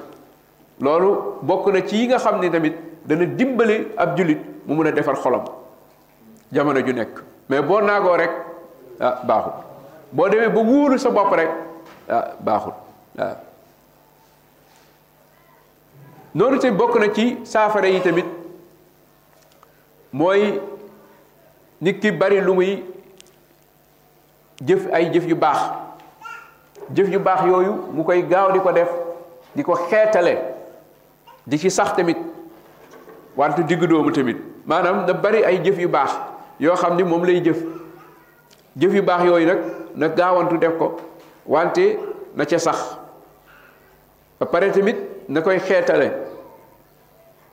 loolu 0.84 1.40
bokk 1.41 1.68
na 1.74 1.82
ci 1.88 1.95
yi 1.95 2.07
nga 2.12 2.18
xam 2.20 2.40
ni 2.41 2.49
tamit 2.49 2.76
dana 3.06 3.26
dimbali 3.26 3.88
ab 3.95 4.16
jullit 4.18 4.40
mu 4.68 4.76
mën 4.76 4.88
a 4.88 4.91
defar 4.91 5.16
xolam 5.16 5.44
jamono 6.52 6.80
ju 6.86 6.94
nekk 6.94 7.24
mais 7.49 7.62
boo 7.62 7.80
naagoo 7.82 8.16
rek 8.16 8.32
ah 8.99 9.22
baaxul 9.24 9.53
boo 10.12 10.28
demee 10.30 10.49
ba 10.49 10.62
wóolu 10.62 10.98
sa 10.98 11.10
bopp 11.10 11.34
rek 11.34 11.49
ah, 12.10 12.36
baaxul 12.40 12.74
waaw 13.18 13.32
ah. 13.32 13.38
noonu 16.34 16.57
tamit 16.60 16.78
bokk 16.78 16.95
na 16.99 17.14
ci 17.14 17.38
saafara 17.44 17.88
yi 17.88 18.02
tamit 18.02 18.26
mooy 20.12 20.60
nit 21.80 21.99
ki 22.02 22.12
bari 22.12 22.41
lu 22.41 22.53
muy 22.53 22.84
jëf 24.62 24.90
ay 24.91 25.10
jëf 25.12 25.26
yu 25.28 25.36
baax 25.36 25.85
jëf 26.94 27.10
ju 27.12 27.20
baax 27.20 27.45
yooyu 27.45 27.72
mu 27.94 28.03
koy 28.03 28.22
gaaw 28.30 28.52
di 28.52 28.60
ko 28.60 28.72
def 28.72 28.90
di 29.56 29.64
ko 29.64 29.74
xeetale 29.90 30.53
di 31.45 31.57
ci 31.57 31.70
sax 31.70 31.94
tamit 31.95 32.18
wante 33.36 33.66
diggu 33.66 33.88
doomu 33.88 34.12
tamit 34.12 34.38
maanaam 34.66 35.06
na 35.06 35.14
bari 35.14 35.41
ay 35.44 35.62
jëf 35.64 35.80
yu 35.80 35.88
baax 35.90 36.12
yoo 36.60 36.76
xam 36.76 36.95
ni 36.95 37.03
moom 37.03 37.26
lay 37.26 37.41
jëf 37.41 37.57
jëf 38.78 38.94
yu 38.94 39.02
baax 39.02 39.24
yooyu 39.26 39.48
nag 39.48 39.60
na 39.95 40.07
gaawantu 40.10 40.57
def 40.57 40.78
ko 40.78 40.98
wante 41.48 41.98
na 42.36 42.45
ca 42.45 42.60
sax 42.60 42.98
ba 44.40 44.45
pare 44.45 44.72
tamit 44.72 44.98
na 45.28 45.41
koy 45.41 45.57
xeetale 45.60 46.12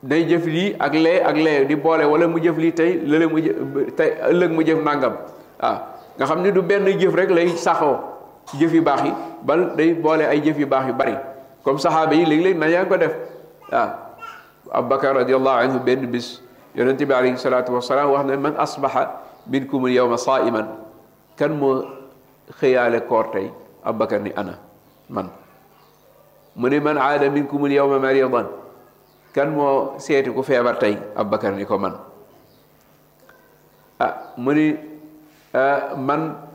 day 0.03 0.27
jëf 0.29 0.45
lii 0.45 0.77
ak 0.79 0.93
lee 0.95 1.21
ak 1.21 1.37
lee 1.37 1.65
di 1.65 1.75
boole 1.77 2.05
wala 2.05 2.27
mu 2.29 2.39
jëf 2.41 2.57
lii 2.59 2.73
tey 2.75 3.01
lële 3.01 3.27
mu 3.27 3.41
jëf 3.41 4.51
mu 4.51 4.63
jëf 4.65 4.79
nàngam 4.85 5.17
waaw 5.61 5.79
nga 6.19 6.25
xam 6.27 6.43
ni 6.43 6.53
du 6.53 6.61
benn 6.63 6.85
jëf 6.85 7.15
rek 7.17 7.31
lay 7.31 7.49
saxoo 7.57 8.12
ci 8.53 8.61
jëf 8.61 8.73
yu 8.77 8.85
baax 8.85 9.01
yi 9.09 9.13
bal 9.41 9.61
day 9.81 9.97
boole 9.97 10.29
ay 10.29 10.45
jëf 10.45 10.59
yu 10.61 10.67
baax 10.69 10.85
yu 10.93 10.95
bari 10.95 11.17
comme 11.65 11.81
sahaba 11.81 12.13
yi 12.13 12.29
léeg-léeg 12.29 12.57
na 12.61 12.67
yaa 12.69 12.85
ko 12.85 12.97
def 13.01 13.17
waaw 13.73 13.89
abubakar 14.77 15.17
radiallahu 15.25 15.59
anhu 15.65 15.79
benn 15.81 16.05
bis 16.13 16.43
yonent 16.77 17.01
bi 17.01 17.15
alayhi 17.17 17.41
salatu 17.41 17.73
wasalaam 17.73 18.13
wax 18.13 18.25
ne 18.29 18.37
man 18.37 18.53
asbaha 18.61 19.05
minkum 19.49 19.85
alyawma 19.89 20.19
saiman 20.21 20.69
kan 21.41 21.51
moo 21.57 21.81
xëyaale 22.61 23.01
koor 23.09 23.33
tey 23.33 23.49
abubakar 23.85 24.21
ni 24.21 24.33
ana 24.37 24.59
man 25.09 25.33
mu 26.55 26.69
ne 26.69 26.79
man 26.85 26.99
aada 27.09 27.31
minkum 27.33 27.65
alyawma 27.71 27.99
maridan 28.05 28.47
kan 29.33 29.49
moo 29.57 29.97
seeti 30.05 30.31
ku 30.37 30.43
feebar 30.45 30.77
tey 30.85 30.95
abubakar 31.17 31.57
ni 31.57 31.65
ko 31.73 31.79
man 31.89 31.97
ah 34.05 34.13
mu 34.45 34.53
ni 34.61 34.67
man 36.09 36.51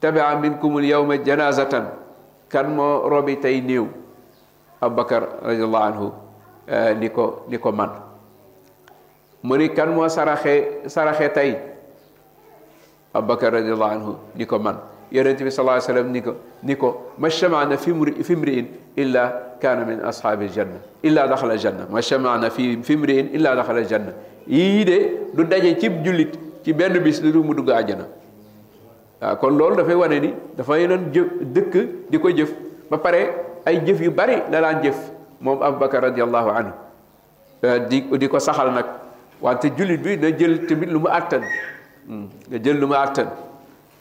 تبع 0.00 0.26
منكم 0.44 0.70
اليوم 0.78 1.10
جنازة 1.26 1.72
كان 2.50 2.66
مو 2.70 3.04
ربي 3.12 3.34
تاي 3.42 3.60
نيو 3.60 3.86
أبو 4.82 4.94
بكر 5.02 5.22
رضي 5.42 5.62
الله 5.68 5.82
عنه 5.88 6.02
آه، 6.70 6.92
نيكو 6.94 7.50
نيكو 7.50 7.70
مان 7.74 7.90
موني 9.44 9.74
كان 9.76 9.90
مو 9.90 10.06
سراخي 10.08 10.86
سراخي 10.88 11.28
تاي 11.34 11.50
أبو 13.14 13.26
بكر 13.34 13.50
رضي 13.58 13.72
الله 13.74 13.88
عنه 13.94 14.08
نيكو 14.38 14.56
من 14.62 14.76
يرنتبي 15.12 15.50
صلى 15.50 15.62
الله 15.66 15.74
عليه 15.82 15.90
وسلم 15.90 16.06
نيكو 16.14 16.32
نيكو 16.64 16.88
ما 17.18 17.28
شمعنا 17.28 17.76
في 17.76 17.90
مري 17.92 18.12
في 18.22 18.34
مرئين 18.38 18.66
إلا 18.98 19.24
كان 19.62 19.78
من 19.88 19.96
أصحاب 20.06 20.42
الجنة 20.46 20.78
إلا 21.04 21.26
دخل 21.26 21.50
الجنة 21.50 21.84
ما 21.90 22.00
شمعنا 22.00 22.48
في 22.54 22.80
في 22.86 22.94
مرئين 22.96 23.26
إلا 23.36 23.54
دخل 23.58 23.76
الجنة 23.82 24.12
إيدي 24.50 25.00
دو 25.34 25.42
داجي 25.42 25.74
تيب 25.74 26.02
جوليت 26.06 26.62
تي 26.64 26.70
بن 26.72 26.94
بيس 27.02 27.18
دو 27.20 27.42
مودو 27.42 27.66
waaw 29.20 29.34
kon 29.40 29.52
loolu 29.58 29.74
dafay 29.80 29.96
wane 29.98 30.16
ni 30.24 30.30
dafay 30.56 30.86
doon 30.90 31.04
jëf 31.14 31.28
dëkk 31.54 31.74
di 32.10 32.20
ko 32.22 32.30
jëf 32.38 32.50
ba 32.90 32.96
pare 33.04 33.20
ay 33.66 33.80
jëf 33.86 34.00
yu 34.06 34.10
bari 34.14 34.36
la 34.50 34.78
jëf 34.82 34.98
moom 35.42 35.62
Aboubacar 35.62 36.02
radiallahu 36.08 36.50
anhu 36.58 36.72
euh, 37.66 37.78
di 37.90 38.02
di 38.06 38.26
ko 38.30 38.38
saxal 38.38 38.70
nag 38.72 38.86
wante 39.42 39.66
jullit 39.76 39.98
bi 39.98 40.14
na 40.18 40.30
jël 40.36 40.66
tamit 40.66 40.86
lu 40.86 41.00
mu 41.02 41.10
àttan 41.10 41.42
hmm, 42.06 42.26
na 42.50 42.56
jël 42.62 42.78
lu 42.78 42.86
mu 42.86 42.94
àttan 42.94 43.28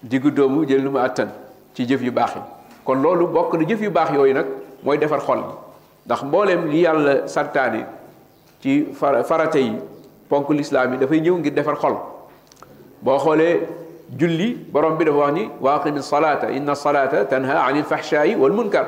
diggu 0.03 0.30
doomu 0.31 0.65
jël 0.69 0.81
lu 0.85 0.89
mu 0.89 0.99
àttan 1.02 1.30
ci 1.73 1.85
jëf 1.88 2.02
yu 2.03 2.11
baax 2.11 2.35
yi 2.35 2.41
kon 2.85 2.95
loolu 3.02 3.27
bokk 3.27 3.57
na 3.57 3.65
jëf 3.68 3.81
yu 3.81 3.89
baax 3.89 4.11
yooyu 4.14 4.35
nag 4.38 4.45
mooy 4.84 4.99
defar 5.02 5.22
xol 5.26 5.39
yi 5.39 5.53
ndax 6.06 6.23
mbooleem 6.26 6.68
li 6.69 6.81
yàlla 6.85 7.27
santaane 7.27 7.81
ci 8.61 8.84
farata 8.94 9.57
yi 9.60 9.76
ponk 10.30 10.49
lislaam 10.60 10.94
yi 10.94 10.99
dafay 11.02 11.19
ñëw 11.22 11.38
ngir 11.41 11.53
defar 11.53 11.76
xol 11.81 11.95
boo 13.02 13.18
xoolee 13.18 13.60
جلي 14.15 14.71
برم 14.71 14.95
بلهواني 14.97 15.49
واقم 15.61 15.95
الصلاة 15.99 16.47
إن 16.55 16.63
الصلاة 16.69 17.23
تنهى 17.27 17.57
عن 17.57 17.75
الفحشاء 17.84 18.35
والمنكر 18.35 18.85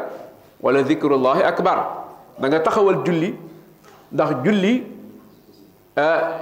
ولذكر 0.64 1.10
الله 1.16 1.48
أكبر 1.48 1.78
دعنا 2.40 2.58
تخول 2.64 3.04
جلي 3.04 3.34
ده 4.16 4.26
جلي 4.48 4.76
آه، 6.00 6.40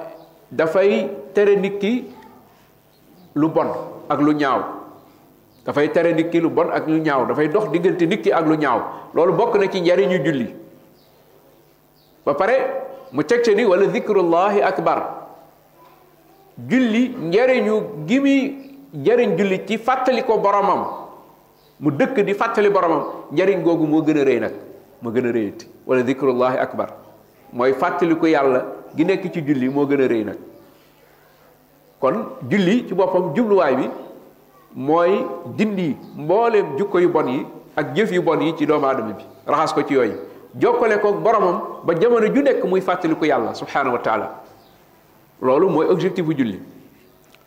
دفعي 0.51 1.09
ترنيكي 1.35 2.03
لبون 3.35 3.69
أغلو 4.11 4.31
نياو 4.31 4.61
دفعي 5.65 5.87
ترنيكي 5.87 6.39
لبون 6.39 6.69
أغلو 6.71 6.97
نياو 7.01 7.25
دفعي 7.33 7.47
دوخ 7.49 7.65
ديجل 7.73 7.97
تنيكي 7.97 8.29
أغلو 8.35 8.53
نياو 8.55 8.79
لول 9.17 9.31
بوك 9.33 9.55
نكي 9.57 9.79
نياري 9.81 10.05
نيو 10.05 10.23
جلي 10.23 10.47
بباري 12.27 12.57
متكشني 13.13 13.65
ولذكر 13.65 14.19
الله 14.19 14.67
أكبر 14.67 14.99
جلي 16.69 17.03
نياري 17.17 17.61
نيو 17.61 18.05
جيمي 18.05 18.66
njariñ 18.97 19.37
jullit 19.37 19.67
ci 19.67 19.77
fàttali 19.77 20.23
ko 20.25 20.37
boromam 20.41 20.85
mu 21.79 21.89
dëkk 21.93 22.25
di 22.25 22.33
fàttali 22.33 22.69
boromam 22.69 23.03
njariñ 23.31 23.61
googu 23.61 23.85
moo 23.85 24.01
gën 24.01 24.17
a 24.17 24.23
rëy 24.25 24.39
nag 24.41 24.53
moo 25.01 25.11
gën 25.13 25.27
a 25.27 25.31
rëyati 25.31 25.65
wala 25.85 26.01
dikrullahi 26.03 26.57
akbar 26.57 26.87
mooy 27.53 27.73
fàttali 27.73 28.15
ko 28.17 28.25
yàlla 28.25 28.65
gi 28.97 29.05
nekk 29.05 29.29
ci 29.33 29.41
julli 29.45 29.69
moo 29.69 29.85
gën 29.85 30.01
a 30.01 30.07
rëy 30.09 30.23
nag 30.25 30.37
kon 32.01 32.15
julli 32.49 32.85
ci 32.87 32.93
boppam 32.95 33.35
jubluwaay 33.35 33.75
bi 33.77 33.85
mooy 34.73 35.21
dindi 35.57 35.95
mbooleem 36.17 36.75
jukko 36.77 36.99
yu 36.99 37.09
bon 37.09 37.27
yi 37.29 37.45
ak 37.75 37.93
jëf 37.95 38.11
yu 38.11 38.21
bon 38.23 38.39
yi 38.41 38.55
ci 38.57 38.65
doomu 38.65 38.85
aadama 38.87 39.11
bi 39.13 39.23
raxas 39.45 39.73
ko 39.73 39.83
ci 39.85 39.93
yooy 39.93 40.15
jokkale 40.55 40.97
ko 41.01 41.13
boromam 41.13 41.61
ba 41.85 41.93
jamono 41.99 42.25
ju 42.33 42.41
nekk 42.41 42.63
muy 42.65 42.81
fàttali 42.81 43.13
ko 43.15 43.25
yàlla 43.25 43.53
subhaanahu 43.53 43.93
wa 43.93 43.99
taala 44.01 44.31
loolu 45.41 45.69
mooy 45.69 45.85
objectif 45.85 46.25
bu 46.25 46.33
julli 46.33 46.59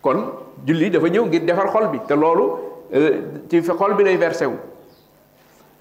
kon 0.01 0.39
julli 0.67 0.91
dafa 0.91 1.09
ñëw 1.09 1.25
ngir 1.27 1.45
defar 1.47 1.69
xol 1.69 1.89
bi 1.89 1.99
te 2.09 2.15
loolu 2.15 2.45
ci 3.49 3.61
fi 3.63 3.71
xol 3.73 3.95
bi 3.95 4.05
lay 4.05 4.17
versé 4.17 4.47
wu 4.47 4.57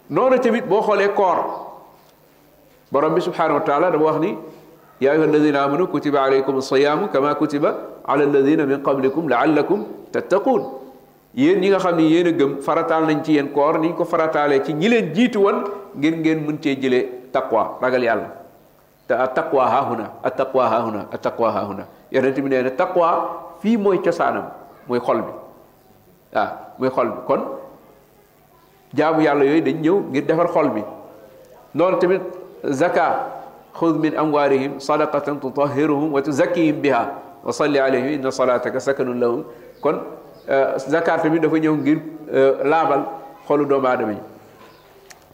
noonu 0.10 0.40
tamit 0.40 0.64
boo 0.66 0.82
xoolee 0.82 1.14
koor 1.14 1.40
borom 2.92 3.14
bi 3.14 3.22
subhanahu 3.22 3.60
wa 3.60 3.62
taala 3.66 3.92
dafa 3.92 4.04
wax 4.04 4.20
ni 4.20 4.38
يا 5.02 5.12
أيها 5.16 5.26
الذين 5.32 5.56
آمنوا 5.56 5.88
كتب 5.96 6.12
عليكم 6.16 6.54
الصيام 6.58 7.06
كما 7.08 7.34
كتب 7.40 7.64
على 8.08 8.24
الذين 8.24 8.68
من 8.68 8.84
قبلكم 8.84 9.30
لعلكم 9.30 9.84
تتقون 10.14 10.64
yéen 11.36 11.62
ñi 11.62 11.70
nga 11.70 11.78
xam 11.80 12.00
yéen 12.00 12.28
a 12.28 12.32
gëm 12.32 12.60
nañ 13.08 13.24
ci 13.24 13.32
yéen 13.32 13.54
koor 13.54 13.80
niñ 13.80 13.94
ko 13.96 14.04
farataalee 14.04 14.62
ci 14.66 14.74
ñi 14.74 14.90
leen 14.90 15.14
jiitu 15.14 15.40
woon 15.40 15.64
ngeen 15.96 16.20
ngeen 16.20 16.46
mën 16.46 16.60
cee 16.62 16.76
jëlee 16.76 17.04
taqwa 17.32 17.78
ragal 17.80 18.04
yàlla 18.04 18.34
te 19.08 19.14
a 19.14 19.28
taqwa 19.28 19.68
haahuna 19.70 20.12
a 20.24 20.32
taqwa 20.32 20.66
haahuna 20.70 21.08
a 21.12 21.18
taqwa 21.18 21.52
haahuna 21.54 21.88
yonent 22.12 22.36
bi 22.42 22.50
nee 22.50 22.62
na 22.64 22.72
taqwa 22.72 23.10
fii 23.62 23.78
mooy 23.78 23.98
cosaanam 24.06 24.46
mooy 24.88 25.00
xol 25.06 25.22
bi 25.22 25.32
waaw 26.34 26.52
mooy 26.80 26.90
xol 26.96 27.08
bi 27.16 27.20
kon 27.28 27.42
jaamu 28.98 29.22
yàlla 29.26 29.44
yooyu 29.50 29.64
dañ 29.64 29.78
ñëw 29.84 29.98
ngir 30.10 30.24
defar 30.26 30.48
xol 30.54 30.70
bi 30.76 30.82
noonu 31.76 31.98
tamit 32.00 32.22
zaka 32.82 33.06
xud 33.80 33.98
min 34.04 34.18
amwalihim 34.24 34.80
sadaqatan 34.80 35.40
tutahiruhum 35.40 36.14
wa 36.14 36.22
tuzakkihim 36.22 36.82
biha 36.82 37.04
wa 37.44 37.54
salli 37.54 37.80
alayhim 37.80 38.10
inna 38.14 38.32
salataka 38.32 38.80
sakanun 38.80 39.20
lahum 39.20 39.44
kon 39.82 39.96
euh, 40.50 40.78
zakat 40.78 41.22
tamit 41.24 41.40
dafa 41.42 41.58
ñëw 41.60 41.76
ngir 41.78 42.00
euh, 42.34 42.64
laabal 42.64 43.04
xolu 43.48 43.66
doomu 43.66 43.88
aadama 43.88 44.14
yi 44.14 44.20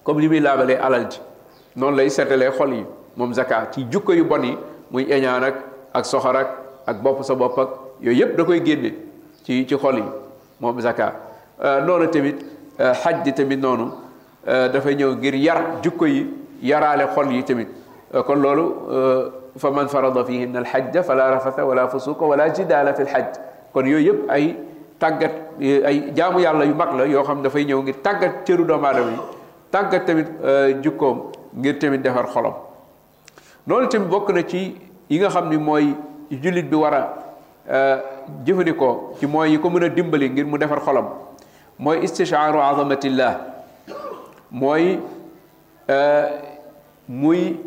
comme 0.04 0.20
li 0.22 0.28
muy 0.30 0.40
laabalee 0.40 0.78
alal 0.88 1.10
ji 1.12 1.20
noonu 1.76 1.98
lay 1.98 2.10
seetalee 2.10 2.52
xol 2.58 2.74
yi 2.74 2.86
moom 3.18 3.34
zakat 3.34 3.72
ci 3.74 3.84
jukko 3.92 4.14
yu 4.14 4.26
bon 4.26 4.44
yi 4.44 4.58
muy 4.92 5.06
eñaan 5.12 5.44
ak 5.94 6.06
soxorak 6.06 6.48
ak 6.86 6.98
ak 6.98 7.02
bopp 7.04 7.24
sa 7.24 7.36
bopp 7.36 7.60
ak 7.60 7.85
yooyu 8.02 8.22
yëpp 8.26 8.36
da 8.38 8.44
koy 8.44 8.60
génne 8.64 8.92
ci 9.44 9.66
ci 9.68 9.76
xol 9.76 9.96
yi 9.98 10.04
moom 10.60 10.80
zaka 10.80 11.14
euh, 11.64 11.82
noonu 11.86 12.08
tamit 12.10 12.36
euh, 12.80 12.94
xaj 12.94 13.24
di 13.24 13.34
tamit 13.34 13.58
noonu 13.58 13.86
euh, 14.48 14.68
dafay 14.70 14.96
ñëw 14.96 15.16
ngir 15.16 15.36
yar 15.36 15.62
jukko 15.84 16.06
yi 16.06 16.28
yaraale 16.62 17.08
xol 17.14 17.32
yi 17.32 17.44
tamit 17.44 17.68
kon 18.26 18.36
loolu 18.36 18.74
fa 19.58 19.72
man 19.72 19.88
farada 19.90 20.24
fihinna 20.26 20.60
alxajja 20.60 21.04
fala 21.04 21.30
rafata 21.32 21.66
wala 21.66 21.88
fusuqa 21.88 22.26
wala 22.26 22.50
jidaala 22.54 22.94
fi 22.94 23.04
lxajj 23.04 23.40
kon 23.74 23.86
yooyu 23.86 24.06
yëpp 24.12 24.30
ay 24.30 24.56
tàggat 25.00 25.32
ay 25.62 26.12
jaamu 26.16 26.40
yàlla 26.40 26.66
yu 26.66 26.74
mag 26.76 26.94
la 26.98 27.06
yoo 27.08 27.24
xam 27.24 27.42
dafay 27.44 27.64
ñëw 27.66 27.82
ngir 27.82 27.96
tàggat 28.02 28.44
cëru 28.46 28.64
doomu 28.66 28.86
aadama 28.86 29.12
yi 29.12 29.18
tàggat 29.72 30.06
tamit 30.06 30.28
jukkoom 30.84 31.32
ngir 31.58 31.80
tamit 31.80 32.00
defar 32.02 32.28
xolom 32.28 32.54
loolu 33.68 33.88
tamit 33.88 34.08
bokk 34.08 34.30
na 34.32 34.44
ci 34.46 34.76
yi 35.10 35.18
nga 35.18 35.30
xam 35.30 35.50
ni 35.50 35.58
mooy 35.58 35.94
jullit 36.30 36.66
bi 36.70 36.76
war 36.76 36.94
a 36.94 37.25
jëfandikoo 37.68 39.16
ci 39.20 39.26
mooy 39.26 39.52
yi 39.52 39.58
ko 39.60 39.70
mën 39.70 39.84
a 39.84 39.90
dimbali 39.90 40.30
ngir 40.30 40.46
mu 40.46 40.58
defar 40.58 40.80
xolam 40.84 41.06
mooy 41.80 42.04
istisharu 42.04 42.60
azamatillah 42.60 43.36
mooy 44.52 45.00
muy 47.10 47.58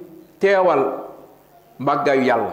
teewal 0.40 1.04
màggaayu 1.78 2.24
yàlla 2.24 2.52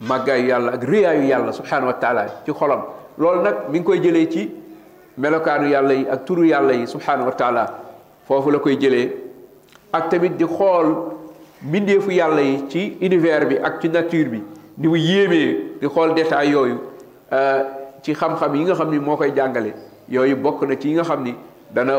màggaayu 0.00 0.46
yàlla 0.48 0.72
ak 0.74 0.82
réyaayu 0.84 1.26
yàlla 1.28 1.52
subhanahu 1.52 1.86
wa 1.86 1.94
taala 1.94 2.26
ci 2.44 2.52
xolam 2.52 2.82
loolu 3.18 3.42
nag 3.42 3.54
mi 3.70 3.78
ngi 3.80 3.84
koy 3.86 3.98
jëlee 4.00 4.28
ci 4.30 4.50
melokaanu 5.16 5.68
yàlla 5.68 5.92
yi 5.94 6.06
ak 6.06 6.24
turu 6.26 6.44
yàlla 6.46 6.72
yi 6.74 6.86
subhanahu 6.86 7.26
wa 7.28 7.32
taala 7.32 7.64
foofu 8.26 8.50
la 8.50 8.58
koy 8.58 8.76
jëlee 8.76 9.10
ak 9.92 10.10
tamit 10.10 10.36
di 10.36 10.44
xool 10.44 11.12
mbindeefu 11.62 12.10
yàlla 12.10 12.40
yi 12.42 12.68
ci 12.68 12.98
univers 13.00 13.46
bi 13.48 13.56
ak 13.56 13.80
ci 13.80 13.88
nature 13.88 14.28
bi 14.28 14.42
di 14.78 14.86
mu 14.86 14.94
yéemee 14.96 15.74
di 15.82 15.86
xool 15.90 16.14
détail 16.14 16.48
yooyu 16.54 16.76
ci 18.02 18.14
xam-xam 18.14 18.54
yi 18.54 18.62
nga 18.64 18.74
xam 18.74 18.90
ni 18.92 18.98
moo 19.00 19.16
koy 19.16 19.30
jàngale 19.34 19.72
yooyu 20.08 20.36
bokk 20.36 20.62
na 20.68 20.74
ci 20.76 20.88
yi 20.90 20.94
nga 20.94 21.02
xam 21.02 21.24
ni 21.24 21.34
dana 21.74 21.94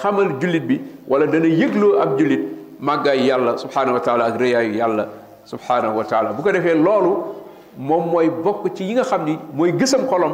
xamal 0.00 0.30
jullit 0.40 0.60
bi 0.62 0.80
wala 1.06 1.26
dana 1.26 1.46
yëgloo 1.46 1.98
ab 2.00 2.18
jullit 2.18 2.40
màggaay 2.80 3.26
yàlla 3.26 3.58
subhanahu 3.58 3.94
wa 3.94 4.00
taala 4.00 4.24
ak 4.24 4.40
rëyaayu 4.40 4.72
yàlla 4.74 5.08
subhanahu 5.44 5.96
wa 5.98 6.04
taala 6.04 6.32
bu 6.32 6.42
ko 6.42 6.52
defee 6.52 6.74
loolu 6.74 7.36
moom 7.76 8.08
mooy 8.10 8.30
bokk 8.30 8.74
ci 8.74 8.84
yi 8.84 8.94
nga 8.94 9.04
xam 9.04 9.24
ni 9.26 9.38
mooy 9.52 9.72
gësam 9.72 10.08
xolam 10.08 10.32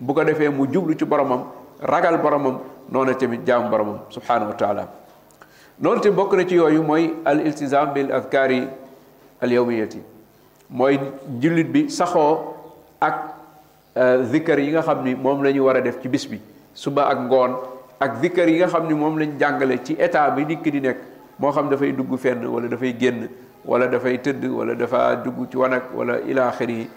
bu 0.00 0.12
ko 0.14 0.22
defee 0.24 0.50
mu 0.50 0.66
jublu 0.70 0.94
ci 0.98 1.04
boromam 1.06 1.44
ragal 1.80 2.18
boromam 2.20 2.58
noonu 2.92 3.14
tamit 3.16 3.40
jaam 3.46 3.70
boromam 3.70 3.98
subhanahu 4.10 4.48
wa 4.50 4.54
taala 4.56 4.88
noonu 5.80 6.00
tamit 6.02 6.14
bokk 6.16 6.34
na 6.36 6.44
ci 6.46 6.54
yooyu 6.56 6.82
mooy 6.82 7.10
al 7.24 7.40
iltizam 7.40 7.90
bil 7.94 8.12
adkari 8.12 8.68
al 9.40 9.50
yawmiyati 9.52 10.12
mooy 10.72 10.96
jullit 11.42 11.64
bi 11.68 11.82
saxoo 11.90 12.56
ak 13.00 13.16
euh, 13.98 14.24
zikkar 14.32 14.56
yi 14.62 14.70
nga 14.72 14.80
xam 14.82 15.04
ni 15.04 15.12
moom 15.14 15.42
la 15.44 15.52
ñu 15.52 15.60
war 15.64 15.76
a 15.76 15.80
def 15.82 16.00
ci 16.00 16.08
bis 16.08 16.24
bi 16.26 16.40
suba 16.72 17.06
ak 17.12 17.18
ngoon 17.28 17.52
ak 18.00 18.16
zikkar 18.20 18.48
yi 18.48 18.58
nga 18.60 18.66
xam 18.68 18.88
ni 18.88 18.94
moom 18.94 19.18
lañ 19.18 19.36
jàngale 19.38 19.78
ci 19.84 19.94
état 19.98 20.30
bi 20.30 20.44
nit 20.46 20.62
ki 20.62 20.70
di 20.70 20.80
nekk 20.80 20.96
moo 21.38 21.50
xam 21.52 21.68
dafay 21.68 21.92
dugg 21.92 22.16
fenn 22.16 22.46
wala 22.46 22.66
dafay 22.68 22.96
génn 22.98 23.28
wala 23.64 23.86
dafay 23.86 24.18
tëdd 24.20 24.44
wala 24.46 24.74
dafa 24.74 25.14
dugg 25.16 25.48
ci 25.50 25.56
wanag 25.56 25.82
wala 25.94 26.18
ilaaxir 26.20 26.70
yi 26.70 26.88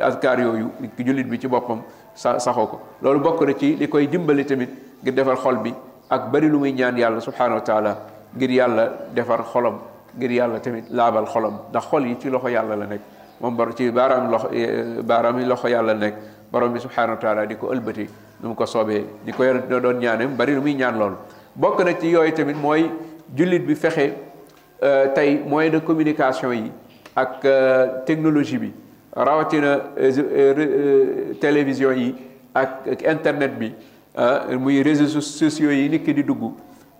askar 0.00 0.40
yooyu 0.40 0.68
jullit 0.98 1.24
bi 1.26 1.38
ci 1.40 1.48
boppam 1.48 1.80
sa 2.14 2.38
saxoo 2.38 2.66
ko 2.66 2.80
loolu 3.02 3.20
bokk 3.20 3.46
na 3.46 3.54
ci 3.58 3.74
li 3.76 3.88
koy 3.88 4.06
dimbali 4.08 4.44
tamit 4.44 4.68
ngir 5.02 5.12
defar 5.14 5.36
xol 5.36 5.56
bi 5.56 5.72
ak 6.10 6.30
bari 6.30 6.48
lu 6.48 6.58
muy 6.58 6.72
ñaan 6.72 6.96
yàlla 6.96 7.20
subhanahu 7.20 7.56
wa 7.56 7.60
taala 7.64 7.96
ngir 8.36 8.50
yàlla 8.50 8.92
defar 9.14 9.42
xolam 9.44 9.78
ngir 10.16 10.30
yàlla 10.32 10.60
tamit 10.60 10.84
laabal 10.90 11.26
xolam 11.26 11.58
ndax 11.70 11.84
xol 11.86 12.06
yi 12.06 12.16
ci 12.20 12.28
loxo 12.30 12.48
yàlla 12.48 12.76
la 12.76 12.86
nekk 12.86 13.00
mom 13.44 13.54
bor 13.56 13.74
ci 13.78 13.90
baaraam 13.92 14.30
loxo 14.32 14.48
baaraam 15.10 15.40
yi 15.40 15.46
yàlla 15.72 15.94
nek 16.02 16.14
borom 16.52 16.72
bi 16.72 16.80
subhanahu 16.84 17.16
wa 17.16 17.20
taala 17.24 17.46
diko 17.50 17.68
ëlbeuti 17.74 18.04
ëlbati 18.40 18.54
ko 18.60 18.66
sobé 18.72 19.04
diko 19.26 19.42
ko 19.42 19.58
do 19.70 19.80
don 19.80 19.98
ñaanem 20.04 20.36
bari 20.38 20.54
lu 20.54 20.62
mi 20.62 20.74
ñaan 20.74 20.96
lool 20.98 21.14
bok 21.54 21.78
na 21.84 21.92
ci 22.00 22.08
yoy 22.08 22.32
tamit 22.32 22.54
moy 22.56 22.88
julit 23.36 23.62
bi 23.66 23.74
fexe 23.74 24.06
tay 25.14 25.42
moy 25.46 25.68
de 25.70 25.78
communication 25.80 26.52
yi 26.52 26.70
ak 27.14 27.42
technologie 28.06 28.58
bi 28.58 28.72
rawati 29.14 29.60
na 29.60 29.78
télévision 31.40 31.92
yi 31.92 32.14
ak 32.54 33.02
internet 33.04 33.58
bi 33.58 33.70
muy 34.58 34.82
réseaux 34.82 35.20
sociaux 35.20 35.70
yi 35.70 35.88
nek 35.90 36.04
di 36.14 36.24
dugg 36.24 36.50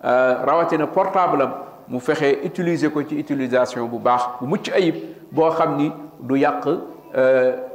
rawati 0.01 0.77
na 0.77 0.85
portable 0.85 1.49
mu 1.87 1.99
fexe 1.99 2.37
utiliser 2.45 2.91
ko 2.91 3.01
ci 3.03 3.17
utilisation 3.17 3.87
bu 3.87 3.97
baax 3.97 4.37
bu 4.39 4.45
mucc 4.47 4.69
ayib 4.69 4.95
bo 5.31 5.49
xamni 5.51 5.91
du 6.27 6.35
yàq 6.39 6.65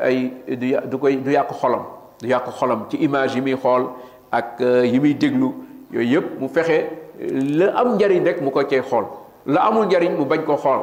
ay 0.01 0.31
du 0.91 0.97
koy 0.99 1.17
du 1.17 1.31
yàq 1.33 1.51
xolam 1.61 1.81
du 2.21 2.29
yàq 2.29 2.43
xolam 2.59 2.81
ci 2.91 2.97
image 2.99 3.35
yi 3.37 3.41
muy 3.41 3.57
xool 3.63 3.83
ak 4.31 4.61
yi 4.61 5.01
muy 5.01 5.15
déglu 5.15 5.51
yooyu 5.93 6.11
yëpp 6.17 6.41
mu 6.41 6.49
fexe 6.49 6.83
la 7.21 7.79
am 7.79 7.95
njariñ 7.95 8.25
rek 8.25 8.41
mu 8.43 8.51
ko 8.51 8.63
cay 8.65 8.81
xool 8.83 9.05
la 9.47 9.61
amul 9.67 9.87
njariñ 9.87 10.17
mu 10.19 10.25
bañ 10.25 10.43
ko 10.47 10.57
xool 10.57 10.81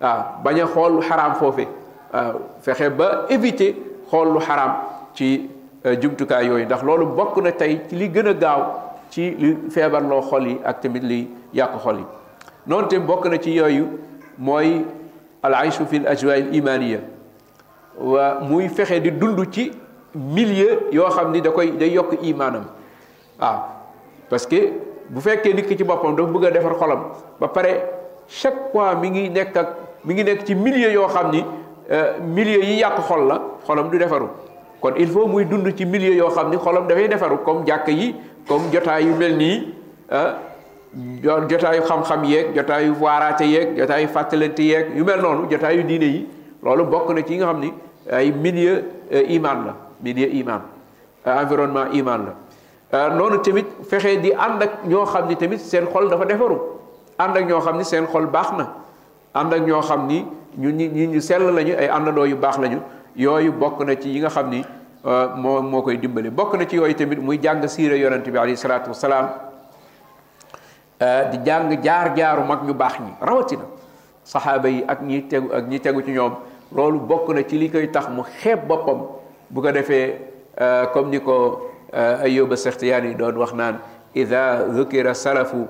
waaw 0.00 0.24
bañ 0.44 0.60
a 0.60 0.66
xool 0.66 0.92
lu 0.96 1.00
xaraam 1.02 1.34
foofe 1.34 1.66
waaw 2.12 2.34
fexe 2.62 2.90
ba 2.90 3.26
éviter 3.28 3.74
xool 4.10 4.32
lu 4.34 4.40
xaraam 4.40 4.72
ci 5.14 5.50
jumtukaay 6.02 6.46
yooyu 6.46 6.64
ndax 6.64 6.82
loolu 6.82 7.06
bokk 7.06 7.36
na 7.42 7.52
tey 7.52 7.80
ci 7.88 7.96
li 7.96 8.08
gën 8.08 8.26
a 8.28 8.32
gaaw 8.34 8.62
ci 9.10 9.30
li 9.38 9.56
feebarloo 9.70 10.22
xol 10.22 10.46
yi 10.46 10.58
ak 10.64 10.80
tamit 10.80 11.02
li 11.02 11.28
yàq 11.54 11.70
xol 11.82 11.96
yi 11.98 12.04
noonu 12.66 12.88
tamit 12.88 13.06
bokk 13.06 13.26
na 13.26 13.36
ci 13.38 13.50
yooyu 13.50 13.86
mooy 14.38 14.84
al 15.42 15.52
ayshu 15.66 15.86
fi 15.88 16.00
l 16.00 16.06
ajwaa 16.06 16.36
al 16.36 17.00
waa 18.12 18.40
muy 18.48 18.68
fexe 18.68 19.00
di 19.00 19.10
dund 19.12 19.40
ci 19.50 19.72
millier 20.14 20.78
yoo 20.92 21.08
xam 21.10 21.30
ni 21.32 21.40
da 21.42 21.50
koy 21.50 21.72
day 21.76 21.90
yokk 21.92 22.18
imaanam 22.22 22.64
waaw 23.40 23.60
parce 24.28 24.46
que 24.48 24.72
bu 25.08 25.20
fekkee 25.20 25.52
nit 25.54 25.66
ki 25.66 25.76
ci 25.76 25.84
boppam 25.84 26.14
dafa 26.14 26.30
bëgg 26.30 26.44
a 26.46 26.50
defar 26.50 26.74
xolam 26.78 27.00
ba 27.40 27.48
pare 27.48 27.84
chaque 28.26 28.70
fois 28.72 28.94
mi 28.94 29.10
ngi 29.10 29.28
nekk 29.30 29.56
ak 29.56 29.68
mi 30.04 30.14
ngi 30.14 30.22
nekk 30.24 30.44
ci 30.46 30.54
millier 30.54 30.90
yoo 30.92 31.08
xam 31.08 31.30
ni 31.30 31.44
euh, 31.90 32.14
milieu 32.22 32.62
yi 32.62 32.78
yàq 32.80 33.00
xol 33.02 33.26
la 33.26 33.40
xolam 33.66 33.90
du 33.90 33.98
defaru 33.98 34.26
kon 34.80 34.92
il 34.96 35.08
faut 35.08 35.26
muy 35.26 35.44
dund 35.44 35.68
ci 35.76 35.84
milieu 35.84 36.12
yoo 36.14 36.30
xam 36.30 36.50
ni 36.50 36.56
xolam 36.56 36.86
dafay 36.86 37.08
defaru 37.08 37.38
comme 37.44 37.66
jàkk 37.66 37.88
yi 37.88 38.14
comme 38.48 38.70
jotaay 38.72 39.04
yu 39.04 39.14
mel 39.14 39.36
nii 39.36 39.74
ah. 40.10 40.36
jotaayu 40.98 41.82
xam-xam 41.86 42.24
yeeg 42.26 42.50
jotaayu 42.54 42.94
waaraate 42.98 43.46
yeeg 43.46 43.76
jotaayu 43.78 44.08
fàttalante 44.08 44.62
yeeg 44.64 44.90
yu 44.96 45.04
mel 45.04 45.20
noonu 45.20 45.48
jotaayu 45.50 45.82
diine 45.86 46.02
yi 46.04 46.26
loolu 46.62 46.84
bokk 46.84 47.10
na 47.14 47.22
ci 47.22 47.36
nga 47.36 47.46
xam 47.46 47.60
ni 47.60 47.70
ay 48.10 48.30
milieu 48.32 48.82
eh, 49.10 49.34
imaan 49.34 49.66
la 49.66 49.76
milieu 50.02 50.28
imaan 50.28 50.62
eh, 51.26 51.30
environnement 51.42 51.92
imaan 51.94 52.26
la 52.26 52.34
eh, 52.98 53.14
noonu 53.14 53.38
tamit 53.38 53.66
fexe 53.88 54.20
di 54.20 54.32
ànd 54.34 54.62
ak 54.62 54.84
ñoo 54.86 55.06
xam 55.06 55.28
ni 55.28 55.36
tamit 55.36 55.58
seen 55.60 55.86
xol 55.86 56.08
dafa 56.08 56.24
defaru 56.26 56.58
ànd 57.18 57.36
ak 57.36 57.46
ñoo 57.46 57.60
xam 57.60 57.78
ni 57.78 57.84
seen 57.84 58.06
xol 58.06 58.26
baax 58.26 58.52
na 58.58 58.66
ànd 59.34 59.54
ak 59.54 59.62
ñoo 59.66 59.82
xam 59.82 60.06
ni 60.08 60.24
ñu 60.58 60.70
ñi 60.70 61.06
ñu 61.06 61.20
sell 61.20 61.42
lañu 61.54 61.74
ay 61.78 61.86
àndandoo 61.88 62.24
yu 62.24 62.36
baax 62.36 62.58
lañu 62.58 62.80
yooyu 63.14 63.52
bokk 63.52 63.80
na 63.86 63.94
ci 63.94 64.08
yi 64.08 64.18
nga 64.20 64.28
xam 64.28 64.50
ni 64.50 64.64
moo 65.36 65.62
moo 65.62 65.82
koy 65.82 65.98
dimbale 65.98 66.30
bokk 66.30 66.54
na 66.58 66.66
ci 66.66 66.76
yooyu 66.76 66.94
tamit 66.94 67.18
muy 67.20 67.38
jàng 67.40 67.62
siira 67.68 67.94
yonent 67.96 68.28
bi 68.28 68.36
alayhi 68.38 68.56
salaatu 68.56 68.90
Eh, 71.00 71.24
di 71.32 71.38
jàng 71.48 71.72
jaar-jaaru 71.80 72.42
mag 72.44 72.60
ñu 72.68 72.74
baax 72.76 72.94
ñi 73.00 73.10
rawatina 73.24 73.64
saxaaba 74.22 74.68
yi 74.68 74.84
ak 74.86 75.00
ñi 75.00 75.22
tegu 75.28 75.48
ak 75.48 75.64
ñi 75.70 75.78
tegu 75.80 76.02
ci 76.04 76.10
ñoom 76.12 76.34
loolu 76.76 77.00
bokk 77.00 77.32
na 77.34 77.42
ci 77.42 77.56
li 77.56 77.70
koy 77.70 77.88
tax 77.90 78.08
mu 78.10 78.20
xeeb 78.22 78.60
boppam 78.68 79.00
bu 79.48 79.62
ko 79.62 79.72
defee 79.72 80.20
eh, 80.60 80.84
comme 80.92 81.08
ni 81.10 81.18
ko 81.22 81.72
eh, 81.90 82.24
Ayyuba 82.28 82.54
Saxtiyaani 82.56 83.08
yi 83.08 83.14
doon 83.14 83.32
wax 83.40 83.54
naan 83.54 83.78
ida 84.14 84.68
zukira 84.74 85.14
salafu 85.14 85.68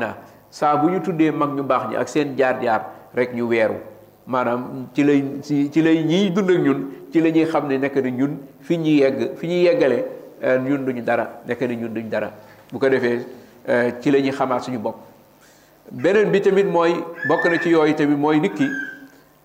na 0.00 0.16
saa 0.50 0.74
bu 0.82 0.88
ñu 0.90 0.98
tuddee 1.00 1.30
mag 1.30 1.54
ñu 1.54 1.62
baax 1.62 1.84
ñi 1.90 1.94
ak 1.96 2.08
seen 2.08 2.36
jaar-jaar 2.36 2.90
rek 3.14 3.30
ñu 3.36 3.46
weeru 3.46 3.78
maanaam 4.26 4.88
ci 4.94 5.02
la 5.04 5.12
ci 5.46 5.80
lay 5.80 6.02
ñiy 6.02 6.30
dund 6.34 6.50
ak 6.50 6.58
ñun 6.58 6.90
ci 7.12 7.20
la 7.20 7.30
ñuy 7.30 7.46
xam 7.46 7.68
ne 7.68 7.78
nekk 7.78 7.94
na 8.02 8.10
ñun 8.10 8.36
fi 8.60 8.78
ñuy 8.78 8.98
yegg 8.98 9.36
fi 9.38 9.46
ñuy 9.46 9.62
yeggale 9.62 10.04
ñun 10.66 10.84
duñu 10.84 11.02
dara 11.04 11.38
nekk 11.46 11.60
na 11.60 11.74
ñun 11.74 11.94
duñu 11.94 12.10
dara 12.10 12.34
bu 12.72 12.80
ko 12.80 12.88
defee 12.88 13.24
Euh, 13.66 13.90
ci 14.00 14.10
la 14.10 14.20
ñuy 14.20 14.30
xamaat 14.30 14.60
suñu 14.60 14.78
bopp 14.78 14.96
beneen 15.90 16.30
bi 16.30 16.40
tamit 16.42 16.64
mooy 16.66 16.92
bokk 17.28 17.46
na 17.46 17.56
ci 17.62 17.70
yooyu 17.70 17.94
tamit 17.94 18.14
mooy 18.16 18.38
nit 18.38 18.52
ki 18.52 18.68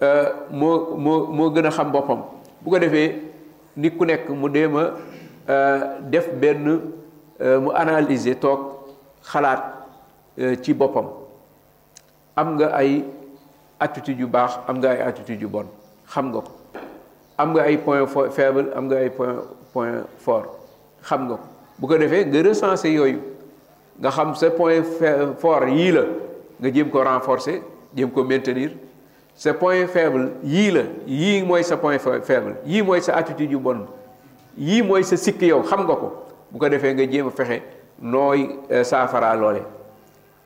euh, 0.01 0.25
moo 0.51 0.95
moo 0.97 1.27
moo 1.27 1.49
gën 1.51 1.65
a 1.65 1.69
xam 1.71 1.89
boppam 1.91 2.23
bu 2.61 2.69
ko 2.69 2.79
defee 2.79 3.15
nit 3.77 3.91
ku 3.97 4.03
nekk 4.05 4.29
mu 4.29 4.49
dem 4.49 4.75
a 4.75 4.91
euh, 5.49 5.99
def 6.09 6.27
benn 6.33 6.81
mu 7.39 7.69
analyser 7.73 8.35
toog 8.37 8.59
xalaat 9.21 9.63
ci 10.63 10.73
boppam 10.73 11.05
am 12.35 12.55
nga 12.57 12.73
ay 12.75 13.05
attitude 13.79 14.19
yu 14.19 14.27
baax 14.27 14.59
am 14.67 14.79
nga 14.79 14.89
ay 14.91 14.99
attitude 15.01 15.41
yu 15.41 15.47
bon 15.47 15.65
xam 16.11 16.27
nga 16.33 16.41
ko 16.41 16.51
am 17.37 17.53
nga 17.53 17.61
ay 17.63 17.77
point 17.77 18.05
faible 18.31 18.67
am 18.75 18.87
nga 18.89 18.97
ay 18.97 19.09
point 19.09 19.39
point 19.73 20.03
fort 20.17 20.51
xam 21.07 21.23
nga 21.27 21.35
ko 21.35 21.47
bu 21.79 21.87
ko 21.87 21.97
defee 21.97 22.25
nga 22.25 22.43
recenser 22.43 22.89
yooyu 22.91 23.38
nga 23.99 24.11
xam 24.11 24.33
ce 24.35 24.45
point 24.49 24.81
fort 25.39 25.67
il 25.67 25.95
la 25.95 26.03
nga 26.61 26.71
jéem 26.73 26.89
ko 26.89 27.03
renforcer 27.03 27.61
jéem 27.95 28.09
ko 28.11 28.23
maintenir 28.23 28.71
ce 29.35 29.49
point 29.49 29.85
faible 29.87 30.31
il 30.43 30.73
la 30.75 30.83
yii 31.05 31.63
ce 31.63 31.73
point 31.75 31.97
faible 31.99 32.55
yii 32.65 32.81
mooy 32.81 33.01
sa 33.01 33.15
attitude 33.17 33.51
yu 33.51 33.57
bon 33.59 33.85
yii 34.57 34.81
mooy 34.83 35.03
sa 35.03 35.15
est 35.15 35.41
yow 35.41 35.61
xam 35.63 35.83
nga 35.83 35.95
ko 35.95 36.13
bu 36.51 36.57
ko 36.57 36.65
nga 36.65 36.77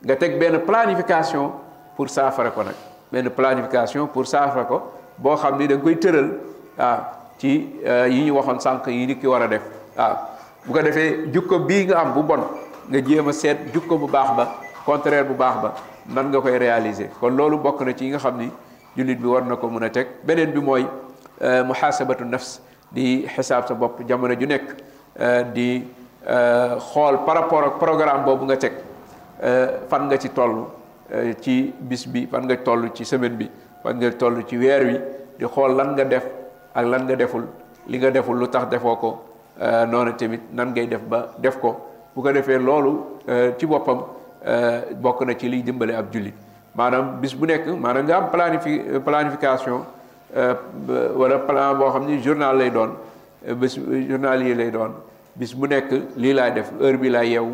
euh, 0.06 0.16
nga 0.20 0.58
planification 0.90 1.52
pour 1.96 2.10
saafara 2.10 2.50
ko 2.50 2.62
nag 2.64 2.74
benn 3.12 3.30
planification 3.30 4.08
pour 4.08 4.26
saafara 4.26 4.64
ko 4.64 4.82
boo 5.16 5.36
xam 5.36 5.58
ni 5.58 5.68
da 5.68 5.76
nga 5.76 5.82
koy 5.82 5.96
tëral 5.96 6.26
waaw 6.76 6.88
ah, 6.88 7.12
ci 7.38 7.70
euh, 7.86 8.08
yi 8.08 8.24
ñu 8.24 8.32
nga 12.88 12.98
jéem 13.02 13.26
a 13.28 13.32
seet 13.34 13.56
jukko 13.72 13.96
bu 13.96 14.08
baax 14.10 14.28
ba 14.36 14.44
contraire 14.84 15.24
bu 15.24 15.34
baax 15.34 15.54
ba 15.64 15.70
nan 16.12 16.28
nga 16.28 16.40
koy 16.40 16.56
réaliser 16.58 17.08
kon 17.20 17.30
loolu 17.32 17.56
bokk 17.58 17.80
na 17.84 17.92
ci 17.94 18.04
yi 18.04 18.10
nga 18.12 18.18
xam 18.18 18.38
ni 18.38 18.50
jullit 18.96 19.16
bi 19.18 19.26
war 19.26 19.42
na 19.42 19.56
ko 19.56 19.68
mën 19.68 19.84
a 19.84 19.90
teg 19.90 20.06
beneen 20.24 20.50
bi 20.52 20.58
mooy 20.60 20.86
euh, 21.42 21.64
muhaasabatu 21.64 22.24
nafs 22.24 22.60
di 22.92 23.24
xisaab 23.26 23.66
sa 23.66 23.74
bopp 23.74 24.04
jamono 24.06 24.34
ju 24.38 24.46
nekk 24.46 24.64
euh, 25.20 25.42
di 25.52 25.82
euh, 26.28 26.76
xool 26.80 27.24
par 27.24 27.36
rapport 27.36 27.64
ak 27.64 27.78
programme 27.78 28.24
boobu 28.24 28.44
nga 28.44 28.56
teg 28.56 28.72
fan 29.90 30.06
nga 30.08 30.16
ci 30.18 30.28
toll 30.32 30.66
ci 31.40 31.72
bis 31.80 32.06
bi 32.06 32.26
fan 32.26 32.42
nga 32.46 32.56
tollu 32.56 32.90
ci 32.94 33.04
semaine 33.04 33.36
bi 33.36 33.48
fan 33.82 33.94
nga 33.98 34.10
tollu 34.12 34.44
ci 34.44 34.56
weer 34.58 34.84
wi 34.84 35.00
di 35.38 35.44
xool 35.46 35.74
lan 35.74 35.92
nga 35.94 36.04
def 36.04 36.26
ak 36.74 36.84
lan 36.84 37.04
nga 37.08 37.16
deful 37.16 37.44
li 37.86 37.98
nga 37.98 38.10
deful 38.10 38.36
lu 38.38 38.48
tax 38.48 38.68
defoo 38.68 38.96
ko 38.96 39.10
noonu 39.60 40.14
tamit 40.16 40.40
nan 40.52 40.70
ngay 40.72 40.86
def 40.88 41.00
ba 41.02 41.32
def 41.38 41.58
ko 41.58 41.92
bu 42.16 42.22
ko 42.22 42.32
defee 42.34 42.58
loolu 42.68 42.90
euh, 43.28 43.52
ci 43.58 43.66
boppam 43.66 44.00
euh, 44.46 44.80
bokk 45.04 45.20
na 45.26 45.34
ci 45.34 45.48
liy 45.48 45.62
dimbale 45.62 45.94
ab 45.98 46.12
jullit 46.12 46.34
maanaam 46.74 47.20
bis 47.20 47.34
bu 47.38 47.46
nekk 47.50 47.66
maanaam 47.80 48.06
nga 48.06 48.16
am 48.20 48.28
planifi 48.34 48.74
planification 49.04 49.84
euh, 50.34 50.54
wala 51.22 51.38
plan 51.48 51.74
boo 51.80 51.90
xam 51.94 52.06
ni 52.10 52.20
journal 52.28 52.56
lay 52.62 52.70
doon 52.76 52.92
bis 53.62 53.74
journal 54.10 54.42
yi 54.46 54.54
lay 54.60 54.70
doon 54.76 54.92
bis 55.36 55.54
bu 55.58 55.66
nekk 55.74 55.90
lii 56.26 56.34
laay 56.40 56.52
def 56.60 56.70
heure 56.84 56.96
bi 57.02 57.10
laay 57.16 57.32
yeewu 57.34 57.52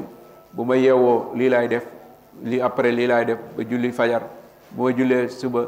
bu 0.54 0.64
ma 0.72 0.76
yeewoo 0.86 1.18
lii 1.42 1.48
laay 1.56 1.68
def 1.74 1.86
lii 2.52 2.60
après 2.70 2.92
lii 2.98 3.08
laay 3.14 3.24
def 3.32 3.38
ba 3.56 3.64
julli 3.72 3.92
fajar 4.02 4.22
bu 4.70 4.82
ma 4.84 4.92
jullee 5.00 5.26
suba 5.40 5.64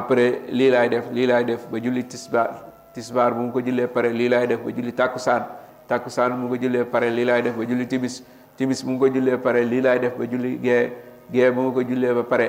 après 0.00 0.28
lii 0.48 0.70
laay 0.76 0.88
def 0.96 1.12
lii 1.18 1.26
laay 1.34 1.44
def 1.52 1.68
ba 1.72 1.78
julli 1.86 2.02
tisbaar 2.14 2.50
tisbaar 2.94 3.32
bu 3.38 3.46
ma 3.46 3.52
ko 3.56 3.62
jullee 3.68 3.86
pare 3.98 4.12
lii 4.20 4.30
laay 4.34 4.46
def 4.54 4.64
ba 4.66 4.72
julli 4.78 4.92
tàkkusaan 5.00 5.50
takusaan 5.90 6.38
mu 6.38 6.46
ngi 6.50 6.68
ko 6.74 6.84
pare 6.92 7.08
lii 7.16 7.24
laay 7.30 7.40
def 7.46 7.54
ba 7.60 7.64
julli 7.70 7.86
timis 7.92 8.14
timis 8.56 8.80
mu 8.88 8.92
ngi 8.96 9.22
ko 9.30 9.38
pare 9.46 9.60
lii 9.70 9.80
laay 9.86 9.98
def 10.02 10.14
ba 10.20 10.24
julli 10.32 10.52
gee 10.66 10.82
gee 11.34 11.48
mu 11.56 11.64
ngi 11.70 11.96
ko 12.02 12.14
ba 12.18 12.22
pare 12.32 12.46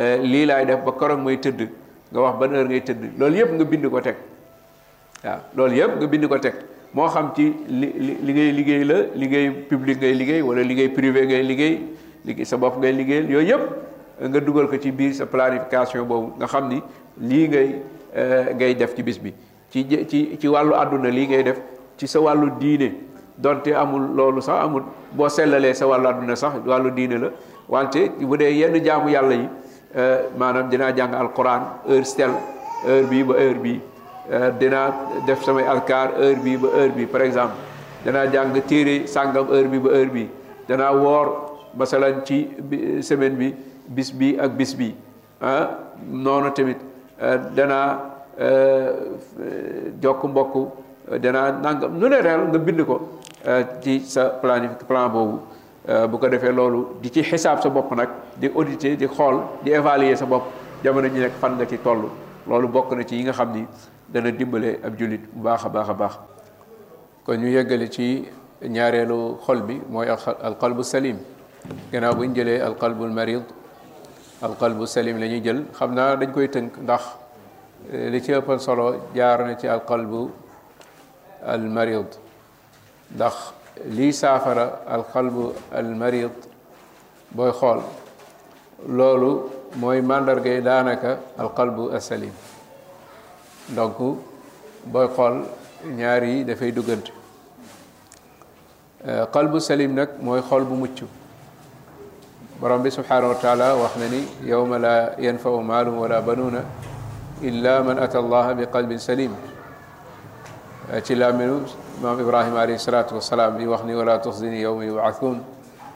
eh, 0.00 0.16
lii 0.32 0.44
laay 0.50 0.64
def 0.70 0.84
ba 0.88 0.92
korog 1.00 1.20
may 1.24 1.38
tëdd 1.46 1.60
nga 2.12 2.20
wax 2.24 2.36
ban 2.40 2.54
heure 2.56 2.68
ngay 2.72 2.82
tëdd 2.90 3.02
loolu 3.20 3.36
yëpp 3.40 3.52
nga 3.56 3.64
bind 3.72 3.88
ko 3.94 4.00
teg 4.08 4.16
waaw 4.20 5.26
ya, 5.26 5.34
loolu 5.56 5.74
yëpp 5.80 5.92
nga 6.00 6.06
bind 6.12 6.26
ko 6.32 6.38
teg 6.46 6.54
moo 6.98 7.08
xam 7.14 7.32
ci 7.36 7.44
li 7.80 7.88
li 8.28 8.78
la 8.90 8.98
liggéey 9.22 9.50
public 9.70 9.96
ngay 10.02 10.12
liggéey 10.20 10.42
wala 10.48 10.60
liggéey 10.70 10.88
privé 10.98 11.24
ngay 11.30 11.42
liggéey 11.52 11.74
liggéey 12.28 12.44
sa 12.52 12.56
bopp 12.64 12.76
ngay 12.82 12.92
liggéeyal 13.00 13.30
yooyu 13.34 13.48
yëpp 13.52 13.64
nga 14.30 14.40
dugal 14.48 14.68
ko 14.72 14.76
ci 14.84 14.92
biir 15.00 15.14
sa 15.20 15.24
planification 15.32 16.04
boobu 16.12 16.34
nga 16.40 16.46
xam 16.52 16.68
ni 16.72 16.82
lii 17.30 17.48
ngay 17.52 17.68
ngay 18.60 18.74
def 18.82 18.92
ci 18.96 19.02
bis 19.08 19.16
bi 19.24 19.32
ci 19.72 19.80
ci 20.10 20.18
ci 20.40 20.46
wàllu 20.54 20.76
àdduna 20.82 21.08
lii 21.18 21.26
ngay 21.32 21.42
def 21.48 21.58
ci 22.02 22.10
sa 22.12 22.18
wàllu 22.26 22.46
diine 22.58 22.92
donte 23.38 23.70
amul 23.82 24.04
loolu 24.18 24.40
sax 24.42 24.58
amul 24.66 24.82
boo 25.18 25.28
sellalee 25.38 25.74
sa 25.80 25.84
wàllu 25.86 26.06
àdduna 26.10 26.34
sax 26.42 26.52
wàllu 26.66 26.88
diine 26.98 27.16
la 27.24 27.28
wante 27.74 28.00
bu 28.18 28.34
dee 28.36 28.50
yenn 28.58 28.76
jaamu 28.84 29.08
yàlla 29.14 29.34
yi 29.34 29.46
euh, 29.46 29.98
maanaam 30.38 30.66
dinaa 30.72 30.90
jàng 30.98 31.12
alquran 31.22 31.62
heure 31.88 32.04
stelle 32.12 32.38
heure 32.86 33.06
bii 33.10 33.22
ba 33.30 33.34
heure 33.38 33.60
bii 33.66 33.78
euh, 34.30 34.50
dinaa 34.60 34.88
def 35.26 35.40
samay 35.44 35.64
alkaar 35.74 36.08
heure 36.18 36.40
bii 36.46 36.56
ba 36.64 36.68
heure 36.74 36.94
bi 36.98 37.04
par 37.06 37.20
exemple 37.28 37.58
danaa 38.04 38.26
jàng 38.34 38.52
téere 38.72 38.94
sàngam 39.14 39.46
heure 39.56 39.70
bi 39.74 39.78
ba 39.84 39.90
heure 39.94 40.10
bi 40.18 40.24
danaa 40.68 40.92
woor 41.04 41.26
masalan 41.82 42.14
ci 42.26 42.36
semaine 43.10 43.36
bi 43.42 43.48
bis 43.88 44.08
bi 44.18 44.28
ak 44.46 44.50
bis 44.62 44.72
bi 44.82 44.90
ah 45.50 45.66
noonu 46.26 46.50
tamit 46.58 46.78
euh, 47.22 47.38
danaa 47.54 47.88
jokk 50.02 50.20
mbokk 50.30 50.52
danaa 51.10 51.52
nangam 51.62 51.98
lu 52.00 52.08
ne 52.08 52.22
daal 52.22 52.46
nga 52.48 52.58
bind 52.58 52.80
ko 52.86 52.96
euh, 53.46 53.64
ci 53.82 54.00
sa 54.00 54.30
planifique 54.30 54.86
plan 54.86 55.08
boobu 55.08 55.38
euh, 55.88 56.06
bu 56.06 56.18
ko 56.18 56.28
defee 56.28 56.52
loolu 56.52 56.98
di 57.02 57.10
ci 57.10 57.22
xisaab 57.22 57.62
sa 57.62 57.68
bopp 57.70 57.90
nag 57.92 58.08
di 58.38 58.46
auditer 58.48 58.96
di 58.96 59.06
xool 59.08 59.42
di 59.64 59.72
évaluer 59.74 60.16
sa 60.16 60.26
bopp 60.26 60.44
jamono 60.82 61.08
ji 61.08 61.18
nekk 61.18 61.34
fan 61.40 61.56
nga 61.58 61.66
ci 61.66 61.78
toll 61.78 62.06
loolu 62.46 62.68
bokk 62.68 62.92
na 62.92 63.02
ci 63.04 63.16
yi 63.16 63.24
nga 63.24 63.32
xam 63.32 63.52
ni 63.52 63.66
dana 64.08 64.30
dimbale 64.30 64.78
ab 64.84 64.96
jullit 64.98 65.22
bu 65.32 65.42
baax 65.42 65.64
a 65.64 65.68
baax 65.68 65.88
a 65.88 65.92
baax 65.94 66.14
kon 67.26 67.36
ñu 67.36 67.46
yeggale 67.50 67.90
ci 67.90 68.24
ñaareelu 68.62 69.34
xol 69.44 69.62
bi 69.62 69.80
mooy 69.88 70.06
alqalbu 70.08 70.82
salim 70.84 71.18
gannaaw 71.92 72.14
bu 72.14 72.24
ñu 72.26 72.34
jëlee 72.34 72.60
alqalbul 72.60 73.10
marid 73.10 73.42
alqalbu 74.40 74.86
salim 74.86 75.18
la 75.18 75.26
ñuy 75.26 75.40
jël 75.42 75.64
xam 75.74 75.94
naa 75.94 76.16
dañ 76.16 76.30
koy 76.32 76.48
tënk 76.48 76.78
ndax 76.80 77.02
euh, 77.92 78.08
li 78.10 78.20
ci 78.22 78.32
ëppan 78.34 78.58
solo 78.58 78.94
jaar 79.14 79.44
na 79.44 79.56
ci 79.56 79.66
alqalbu 79.66 80.30
المريض 81.48 82.06
دخ 83.10 83.50
لي 83.86 84.12
سافر 84.12 84.76
القلب 84.94 85.52
المريض 85.74 86.30
بوي 87.32 87.52
خول 87.52 87.82
لولو 88.88 89.50
موي 89.76 90.00
ماندار 90.00 90.38
جاي 90.38 90.60
دانكا 90.60 91.18
القلب 91.40 91.94
السليم 91.94 92.34
دونك 93.70 94.16
بوي 94.86 95.08
خول 95.08 95.44
نياري 95.84 96.42
دا 96.42 96.54
فاي 96.54 96.70
دوغنت 96.70 97.08
آه، 99.04 99.24
قلب 99.24 99.56
السليم 99.56 100.00
نك 100.00 100.10
موي 100.22 100.42
خول 100.42 100.64
بو 100.64 100.74
موتشو 100.74 101.06
برامبي 102.62 102.90
سبحانه 102.90 103.30
وتعالى 103.30 103.72
واخناني 103.72 104.22
يوم 104.42 104.74
لا 104.74 105.14
ينفع 105.18 105.56
مال 105.60 105.88
ولا 105.88 106.20
بنون 106.20 106.64
الا 107.42 107.80
من 107.82 107.98
اتى 107.98 108.18
الله 108.18 108.52
بقلب 108.52 108.96
سليم 108.96 109.51
ci 111.00 111.14
laminu 111.16 111.64
maam 112.04 112.20
ibrahim 112.20 112.52
alayhi 112.52 112.76
salatu 112.78 113.14
wasalaam 113.16 113.56
bi 113.56 113.64
wax 113.64 113.80
ni 113.88 113.94
wala 113.96 114.18
tuxzini 114.20 114.60
yowma 114.60 114.84
yubathun 114.84 115.40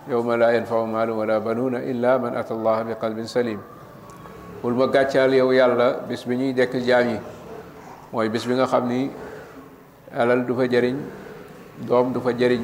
yowma 0.09 0.37
la 0.41 0.55
yanfau 0.57 0.87
maalu 0.89 1.13
wala 1.21 1.37
banuna 1.39 1.85
illa 1.85 2.17
man 2.19 2.33
ata 2.35 2.55
allaha 2.57 2.81
bi 3.13 3.29
salim 3.29 3.61
bul 4.65 4.73
ma 4.73 4.87
gàccaal 4.89 5.35
yow 5.37 5.53
yàlla 5.53 6.01
bis 6.09 6.25
bi 6.25 6.37
ñuy 6.37 6.55
dekk 6.55 6.81
jaam 6.81 7.09
yi 7.13 7.21
mooy 8.13 8.29
bis 8.31 8.47
bi 8.47 8.55
nga 8.55 8.65
xam 8.65 8.89
ni 8.89 9.11
alal 10.17 10.47
du 10.47 10.55
fa 10.55 10.65
jëriñ 10.67 10.97
doom 11.85 12.13
du 12.15 12.21
fa 12.21 12.33
jëriñ 12.33 12.63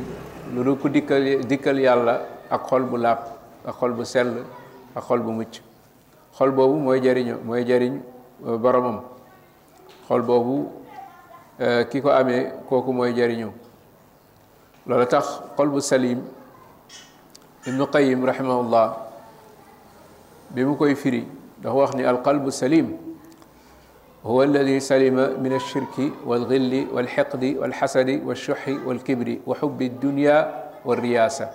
lu 0.54 0.64
nu 0.64 0.76
ko 0.76 0.88
dikkal 0.88 1.44
dikkal 1.44 1.78
yàlla 1.78 2.22
ak 2.48 2.64
xol 2.68 2.82
bu 2.84 2.96
làpp 2.96 3.28
ak 3.68 3.74
xol 3.76 3.92
bu 3.92 4.04
sell 4.04 4.40
ak 4.96 5.04
xol 5.04 5.20
bu 5.20 5.32
mucc 5.32 5.60
xol 6.32 6.50
boobu 6.50 6.78
mooy 6.80 6.98
jëriñ 7.00 7.44
mooy 7.44 7.62
jëriñ 7.64 8.00
boromam 8.40 9.02
xol 10.08 10.22
boobu 10.22 10.81
Eh, 11.60 11.84
ki 11.92 12.00
ko 12.00 12.08
amee 12.08 12.48
kooku 12.66 12.92
mooy 12.96 13.12
jariñu 13.14 13.52
loolu 14.86 15.04
tax 15.06 15.38
xolbu 15.56 15.82
salim 15.84 16.24
ibnu 17.68 17.86
qayim 17.92 18.24
rahimahullah 18.24 18.96
bi 20.48 20.64
mu 20.64 20.76
koy 20.76 20.94
firi 20.94 21.28
dafa 21.60 21.76
wax 21.76 21.90
ni 21.94 22.04
alqalbu 22.04 22.50
salim 22.52 22.96
هو 24.22 24.42
الذي 24.42 24.80
سلم 24.80 25.42
من 25.42 25.52
الشرك 25.52 26.22
والغل 26.26 26.94
والحقد 26.94 27.44
والحسد 27.58 28.22
والشح 28.26 28.64
والكبر 28.86 29.38
وحب 29.46 29.82
الدنيا 29.82 30.38
والرياسة 30.86 31.50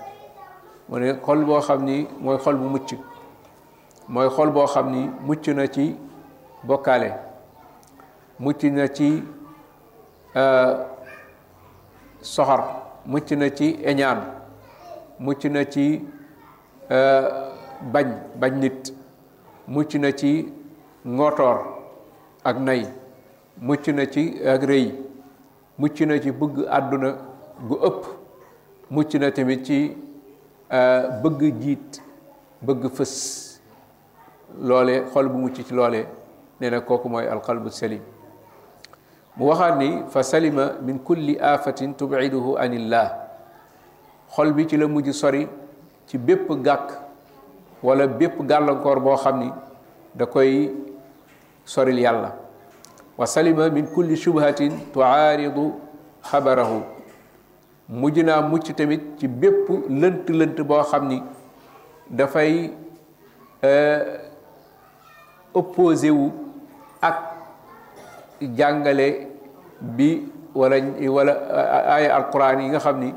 من 0.89 1.15
خول 1.23 1.47
بو 1.47 1.63
خامني 1.63 2.07
موي 2.19 2.37
خول 2.37 2.55
بو 2.59 2.67
متش 2.67 2.95
موي 4.11 4.27
خول 4.29 4.49
بو 4.51 4.67
خامني 4.67 5.09
متش 5.23 5.49
نتي 5.55 5.95
بوكالي 6.67 7.13
متش 8.43 8.65
نتي 8.75 9.23
Euh, 10.39 10.75
soxor 12.21 12.59
mucc 13.11 13.29
na 13.41 13.47
ci 13.57 13.67
eñaan 13.89 14.19
mucc 15.25 15.45
na 15.45 15.61
ci 15.65 16.01
euh, 16.91 17.29
bañ 17.93 18.05
bañ 18.35 18.59
nit 18.63 18.93
mucc 19.67 19.91
na 19.95 20.11
ci 20.11 20.31
ngootoor 21.05 21.57
ak 22.43 22.55
nay 22.67 22.83
mucc 23.67 23.87
na 23.97 24.05
ci 24.05 24.23
ak 24.53 24.61
rëy 24.71 24.85
mucc 25.79 26.01
na 26.09 26.19
ci 26.21 26.29
bëgg 26.39 26.55
àdduna 26.77 27.09
gu 27.67 27.75
ëpp 27.89 28.01
mucc 28.93 29.13
na 29.15 29.31
tamit 29.31 29.63
ci 29.65 29.97
euh, 30.73 31.01
bëgg 31.23 31.41
jiit 31.61 31.91
bëgg 32.61 32.91
fës 32.99 33.13
loole 34.67 34.99
xol 35.13 35.29
bu 35.29 35.37
mucc 35.45 35.55
ci 35.65 35.73
loole 35.73 36.01
nee 36.59 36.69
na 36.69 36.81
kooku 36.81 37.09
mooy 37.09 37.25
alxalbu 37.27 37.69
salim 37.71 38.03
mu 39.37 39.45
waxaat 39.53 39.77
ni 39.79 39.89
fa 40.13 40.23
salima 40.25 40.65
min 40.87 40.97
kulli 41.07 41.33
aafatin 41.49 41.93
tubciduhu 41.99 42.57
anillah 42.63 43.05
xol 44.35 44.49
bi 44.57 44.65
ci 44.69 44.77
la 44.81 44.87
mujj 44.89 45.11
sori 45.21 45.43
ci 46.09 46.17
bépp 46.17 46.47
gàkk 46.67 46.87
wala 47.85 48.07
bépp 48.07 48.41
gàllankoor 48.49 48.99
boo 49.05 49.15
xam 49.15 49.39
ni 49.39 49.49
da 50.17 50.25
koy 50.25 50.71
soril 51.65 51.99
yàlla 52.05 52.29
wa 53.17 53.25
salima 53.33 53.69
min 53.69 53.85
kulli 53.95 54.17
shubhatin 54.25 54.73
tuaaridu 54.93 55.65
xabarahu 56.31 56.81
mujj 57.89 58.19
naa 58.29 58.41
mucc 58.41 58.67
tamit 58.77 59.03
ci 59.19 59.27
bépp 59.27 59.69
lënt 60.01 60.25
lënt 60.39 60.57
boo 60.65 60.81
xam 60.83 61.07
ni 61.11 61.21
dafay 62.09 62.71
opposé 65.53 66.09
wu 66.09 66.27
ak 67.01 67.17
jàngale 68.57 69.07
bi 69.81 70.23
wala 70.57 70.77
wala 71.09 71.31
aaya 71.31 72.15
alquran 72.17 72.59
yi 72.61 72.67
nga 72.73 72.79
xam 72.81 72.97
ni 72.99 73.11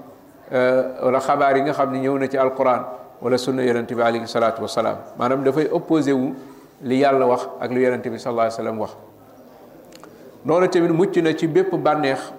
wala 1.03 1.19
xabaar 1.23 1.57
yi 1.57 1.63
nga 1.65 1.73
xam 1.73 1.89
ni 1.93 2.01
ñëw 2.05 2.17
na 2.21 2.29
ci 2.29 2.37
alquran 2.37 2.85
wala 3.21 3.37
sunna 3.39 3.65
yonente 3.65 3.95
bi 3.97 4.03
alayhi 4.03 4.29
salatu 4.29 4.61
wasalaam 4.63 4.99
maanaam 5.19 5.43
dafay 5.45 5.69
opposé 5.73 6.13
wu 6.13 6.35
li 6.85 7.01
yàlla 7.01 7.25
wax 7.27 7.49
ak 7.61 7.71
li 7.73 7.81
yonente 7.83 8.11
bi 8.13 8.19
sallallahu 8.19 8.45
alayhi 8.49 8.59
wasallam 8.61 8.79
wax 8.81 8.93
noonu 10.45 10.69
tamit 10.69 10.93
mucc 10.93 11.17
na 11.17 11.33
ci 11.35 11.47
bépp 11.49 11.73
bànneex 11.75 12.33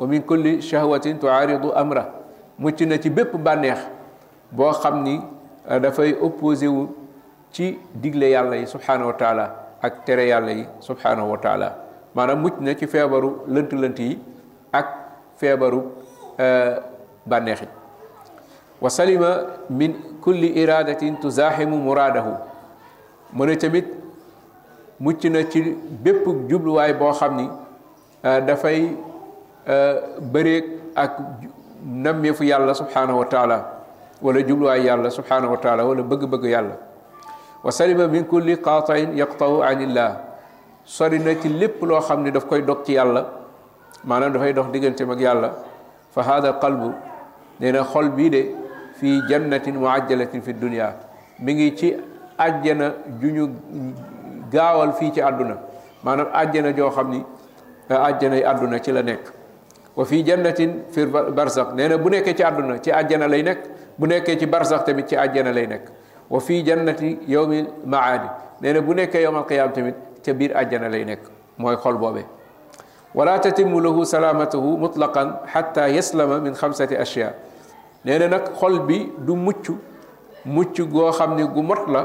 wa 0.00 0.06
min 0.06 0.22
kulli 0.22 0.62
shahwatin 0.62 1.18
tuaridu 1.18 1.72
amra 1.76 2.08
mucc 2.58 2.80
na 2.80 2.96
ci 2.98 3.10
bépp 3.10 3.36
bànneex 3.36 3.78
boo 4.52 4.72
xam 4.72 5.02
ni 5.02 5.20
dafay 5.68 6.16
opposé 6.20 6.66
wu 6.68 6.94
ci 7.52 7.78
digle 7.92 8.24
yàlla 8.30 8.56
yi 8.56 8.66
subhanahu 8.66 9.06
wa 9.08 9.12
taala 9.16 9.76
ak 9.82 10.04
tere 10.04 10.24
yàlla 10.28 10.52
yi 10.52 10.64
subhanahu 10.80 11.28
wa 11.28 11.36
taala 11.38 11.85
maanaam 12.18 12.40
mucc 12.44 12.56
na 12.66 12.72
ci 12.80 12.86
feebaru 12.92 13.30
lënt-lënt 13.54 13.98
yi 14.04 14.12
ak 14.80 14.88
feebaru 15.40 15.80
euh, 16.44 16.74
bànneexi 17.30 17.68
wa 18.82 18.90
salima 18.96 19.30
min 19.80 19.92
kulli 20.24 20.48
iradatin 20.62 21.18
tuzaaximu 21.24 21.76
muraadahu 21.88 22.32
mu 23.36 23.44
ne 23.50 23.54
tamit 23.64 23.86
mucc 25.06 25.24
na 25.34 25.42
ci 25.52 25.62
bépp 26.06 26.24
jubluwaay 26.52 26.92
boo 27.02 27.12
xam 27.18 27.36
ni 27.40 27.46
euh, 28.24 28.38
dafay 28.48 28.78
euh, 29.68 29.94
bëreeg 30.34 30.64
ak 31.04 31.12
nammeefu 32.04 32.44
yàlla 32.52 32.74
subhanahu 32.80 33.20
wa 33.22 33.26
taala 33.34 33.58
wala 34.28 34.40
jubluwaay 34.48 34.84
yàlla 34.88 35.10
subhanahu 35.18 35.52
wa 35.56 35.60
taala 35.66 35.84
wala 35.90 36.02
bëgg-bëgg 36.12 36.48
yàlla 36.54 36.76
wa 37.64 37.72
salima 37.80 38.06
min 38.16 38.24
kulli 38.32 38.56
qaatain 38.68 39.12
yaqtau 39.22 39.56
an 39.68 39.80
illah 39.88 40.10
sori 40.86 41.18
na 41.18 41.34
ci 41.40 41.48
lépp 41.48 41.82
loo 41.82 42.00
xam 42.00 42.30
daf 42.30 42.46
koy 42.46 42.62
dog 42.62 42.84
ci 42.86 42.92
yàlla 42.94 43.24
maanaam 44.04 44.32
dafay 44.34 44.52
dox 44.52 44.66
digganteem 44.72 45.10
ak 45.10 45.18
yàlla 45.20 45.50
fa 46.14 46.22
hada 46.22 46.52
qalbu 46.62 46.92
nee 47.60 47.72
na 47.72 47.82
xol 47.82 48.08
bii 48.10 48.30
de 48.30 48.42
fi 49.00 49.20
jannatin 49.28 49.74
muajjalatin 49.76 50.40
fi 50.42 50.52
dunya 50.52 50.94
mi 51.40 51.54
ngi 51.54 51.76
ci 51.76 51.94
àjjana 52.38 52.92
ju 53.20 53.28
ñu 53.36 53.48
gaawal 54.52 54.92
fii 54.98 55.10
ci 55.14 55.20
àdduna 55.20 55.56
maanaam 56.04 56.28
àjjana 56.32 56.72
joo 56.76 56.90
xam 56.90 57.10
ni 57.10 57.24
àjjanay 57.88 58.44
àdduna 58.44 58.78
ci 58.78 58.92
la 58.92 59.02
nekk 59.02 59.26
wa 59.96 60.04
fi 60.04 60.22
jannatin 60.24 60.84
fi 60.92 61.04
barzakh 61.06 61.74
nee 61.74 61.88
na 61.88 61.96
bu 61.98 62.08
nekkee 62.10 62.34
ci 62.34 62.42
àdduna 62.44 62.78
ci 62.78 62.90
àjjana 62.92 63.26
lay 63.26 63.42
nekk 63.42 63.60
bu 63.98 64.06
nekkee 64.06 64.38
ci 64.38 64.46
barzakh 64.46 64.84
tamit 64.84 65.06
ci 65.08 65.16
àjjana 65.16 65.52
lay 65.52 65.66
nekk 65.66 65.88
wa 66.30 66.38
fi 66.40 66.62
jannati 66.64 67.18
yowmi 67.26 67.66
maadi 67.84 68.28
nee 68.60 68.72
na 68.72 68.80
bu 68.80 68.92
nekkee 68.94 69.22
yowmal 69.22 69.44
qiyam 69.46 69.72
tamit 69.72 69.94
ca 70.26 70.32
biir 70.38 70.52
àjjana 70.60 70.88
lay 70.88 71.04
nekk 71.04 71.22
mooy 71.58 71.76
xol 71.82 71.96
boobe 72.02 72.22
wala 73.14 73.38
tatimu 73.38 73.80
lahu 73.80 74.04
salaamatuhu 74.04 74.76
mutlaqan 74.84 75.28
xatta 75.52 75.86
yaslama 75.96 76.38
min 76.46 76.54
xamsati 76.60 76.96
ashya 77.04 77.30
nee 78.04 78.18
na 78.22 78.28
nag 78.34 78.50
xol 78.60 78.78
bi 78.88 78.98
du 79.26 79.36
mucc 79.46 79.66
mucc 80.56 80.76
goo 80.94 81.10
xam 81.18 81.36
ni 81.38 81.44
gu 81.54 81.62
mot 81.70 81.82
la 81.94 82.02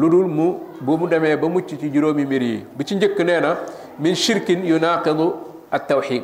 lu 0.00 0.08
dul 0.12 0.26
mu 0.36 0.48
bu 0.86 0.96
mu 1.00 1.06
demee 1.08 1.36
ba 1.36 1.48
mucc 1.48 1.66
ci 1.80 1.90
juróomi 1.94 2.24
mbir 2.28 2.42
yi 2.50 2.64
bu 2.76 2.82
ci 2.84 2.94
njëkk 2.96 3.20
nee 3.28 3.40
na 3.44 3.50
min 3.98 4.14
shirkin 4.14 4.60
yunaqidu 4.72 5.28
at 5.70 5.86
tawxid 5.90 6.22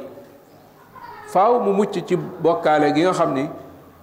faw 1.32 1.52
mu 1.64 1.72
mucc 1.80 1.94
ci 2.08 2.16
bokkaale 2.42 2.92
gi 2.94 3.02
nga 3.02 3.12
xam 3.12 3.34
ni 3.34 3.44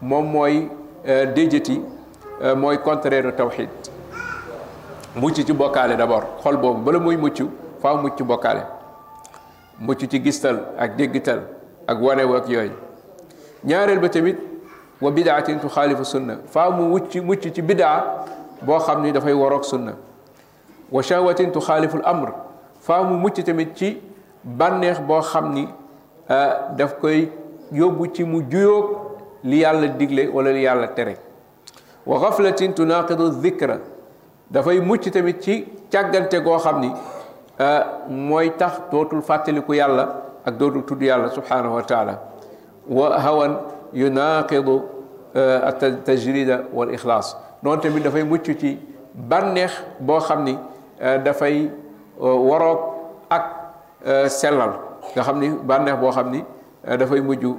moom 0.02 0.26
mooy 0.34 0.68
euh, 1.08 1.26
déjati 1.36 1.80
euh, 2.42 2.56
mooy 2.56 2.78
contraire 2.88 3.36
tawxid 3.36 3.70
mucc 5.16 5.44
ci 5.46 5.54
bokkaale 5.54 5.96
d' 5.96 6.02
abord 6.02 6.26
xol 6.42 6.58
boobu 6.58 6.82
bala 6.84 7.00
muy 7.00 7.18
mucc 7.18 7.42
faaw 7.82 7.98
mucc 8.00 8.16
ci 8.18 8.24
bokkaale 8.24 8.64
mucc 9.80 10.08
ci 10.10 10.22
gistal 10.24 10.68
ak 10.78 10.96
déggital 10.96 11.42
ak 11.86 12.02
wanew 12.02 12.34
ak 12.36 12.48
yooyu 12.48 12.72
ñaareel 13.64 14.00
ba 14.00 14.08
tamit 14.10 14.38
wa 15.02 15.12
bidaatin 15.12 15.58
tuxaalifu 15.60 16.06
sunna 16.06 16.38
faaw 16.48 16.72
mu 16.72 16.84
mucc 16.88 17.14
mucc 17.18 17.42
ci 17.54 17.62
bidaa 17.62 18.26
boo 18.62 18.78
xam 18.80 19.04
ni 19.04 19.12
dafay 19.12 19.34
worok 19.34 19.66
sunna 19.66 19.94
wa 20.90 21.04
shawatin 21.04 21.52
tuxaalifu 21.52 21.98
l 21.98 22.02
amr 22.06 22.32
faaw 22.80 23.04
mu 23.04 23.18
mucc 23.18 23.44
tamit 23.44 23.76
ci 23.76 23.98
bànneex 24.46 25.02
boo 25.02 25.20
xam 25.22 25.52
ni 25.54 25.68
daf 26.28 27.00
koy 27.02 27.30
yóbbu 27.72 28.14
ci 28.14 28.24
mu 28.24 28.44
juyoog 28.48 28.96
li 29.44 29.58
yàlla 29.60 29.88
digle 29.88 30.28
wala 30.32 30.52
li 30.54 30.62
yàlla 30.64 30.88
tere 30.88 31.18
wa 32.06 32.18
gaflatin 32.20 32.74
tunaqidu 32.74 33.30
dikra 33.42 33.80
dafay 34.52 34.80
mucc 34.82 35.08
tamit 35.12 35.40
ci 35.42 35.54
càggante 35.90 36.40
go 36.44 36.58
xamni 36.58 36.92
euh 37.60 37.82
moy 38.10 38.50
tax 38.60 38.74
dootul 38.92 39.22
fàttaliku 39.22 39.74
yàlla 39.74 40.06
ak 40.46 40.58
dotul 40.58 40.84
tuddu 40.86 41.06
yàlla 41.06 41.30
subhanahu 41.30 41.76
wa 41.76 41.82
taala 41.84 42.20
wa 42.88 43.18
hawan 43.18 43.58
yunaqidu 43.94 44.82
التجريد 45.36 46.50
والإخلاص 46.76 47.28
non 47.64 47.80
تامي 47.80 48.00
دا 48.04 48.10
فاي 48.12 48.24
mucc 48.24 48.52
ci 48.60 48.78
banex 49.16 49.72
bo 50.00 50.20
xamni 50.20 50.58
da 51.00 51.34
fay 51.34 51.70
وروك 52.20 52.80
ak 53.32 53.46
selal 54.28 54.72
nga 55.16 55.24
xamni 55.24 55.48
banex 55.64 55.96
bo 56.00 56.12
xamni 56.12 56.44
da 57.00 57.06
fay 57.08 57.22
muju 57.22 57.52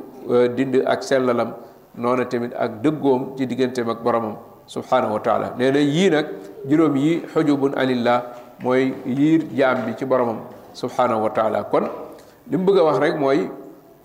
dind 0.56 0.84
ak 0.86 1.00
selalam 1.02 1.54
noona 1.94 2.24
tamit 2.26 2.52
ak 2.54 2.82
deggom 2.82 3.36
ci 3.38 3.46
digganteem 3.46 3.88
ak 3.88 4.02
boromam 4.04 4.36
subhanahu 4.66 5.12
wa 5.14 5.20
taala 5.22 5.54
nee 5.58 5.70
na 5.74 5.78
yii 5.78 6.10
nag 6.14 6.26
juróom 6.70 6.96
yi 7.04 7.12
xujubun 7.34 7.74
anillah 7.82 8.16
mooy 8.62 8.94
yiir 9.06 9.42
jaam 9.60 9.84
bi 9.86 9.92
ci 9.98 10.04
boroomam 10.04 10.38
subhanahu 10.74 11.22
wa 11.24 11.64
kon 11.70 11.84
li 12.50 12.56
mu 12.56 12.64
bëgg 12.66 12.78
a 12.78 12.84
wax 12.84 12.98
rek 12.98 13.16
mooy 13.16 13.50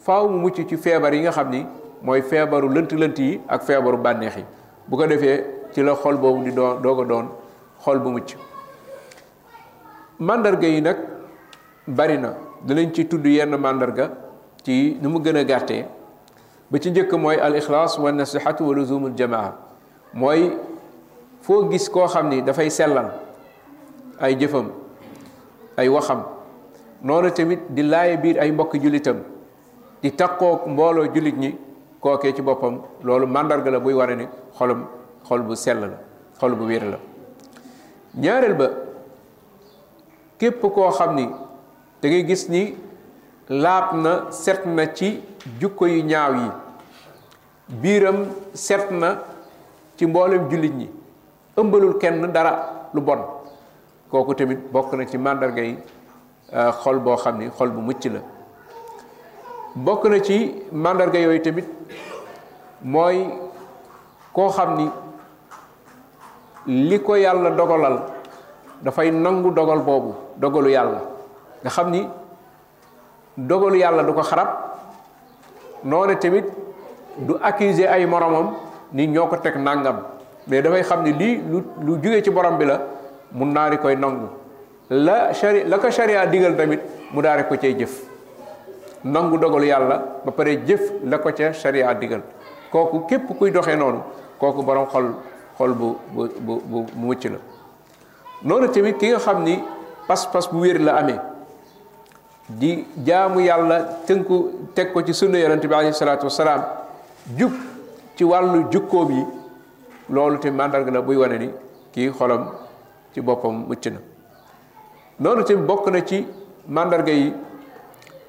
faaw 0.06 0.28
mu 0.28 0.38
mucc 0.46 0.58
ci 0.70 0.78
feebar 0.78 1.14
yi 1.14 1.22
nga 1.22 1.32
xam 1.32 1.50
ni 1.52 1.66
mooy 2.02 2.22
feebaru 2.22 2.70
lënt-lënt 2.70 3.20
yi 3.20 3.40
ak 3.48 3.64
feebaru 3.64 3.98
bànneex 3.98 4.38
yi 4.38 4.46
bu 4.90 4.98
ko 4.98 5.08
defee 5.08 5.44
ci 5.74 5.82
la 5.84 5.96
xol 5.96 6.18
boobu 6.18 6.44
di 6.44 6.52
doon 6.52 6.82
doo 6.82 6.96
ko 6.96 7.04
doon 7.06 7.28
xol 7.84 8.00
bu 8.00 8.10
mucc 8.12 8.36
màndarga 10.20 10.68
yi 10.68 10.82
nag 10.82 10.98
bari 11.88 12.18
na 12.18 12.34
dinañ 12.66 12.92
ci 12.94 13.08
tudd 13.08 13.26
yenn 13.26 13.50
màndarga 13.56 14.10
ci 14.64 14.98
nu 15.02 15.10
mu 15.10 15.20
gën 15.20 15.38
a 15.38 15.44
gàttee 15.44 15.86
ba 16.72 16.80
ci 16.80 16.90
njëkk 16.92 17.14
mooy 17.14 17.38
al 17.40 17.54
wa 18.00 18.12
nasihatu 18.12 18.66
wa 18.68 18.74
luzumul 18.74 19.14
jamaa 19.16 19.67
mooy 20.16 20.52
foo 21.44 21.68
gis 21.72 21.90
koo 21.90 22.08
xam 22.08 22.30
ni 22.30 22.42
dafay 22.42 22.70
sellal 22.70 23.12
ay 24.20 24.36
jëfam 24.36 24.72
ay 25.78 25.88
waxam 25.90 26.24
noonu 27.02 27.30
tamit 27.32 27.60
di 27.70 27.84
laaye 27.84 28.18
biir 28.18 28.38
ay 28.40 28.52
mbokk 28.52 28.76
jullitam 28.82 29.18
di 30.02 30.12
takkook 30.12 30.66
mbooloo 30.68 31.08
jullit 31.14 31.36
ñi 31.38 31.56
kookee 32.00 32.32
ci 32.34 32.42
boppam 32.42 32.82
loolu 33.04 33.28
màndarga 33.28 33.70
la 33.72 33.80
buy 33.80 33.94
ware 33.94 34.16
ni 34.16 34.26
xolam 34.58 34.86
xol 35.28 35.42
bu 35.42 35.56
sell 35.56 35.80
la 35.80 35.88
xol 36.40 36.56
bu 36.56 36.66
wér 36.66 36.84
la 36.86 36.98
ñaareel 38.16 38.54
ba 38.54 38.70
képp 40.40 40.62
koo 40.62 40.90
xam 40.92 41.16
ni 41.16 41.28
te 42.02 42.08
ngay 42.08 42.26
gis 42.28 42.50
ni 42.50 42.76
laab 43.50 43.96
na 44.02 44.32
seet 44.32 44.66
na 44.66 44.86
ci 44.94 45.20
jukko 45.60 45.86
yu 45.86 46.04
ñaaw 46.04 46.34
yi 46.36 46.50
biiram 47.68 48.18
seet 48.54 48.90
na 48.92 49.20
ci 49.98 50.06
mboolem 50.06 50.48
jullit 50.50 50.74
ñi 50.80 50.88
ëmbalul 51.60 51.98
kenn 52.00 52.32
dara 52.34 52.88
lu 52.94 53.02
bon 53.02 53.20
kooku 54.12 54.34
tamit 54.36 54.60
bokk 54.72 54.94
na 54.94 55.06
ci 55.08 55.18
màndarga 55.18 55.62
yi 55.62 55.78
euh, 56.54 56.72
xol 56.72 57.00
boo 57.00 57.16
xam 57.16 57.38
ni 57.40 57.50
xol 57.50 57.72
bu 57.72 57.82
mucc 57.82 58.04
la 58.06 58.20
bokk 59.76 60.06
na 60.06 60.20
ci 60.22 60.54
màndarga 60.72 61.20
yooyu 61.20 61.42
tamit 61.42 61.66
mooy 62.84 63.28
koo 64.34 64.50
xam 64.50 64.76
ni 64.76 64.88
li 66.90 67.00
ko 67.02 67.16
yàlla 67.16 67.50
dogalal 67.52 67.98
dafay 68.84 69.12
nangu 69.12 69.50
dogal 69.52 69.80
boobu 69.80 70.14
dogalu 70.38 70.70
yàlla 70.70 71.02
nga 71.64 71.70
xam 71.70 71.90
ni 71.92 72.08
dogalu 73.36 73.78
yàlla 73.80 74.04
du 74.04 74.14
ko 74.14 74.22
xarab 74.24 74.48
noonu 75.84 76.16
tamit 76.20 76.46
du 77.18 77.34
accuser 77.42 77.88
ay 77.90 78.06
moroomam 78.06 78.67
ni 78.94 79.08
ñoo 79.08 79.28
ko 79.28 79.38
teg 79.38 79.56
nàngam 79.58 79.98
mais 80.48 80.62
dafay 80.62 80.84
xam 80.84 81.04
ne 81.04 81.12
lii 81.12 81.42
lu 81.50 81.62
lu 81.84 81.94
jugee 82.04 82.22
ci 82.24 82.30
borom 82.32 82.58
bi 82.58 82.66
la 82.66 82.80
mun 83.34 83.48
naari 83.54 83.78
koy 83.80 83.96
nangu 83.96 84.28
la 84.90 85.34
shari 85.34 85.64
la 85.68 85.78
ko 85.78 85.90
sharia 85.92 86.26
digal 86.28 86.56
tamit 86.56 86.80
mu 87.12 87.22
daari 87.22 87.44
ko 87.48 87.58
cay 87.58 87.76
jëf 87.78 87.92
nangu 89.04 89.38
dogalu 89.38 89.66
yàlla 89.66 90.20
ba 90.24 90.32
pare 90.32 90.64
jëf 90.66 90.80
la 91.04 91.18
ko 91.20 91.32
ca 91.34 91.52
sharia 91.54 91.94
diggal 91.96 92.22
kooku 92.72 93.06
képp 93.08 93.38
kuy 93.38 93.52
doxee 93.52 93.76
noonu 93.76 94.02
kooku 94.38 94.64
borom 94.64 94.86
xol 94.90 95.14
xol 95.58 95.74
bu 95.74 95.98
bu 96.14 96.62
bu 96.68 96.86
mucc 96.96 97.26
la 97.26 97.40
noonu 98.44 98.70
tamit 98.70 98.98
ki 98.98 99.10
nga 99.10 99.18
xam 99.20 99.44
ni 99.44 99.62
pas-pas 100.08 100.48
bu 100.52 100.60
wér 100.62 100.80
la 100.80 100.94
amee 100.96 101.20
di 102.48 102.86
jaamu 103.04 103.40
yàlla 103.42 103.82
tënku 104.06 104.70
teg 104.74 104.94
ko 104.94 105.02
ci 105.04 105.14
sunna 105.14 105.38
yonent 105.38 105.66
bi 105.68 105.74
alayhi 105.74 105.94
salaatu 105.94 106.24
wasalaam 106.26 106.64
jub 107.36 107.52
ci 108.18 108.26
wàllu 108.26 108.64
jukkoom 108.74 109.10
yi 109.14 109.24
loolu 110.10 110.38
te 110.40 110.50
màndarga 110.52 110.92
la 110.92 111.02
buy 111.02 111.16
wane 111.18 111.38
ni 111.38 111.50
kii 111.94 112.10
xolam 112.20 112.44
ci 113.14 113.22
boppam 113.22 113.66
mucc 113.68 113.86
na 113.92 114.00
noonu 115.20 115.44
tamit 115.44 115.66
bokk 115.68 115.88
na 115.92 116.02
ci 116.02 116.26
màndarga 116.68 117.12
yi 117.14 117.34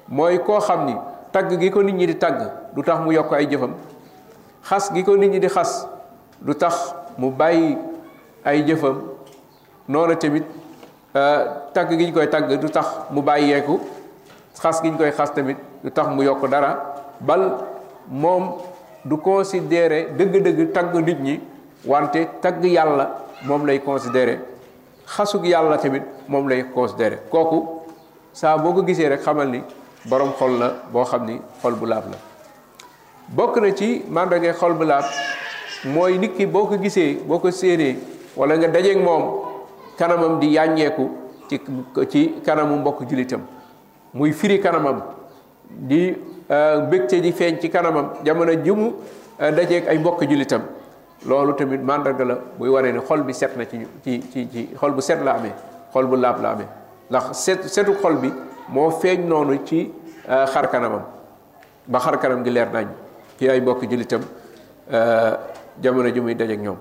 mooy 0.07 0.37
koo 0.39 0.59
xam 0.59 0.85
ni 0.85 0.93
tagg 1.31 1.59
gi 1.59 1.69
ko 1.69 1.81
nit 1.81 1.95
ñi 1.95 2.05
di 2.07 2.15
tagg 2.17 2.37
du 2.75 2.81
tax 2.83 2.99
mu 3.03 3.11
yokk 3.11 3.31
ay 3.33 3.47
jëfam 3.49 3.73
xas 4.67 4.83
gi 4.93 5.03
ko 5.03 5.15
nit 5.17 5.31
ñi 5.31 5.39
di 5.39 5.47
xas 5.49 5.87
du 6.39 6.53
tax 6.53 6.75
mu 7.17 7.31
bàyyi 7.31 7.77
ay 8.43 8.63
jëfam 8.67 8.95
noonu 9.87 10.15
tamit 10.17 10.43
euh, 11.15 11.39
tagg 11.73 11.89
gi 11.97 12.05
ñu 12.05 12.13
koy 12.13 12.29
tagg 12.29 12.47
du 12.61 12.69
tax 12.69 12.85
mu 13.11 13.21
bàyyeeku 13.21 13.79
xas 14.61 14.81
gi 14.83 14.89
ñu 14.91 14.97
koy 14.97 15.11
xas 15.11 15.29
tamit 15.33 15.57
du 15.83 15.89
tax 15.89 16.07
mu 16.13 16.21
yokk 16.23 16.47
dara 16.47 16.77
bal 17.19 17.41
moom 18.09 18.49
du 19.05 19.17
considérer 19.17 20.09
dëgg-dëgg 20.17 20.71
tagg 20.73 20.93
nit 21.05 21.19
ñi 21.21 21.39
wante 21.85 22.19
tagg 22.41 22.63
yàlla 22.65 23.25
moom 23.45 23.65
lay 23.65 23.79
considere 23.79 24.39
xasug 25.05 25.45
yàlla 25.45 25.77
tamit 25.77 26.03
moom 26.27 26.49
lay 26.49 26.63
considérer 26.73 27.19
kooku 27.31 27.81
saa 28.33 28.57
boo 28.57 28.73
ko 28.73 28.83
gisee 28.85 29.09
rek 29.09 29.21
xamal 29.23 29.47
ni 29.49 29.61
boroom 30.09 30.33
xol 30.37 30.59
la 30.59 30.69
boo 30.91 31.03
xam 31.05 31.25
ni 31.25 31.39
xol 31.61 31.75
bu 31.79 31.85
laab 31.85 32.03
la 32.11 32.17
bokk 33.35 33.57
na 33.61 33.71
ci 33.75 34.03
màndarga 34.09 34.53
xol 34.53 34.73
bu 34.73 34.83
laab 34.85 35.05
mooy 35.85 36.17
nit 36.17 36.37
boo 36.51 36.65
ko 36.65 36.77
gisee 36.77 37.15
boo 37.27 37.39
ko 37.39 37.51
séenee 37.51 37.95
wala 38.35 38.57
nga 38.57 38.67
dajeek 38.67 38.97
moom 38.97 39.23
kanamam 39.97 40.39
di 40.39 40.47
yàññeeku 40.47 41.05
ci 41.49 41.59
ci 42.11 42.33
kanamu 42.45 42.75
mbokk 42.77 43.07
jullitam 43.09 43.41
muy 44.13 44.33
firi 44.33 44.59
kanamam 44.59 45.01
di 45.69 46.15
mbégte 46.49 47.13
eh, 47.17 47.21
di 47.21 47.31
feeñ 47.31 47.61
ci 47.61 47.69
kanamam 47.69 48.09
jamono 48.25 48.53
jumu 48.65 48.91
eh, 49.39 49.51
dajeeg 49.53 49.87
ay 49.87 49.97
mbokk 49.99 50.21
julitam 50.23 50.61
loolu 51.27 51.53
tamit 51.55 51.77
màndarga 51.81 52.25
la 52.25 52.35
buy 52.57 52.67
waree 52.69 52.91
ni 52.91 52.99
xol 53.07 53.21
bi 53.21 53.33
set 53.33 53.55
na 53.55 53.65
ci 53.65 53.77
ci 54.03 54.19
ci 54.31 54.49
ci 54.51 54.69
xol 54.75 54.93
bu 54.93 55.01
set 55.01 55.19
la 55.23 55.33
amee 55.35 55.51
xol 55.93 56.07
bu 56.07 56.15
la 56.15 56.35
ndax 57.09 57.23
set 57.33 57.63
setu 57.67 57.93
xol 58.01 58.15
bi 58.15 58.31
moo 58.69 58.89
feeñ 58.89 59.27
noonu 59.27 59.63
ci 59.63 59.91
eh, 60.27 60.45
xar 60.47 60.69
kanamam 60.71 61.01
ba 61.85 61.99
xar 61.99 62.17
kanam 62.19 62.43
gi 62.43 62.49
leer 62.49 62.67
nañ 62.73 62.87
ci 63.37 63.47
ay 63.47 63.61
mbokk 63.61 63.83
julitam 63.87 64.21
jamono 65.79 66.09
ju 66.09 66.21
muy 66.21 66.33
dajeeg 66.33 66.61
ñoom 66.61 66.77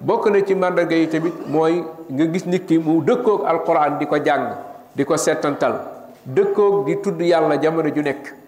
bokk 0.00 0.26
na 0.30 0.42
ci 0.46 0.54
màndarga 0.54 0.94
yi 0.96 1.08
tamit 1.08 1.34
mooy 1.46 1.84
nga 2.08 2.24
gis 2.32 2.44
nit 2.46 2.64
ki 2.64 2.78
mu 2.78 3.02
dëkkoog 3.02 3.44
alquran 3.44 3.98
di 3.98 4.06
ko 4.06 4.16
jàng 4.16 4.54
di 4.96 5.04
ko 5.04 5.14
setantal 5.18 5.74
dëkkoog 6.24 6.86
di 6.86 7.00
tudd 7.02 7.20
yàlla 7.20 7.58
jamono 7.60 7.90
ju 7.94 8.00
nek. 8.00 8.40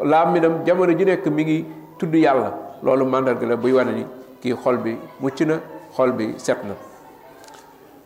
làmminam 0.00 0.64
jamono 0.66 0.92
ji 0.98 1.04
nekk 1.04 1.26
mi 1.26 1.44
ngi 1.44 1.64
tudd 1.98 2.14
yàlla 2.14 2.52
loolu 2.82 3.04
màndarga 3.04 3.46
la 3.46 3.56
buy 3.56 3.72
wane 3.72 3.92
ni 3.92 4.04
kii 4.42 4.54
xol 4.64 4.76
bi 4.78 4.96
mucc 5.20 5.40
na 5.42 5.58
xol 5.96 6.12
bi 6.12 6.28
set 6.38 6.56
na 6.64 6.74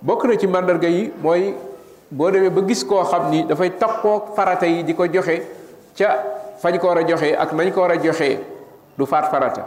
bokk 0.02 0.24
na 0.24 0.36
ci 0.36 0.46
màndarga 0.46 0.88
yi 0.88 1.10
mooy 1.22 1.54
boo 2.10 2.30
demee 2.30 2.50
ba 2.50 2.60
gis 2.68 2.84
koo 2.84 3.02
xam 3.04 3.30
ni 3.30 3.42
dafay 3.46 3.70
takkook 3.78 4.34
farata 4.36 4.66
yi 4.66 4.82
di 4.84 4.92
ko 4.94 5.06
joxe 5.06 5.42
ca 5.98 6.22
fañ 6.62 6.78
ko 6.80 6.86
war 6.88 6.98
a 6.98 7.04
joxe 7.06 7.32
ak 7.38 7.52
nañ 7.52 7.70
ko 7.72 7.80
war 7.80 7.92
a 7.92 7.96
joxe 8.02 8.38
du 8.96 9.06
faat 9.06 9.30
farata 9.30 9.64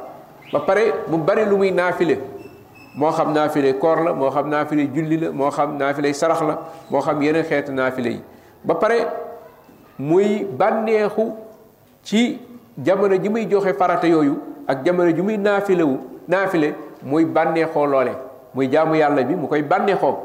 ba 0.51 0.59
pare 0.59 0.93
mu 1.07 1.17
bari 1.17 1.45
lu 1.45 1.57
muy 1.57 1.71
naafile 1.71 2.17
moo 2.97 3.11
xam 3.11 3.31
naafile 3.33 3.77
koor 3.79 4.03
la 4.03 4.13
moo 4.13 4.29
xam 4.29 4.49
naafile 4.49 4.87
julli 4.93 5.17
la 5.17 5.31
moo 5.31 5.49
xam 5.51 5.77
naafile 5.77 6.13
sarax 6.13 6.41
la 6.41 6.57
moo 6.89 6.99
xam 7.01 7.21
yeneen 7.21 7.45
xeetu 7.45 7.71
naafile 7.71 8.09
yi 8.11 8.21
ba 8.63 8.75
pare 8.75 9.07
muy 9.99 10.45
bànneexu 10.49 11.33
ci 12.09 12.37
jamono 12.81 13.13
ji 13.21 13.29
muy 13.29 13.45
joxe 13.47 13.73
farata 13.77 14.07
yooyu 14.09 14.39
ak 14.67 14.81
jamono 14.83 15.13
ji 15.15 15.21
muy 15.21 15.37
naafilewu 15.37 15.97
naafile 16.27 16.73
muy 17.03 17.23
bànneexoo 17.25 17.85
loole 17.85 18.13
muy 18.55 18.67
jaamu 18.71 18.95
yàlla 18.95 19.21
bi 19.29 19.35
mu 19.35 19.47
koy 19.47 19.61
bànneexoo 19.61 20.15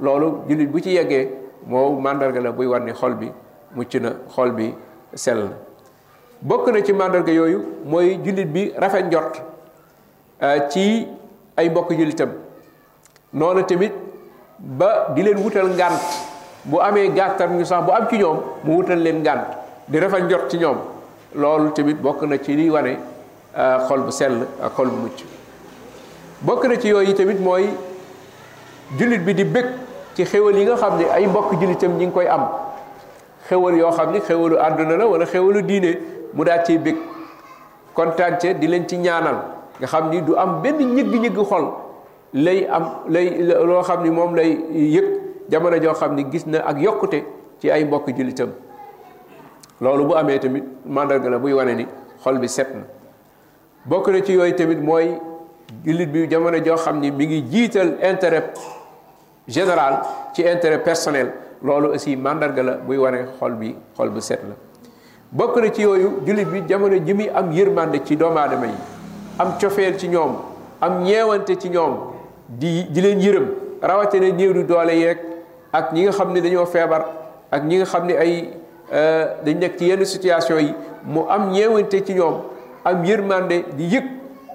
loolu 0.00 0.48
jullit 0.48 0.66
bu 0.70 0.80
ci 0.80 0.92
yeggee 0.96 1.28
moo 1.66 2.00
màndarga 2.00 2.40
la 2.40 2.52
buy 2.52 2.66
war 2.66 2.80
ne 2.82 2.92
xol 2.92 3.14
bi 3.20 3.28
mucc 3.74 3.94
na 4.00 4.14
xol 4.34 4.50
bi 4.52 4.72
sell 5.12 5.40
na 5.44 5.50
bokk 6.40 6.68
na 6.72 6.80
ci 6.82 6.92
màndarga 6.94 7.30
yooyu 7.32 7.60
mooy 7.84 8.16
jullit 8.24 8.46
bi 8.48 8.72
rafet 8.78 9.02
njort 9.04 9.42
euh, 10.42 10.68
ci 10.70 11.06
ay 11.56 11.68
mbokk 11.68 11.90
jullitam 11.92 12.30
noonu 13.34 13.62
tamit 13.64 13.92
ba 14.58 15.08
di 15.14 15.22
leen 15.22 15.36
wutal 15.36 15.68
ngànt 15.68 16.00
bu 16.64 16.80
amee 16.80 17.10
gàttar 17.12 17.50
ñu 17.50 17.62
sax 17.64 17.84
bu 17.84 17.90
am 17.92 18.06
ci 18.08 18.16
ñoom 18.16 18.38
mu 18.64 18.76
wutal 18.78 18.98
leen 18.98 19.20
ngànt 19.20 19.44
di 19.86 19.98
rafet 20.00 20.22
njort 20.24 20.48
ci 20.50 20.56
ñoom 20.56 20.95
loolu 21.36 21.70
tamit 21.76 21.94
bokk 22.00 22.22
na 22.24 22.38
ci 22.40 22.56
liy 22.56 22.70
wane 22.72 22.96
euh, 23.56 23.78
xol 23.88 24.00
bu 24.00 24.10
sell 24.12 24.42
ak 24.62 24.72
xol 24.74 24.88
bu 24.88 24.96
mucc 25.04 25.22
bokk 26.42 26.64
na 26.66 26.76
ci 26.80 26.88
yooyu 26.88 27.12
tamit 27.14 27.38
mooy 27.38 27.68
jullit 28.98 29.20
bi 29.20 29.34
di 29.36 29.44
bëgg 29.44 29.66
ci 30.16 30.24
xéwal 30.24 30.56
yi 30.56 30.64
nga 30.64 30.76
xam 30.80 30.96
ne 30.98 31.04
ay 31.12 31.26
mbokk 31.26 31.54
jullitam 31.60 31.92
ñi 31.98 32.06
ngi 32.06 32.12
koy 32.14 32.26
am 32.26 32.48
xéwal 33.48 33.76
yoo 33.78 33.92
xam 33.92 34.12
ni 34.12 34.20
xéwalu 34.20 34.56
àdduna 34.56 34.96
la 34.96 35.06
wala 35.06 35.26
xéwalu 35.26 35.62
diine 35.62 35.98
mu 36.34 36.44
daal 36.44 36.64
cee 36.64 36.78
bëgg 36.78 36.96
kon 37.94 38.10
ci 38.40 38.54
di 38.54 38.66
leen 38.66 38.86
ci 38.88 38.96
ñaanal 38.98 39.36
nga 39.78 39.86
xam 39.86 40.10
ni 40.10 40.22
du 40.22 40.34
am 40.36 40.62
benn 40.62 40.78
ñëgg-ñëgg 40.80 41.44
xol 41.44 41.68
lay 42.32 42.66
am 42.66 42.88
lay 43.08 43.42
loo 43.42 43.82
xam 43.82 44.02
ni 44.02 44.10
moom 44.10 44.34
lay 44.34 44.56
yëg 44.72 45.04
jamono 45.50 45.76
joo 45.82 45.92
xam 45.94 46.14
ni 46.14 46.24
gis 46.32 46.46
na 46.46 46.58
ak 46.64 46.80
yokkute 46.80 47.22
ci 47.60 47.70
ay 47.70 47.84
mbokk 47.84 48.10
jullitam 48.16 48.48
loolu 49.80 50.08
bu 50.08 50.14
amee 50.16 50.38
tamit 50.40 50.64
mandarga 50.88 51.28
la 51.30 51.38
buy 51.38 51.52
wane 51.52 51.74
ni 51.76 51.84
xol 52.24 52.38
bi 52.40 52.46
set 52.48 52.72
na 52.74 52.84
bokk 53.84 54.08
na 54.08 54.20
ci 54.24 54.32
yooyu 54.32 54.56
tamit 54.56 54.80
mooy 54.80 55.18
jullit 55.84 56.06
bi 56.08 56.26
jamono 56.28 56.58
joo 56.64 56.76
xam 56.76 57.00
ni 57.00 57.10
mi 57.10 57.26
ngi 57.26 57.42
jiital 57.50 57.98
intérêt 58.02 58.54
général 59.46 60.00
ci 60.34 60.42
intérêt 60.42 60.80
personnel 60.82 61.32
loolu 61.62 61.92
aussi 61.94 62.16
mandarga 62.16 62.62
la 62.62 62.72
buy 62.76 62.96
wane 62.96 63.26
xol 63.38 63.52
bi 63.52 63.76
xol 63.96 64.08
bu 64.10 64.20
set 64.20 64.40
la 64.48 64.54
bokk 65.30 65.56
na 65.56 65.70
ci 65.70 65.82
yooyu 65.82 66.22
jullit 66.26 66.46
bi 66.48 66.62
jamono 66.66 66.96
ji 66.96 67.12
muy 67.12 67.28
am 67.28 67.52
yërmande 67.52 68.00
ci 68.04 68.16
doomu 68.16 68.38
aadama 68.38 68.66
yi 68.66 68.74
am 69.38 69.58
cofeel 69.60 69.98
ci 69.98 70.08
ñoom 70.08 70.36
am 70.80 71.02
ñeewante 71.02 71.56
ci 71.58 71.68
ñoom 71.68 71.98
di 72.48 72.84
di 72.90 73.00
leen 73.00 73.20
yërëm 73.20 73.46
rawatina 73.82 74.30
néew 74.30 74.54
di 74.54 74.64
doole 74.64 74.94
yeeg 74.96 75.18
ak 75.70 75.92
ñi 75.92 76.04
nga 76.04 76.12
xam 76.12 76.32
ne 76.32 76.40
dañoo 76.40 76.64
feebar 76.64 77.04
ak 77.50 77.62
ñi 77.62 77.76
nga 77.76 77.84
xam 77.84 78.06
ne 78.06 78.16
ay 78.16 78.52
Euh, 78.92 79.42
dañ 79.42 79.58
nekk 79.58 79.78
ci 79.78 79.86
yenn 79.86 80.04
situation 80.04 80.60
yi 80.60 80.72
mu 81.04 81.22
am 81.28 81.50
ñeewante 81.50 82.04
ci 82.06 82.14
ñoom 82.14 82.34
am 82.84 83.02
yërmande 83.04 83.64
di 83.74 83.84
yëg 83.86 84.04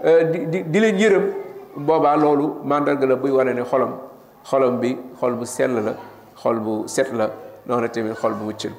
euh, 0.05 0.23
di 0.23 0.63
di 0.69 0.79
leen 0.79 0.95
yërëm 0.97 1.23
boobaa 1.75 2.15
loolu 2.15 2.61
mandarga 2.63 3.05
la 3.07 3.15
buy 3.17 3.29
wane 3.29 3.51
ne 3.53 3.61
xolam 3.63 3.91
xolam 4.49 4.79
bi 4.79 4.97
xol 5.19 5.33
bu 5.35 5.43
sell 5.43 5.73
la 5.83 5.95
xol 6.37 6.59
bu 6.61 6.87
set 6.87 7.11
la 7.11 7.29
noonu 7.67 7.89
tamit 7.89 8.13
xol 8.17 8.33
bu 8.35 8.45
muccil 8.45 8.71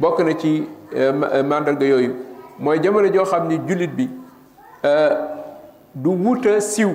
bokk 0.00 0.20
na 0.20 0.32
ci 0.38 0.66
euh, 0.94 1.12
mandarga 1.42 1.84
yooyu 1.84 2.16
mooy 2.58 2.80
jamono 2.82 3.08
joo 3.12 3.24
xam 3.26 3.48
ni 3.48 3.58
jullit 3.66 3.92
bi 3.94 4.08
du 5.94 6.08
wut 6.12 6.48
siw 6.60 6.94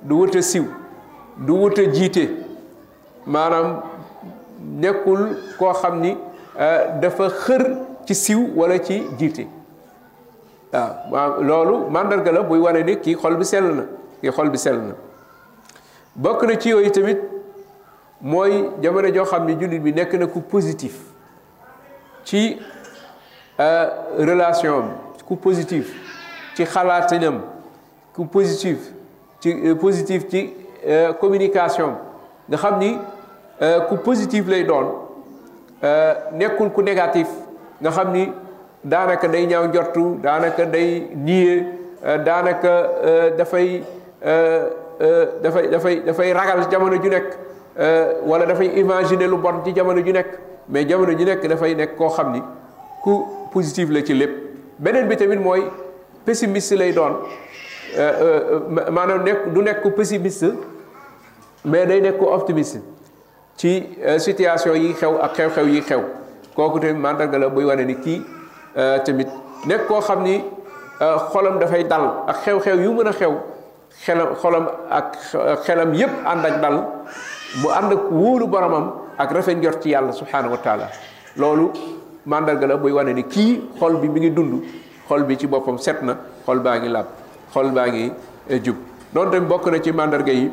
du 0.00 0.14
wut 0.16 0.40
siw 0.40 0.64
du 1.36 1.52
wut 1.54 1.76
jiite 1.92 2.30
maanaam 3.26 3.82
nekkul 4.80 5.36
koo 5.58 5.70
xam 5.74 6.00
ni 6.00 6.16
Euh, 6.60 6.98
dafa 7.00 7.30
xër 7.30 7.62
ci 8.04 8.14
siw 8.14 8.40
wala 8.54 8.76
ci 8.84 8.98
jiite 9.18 9.46
waaw 11.10 11.40
loolu 11.42 11.88
màndarga 11.90 12.30
la 12.32 12.42
buy 12.42 12.58
wane 12.58 12.82
ni 12.84 12.96
kii 13.00 13.14
xol 13.14 13.36
bi 13.38 13.44
sell 13.44 13.72
na 13.74 13.84
kii 14.20 14.30
xol 14.30 14.50
bi 14.50 14.58
sell 14.58 14.76
na 14.76 14.92
bokk 16.14 16.42
na 16.42 16.58
ci 16.58 16.68
yooyu 16.68 16.90
tamit 16.90 17.18
mooy 18.20 18.68
jamono 18.82 19.08
joo 19.14 19.24
xam 19.24 19.46
ne 19.46 19.54
jullit 19.58 19.80
bi 19.80 19.92
nekk 19.94 20.12
na 20.12 20.26
ku 20.26 20.42
positif 20.42 20.98
ci 22.24 22.58
euh, 23.58 23.88
relation 24.18 24.92
ku 25.24 25.36
positif 25.36 25.94
ci 26.54 26.66
xalaatinam 26.66 27.40
ku 28.12 28.26
positif 28.28 28.92
ci 29.40 29.48
euh, 29.52 29.74
positif 29.74 30.28
ci 30.28 30.52
communication 31.18 31.96
nga 32.46 32.56
xam 32.58 32.78
ni 32.78 32.92
ku 33.88 33.96
positif 34.04 34.46
lay 34.48 34.64
doon 34.64 35.01
Euh, 35.82 36.14
nekkul 36.38 36.70
ku 36.70 36.78
négatif 36.78 37.26
nga 37.82 37.90
xam 37.90 38.12
ni 38.14 38.28
daanaka 38.86 39.26
day 39.26 39.46
ñaaw 39.50 39.66
njortu 39.66 40.20
daanaka 40.22 40.62
day 40.64 41.10
niye 41.26 41.64
euh, 42.06 42.22
daanaka 42.22 42.70
euh, 43.02 43.26
dafay 43.34 43.82
dafay 45.42 45.64
dafay 45.72 45.94
dafay 46.06 46.28
ragal 46.32 46.70
jamono 46.70 47.02
ju 47.02 47.10
nekk 47.10 47.34
wala 48.22 48.46
dafay 48.46 48.78
imaginer 48.78 49.26
lu 49.26 49.38
bon 49.42 49.58
ci 49.66 49.74
jamono 49.74 49.98
ju 50.06 50.12
nekk 50.12 50.28
mais 50.70 50.86
jamono 50.86 51.18
ju 51.18 51.24
nekk 51.26 51.48
dafay 51.50 51.74
nekk 51.74 51.96
koo 51.98 52.14
xam 52.14 52.30
ni 52.32 52.40
ku 53.02 53.26
positif 53.50 53.90
la 53.90 54.04
ci 54.06 54.14
lépp 54.14 54.38
beneen 54.78 55.08
bi 55.08 55.16
tamit 55.16 55.40
mooy 55.42 55.66
pessimiste 56.24 56.78
lay 56.78 56.92
doon 56.92 57.18
maanaam 58.90 59.24
nekk 59.26 59.50
du 59.52 59.60
nekk 59.62 59.82
pessimiste 59.96 60.54
mais 61.64 61.86
day 61.88 62.00
nekk 62.00 62.22
optimiste 62.22 62.78
ci 63.62 63.80
situation 64.18 64.74
yi 64.74 64.90
xew 64.92 65.18
ak 65.22 65.36
xew-xew 65.38 65.78
xew 65.86 66.02
kooku 66.58 66.80
tamit 66.82 66.98
mandarga 66.98 67.38
la 67.38 67.48
buy 67.48 67.64
wane 67.64 67.84
ni 67.86 67.94
kii 67.94 68.18
tamit 69.06 69.28
nekk 69.66 69.86
koo 69.88 70.00
xam 70.00 70.24
ni 70.24 70.42
xolam 71.32 71.60
dafay 71.60 71.84
dal 71.86 72.26
ak 72.26 72.36
xew-xew 72.44 72.82
yu 72.84 72.92
mën 72.92 73.06
a 73.06 73.12
xew 73.12 73.32
xelam 74.04 74.34
xolam 74.42 74.66
ak 74.90 75.14
xelam 75.64 75.94
yépp 75.94 76.10
ànd 76.26 76.44
ak 76.44 76.60
dal 76.62 76.74
mu 77.62 77.68
ànd 77.70 77.92
ak 77.92 78.02
wóolu 78.10 78.46
boromam 78.50 78.90
ak 79.16 79.30
rafet 79.32 79.54
njort 79.56 79.80
ci 79.82 79.90
yàlla 79.90 80.12
subhaanahu 80.12 80.58
wa 80.64 80.76
loolu 81.36 81.70
mandarga 82.26 82.66
la 82.66 82.76
buy 82.76 82.90
wane 82.92 83.12
ni 83.14 83.22
kii 83.22 83.60
xol 83.78 83.96
bi 84.00 84.08
mi 84.08 84.20
ngi 84.20 84.30
dund 84.34 84.62
xol 85.08 85.22
bi 85.22 85.36
ci 85.38 85.46
boppam 85.46 85.78
set 85.78 86.02
na 86.02 86.16
xol 86.46 86.58
baa 86.58 86.78
ngi 86.78 86.88
làpp 86.88 87.06
xol 87.54 87.70
baa 87.70 87.86
ngi 87.86 88.10
eh, 88.48 88.60
jub 88.64 88.74
noonu 89.14 89.30
tamit 89.30 89.46
bokk 89.48 89.66
na 89.70 89.78
ci 89.78 89.92
màndarga 89.92 90.32
yi 90.32 90.50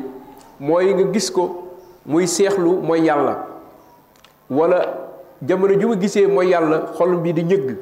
mooy 0.60 0.94
nga 0.94 1.10
gis 1.12 1.30
ko 1.30 1.66
muy 2.04 2.26
seexlu 2.26 2.72
mooy 2.82 3.06
yàlla 3.08 3.36
walla 4.50 4.86
jamono 5.48 5.74
ji 5.80 5.86
mu 5.86 5.94
gisee 6.00 6.26
mooy 6.26 6.48
yàlla 6.50 6.82
xol 6.96 7.16
bi 7.22 7.32
di 7.32 7.42
ñëgg 7.42 7.76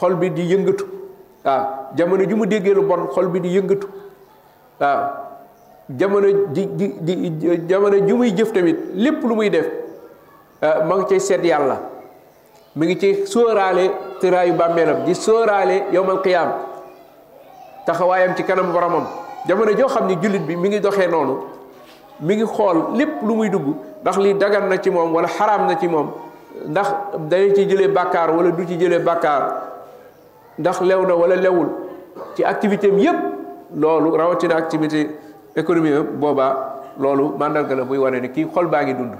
xol 0.00 0.14
bi 0.14 0.30
di 0.30 0.42
yëngatu 0.54 0.84
waaw 1.44 1.64
jamono 1.96 2.24
ji 2.24 2.34
mu 2.34 2.46
déggee 2.46 2.74
lu 2.74 2.82
bon 2.82 3.06
xol 3.14 3.26
bi 3.28 3.40
di 3.40 3.48
yëngatu 3.58 3.86
waaw 4.80 5.02
jamono 5.98 6.26
di 6.48 6.66
di 6.76 7.60
jamono 7.68 7.98
ju 8.06 8.16
muy 8.16 8.30
jëf 8.34 8.52
tamit 8.52 8.76
lépp 8.94 9.22
lu 9.22 9.34
muy 9.34 9.50
def 9.50 9.66
ah, 10.60 10.82
ma 10.84 10.96
ngi 10.96 11.04
cay 11.08 11.20
seet 11.20 11.44
yàlla 11.44 11.80
mu 12.74 12.84
ngi 12.84 12.98
ci 12.98 13.26
sóoraale 13.26 13.90
tëraayu 14.20 14.54
bàmmeelam 14.54 15.04
di 15.04 15.14
sóoraale 15.14 15.86
yowmal 15.92 16.20
qiyaam 16.22 16.52
taxawaayam 17.86 18.34
ci 18.36 18.42
kanam 18.42 18.72
boromam 18.72 19.04
jamono 19.46 19.70
joo 19.76 19.86
xam 19.88 20.06
ne 20.08 20.16
jullit 20.20 20.42
bi 20.44 20.56
mi 20.56 20.68
ngi 20.68 20.80
doxee 20.80 21.06
noonu 21.06 21.40
mi 22.20 22.36
ngi 22.36 22.44
xool 22.46 22.76
lépp 22.98 23.08
lu 23.22 23.34
muy 23.34 23.48
dugg 23.50 23.66
ndax 24.02 24.18
lii 24.18 24.34
dagan 24.34 24.68
na 24.68 24.76
ci 24.78 24.90
moom 24.90 25.12
wala 25.14 25.28
xaraam 25.28 25.66
na 25.68 25.74
ci 25.78 25.86
moom 25.88 26.10
ndax 26.66 26.90
dañu 27.30 27.54
ci 27.54 27.66
jëlee 27.66 27.88
bàkkaar 27.88 28.30
wala 28.36 28.50
du 28.50 28.64
ci 28.66 28.76
jëlee 28.76 28.98
bàkkaar 28.98 29.56
ndax 30.58 30.80
lew 30.80 31.06
na 31.06 31.14
wala 31.14 31.36
lewul 31.36 31.68
ci 32.36 32.44
activité 32.44 32.90
am 32.90 32.98
yépp 32.98 33.16
loolu 33.74 34.16
rawatina 34.16 34.56
activité 34.56 35.08
économie 35.56 35.92
am 35.94 36.06
boobaa 36.18 36.54
loolu 36.98 37.36
màndarga 37.38 37.74
na 37.76 37.84
buy 37.84 37.98
wane 37.98 38.20
ni 38.20 38.28
kii 38.30 38.46
xol 38.54 38.66
baa 38.66 38.82
ngi 38.82 38.94
dund 38.94 39.12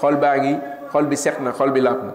xol 0.00 0.16
baa 0.16 0.36
ngi 0.36 0.58
xol 0.92 1.04
bi 1.06 1.16
set 1.16 1.40
na 1.40 1.52
xol 1.52 1.70
bi 1.70 1.80
laab 1.80 1.98
na 2.04 2.12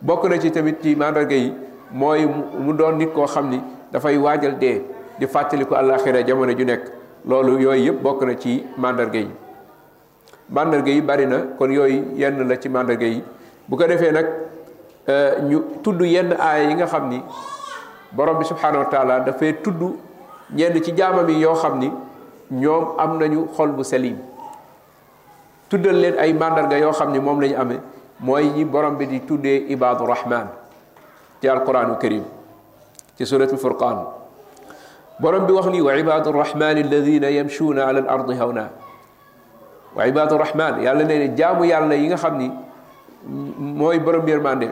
bokk 0.00 0.24
na 0.24 0.38
ci 0.40 0.50
tamit 0.50 0.82
ci 0.82 0.94
màndarga 0.96 1.34
yi 1.36 1.52
mooy 1.92 2.26
mu 2.26 2.72
doon 2.72 2.96
nit 2.96 3.12
koo 3.14 3.26
xam 3.26 3.50
ni 3.50 3.60
dafay 3.92 4.16
waajal 4.18 4.54
dee 4.58 4.82
di 5.18 5.26
fàttaliku 5.28 5.74
àllaaxira 5.74 6.22
jamono 6.24 6.50
ju 6.52 6.64
nekk 6.64 6.97
loolu 7.28 7.60
yooyu 7.62 7.92
yëpp 7.92 8.00
bokk 8.02 8.22
na 8.24 8.34
ci 8.40 8.64
mandarga 8.80 9.20
yi 9.20 9.28
mandarga 10.50 10.90
yi 10.90 11.00
bari 11.04 11.26
na 11.28 11.38
kon 11.60 11.68
yooyu 11.70 12.16
yenn 12.16 12.40
la 12.48 12.56
ci 12.58 12.68
mandarga 12.72 13.04
yi 13.06 13.22
bu 13.68 13.76
ko 13.76 13.84
defee 13.86 14.10
nag 14.10 14.26
euh, 15.08 15.36
ñu 15.44 15.62
tudd 15.84 16.00
yenn 16.02 16.32
aaya 16.32 16.68
yi 16.70 16.74
nga 16.74 16.86
xam 16.88 17.08
ni 17.12 17.20
borom 18.12 18.38
bi 18.38 18.44
subhanahu 18.48 18.88
wa 18.90 19.20
dafay 19.20 19.60
tudd 19.62 19.80
ñenn 20.56 20.82
ci 20.82 20.92
jaamam 20.96 21.28
yi 21.28 21.36
yoo 21.40 21.54
xam 21.54 21.78
ni 21.78 21.92
ñoom 22.50 22.94
am 22.98 23.18
nañu 23.18 23.46
xol 23.56 23.72
bu 23.76 23.84
selim 23.84 24.16
tuddal 25.68 26.00
leen 26.00 26.16
ay 26.18 26.32
mandarga 26.32 26.78
yoo 26.78 26.92
xam 26.92 27.12
ni 27.12 27.18
moom 27.20 27.40
lañu 27.42 27.56
ame 27.60 27.76
mooy 28.20 28.48
ñi 28.56 28.64
borom 28.64 28.96
bi 28.96 29.06
di 29.06 29.20
tuddee 29.26 29.66
ibaadu 29.68 30.06
rahman 30.06 30.48
ci 31.42 31.48
alquraanu 31.48 31.98
karim 31.98 32.24
ci 33.18 33.26
suratul 33.26 33.58
furqaan 33.58 34.16
borom 35.18 35.46
bi 35.46 35.52
wax 35.52 35.66
ni 35.70 35.80
wa 35.82 35.92
ibadu 35.96 36.30
rahmani 36.32 36.82
alladina 36.86 37.28
yamchuuna 37.30 37.86
ala 37.86 38.00
al 38.06 38.08
ardi 38.22 38.34
hawna 38.38 38.70
wa 39.94 40.06
ibadu 40.06 40.38
rahman 40.38 40.82
yàlla 40.82 41.04
nee 41.04 41.18
ne 41.18 41.28
jaamu 41.36 41.64
yàlla 41.66 41.94
yi 41.94 42.06
nga 42.06 42.16
xam 42.16 42.38
ni 42.38 42.48
mooy 43.58 43.98
borom 43.98 44.26
yërmande 44.28 44.70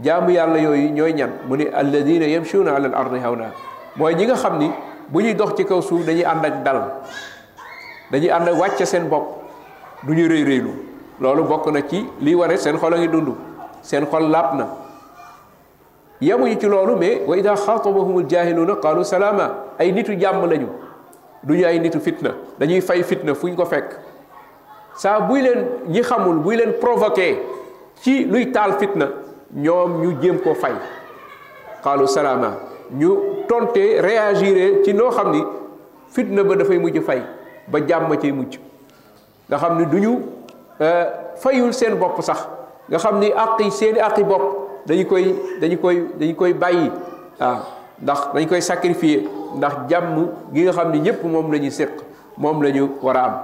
jaamu 0.00 0.30
yàlla 0.30 0.58
yooyu 0.58 0.90
ñooy 0.90 1.12
ñan 1.14 1.30
mu 1.48 1.56
ni 1.56 1.64
alladina 1.66 2.26
yamchuuna 2.26 2.74
ala 2.74 2.88
al 2.88 2.94
ardi 2.94 3.18
hawna 3.18 3.50
mooy 3.96 4.14
ñi 4.14 4.26
nga 4.26 4.36
xam 4.36 4.58
ni 4.58 4.70
bu 5.08 5.20
ñuy 5.20 5.34
dox 5.34 5.54
ci 5.56 5.64
kaw 5.64 5.82
suuf 5.82 6.04
dañuy 6.06 6.24
ànd 6.24 6.44
ak 6.46 6.62
dal 6.62 6.86
dañuy 8.10 8.30
ànd 8.30 8.48
ak 8.48 8.54
wàcce 8.54 8.86
seen 8.86 9.08
bopp 9.08 9.42
du 10.06 10.14
ñu 10.14 10.28
rëy 10.28 10.44
rëylu 10.44 10.70
loolu 11.20 11.42
bokk 11.44 11.66
na 11.72 11.82
ci 11.82 12.06
lii 12.20 12.34
ware 12.34 12.56
seen 12.56 12.78
xol 12.78 12.94
a 12.94 13.06
dund 13.08 13.34
seen 13.82 14.06
xol 14.06 14.30
laab 14.30 14.54
na 14.54 14.66
yemuñu 16.22 16.54
ci 16.58 16.66
loolu 16.70 16.94
mais 16.94 17.18
wa 17.26 17.34
ida 17.36 17.54
xaatabahumul 17.58 18.28
jaahiluuna 18.30 18.76
qaalu 18.78 19.02
salaama 19.04 19.66
ay 19.78 19.90
nitu 19.92 20.14
jàmm 20.18 20.46
lañu 20.48 20.68
duñu 21.42 21.64
ay 21.66 21.80
nitu 21.80 21.98
fitna 22.00 22.30
dañuy 22.58 22.80
fay 22.80 23.02
fitna 23.02 23.34
fu 23.34 23.48
ñu 23.48 23.56
ko 23.56 23.64
fekk 23.66 23.98
saa 24.94 25.18
buy 25.26 25.42
leen 25.42 25.64
ñi 25.88 26.02
xamul 26.02 26.38
buy 26.38 26.56
leen 26.56 26.72
provoqué 26.80 27.42
ci 28.02 28.24
luy 28.24 28.52
taal 28.52 28.78
fitna 28.78 29.08
ñoom 29.52 30.00
ñu 30.02 30.22
jéem 30.22 30.38
ko 30.38 30.54
fay 30.54 30.74
qaalu 31.82 32.06
salaama 32.06 32.52
ñu 32.94 33.42
tonte 33.48 34.00
réagir 34.00 34.84
ci 34.84 34.94
noo 34.94 35.10
xam 35.10 35.32
ni 35.32 35.42
fitna 36.08 36.44
ba 36.44 36.54
dafay 36.54 36.78
mujj 36.78 37.00
fay 37.02 37.20
ba 37.66 37.80
jàmm 37.84 38.16
ci 38.20 38.30
mujj 38.32 38.60
nga 39.50 39.58
xam 39.58 39.76
ni 39.78 39.86
duñu 39.86 40.20
euh, 40.80 41.04
fayul 41.34 41.72
seen 41.74 41.96
bopp 41.98 42.22
sax 42.22 42.46
nga 42.88 42.98
xam 42.98 43.18
ni 43.18 43.26
àqi 43.32 43.70
seeni 43.70 43.98
àqi 43.98 44.22
bopp 44.22 44.61
dañu 44.86 45.04
koy 45.08 45.22
dañu 45.60 45.76
koy 45.78 45.96
dañu 46.18 46.34
koy 46.34 46.52
bàyyi 46.52 46.90
ndax 48.02 48.18
dañ 48.34 48.44
koy 48.48 48.60
sacrifier 48.60 49.22
ndax 49.58 49.72
jàmm 49.90 50.26
gi 50.52 50.62
nga 50.62 50.72
xam 50.72 50.90
ne 50.92 50.98
ñëpp 50.98 51.24
moom 51.24 51.52
lañuy 51.52 51.70
ñu 51.70 51.86
moom 52.36 52.60
lañu 52.62 52.88
war 53.02 53.16
a 53.16 53.24
am 53.24 53.34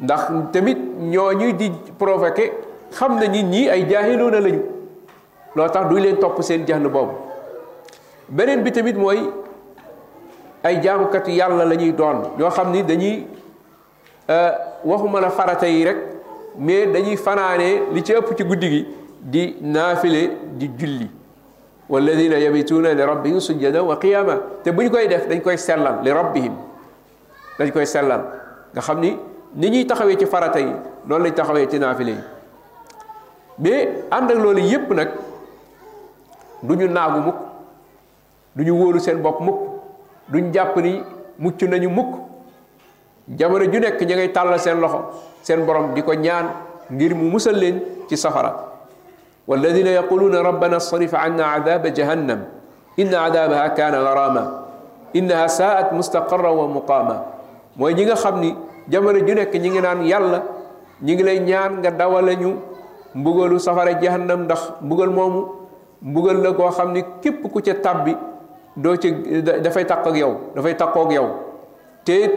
ndax 0.00 0.20
tamit 0.52 0.78
ñooñu 1.12 1.52
di 1.58 1.70
provoqué 1.98 2.52
xam 2.90 3.18
na 3.20 3.26
nit 3.28 3.44
ñi 3.44 3.68
ay 3.68 3.86
jaahiluuna 3.90 4.40
lañu 4.40 4.62
loo 5.54 5.68
tax 5.68 5.86
duñ 5.88 6.00
leen 6.02 6.16
topp 6.16 6.42
seen 6.42 6.64
jaxlu 6.66 6.88
boobu 6.90 7.12
beneen 8.28 8.62
bi 8.62 8.70
tamit 8.72 8.96
mooy 8.96 9.18
ay 10.64 10.80
jaamukatu 10.82 11.30
yàlla 11.30 11.64
la 11.64 11.74
ñuy 11.76 11.92
doon 11.92 12.26
ñoo 12.38 12.50
xam 12.50 12.72
ni 12.72 12.82
dañuy 12.82 13.26
euh, 14.28 14.50
waxuma 14.84 15.20
la 15.20 15.30
farata 15.30 15.66
yi 15.68 15.84
rek 15.84 15.96
mais 16.58 16.86
dañuy 16.86 17.16
fanaanee 17.16 17.82
li 17.92 18.02
ci 18.04 18.12
ëpp 18.12 18.36
ci 18.36 18.44
guddi 18.44 18.68
gi 18.68 18.86
di 19.22 19.54
nafile 19.62 20.34
di 20.58 20.68
julli 20.74 21.06
walladina 21.88 22.38
yabituna 22.42 22.90
li 22.92 22.98
rabbihim 23.02 23.38
sujjada 23.38 23.78
wa 23.86 23.94
qiyama 23.96 24.34
te 24.66 24.70
buñ 24.74 24.90
koy 24.90 25.06
def 25.06 25.28
dañ 25.30 25.40
koy 25.40 25.56
sellal 25.56 26.02
li 26.02 26.10
rabbihim 26.10 26.52
dañ 27.56 27.70
koy 27.70 27.86
sellal 27.86 28.24
nga 28.74 28.80
xam 28.82 28.98
ni 28.98 29.16
ni 29.54 29.70
ñuy 29.70 29.86
taxawee 29.86 30.18
ci 30.18 30.26
farata 30.26 30.58
yi 30.58 30.74
noonu 31.06 31.24
lañ 31.24 31.34
taxawee 31.34 31.68
ci 31.70 31.78
naafile 31.78 32.08
yi 32.12 32.16
mais 33.60 33.88
ànd 34.10 34.30
ak 34.32 34.36
loolu 34.36 34.58
yépp 34.60 34.90
nag 34.90 35.08
duñu 36.64 36.88
naagu 36.88 37.20
mukk 37.20 37.34
duñu 38.56 38.70
wóolu 38.74 38.98
seen 38.98 39.22
bopp 39.22 39.40
mukk 39.40 39.56
duñ 40.30 40.52
jàpp 40.52 40.76
ni 40.78 41.00
mucc 41.38 41.62
nañu 41.62 41.90
mukk 41.90 42.18
jamono 43.38 43.70
ju 43.72 43.78
nekk 43.78 44.02
ngay 44.02 44.32
tàllal 44.32 44.58
seen 44.58 44.80
loxo 44.80 45.12
seen 45.44 45.64
borom 45.64 45.94
di 45.94 46.02
ko 46.02 46.12
ñaan 46.12 46.50
ngir 46.90 47.14
mu 47.14 47.30
musal 47.30 47.54
leen 47.56 47.80
ci 48.08 48.16
safara 48.16 48.71
walladina 49.48 49.90
yaquluuna 49.98 50.38
rabbana 50.42 50.78
sarif 50.78 51.10
anna 51.14 51.50
adaba 51.58 51.90
jahannam 51.90 52.46
inna 52.96 53.26
adabaha 53.26 53.74
kaana 53.74 53.98
garaama 54.06 54.42
innaha 55.12 55.48
saat 55.50 55.86
mustaqarran 55.90 56.54
wa 56.54 56.66
muqaama 56.70 57.16
mooy 57.76 57.94
ñi 57.94 58.06
nga 58.06 58.16
xam 58.16 58.38
ni 58.38 58.54
jamono 58.88 59.18
ju 59.18 59.34
nekk 59.34 59.52
ñi 59.58 59.68
ngi 59.70 59.80
naan 59.80 60.06
yàlla 60.06 60.42
ñi 61.02 61.14
ngi 61.14 61.22
lay 61.26 61.38
ñaan 61.40 61.82
nga 61.82 61.90
dawale 61.90 62.36
ñu 62.36 62.54
mbugalu 63.14 63.58
safara 63.58 63.98
jahannam 63.98 64.44
ndax 64.46 64.70
mbugal 64.80 65.10
moomu 65.10 65.40
mbugal 66.02 66.38
la 66.38 66.52
koo 66.52 66.70
xam 66.70 66.92
ni 66.92 67.02
képp 67.20 67.42
ku 67.52 67.60
ci 67.60 67.74
tàbbi 67.74 68.16
doo 68.76 68.96
ci 68.96 69.10
dafay 69.42 69.84
takk 69.86 70.06
ak 70.06 70.16
yow 70.16 70.32
dafay 70.54 70.74
takkook 70.76 71.12
yow 71.12 71.26
te 72.04 72.30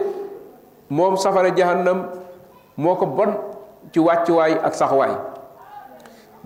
moom 0.90 1.16
safara 1.16 1.50
jahannam 1.54 2.10
moo 2.76 2.94
ko 2.96 3.06
bon 3.06 3.30
ci 3.94 4.00
wàccuwaay 4.00 4.58
ak 4.62 4.74
saxwaay 4.74 5.14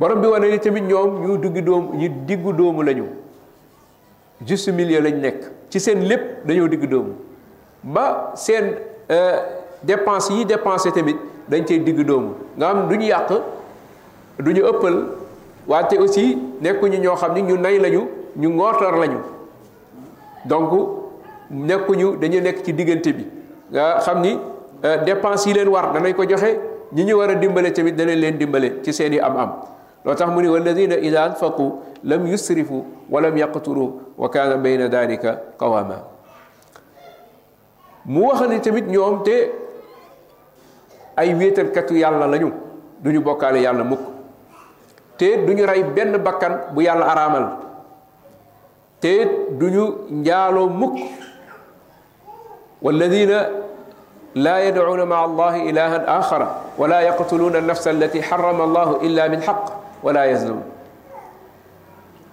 borom 0.01 0.23
bi 0.25 0.29
wane 0.33 0.47
ni 0.53 0.59
tamit 0.65 0.85
ñoom 0.91 1.23
ñu 1.29 1.37
duggi 1.45 1.63
doomu 1.69 1.93
ñu 2.01 2.09
diggu 2.29 2.53
doomu 2.59 2.81
lañu 2.89 3.05
juste 4.49 4.69
milieu 4.79 5.01
lañ 5.07 5.13
nekk 5.25 5.41
ci 5.71 5.79
seen 5.85 5.99
lépp 6.11 6.23
dañoo 6.49 6.69
diggu 6.73 6.87
doomu 6.93 7.13
ba 7.95 8.05
seen 8.45 8.67
euh, 9.17 9.39
dépense 9.91 10.31
yi 10.37 10.47
dépensé 10.51 10.91
tamit 10.97 11.19
dañ 11.53 11.65
cey 11.69 11.79
diggu 11.87 12.05
doomu 12.11 12.31
nga 12.59 12.69
xam 12.73 12.79
du 12.91 12.97
ñu 13.01 13.07
yàq 13.15 13.29
duñu 14.45 14.63
ëppal 14.73 14.97
wante 15.73 15.95
aussi 16.05 16.25
nekkuñu 16.65 16.97
ñoo 17.05 17.17
xam 17.23 17.35
ni 17.35 17.43
ñu 17.49 17.59
nay 17.65 17.79
lañu 17.85 18.03
ñu 18.43 18.49
ngootar 18.57 18.97
lañu 19.03 19.21
donc 20.51 20.73
nekkuñu 21.69 22.09
dañu 22.21 22.41
nekk 22.47 22.63
ci 22.65 22.73
diggante 22.79 23.11
bi 23.19 23.27
nga 23.73 23.85
xam 24.07 24.21
ni 24.23 24.33
euh, 24.87 24.97
dépense 25.05 25.45
yi 25.49 25.53
leen 25.57 25.69
war 25.69 25.93
danañ 25.93 26.15
ko 26.15 26.25
joxe 26.31 26.51
ñi 26.95 27.05
ñu 27.09 27.17
war 27.21 27.29
a 27.31 27.35
dimbale 27.35 27.71
tamit 27.75 27.95
danañ 27.99 28.17
leen 28.23 28.39
dimbale 28.39 28.71
ci 28.83 28.93
seen 28.99 29.13
i 29.19 29.21
am-am. 29.29 29.53
لو 30.05 30.55
والذين 30.55 30.93
إذا 30.93 31.27
أنفقوا 31.27 31.73
لم 32.05 32.27
يسرفوا 32.27 32.83
ولم 33.11 33.39
يقتلوا 33.39 33.91
وكان 34.19 34.63
بين 34.63 34.87
ذلك 34.87 35.43
قواما 35.59 36.03
موخني 38.07 38.59
تميت 38.59 38.85
نيوم 38.89 39.23
تي 39.23 39.49
أي 41.19 41.35
ويتر 41.35 41.67
كتو 41.69 41.95
يالا 42.01 42.25
لنيو 42.37 42.51
دوني 43.05 43.19
بوكال 43.21 43.57
يالا 43.61 43.83
مك 43.85 43.99
تي 45.21 45.37
دوني 45.45 45.65
راي 45.69 45.83
بن 45.85 46.17
بكان 46.17 46.61
بو 46.73 46.81
يالا 46.81 47.05
أرامل 47.13 47.45
تي 49.05 49.25
دوني 49.61 49.85
نيالو 50.25 50.69
مك 50.81 50.97
والذين 52.83 53.33
لا 54.35 54.57
يدعون 54.69 55.05
مع 55.05 55.25
الله 55.25 55.71
إلها 55.71 55.99
آخر 56.19 56.43
ولا 56.81 57.01
يقتلون 57.01 57.57
النفس 57.57 57.89
التي 57.89 58.23
حرم 58.23 58.59
الله 58.61 58.89
إلا 59.03 59.29
من 59.29 59.43
حق 59.43 59.80
ولا 60.03 60.25
يزنون 60.25 60.63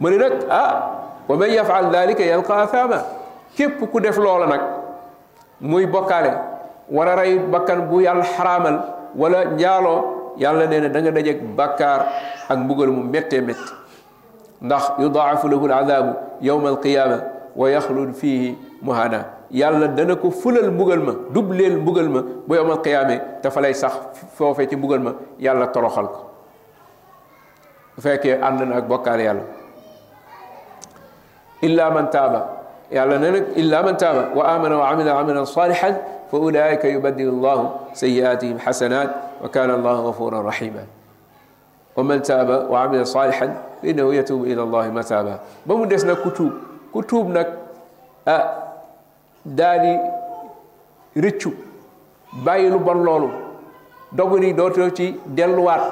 من 0.01 0.17
نك 0.17 0.31
أه 0.51 0.91
ومن 1.29 1.49
يفعل 1.49 1.95
ذلك 1.95 2.19
يلقى 2.19 2.63
أثاما 2.63 3.03
كيف 3.57 3.83
كو 3.83 3.99
ديف 3.99 4.17
لولا 4.19 4.45
نك 4.45 4.61
موي 5.61 5.85
بوكالي 5.85 6.41
ولا 6.91 7.15
راي 7.15 7.37
بكان 7.39 7.87
بو 7.89 7.99
يال 7.99 8.23
حرامل 8.23 8.79
ولا 9.17 9.43
نيالو 9.43 10.17
يالا 10.37 10.65
نينا 10.65 10.87
داغا 10.87 11.09
داجيك 11.09 11.43
بكار 11.43 12.05
اك 12.51 12.57
بوغل 12.57 12.89
مو 12.89 13.01
ميتي 13.01 13.41
ميت 13.41 13.57
ndax 14.61 14.99
له 15.45 15.65
العذاب 15.65 16.23
يوم 16.41 16.67
القيامه 16.67 17.27
ويخلد 17.55 18.13
فيه 18.13 18.53
مهانا 18.83 19.25
يالا 19.51 19.85
دانا 19.85 20.15
فل 20.15 20.31
فولل 20.31 20.69
بوغل 20.69 20.99
ما 20.99 21.15
دوبليل 21.33 21.79
بوغل 21.79 22.09
ما 22.09 22.21
بو 22.47 22.55
القيامه 22.55 23.21
تفلاي 23.43 23.73
صاح 23.73 23.93
فوفي 24.37 24.65
تي 24.65 24.75
ما 24.75 25.15
يالا 25.39 25.65
تروخال 25.65 26.07
bu 27.97 28.01
fekkee 28.05 28.37
ànd 28.47 28.61
na 28.69 28.75
ak 28.77 28.87
bokkaale 28.89 29.23
yàlla 29.23 29.41
illa 31.61 31.89
man 31.91 32.09
taaba 32.11 32.39
yàlla 32.91 33.17
ne 33.19 33.29
nag 33.31 33.43
illa 33.57 33.83
man 33.83 33.97
taaba 33.97 34.23
wa 34.35 34.43
amana 34.55 34.77
wa 34.77 34.89
amila 34.89 35.11
amalan 35.19 35.45
salihan 35.45 35.95
fa 36.31 36.37
ulaika 36.37 36.87
yubaddilu 36.87 37.31
llahu 37.45 37.63
sayiatihim 37.93 38.57
xasanat 38.59 39.09
wa 39.41 39.49
kana 39.49 39.73
allahu 39.73 40.07
gafuran 40.11 40.43
rahima 40.45 40.83
wa 41.97 42.03
man 42.03 42.21
taaba 42.21 42.59
wa 42.71 42.83
amila 42.83 43.05
salihan 43.05 43.53
fa 43.81 43.87
innahu 43.91 44.13
yatubu 44.13 44.45
ila 44.45 44.61
allahi 44.67 44.91
mataaba 44.99 45.33
ba 45.65 45.75
mu 45.77 45.85
des 45.87 46.05
nag 46.09 46.17
ku 46.23 46.29
tuub 46.37 46.53
ku 46.93 47.01
tuub 47.03 47.27
nag 47.29 47.47
ah 48.25 48.43
daa 49.45 49.77
di 49.79 49.93
rëccu 51.25 51.51
bàyyi 52.45 52.69
lu 52.69 52.79
bon 52.79 52.99
loolu 53.07 53.29
dogu 54.13 54.39
ni 54.39 54.53
dootoo 54.53 54.89
ci 54.93 55.07
delluwaat 55.37 55.83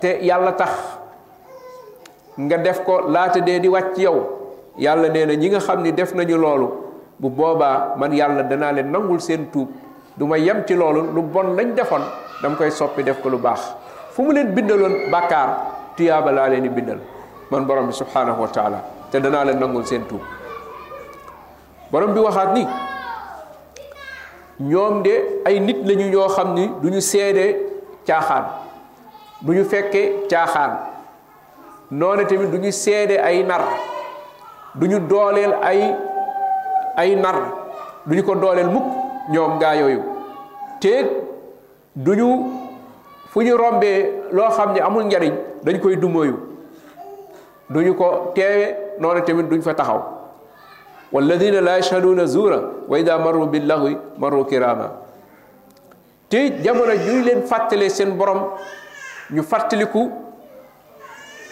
te 0.00 0.18
yàlla 0.22 0.52
tax 0.52 0.72
nga 2.36 2.56
def 2.60 2.84
ko 2.84 3.08
laata 3.08 3.40
dee 3.40 3.60
di 3.60 3.68
wàcc 3.68 3.96
yow 3.98 4.16
yàlla 4.78 5.08
nee 5.08 5.24
na 5.26 5.34
ñi 5.34 5.48
nga 5.48 5.60
xam 5.60 5.82
ni 5.82 5.92
def 5.92 6.12
nañu 6.14 6.36
loolu 6.36 6.68
bu 7.18 7.30
boobaa 7.30 7.94
man 7.96 8.12
yàlla 8.12 8.42
danaa 8.42 8.72
leen 8.72 8.90
nangul 8.92 9.20
seen 9.20 9.50
tuub 9.50 9.70
du 10.16 10.26
ma 10.26 10.36
yem 10.38 10.64
ci 10.66 10.74
loolu 10.74 11.12
lu 11.14 11.22
bon 11.22 11.54
lañ 11.56 11.74
defoon 11.74 12.02
dama 12.42 12.56
koy 12.56 12.70
soppi 12.70 13.02
def 13.02 13.22
ko 13.22 13.28
lu 13.30 13.38
baax 13.38 13.60
fu 14.10 14.22
mu 14.22 14.32
leen 14.32 14.52
bindaloon 14.52 15.10
bàkkaar 15.10 15.56
tuyaaba 15.96 16.32
laa 16.32 16.48
leen 16.48 16.62
di 16.62 16.68
bindal 16.68 16.98
man 17.50 17.64
borom 17.66 17.86
bi 17.86 17.92
subhaanahu 17.92 18.42
wa 18.42 18.48
taala 18.48 18.84
te 19.10 19.18
danaa 19.20 19.44
leen 19.46 19.58
nangul 19.58 19.84
seen 19.86 20.06
tuub 20.06 20.20
borom 21.90 22.12
bi 22.14 22.20
waxaat 22.20 22.52
ni 22.52 22.66
ñoom 24.60 25.02
de 25.02 25.40
ay 25.44 25.58
nit 25.60 25.78
lañu 25.86 26.10
ñoo 26.10 26.28
xam 26.28 26.52
ni 26.54 26.68
du 26.82 26.88
ñu 26.90 27.00
seede 27.00 27.80
caaxaan 28.06 28.65
du 29.42 29.54
ñu 29.54 29.64
fekke 29.64 30.28
caaxaan 30.30 30.72
noone 31.90 32.24
tamit 32.26 32.48
du 32.50 32.58
ñu 32.58 32.70
seede 32.70 33.16
ay 33.20 33.42
nar 33.44 33.62
du 34.74 34.86
ñu 34.86 34.98
dooleel 35.00 35.54
ay 35.62 35.94
ay 36.96 37.14
nar 37.16 37.36
du 38.06 38.14
ñu 38.16 38.22
ko 38.22 38.34
dooleel 38.34 38.68
mukk 38.68 38.84
ñoom 39.32 39.58
gaa 39.60 39.74
yooyu 39.76 40.00
te 40.80 40.92
du 41.94 42.14
ñu 42.14 42.28
fu 43.28 43.42
ñu 43.42 43.56
rombee 43.56 44.12
loo 44.32 44.50
xam 44.56 44.72
ne 44.74 44.80
amul 44.80 45.04
njariñ 45.04 45.34
dañ 45.64 45.78
koy 45.80 45.96
dumóoyu 45.96 46.36
du 47.68 47.80
ñu 47.80 47.94
ko 47.94 48.32
teewe 48.34 48.74
noone 49.00 49.20
tamit 49.24 49.48
duñ 49.50 49.60
fa 49.62 49.74
taxaw 49.74 50.00
walladina 51.12 51.60
la 51.60 51.76
yashhaduuna 51.76 52.26
zuura 52.26 52.58
wa 52.88 52.98
ida 52.98 53.18
marru 53.18 53.46
billahi 53.46 53.96
marru 54.18 54.44
kirama 54.46 54.92
te 56.28 56.62
jamono 56.62 56.94
juy 57.04 57.22
leen 57.24 57.42
fàttalee 57.46 57.90
seen 57.90 58.16
borom 58.16 58.40
ñu 59.30 59.42
fàttaliku 59.42 60.02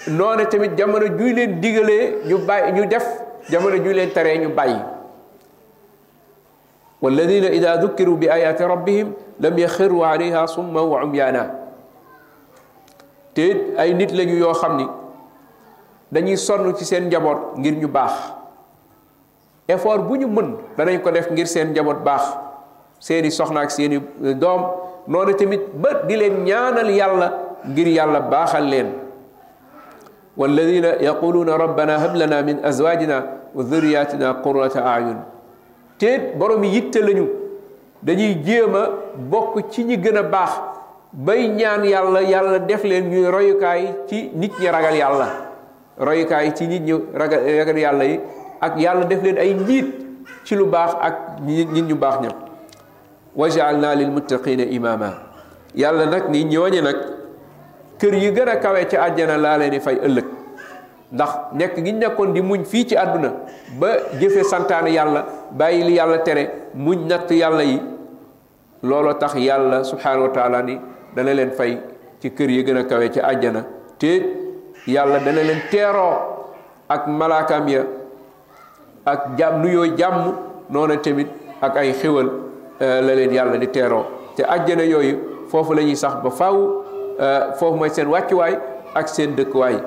noona 0.08 0.44
tamit 0.46 0.76
jamono 0.78 1.06
juy 1.18 1.32
leen 1.34 1.60
digalee 1.60 2.14
ñu 2.26 2.38
bàyyi 2.46 2.72
ñu 2.72 2.86
def 2.88 3.04
jamono 3.50 3.76
juy 3.76 3.94
leen 3.94 4.10
taree 4.10 4.38
ñu 4.38 4.50
bàyyi 4.54 4.80
والذين 7.04 7.44
إذا 7.60 7.84
ذكروا 7.84 8.16
بآيات 8.16 8.62
ربهم 8.62 9.08
لم 9.40 9.54
يخروا 9.58 10.06
عليها 10.06 10.46
صما 10.46 10.80
وعميانا 10.80 11.44
تيت 13.36 13.76
أي 13.76 13.92
نيت 13.92 14.12
لا 14.16 14.24
يو 14.24 14.48
خامني 14.52 14.88
dañuy 16.08 16.36
sonn 16.36 16.72
ci 16.78 16.84
seen 16.84 17.08
njaboot 17.08 17.36
ngir 17.60 17.76
ñu 17.76 17.88
bah. 17.88 18.16
effort 19.68 20.00
bu 20.08 20.16
ñu 20.16 20.26
mën 20.28 20.56
danañ 20.78 20.98
ko 21.02 21.10
def 21.10 21.28
ngir 21.32 21.46
seen 21.46 21.72
njaboot 21.76 22.00
baax 22.04 22.24
seeni 23.00 23.30
soxna 23.30 23.60
ak 23.60 23.70
seeni 23.70 24.00
doom 24.40 24.60
noonu 25.06 25.34
tamit 25.34 25.60
ba 25.74 25.90
di 26.08 26.16
leen 26.16 26.40
ñaanal 26.44 26.88
yàlla 26.90 27.28
ngir 27.70 27.86
yàlla 27.88 28.20
baaxal 28.32 28.64
leen 28.72 28.88
walladina 30.36 30.90
yaquluuna 31.08 31.58
rabbana 31.58 31.98
hab 31.98 32.14
lana 32.16 32.42
min 32.42 32.56
azwajina 32.64 33.16
wa 33.54 33.62
dhurriyatina 33.70 34.26
qurrata 34.44 34.80
ayun 34.94 35.16
teet 35.98 36.36
borom 36.38 36.64
yitte 36.64 37.00
lañu 37.08 37.24
dañuy 38.02 38.34
jéem 38.46 38.74
a 38.74 38.82
bokk 39.32 39.54
ci 39.70 39.84
ñi 39.84 39.96
gën 40.04 40.16
a 40.16 40.22
baax 40.22 40.52
bay 41.12 41.48
ñaan 41.48 41.82
yàlla 41.84 42.20
yàlla 42.22 42.58
def 42.58 42.82
leen 42.84 43.04
ñuy 43.10 43.24
royukaay 43.34 43.82
ci 44.08 44.30
nit 44.34 44.52
ñi 44.60 44.66
ragal 44.76 44.94
yàlla 45.02 45.26
royukaay 45.98 46.48
ci 46.56 46.64
nit 46.66 46.82
ñu 46.88 46.96
ragal 47.20 47.40
ragal 47.60 47.76
yàlla 47.84 48.04
yi 48.10 48.20
ak 48.60 48.72
yàlla 48.84 49.04
def 49.10 49.22
leen 49.22 49.38
ay 49.38 49.50
njiit 49.60 49.86
ci 50.44 50.54
lu 50.56 50.64
baax 50.66 50.90
ak 51.06 51.14
nit 51.46 51.86
ñu 51.88 51.96
baax 51.96 52.16
ña 52.24 52.30
wajaalna 53.40 53.94
lil 53.94 54.10
muttaqina 54.16 54.62
imama 54.76 55.08
yàlla 55.82 56.04
nag 56.12 56.22
ni 56.30 56.44
ñooñe 56.44 56.80
nag 56.82 56.96
kër 58.04 58.14
yi 58.20 58.30
gën 58.36 58.48
a 58.48 58.56
kawe 58.60 58.80
ci 58.88 58.96
àjjana 58.96 59.36
laa 59.40 59.56
leen 59.58 59.70
di 59.72 59.80
fay 59.80 59.96
ëllëg 60.06 60.24
ndax 61.14 61.30
nekk 61.52 61.76
gi 61.84 61.92
nekkoon 61.92 62.32
di 62.34 62.42
muñ 62.42 62.64
fii 62.64 62.84
ci 62.88 62.96
àdduna 62.96 63.30
ba 63.80 63.88
jëfe 64.20 64.44
santaane 64.44 64.90
yàlla 64.92 65.24
bàyyil 65.52 65.88
yàlla 65.90 66.18
tere 66.18 66.44
muñ 66.74 66.98
natt 67.08 67.30
yàlla 67.30 67.62
yi 67.64 67.80
looloo 68.82 69.14
tax 69.14 69.34
yàlla 69.36 69.84
subhaanahu 69.84 70.22
wa 70.22 70.28
taala 70.34 70.62
ni 70.62 70.78
dana 71.16 71.34
leen 71.34 71.50
fay 71.52 71.78
ci 72.20 72.30
kër 72.30 72.50
yi 72.50 72.64
gën 72.64 72.76
a 72.78 72.84
kawe 72.84 73.08
ci 73.12 73.20
àjjana 73.20 73.64
te 73.98 74.10
yàlla 74.86 75.18
dana 75.20 75.42
leen 75.42 75.60
teeroo 75.70 76.12
ak 76.88 77.06
malaakam 77.06 77.68
ya 77.68 77.82
ak 79.06 79.38
jàmm 79.38 79.62
nuyoo 79.62 79.86
jàmm 79.96 80.32
noona 80.68 80.96
tamit 80.96 81.28
ak 81.62 81.76
ay 81.76 81.92
xéwal 81.94 82.28
eh, 82.80 83.00
la 83.00 83.14
leen 83.14 83.32
yàlla 83.32 83.56
di 83.56 83.66
teeroo 83.68 84.04
te 84.36 84.42
àjjana 84.42 84.82
yooyu 84.84 85.46
foofu 85.50 85.72
la 85.72 85.94
sax 85.96 86.14
ba 86.22 86.30
faw 86.30 86.83
آه، 87.20 87.50
فهم 87.54 87.80
سين 87.88 88.06
واتواي 88.06 88.58
اك 88.96 89.20
دكواي 89.20 89.80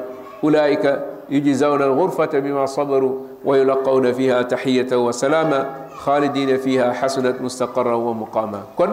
اولئك 0.44 0.86
يجزون 1.30 1.82
الغرفة 1.82 2.40
بما 2.40 2.66
صبروا 2.66 3.16
ويلقون 3.46 4.14
فيها 4.14 4.42
تحية 4.42 4.96
وسلاما 4.96 5.70
خالدين 5.96 6.58
فيها 6.58 6.94
حسنت 6.94 7.42
مستقرا 7.42 7.94
ومقاما 7.96 8.62
كن 8.78 8.90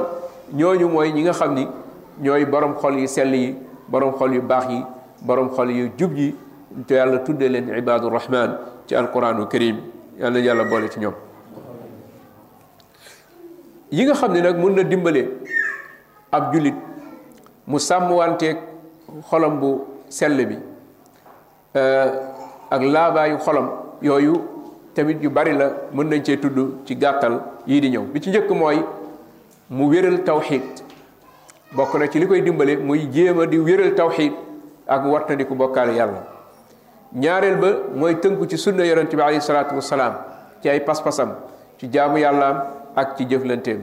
نيو 0.55 0.73
نيو 0.73 0.89
موي 0.89 1.13
نيغا 1.13 1.33
خامني 1.33 1.69
نيو 2.23 2.45
بروم 2.51 2.75
خول 2.75 2.99
يي 2.99 3.07
سيلي 3.07 3.55
بروم 3.89 4.13
خول 4.13 4.33
يي 4.33 4.39
باخ 4.39 4.67
يي 4.71 4.85
بروم 5.23 5.49
خول 5.49 5.71
يي 5.71 5.91
جوبجي 5.99 6.35
تو 6.89 6.95
يالا 6.95 7.17
تودي 7.17 7.49
لين 7.49 7.71
عباد 7.71 8.05
الرحمن 8.05 8.55
تي 8.89 8.99
القران 8.99 9.43
الكريم 9.43 9.81
يالا 10.19 10.39
يالا 10.39 10.63
بولي 10.63 10.89
تي 10.89 11.01
نيوم 11.01 11.15
ييغا 13.93 14.15
خامني 14.15 14.41
نك 14.41 14.55
مون 14.55 14.75
نا 14.75 14.83
ديمبالي 14.83 15.29
اب 16.35 16.53
جوليت 16.53 16.75
mu 17.67 17.79
sàmmwanteeg 17.79 18.57
xolom 19.31 19.61
bu 19.61 19.81
sell 20.09 20.47
bi 20.47 20.57
euh, 21.77 22.07
ak 22.71 22.83
laabaayu 22.83 23.39
xolam 23.39 23.67
yooyu 24.03 24.35
tamit 24.95 25.19
yu 25.23 25.31
bari 25.31 25.53
la 25.57 25.71
mën 25.93 26.07
nañ 26.09 26.23
cee 26.23 26.37
tudd 26.37 26.59
ci 26.85 26.95
gàttal 26.97 27.41
yii 27.67 27.81
di 27.81 27.89
ñëw 27.91 28.05
bi 28.13 28.21
ci 28.21 28.31
njëkk 28.31 28.51
mooy 28.51 28.81
mu 29.71 29.87
wéral 29.89 30.23
tawxiit 30.25 30.83
bokk 31.75 31.95
na 31.95 32.07
ci 32.09 32.19
li 32.19 32.27
koy 32.27 32.43
dimbale 32.43 32.77
muy 32.77 33.09
jéem 33.13 33.41
a 33.41 33.47
di 33.47 33.57
wéral 33.59 33.95
tawxiid 33.95 34.33
ak 34.87 35.05
wartandiku 35.07 35.55
bokkaale 35.55 35.93
yàlla 35.97 36.23
ñaareel 37.15 37.57
ba 37.57 37.69
mooy 37.95 38.15
tënku 38.21 38.47
ci 38.47 38.57
sunna 38.59 38.85
yonente 38.85 39.15
bi 39.17 39.23
alayhi 39.23 39.41
salaatu 39.41 39.75
wasalaam 39.75 40.15
ci 40.63 40.69
ay 40.69 40.81
pas-pasam 40.81 41.33
ci 41.79 41.89
jaamu 41.91 42.19
yàllaam 42.19 42.61
ak 42.95 43.17
ci 43.17 43.25
jëflanteem 43.27 43.81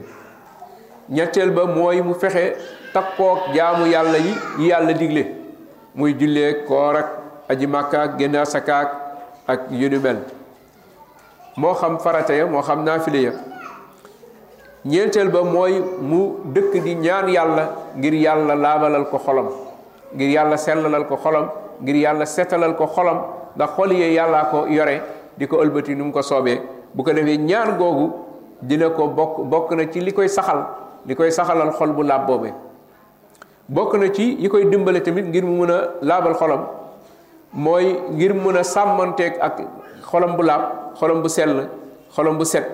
ñetteel 1.10 1.50
ba 1.50 1.66
mooy 1.66 2.00
mu 2.00 2.14
fexe 2.14 2.54
takkook 2.92 3.54
jaamu 3.56 3.86
yàlla 3.88 4.18
yi 4.18 4.68
yàlla 4.68 4.92
digle 5.00 5.24
muy 5.94 6.14
julleeg 6.20 6.64
koor 6.68 6.94
ak 6.96 7.08
aji 7.48 7.66
màkkaak 7.66 8.18
génn 8.18 8.34
asakaak 8.36 8.88
ak 9.48 9.60
yu 9.70 9.88
mel 10.00 10.18
moo 11.56 11.74
xam 11.74 11.98
farate 11.98 12.30
ya 12.36 12.46
moo 12.46 12.62
xam 12.62 12.84
naafile 12.84 13.22
ya 13.22 13.32
ñeenteel 14.84 15.28
ba 15.30 15.42
mooy 15.44 15.80
mu 16.00 16.36
dëkk 16.54 16.82
di 16.84 16.94
ñaan 16.96 17.28
yàlla 17.28 17.64
ngir 17.96 18.12
yàlla 18.14 18.54
laabalal 18.54 19.04
ko 19.10 19.18
xolam 19.18 19.48
ngir 20.14 20.28
yàlla 20.30 20.56
sellalal 20.56 21.04
ko 21.06 21.16
xolam 21.16 21.46
ngir 21.80 21.94
yàlla 21.96 22.26
setalal 22.26 22.72
ko 22.76 22.86
xolam 22.86 23.18
ndax 23.56 23.70
xol 23.76 23.92
yee 23.92 24.12
yàllaa 24.12 24.44
ko 24.50 24.66
yore 24.66 25.00
di 25.38 25.46
ko 25.46 25.62
ëlbati 25.64 25.94
nu 25.94 26.12
ko 26.12 26.20
soobee 26.22 26.60
bu 26.94 27.02
ko 27.04 27.12
defee 27.12 27.36
ñaan 27.38 27.76
googu 27.78 28.10
dina 28.60 28.90
ko 28.90 29.06
bokk 29.08 29.38
bokk 29.44 29.70
na 29.72 29.84
ci 29.92 30.00
li 30.00 30.12
koy 30.12 30.28
saxal 30.28 30.60
li 31.06 31.14
koy 31.14 31.30
saxalal 31.30 31.72
xol 31.72 31.92
bu 31.92 32.02
laab 32.02 32.26
boobee 32.26 32.52
bokk 33.72 33.94
na 34.00 34.08
ci 34.12 34.24
yi 34.42 34.48
koy 34.52 34.64
dimbale 34.70 35.00
tamit 35.02 35.24
ngir 35.28 35.44
mu 35.44 35.54
mën 35.64 35.70
a 35.70 35.76
laabal 36.08 36.34
xolom 36.40 36.62
mooy 37.64 37.86
ngir 38.16 38.34
mun 38.34 38.56
a 38.56 38.62
sàmmanteeg 38.62 39.34
ak 39.46 39.58
xolam 40.10 40.36
bu 40.36 40.42
laab 40.42 40.62
xolam 41.00 41.22
bu 41.22 41.28
sell 41.36 41.56
xolom 42.14 42.36
bu 42.38 42.44
set 42.44 42.66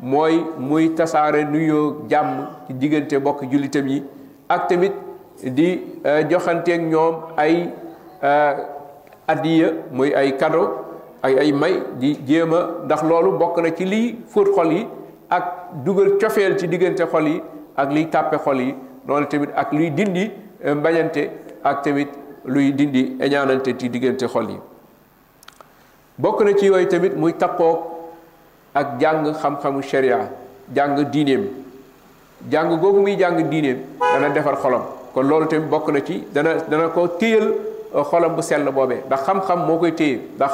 mooy 0.00 0.34
muy 0.58 0.88
tasaare 0.96 1.42
nuyoo 1.52 1.94
jàmm 2.10 2.34
ci 2.66 2.74
diggante 2.80 3.16
bokk 3.24 3.40
jullitam 3.50 3.86
yi 3.88 4.02
ak 4.48 4.66
tamit 4.68 4.92
di 5.56 5.68
eh, 6.04 6.22
joxanteeg 6.30 6.80
ñoom 6.90 7.14
ay 7.36 7.68
eh, 8.22 8.52
addiya 9.28 9.68
muy 9.92 10.12
ay 10.14 10.36
kado 10.38 10.62
ay 11.22 11.38
ay 11.38 11.52
may 11.52 11.74
di 12.00 12.16
jéem 12.26 12.54
a 12.54 12.60
ndax 12.84 13.02
loolu 13.04 13.38
bokk 13.38 13.62
na 13.62 13.70
ci 13.70 13.84
liy 13.84 14.14
fóot 14.32 14.48
xol 14.56 14.72
yi 14.72 14.84
ak 15.28 15.44
dugal 15.84 16.18
cofeel 16.20 16.56
ci 16.58 16.66
diggante 16.66 17.04
xol 17.12 17.26
yi 17.28 17.40
ak 17.76 17.92
liy 17.92 18.06
tàppe 18.10 18.36
xol 18.44 18.60
yi 18.60 18.74
loolu 19.06 19.26
tamit 19.26 19.50
ak 19.56 19.72
luy 19.72 19.90
dindi 19.94 20.30
euh, 20.64 20.74
mbañante 20.76 21.30
ak 21.64 21.82
tamit 21.84 22.08
luy 22.44 22.72
dindi 22.72 23.16
eñaanante 23.20 23.76
ci 23.78 23.88
diggante 23.88 24.26
xol 24.28 24.50
yi 24.50 24.58
bokk 26.18 26.40
na 26.42 26.56
ci 26.56 26.66
yooyu 26.66 26.86
tamit 26.88 27.14
muy 27.16 27.34
takkoog 27.36 27.78
ak 28.74 29.00
jàng 29.00 29.34
xam-xamu 29.34 29.82
sharia 29.82 30.28
jàng 30.74 30.96
diineem 31.12 31.46
jàng 32.50 32.76
googu 32.78 33.00
muy 33.00 33.16
jàng 33.18 33.36
diineem 33.50 33.78
dana 34.00 34.28
defar 34.30 34.56
xolam 34.62 34.82
kon 35.14 35.22
loolu 35.28 35.46
tamit 35.46 35.68
bokk 35.70 35.88
na 35.90 36.00
ci 36.04 36.22
dana 36.32 36.54
dana 36.68 36.88
ko 36.88 37.08
téyal 37.08 37.54
euh, 37.94 38.04
xolom 38.04 38.34
bu 38.34 38.42
sell 38.42 38.64
boobee 38.70 39.00
ndax 39.06 39.22
xam-xam 39.26 39.66
moo 39.66 39.78
koy 39.78 39.92
téye 39.94 40.20
ndax 40.36 40.52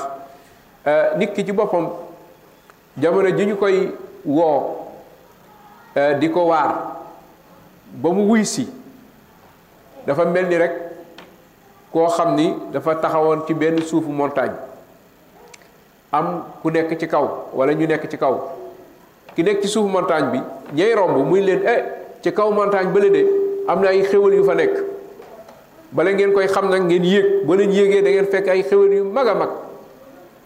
euh, 0.86 1.16
nit 1.18 1.32
ki 1.34 1.44
ci 1.44 1.52
boppam 1.52 1.88
jamono 2.96 3.28
ji 3.36 3.44
ñu 3.46 3.56
koy 3.56 3.90
woo 4.24 4.82
di 6.20 6.28
ko 6.28 6.42
waar 6.48 6.95
ba 7.94 8.10
mu 8.10 8.26
wuy 8.32 8.42
si 8.44 8.66
dafa 10.06 10.24
mel 10.26 10.46
ni 10.50 10.56
rek 10.58 10.72
koo 11.92 12.08
xam 12.10 12.34
ni 12.36 12.50
dafa 12.74 12.94
taxawoon 12.98 13.46
ci 13.46 13.54
benn 13.54 13.78
suufu 13.82 14.10
montagne 14.10 14.56
am 16.12 16.44
ku 16.62 16.70
nekk 16.70 16.98
ci 16.98 17.06
kaw 17.08 17.52
wala 17.54 17.74
ñu 17.74 17.86
nekk 17.86 18.08
ci 18.10 18.16
kaw 18.18 18.34
ki 19.34 19.42
nekk 19.42 19.60
ci 19.62 19.68
suuf 19.70 19.86
montagne 19.90 20.32
bi 20.34 20.40
ñay 20.74 20.94
romb 20.94 21.22
muy 21.28 21.40
leen 21.42 21.62
eh 21.66 21.82
ci 22.22 22.30
kaw 22.34 22.50
montagne 22.52 22.90
bële 22.92 23.08
de 23.10 23.22
am 23.68 23.80
na 23.82 23.88
ay 23.94 24.02
xéwal 24.02 24.34
yu 24.34 24.42
fa 24.44 24.54
nekk 24.54 24.72
bala 25.92 26.10
ngeen 26.12 26.32
koy 26.32 26.46
xam 26.48 26.68
nag 26.70 26.82
ngeen 26.86 27.04
yéeg 27.04 27.46
ba 27.46 27.54
leen 27.56 27.70
yéegee 27.72 28.02
dangeen 28.02 28.24
ngeen 28.24 28.32
fekk 28.32 28.48
ay 28.48 28.62
xéwal 28.62 28.92
yu 28.92 29.04
mag 29.04 29.26
a 29.28 29.34
mag 29.34 29.50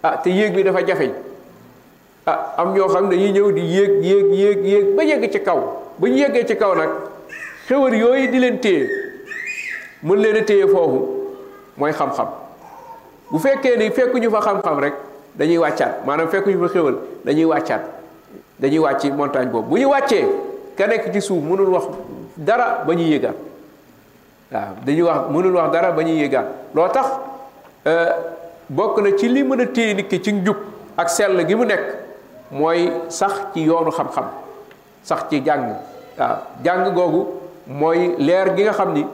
ah 0.03 0.17
te 0.19 0.31
yéeg 0.31 0.55
bi 0.55 0.63
dafa 0.63 0.83
jafe 0.87 1.11
ah 2.27 2.55
am 2.59 2.75
ñoo 2.75 2.89
xam 2.89 3.09
ne 3.09 3.17
dañuy 3.17 3.33
ñëw 3.33 3.51
di 3.53 3.61
yéeg 3.61 3.91
yéeg 4.05 4.27
yéeg 4.33 4.65
yéeg 4.65 4.87
ba 4.97 5.05
yegg 5.05 5.29
ci 5.33 5.41
kaw 5.43 5.59
ba 6.01 6.09
ñu 6.09 6.15
yeggee 6.17 6.45
ci 6.47 6.57
kaw 6.57 6.73
nag 6.77 6.91
xéwal 7.71 7.95
yooyu 8.03 8.27
di 8.35 8.39
leen 8.39 8.59
téye 8.61 8.87
mën 10.03 10.17
leen 10.19 10.37
a 10.37 10.41
téye 10.43 10.67
foofu 10.67 10.99
mooy 11.79 11.93
xam-xam 11.93 12.27
bu 13.31 13.39
fekkee 13.39 13.77
ni 13.77 13.89
fekkuñu 13.91 14.31
fa 14.31 14.41
xam-xam 14.41 14.81
rek 14.83 14.95
dañuy 15.39 15.59
wàccaat 15.59 15.93
maanaam 16.07 16.29
fekkuñu 16.29 16.67
fa 16.67 16.73
xéwal 16.75 16.95
dañuy 17.25 17.45
wàccaat 17.45 17.81
dañuy 18.59 18.79
wàcc 18.79 19.15
montagne 19.17 19.51
boobu 19.53 19.69
bu 19.71 19.77
ñu 19.79 19.89
wàccee 19.89 20.25
ka 20.77 20.87
nekk 20.87 21.13
ci 21.13 21.21
suuf 21.21 21.43
mënul 21.43 21.69
wax 21.71 21.85
dara 22.37 22.83
ba 22.87 22.93
ñuy 22.95 23.11
yëgaat 23.15 23.35
waaw 24.53 24.69
dañuy 24.87 25.03
wax 25.03 25.17
mënul 25.31 25.55
wax 25.57 25.71
dara 25.73 25.93
ba 25.93 26.03
ñuy 26.03 26.21
yëgaat 26.25 26.47
loo 26.75 26.89
tax 26.89 27.07
euh, 27.87 28.11
bokk 28.69 28.99
na 28.99 29.17
ci 29.17 29.29
li 29.29 29.43
mën 29.45 29.61
a 29.61 29.67
téye 29.67 29.95
nit 29.95 30.09
ki 30.09 30.21
ci 30.23 30.33
njub 30.33 30.57
ak 30.97 31.09
sell 31.11 31.47
gi 31.49 31.55
mu 31.55 31.65
nekk 31.65 31.85
mooy 32.51 32.91
sax 33.09 33.33
ci 33.55 33.61
yoonu 33.63 33.91
xam-xam 33.91 34.25
sax 35.05 35.21
ci 35.31 35.41
jàng 35.45 35.75
waaw 36.19 36.37
jàng 36.65 36.95
googu 36.95 37.40
mooy 37.69 38.15
leer 38.19 38.55
gi 38.57 38.63
nga 38.65 38.73
xam 38.73 38.93
ni 38.95 39.05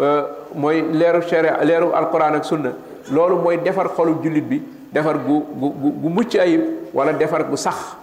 euh, 0.00 0.22
mooy 0.54 0.82
leeru 0.92 1.22
sharia 1.22 1.56
leeru 1.64 1.86
alquran 1.94 2.34
ak 2.36 2.44
sunna 2.44 2.72
loolu 3.10 3.36
mooy 3.40 3.56
defar 3.62 3.88
xolu 3.94 4.12
jullit 4.22 4.42
bi 4.44 4.58
defar 4.92 5.18
gu 5.24 5.42
gu 5.56 5.92
gu 6.02 6.08
mucc 6.08 6.34
ayib 6.36 6.62
wala 6.92 7.12
defar 7.12 7.44
gu 7.48 7.56
sax 7.56 7.94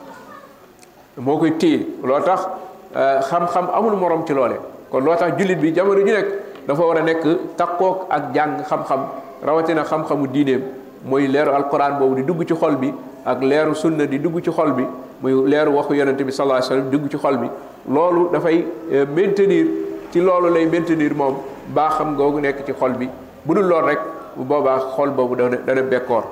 moo 1.18 1.38
koy 1.38 1.52
téye 1.58 1.86
loo 2.04 2.20
tax 2.20 2.48
euh, 2.96 3.20
xam-xam 3.30 3.68
amul 3.74 3.96
moroom 3.96 4.26
ci 4.26 4.34
loole 4.34 4.56
kon 4.90 5.00
loo 5.04 5.16
tax 5.16 5.38
jullit 5.38 5.58
bi 5.60 5.72
jamono 5.74 6.00
ju 6.00 6.06
nekk 6.06 6.28
dafa 6.68 6.82
war 6.82 6.98
a 6.98 7.02
nekk 7.04 7.24
takkook 7.58 8.08
ak 8.10 8.34
jàng 8.34 8.64
xam-xam 8.68 9.00
rawatina 9.44 9.84
xam-xamu 9.86 10.28
diineem 10.28 10.64
mooy 11.06 11.28
leeru 11.28 11.52
alquran 11.54 11.98
boobu 12.00 12.16
di 12.16 12.24
dugg 12.24 12.46
ci 12.48 12.54
xol 12.56 12.76
bi 12.76 12.92
ak 13.26 13.42
leeru 13.42 13.74
sunna 13.76 14.06
di 14.06 14.20
dugg 14.20 14.42
ci 14.44 14.52
xol 14.52 14.74
bi 14.74 14.84
muy 15.22 15.34
leeru 15.50 15.72
waxu 15.76 15.94
yonente 15.94 16.24
bi 16.24 16.32
sallallahu 16.32 16.72
alayhi 16.72 16.90
dugg 16.90 17.10
ci 17.10 17.18
xol 17.18 17.38
bi 17.38 17.48
loolu 17.88 18.30
dafay 18.32 18.66
euh, 18.92 19.06
maintenir 19.06 19.68
ci 20.12 20.20
loolu 20.20 20.50
lay 20.52 20.68
maintenir 20.68 21.14
moom 21.16 21.40
baaxam 21.72 22.16
googu 22.20 22.40
nekk 22.44 22.66
ci 22.68 22.74
xol 22.76 22.94
bi 23.00 23.10
bu 23.46 23.52
dul 23.56 23.66
lool 23.66 23.84
rek 23.88 24.00
bu 24.36 24.44
boobaa 24.44 24.94
xol 24.96 25.10
boobu 25.12 25.36
dana 25.36 25.56
dana 25.64 25.82
bekkoor 25.82 26.24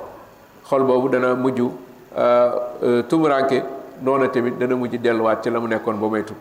xol 0.68 0.84
boobu 0.84 1.08
dana 1.08 1.34
mujj 1.34 1.60
tumuranke 3.08 3.62
noona 4.04 4.28
tamit 4.28 4.58
dana 4.60 4.76
mujj 4.76 5.00
delluwaat 5.00 5.40
ci 5.42 5.50
la 5.50 5.58
mu 5.58 5.66
nekkoon 5.68 5.96
ba 5.98 6.06
moytu 6.08 6.34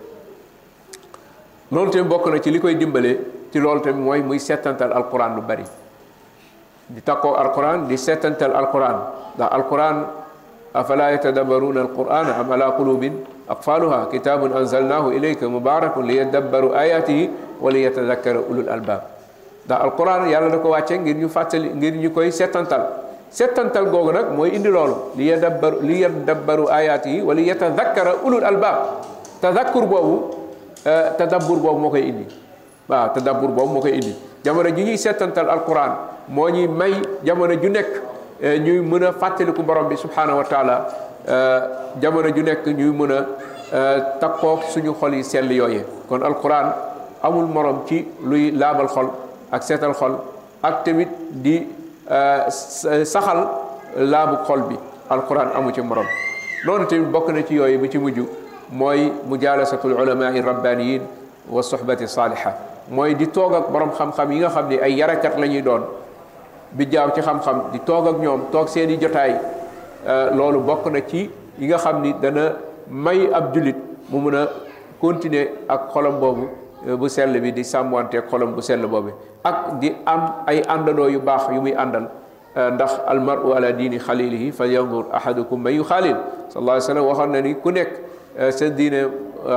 loolu 1.71 1.89
tamit 1.91 2.07
bokk 2.07 2.27
na 2.27 2.39
ci 2.39 2.51
li 2.51 2.59
koy 2.59 2.75
dimbalee 2.75 3.15
ci 3.51 3.59
loolu 3.59 3.79
tamit 3.79 3.97
mooy 4.03 4.21
muy 4.21 4.39
setantal 4.39 4.91
alquran 4.91 5.35
lu 5.39 5.41
bari 5.41 5.63
di 6.91 7.01
takkoo 7.01 7.35
alquran 7.39 7.87
di 7.87 7.95
setantal 7.97 8.51
alquran 8.51 8.95
ndax 9.39 9.49
alquran 9.55 9.95
afala 10.73 11.11
yatadabaruna 11.15 11.79
alquran 11.87 12.25
am 12.29 12.51
ala 12.51 12.71
qulubin 12.75 13.15
أقفالها 13.49 14.05
كتاب 14.13 14.45
أنزلناه 14.55 15.07
إليك 15.09 15.43
مبارك 15.43 15.97
ليدبر 15.97 16.79
آياته 16.79 17.29
وليتذكر 17.61 18.35
أولو 18.47 18.61
الألباب 18.61 19.01
دا 19.67 19.75
القرآن 19.83 20.29
يالا 20.29 20.47
نكو 20.55 20.69
واتشن 20.69 21.01
غير 21.05 21.17
نفاتل 21.25 21.63
غير 21.81 21.93
نكوي 22.05 22.31
ستنتل 22.31 22.81
ستنتل 23.31 23.83
غوغنك 23.93 24.27
موي 24.37 24.55
إندي 24.55 24.69
لولو 24.69 24.95
ليدبر, 25.15 25.81
ليدبر 25.81 26.59
آياته 26.77 27.15
وليتذكر 27.23 28.07
أولو 28.23 28.37
الألباب 28.37 28.77
تذكر 29.41 29.81
بو 29.85 29.97
أه 30.87 31.17
تدبر 31.19 31.55
بو 31.57 31.77
موكي 31.77 32.09
إندي 32.09 32.25
با 32.89 33.07
تدبر 33.07 33.49
بو 33.57 33.65
موكي 33.65 33.93
إندي 33.95 34.13
جامعنا 34.45 34.69
جيجي 34.69 34.97
ستنتل 34.97 35.49
القرآن 35.49 35.91
موني 36.29 36.67
مي 36.67 36.93
جامعنا 37.25 37.53
جنك 37.53 37.85
Eh, 38.41 38.57
ñuy 38.63 38.79
mën 38.79 39.03
a 39.03 39.11
fàttaliku 39.11 39.61
borom 39.67 39.89
bi 39.89 39.97
subhanahu 39.97 40.37
wa 40.37 40.43
taala 40.45 40.75
eh, 41.27 41.59
jamono 42.01 42.31
ju 42.33 42.41
nekk 42.43 42.63
ñuy 42.67 42.89
mën 42.91 43.11
a 43.11 43.19
eh, 43.75 44.01
takkoog 44.21 44.63
suñu 44.69 44.93
xol 44.97 45.13
yi 45.13 45.23
sell 45.25 45.51
yooyu 45.51 45.81
kon 46.07 46.21
alquran 46.23 46.71
amul 47.21 47.47
morom 47.47 47.83
ci 47.85 48.07
luy 48.23 48.51
laabal 48.51 48.87
xol 48.87 49.09
ak 49.51 49.61
seetal 49.61 49.91
xol 49.91 50.19
ak 50.63 50.85
tamit 50.85 51.09
di 51.31 51.67
saxal 53.03 53.43
laabu 53.97 54.35
xol 54.47 54.61
bi 54.71 54.75
alquran 55.09 55.49
amu 55.55 55.71
ci 55.73 55.81
morom 55.81 56.05
noonu 56.65 56.85
tamit 56.87 57.09
bokk 57.11 57.29
na 57.35 57.43
ci 57.43 57.55
yooyu 57.55 57.77
bi 57.77 57.89
ci 57.89 57.97
mujj 57.97 58.19
mooy 58.71 59.11
mujaalasatul 59.27 59.99
ulamaai 59.99 60.39
rabbaniyin 60.41 61.01
wa 61.49 61.61
sohbati 61.61 62.07
saaliha 62.07 62.55
mooy 62.87 63.15
di 63.15 63.27
toog 63.27 63.53
ak 63.53 63.67
borom 63.69 63.91
xam-xam 63.91 64.31
yi 64.31 64.39
nga 64.39 64.47
xam 64.49 64.69
ni 64.69 64.79
ay 64.79 64.93
yarakat 64.93 65.37
la 65.37 65.45
ñuy 65.45 65.61
doon 65.61 65.83
bi 66.73 66.85
jaaw 66.85 67.09
ci 67.17 67.21
xam-xam 67.21 67.71
di 67.73 67.79
toog 67.81 68.05
ak 68.07 68.17
ñoom 68.21 68.41
toog 68.53 68.69
seen 68.69 68.89
i 68.89 68.97
jotaay 68.99 69.33
euh, 70.07 70.29
loolu 70.35 70.59
bokk 70.61 70.85
na 70.93 70.99
ci 71.01 71.29
yi 71.57 71.65
nga 71.67 71.77
xam 71.77 72.01
ni 72.01 72.13
dana 72.21 72.53
may 72.89 73.25
ab 73.33 73.53
jullit 73.53 73.75
mu 74.09 74.21
mën 74.21 74.35
a 74.35 74.43
continuer 75.01 75.49
ak 75.67 75.89
xolam 75.91 76.19
boobu 76.19 76.45
euh, 76.87 76.95
bu 76.97 77.09
sell 77.09 77.33
bi 77.41 77.51
di 77.51 77.63
sàmm 77.63 77.89
sàmmanteeg 77.91 78.29
xolam 78.29 78.53
bu 78.53 78.61
sell 78.61 78.85
boobu 78.85 79.11
ak 79.43 79.79
di 79.81 79.89
am 80.05 80.43
ay 80.45 80.61
àndandoo 80.61 81.09
yu 81.09 81.19
baax 81.19 81.49
yu 81.55 81.61
muy 81.61 81.73
àndal 81.73 82.05
euh, 82.55 82.69
ndax 82.71 83.01
almaru 83.07 83.53
ala 83.53 83.71
diini 83.71 83.97
xalilihi 83.99 84.51
fa 84.51 84.65
yandur 84.67 85.05
ahadukum 85.11 85.61
man 85.63 85.73
yu 85.73 85.83
xaalil 85.83 86.17
sallallahu 86.49 86.77
alayhi 86.77 86.83
wa 86.83 86.93
sallam 86.93 87.05
waxoon 87.05 87.31
na 87.31 87.41
ni 87.41 87.53
ku 87.55 87.71
nekk 87.71 87.91
sa 88.51 88.69
diine 88.69 89.09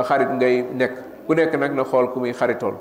xarit 0.07 0.29
ngay 0.33 0.65
nekk 0.73 0.93
ku 1.27 1.33
nekk 1.35 1.53
nag 1.59 1.73
na 1.77 1.83
xool 1.83 2.09
ku 2.11 2.19
muy 2.19 2.33
xaritool 2.33 2.73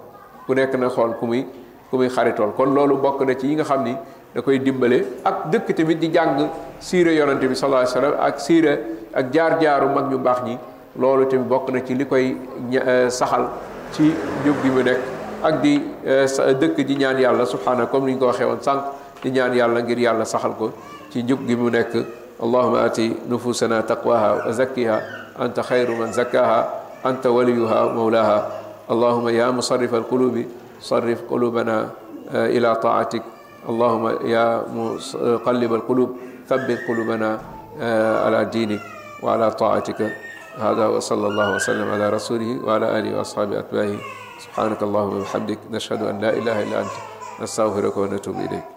ku 0.46 0.54
nekk 0.54 0.72
na 0.80 0.88
xool 0.88 1.12
ku 1.20 1.26
muy 1.26 1.44
ku 1.90 1.96
muy 1.98 2.08
xaritool 2.08 2.52
kon 2.56 2.72
loolu 2.72 2.96
bokk 2.96 3.20
na 3.26 3.34
ci 3.36 3.46
yi 3.48 3.54
nga 3.56 3.64
xam 3.64 3.84
ni 3.84 3.94
da 4.34 4.40
koy 4.40 4.56
dimbale 4.64 5.02
ak 5.28 5.50
dëkk 5.52 5.74
tamit 5.76 6.00
di 6.00 6.08
jàng 6.12 6.48
siire 6.80 7.12
yonante 7.14 7.46
bi 7.48 7.54
sallallahu 7.54 7.98
alayhi 7.98 8.20
ak 8.28 8.40
siire 8.40 8.74
ak 9.12 9.32
jaar-jaaru 9.32 9.88
mag 9.94 10.08
ñu 10.10 10.18
baax 10.18 10.40
ñi 10.44 10.56
loolu 10.98 11.28
tamit 11.28 11.44
bokk 11.48 11.68
na 11.70 11.84
ci 11.84 11.94
li 11.94 12.06
koy 12.06 12.36
eh, 12.72 13.08
saxal 13.10 13.48
ci 13.92 14.12
njub 14.42 14.56
gi 14.62 14.70
mu 14.70 14.82
nekk 14.82 14.98
ak 15.44 15.60
di 15.60 15.74
eh, 16.06 16.24
dëkk 16.60 16.80
di 16.80 16.94
ñaan 16.96 17.18
yàlla 17.18 17.44
subhaana 17.44 17.86
comme 17.86 18.06
ni 18.06 18.12
ñu 18.14 18.18
ko 18.20 18.26
waxee 18.26 18.44
woon 18.46 18.60
sànq 18.62 18.82
di 19.22 19.30
ñaan 19.32 19.54
yàlla 19.54 19.82
ngir 19.82 19.98
yàlla 19.98 20.24
saxal 20.24 20.54
ko 20.58 20.72
ci 21.10 21.22
njub 21.22 21.46
gi 21.46 21.54
mu 21.56 21.68
nekk 21.68 21.92
allahuma 22.42 22.84
ati 22.84 23.14
nufusana 23.28 23.82
taqwaha 23.82 24.46
wa 24.46 24.52
zakkiha 24.52 24.98
anta 25.38 25.60
xayru 25.62 25.94
man 25.96 26.10
zakkaha 26.10 26.72
anta 27.04 27.30
waliyuha 27.30 27.92
mawlaha 27.92 28.48
allahuma 28.88 29.30
ya 29.30 29.52
musarrifa 29.52 29.96
alqulubi 29.98 30.48
sarrif 30.80 31.20
qulubana 31.28 31.90
eh, 32.32 32.56
ila 32.56 32.76
taatik 32.76 33.22
اللهم 33.68 34.26
يا 34.26 34.66
مقلب 35.14 35.74
القلوب 35.74 36.16
ثبت 36.48 36.78
قلوبنا 36.88 37.40
آه، 37.80 38.24
على 38.26 38.44
دينك 38.44 38.80
وعلى 39.22 39.50
طاعتك 39.50 40.14
هذا 40.58 40.86
وصلى 40.86 41.26
الله 41.28 41.54
وسلم 41.54 41.90
على 41.90 42.10
رسوله 42.10 42.64
وعلى 42.64 42.98
آله 42.98 43.18
وأصحابه 43.18 43.58
أتباعه 43.58 43.96
سبحانك 44.40 44.82
اللهم 44.82 45.18
وبحمدك 45.18 45.58
نشهد 45.70 46.02
أن 46.02 46.18
لا 46.18 46.30
إله 46.36 46.62
إلا 46.62 46.80
أنت 46.80 46.92
نستغفرك 47.40 47.96
ونتوب 47.96 48.36
إليك 48.36 48.71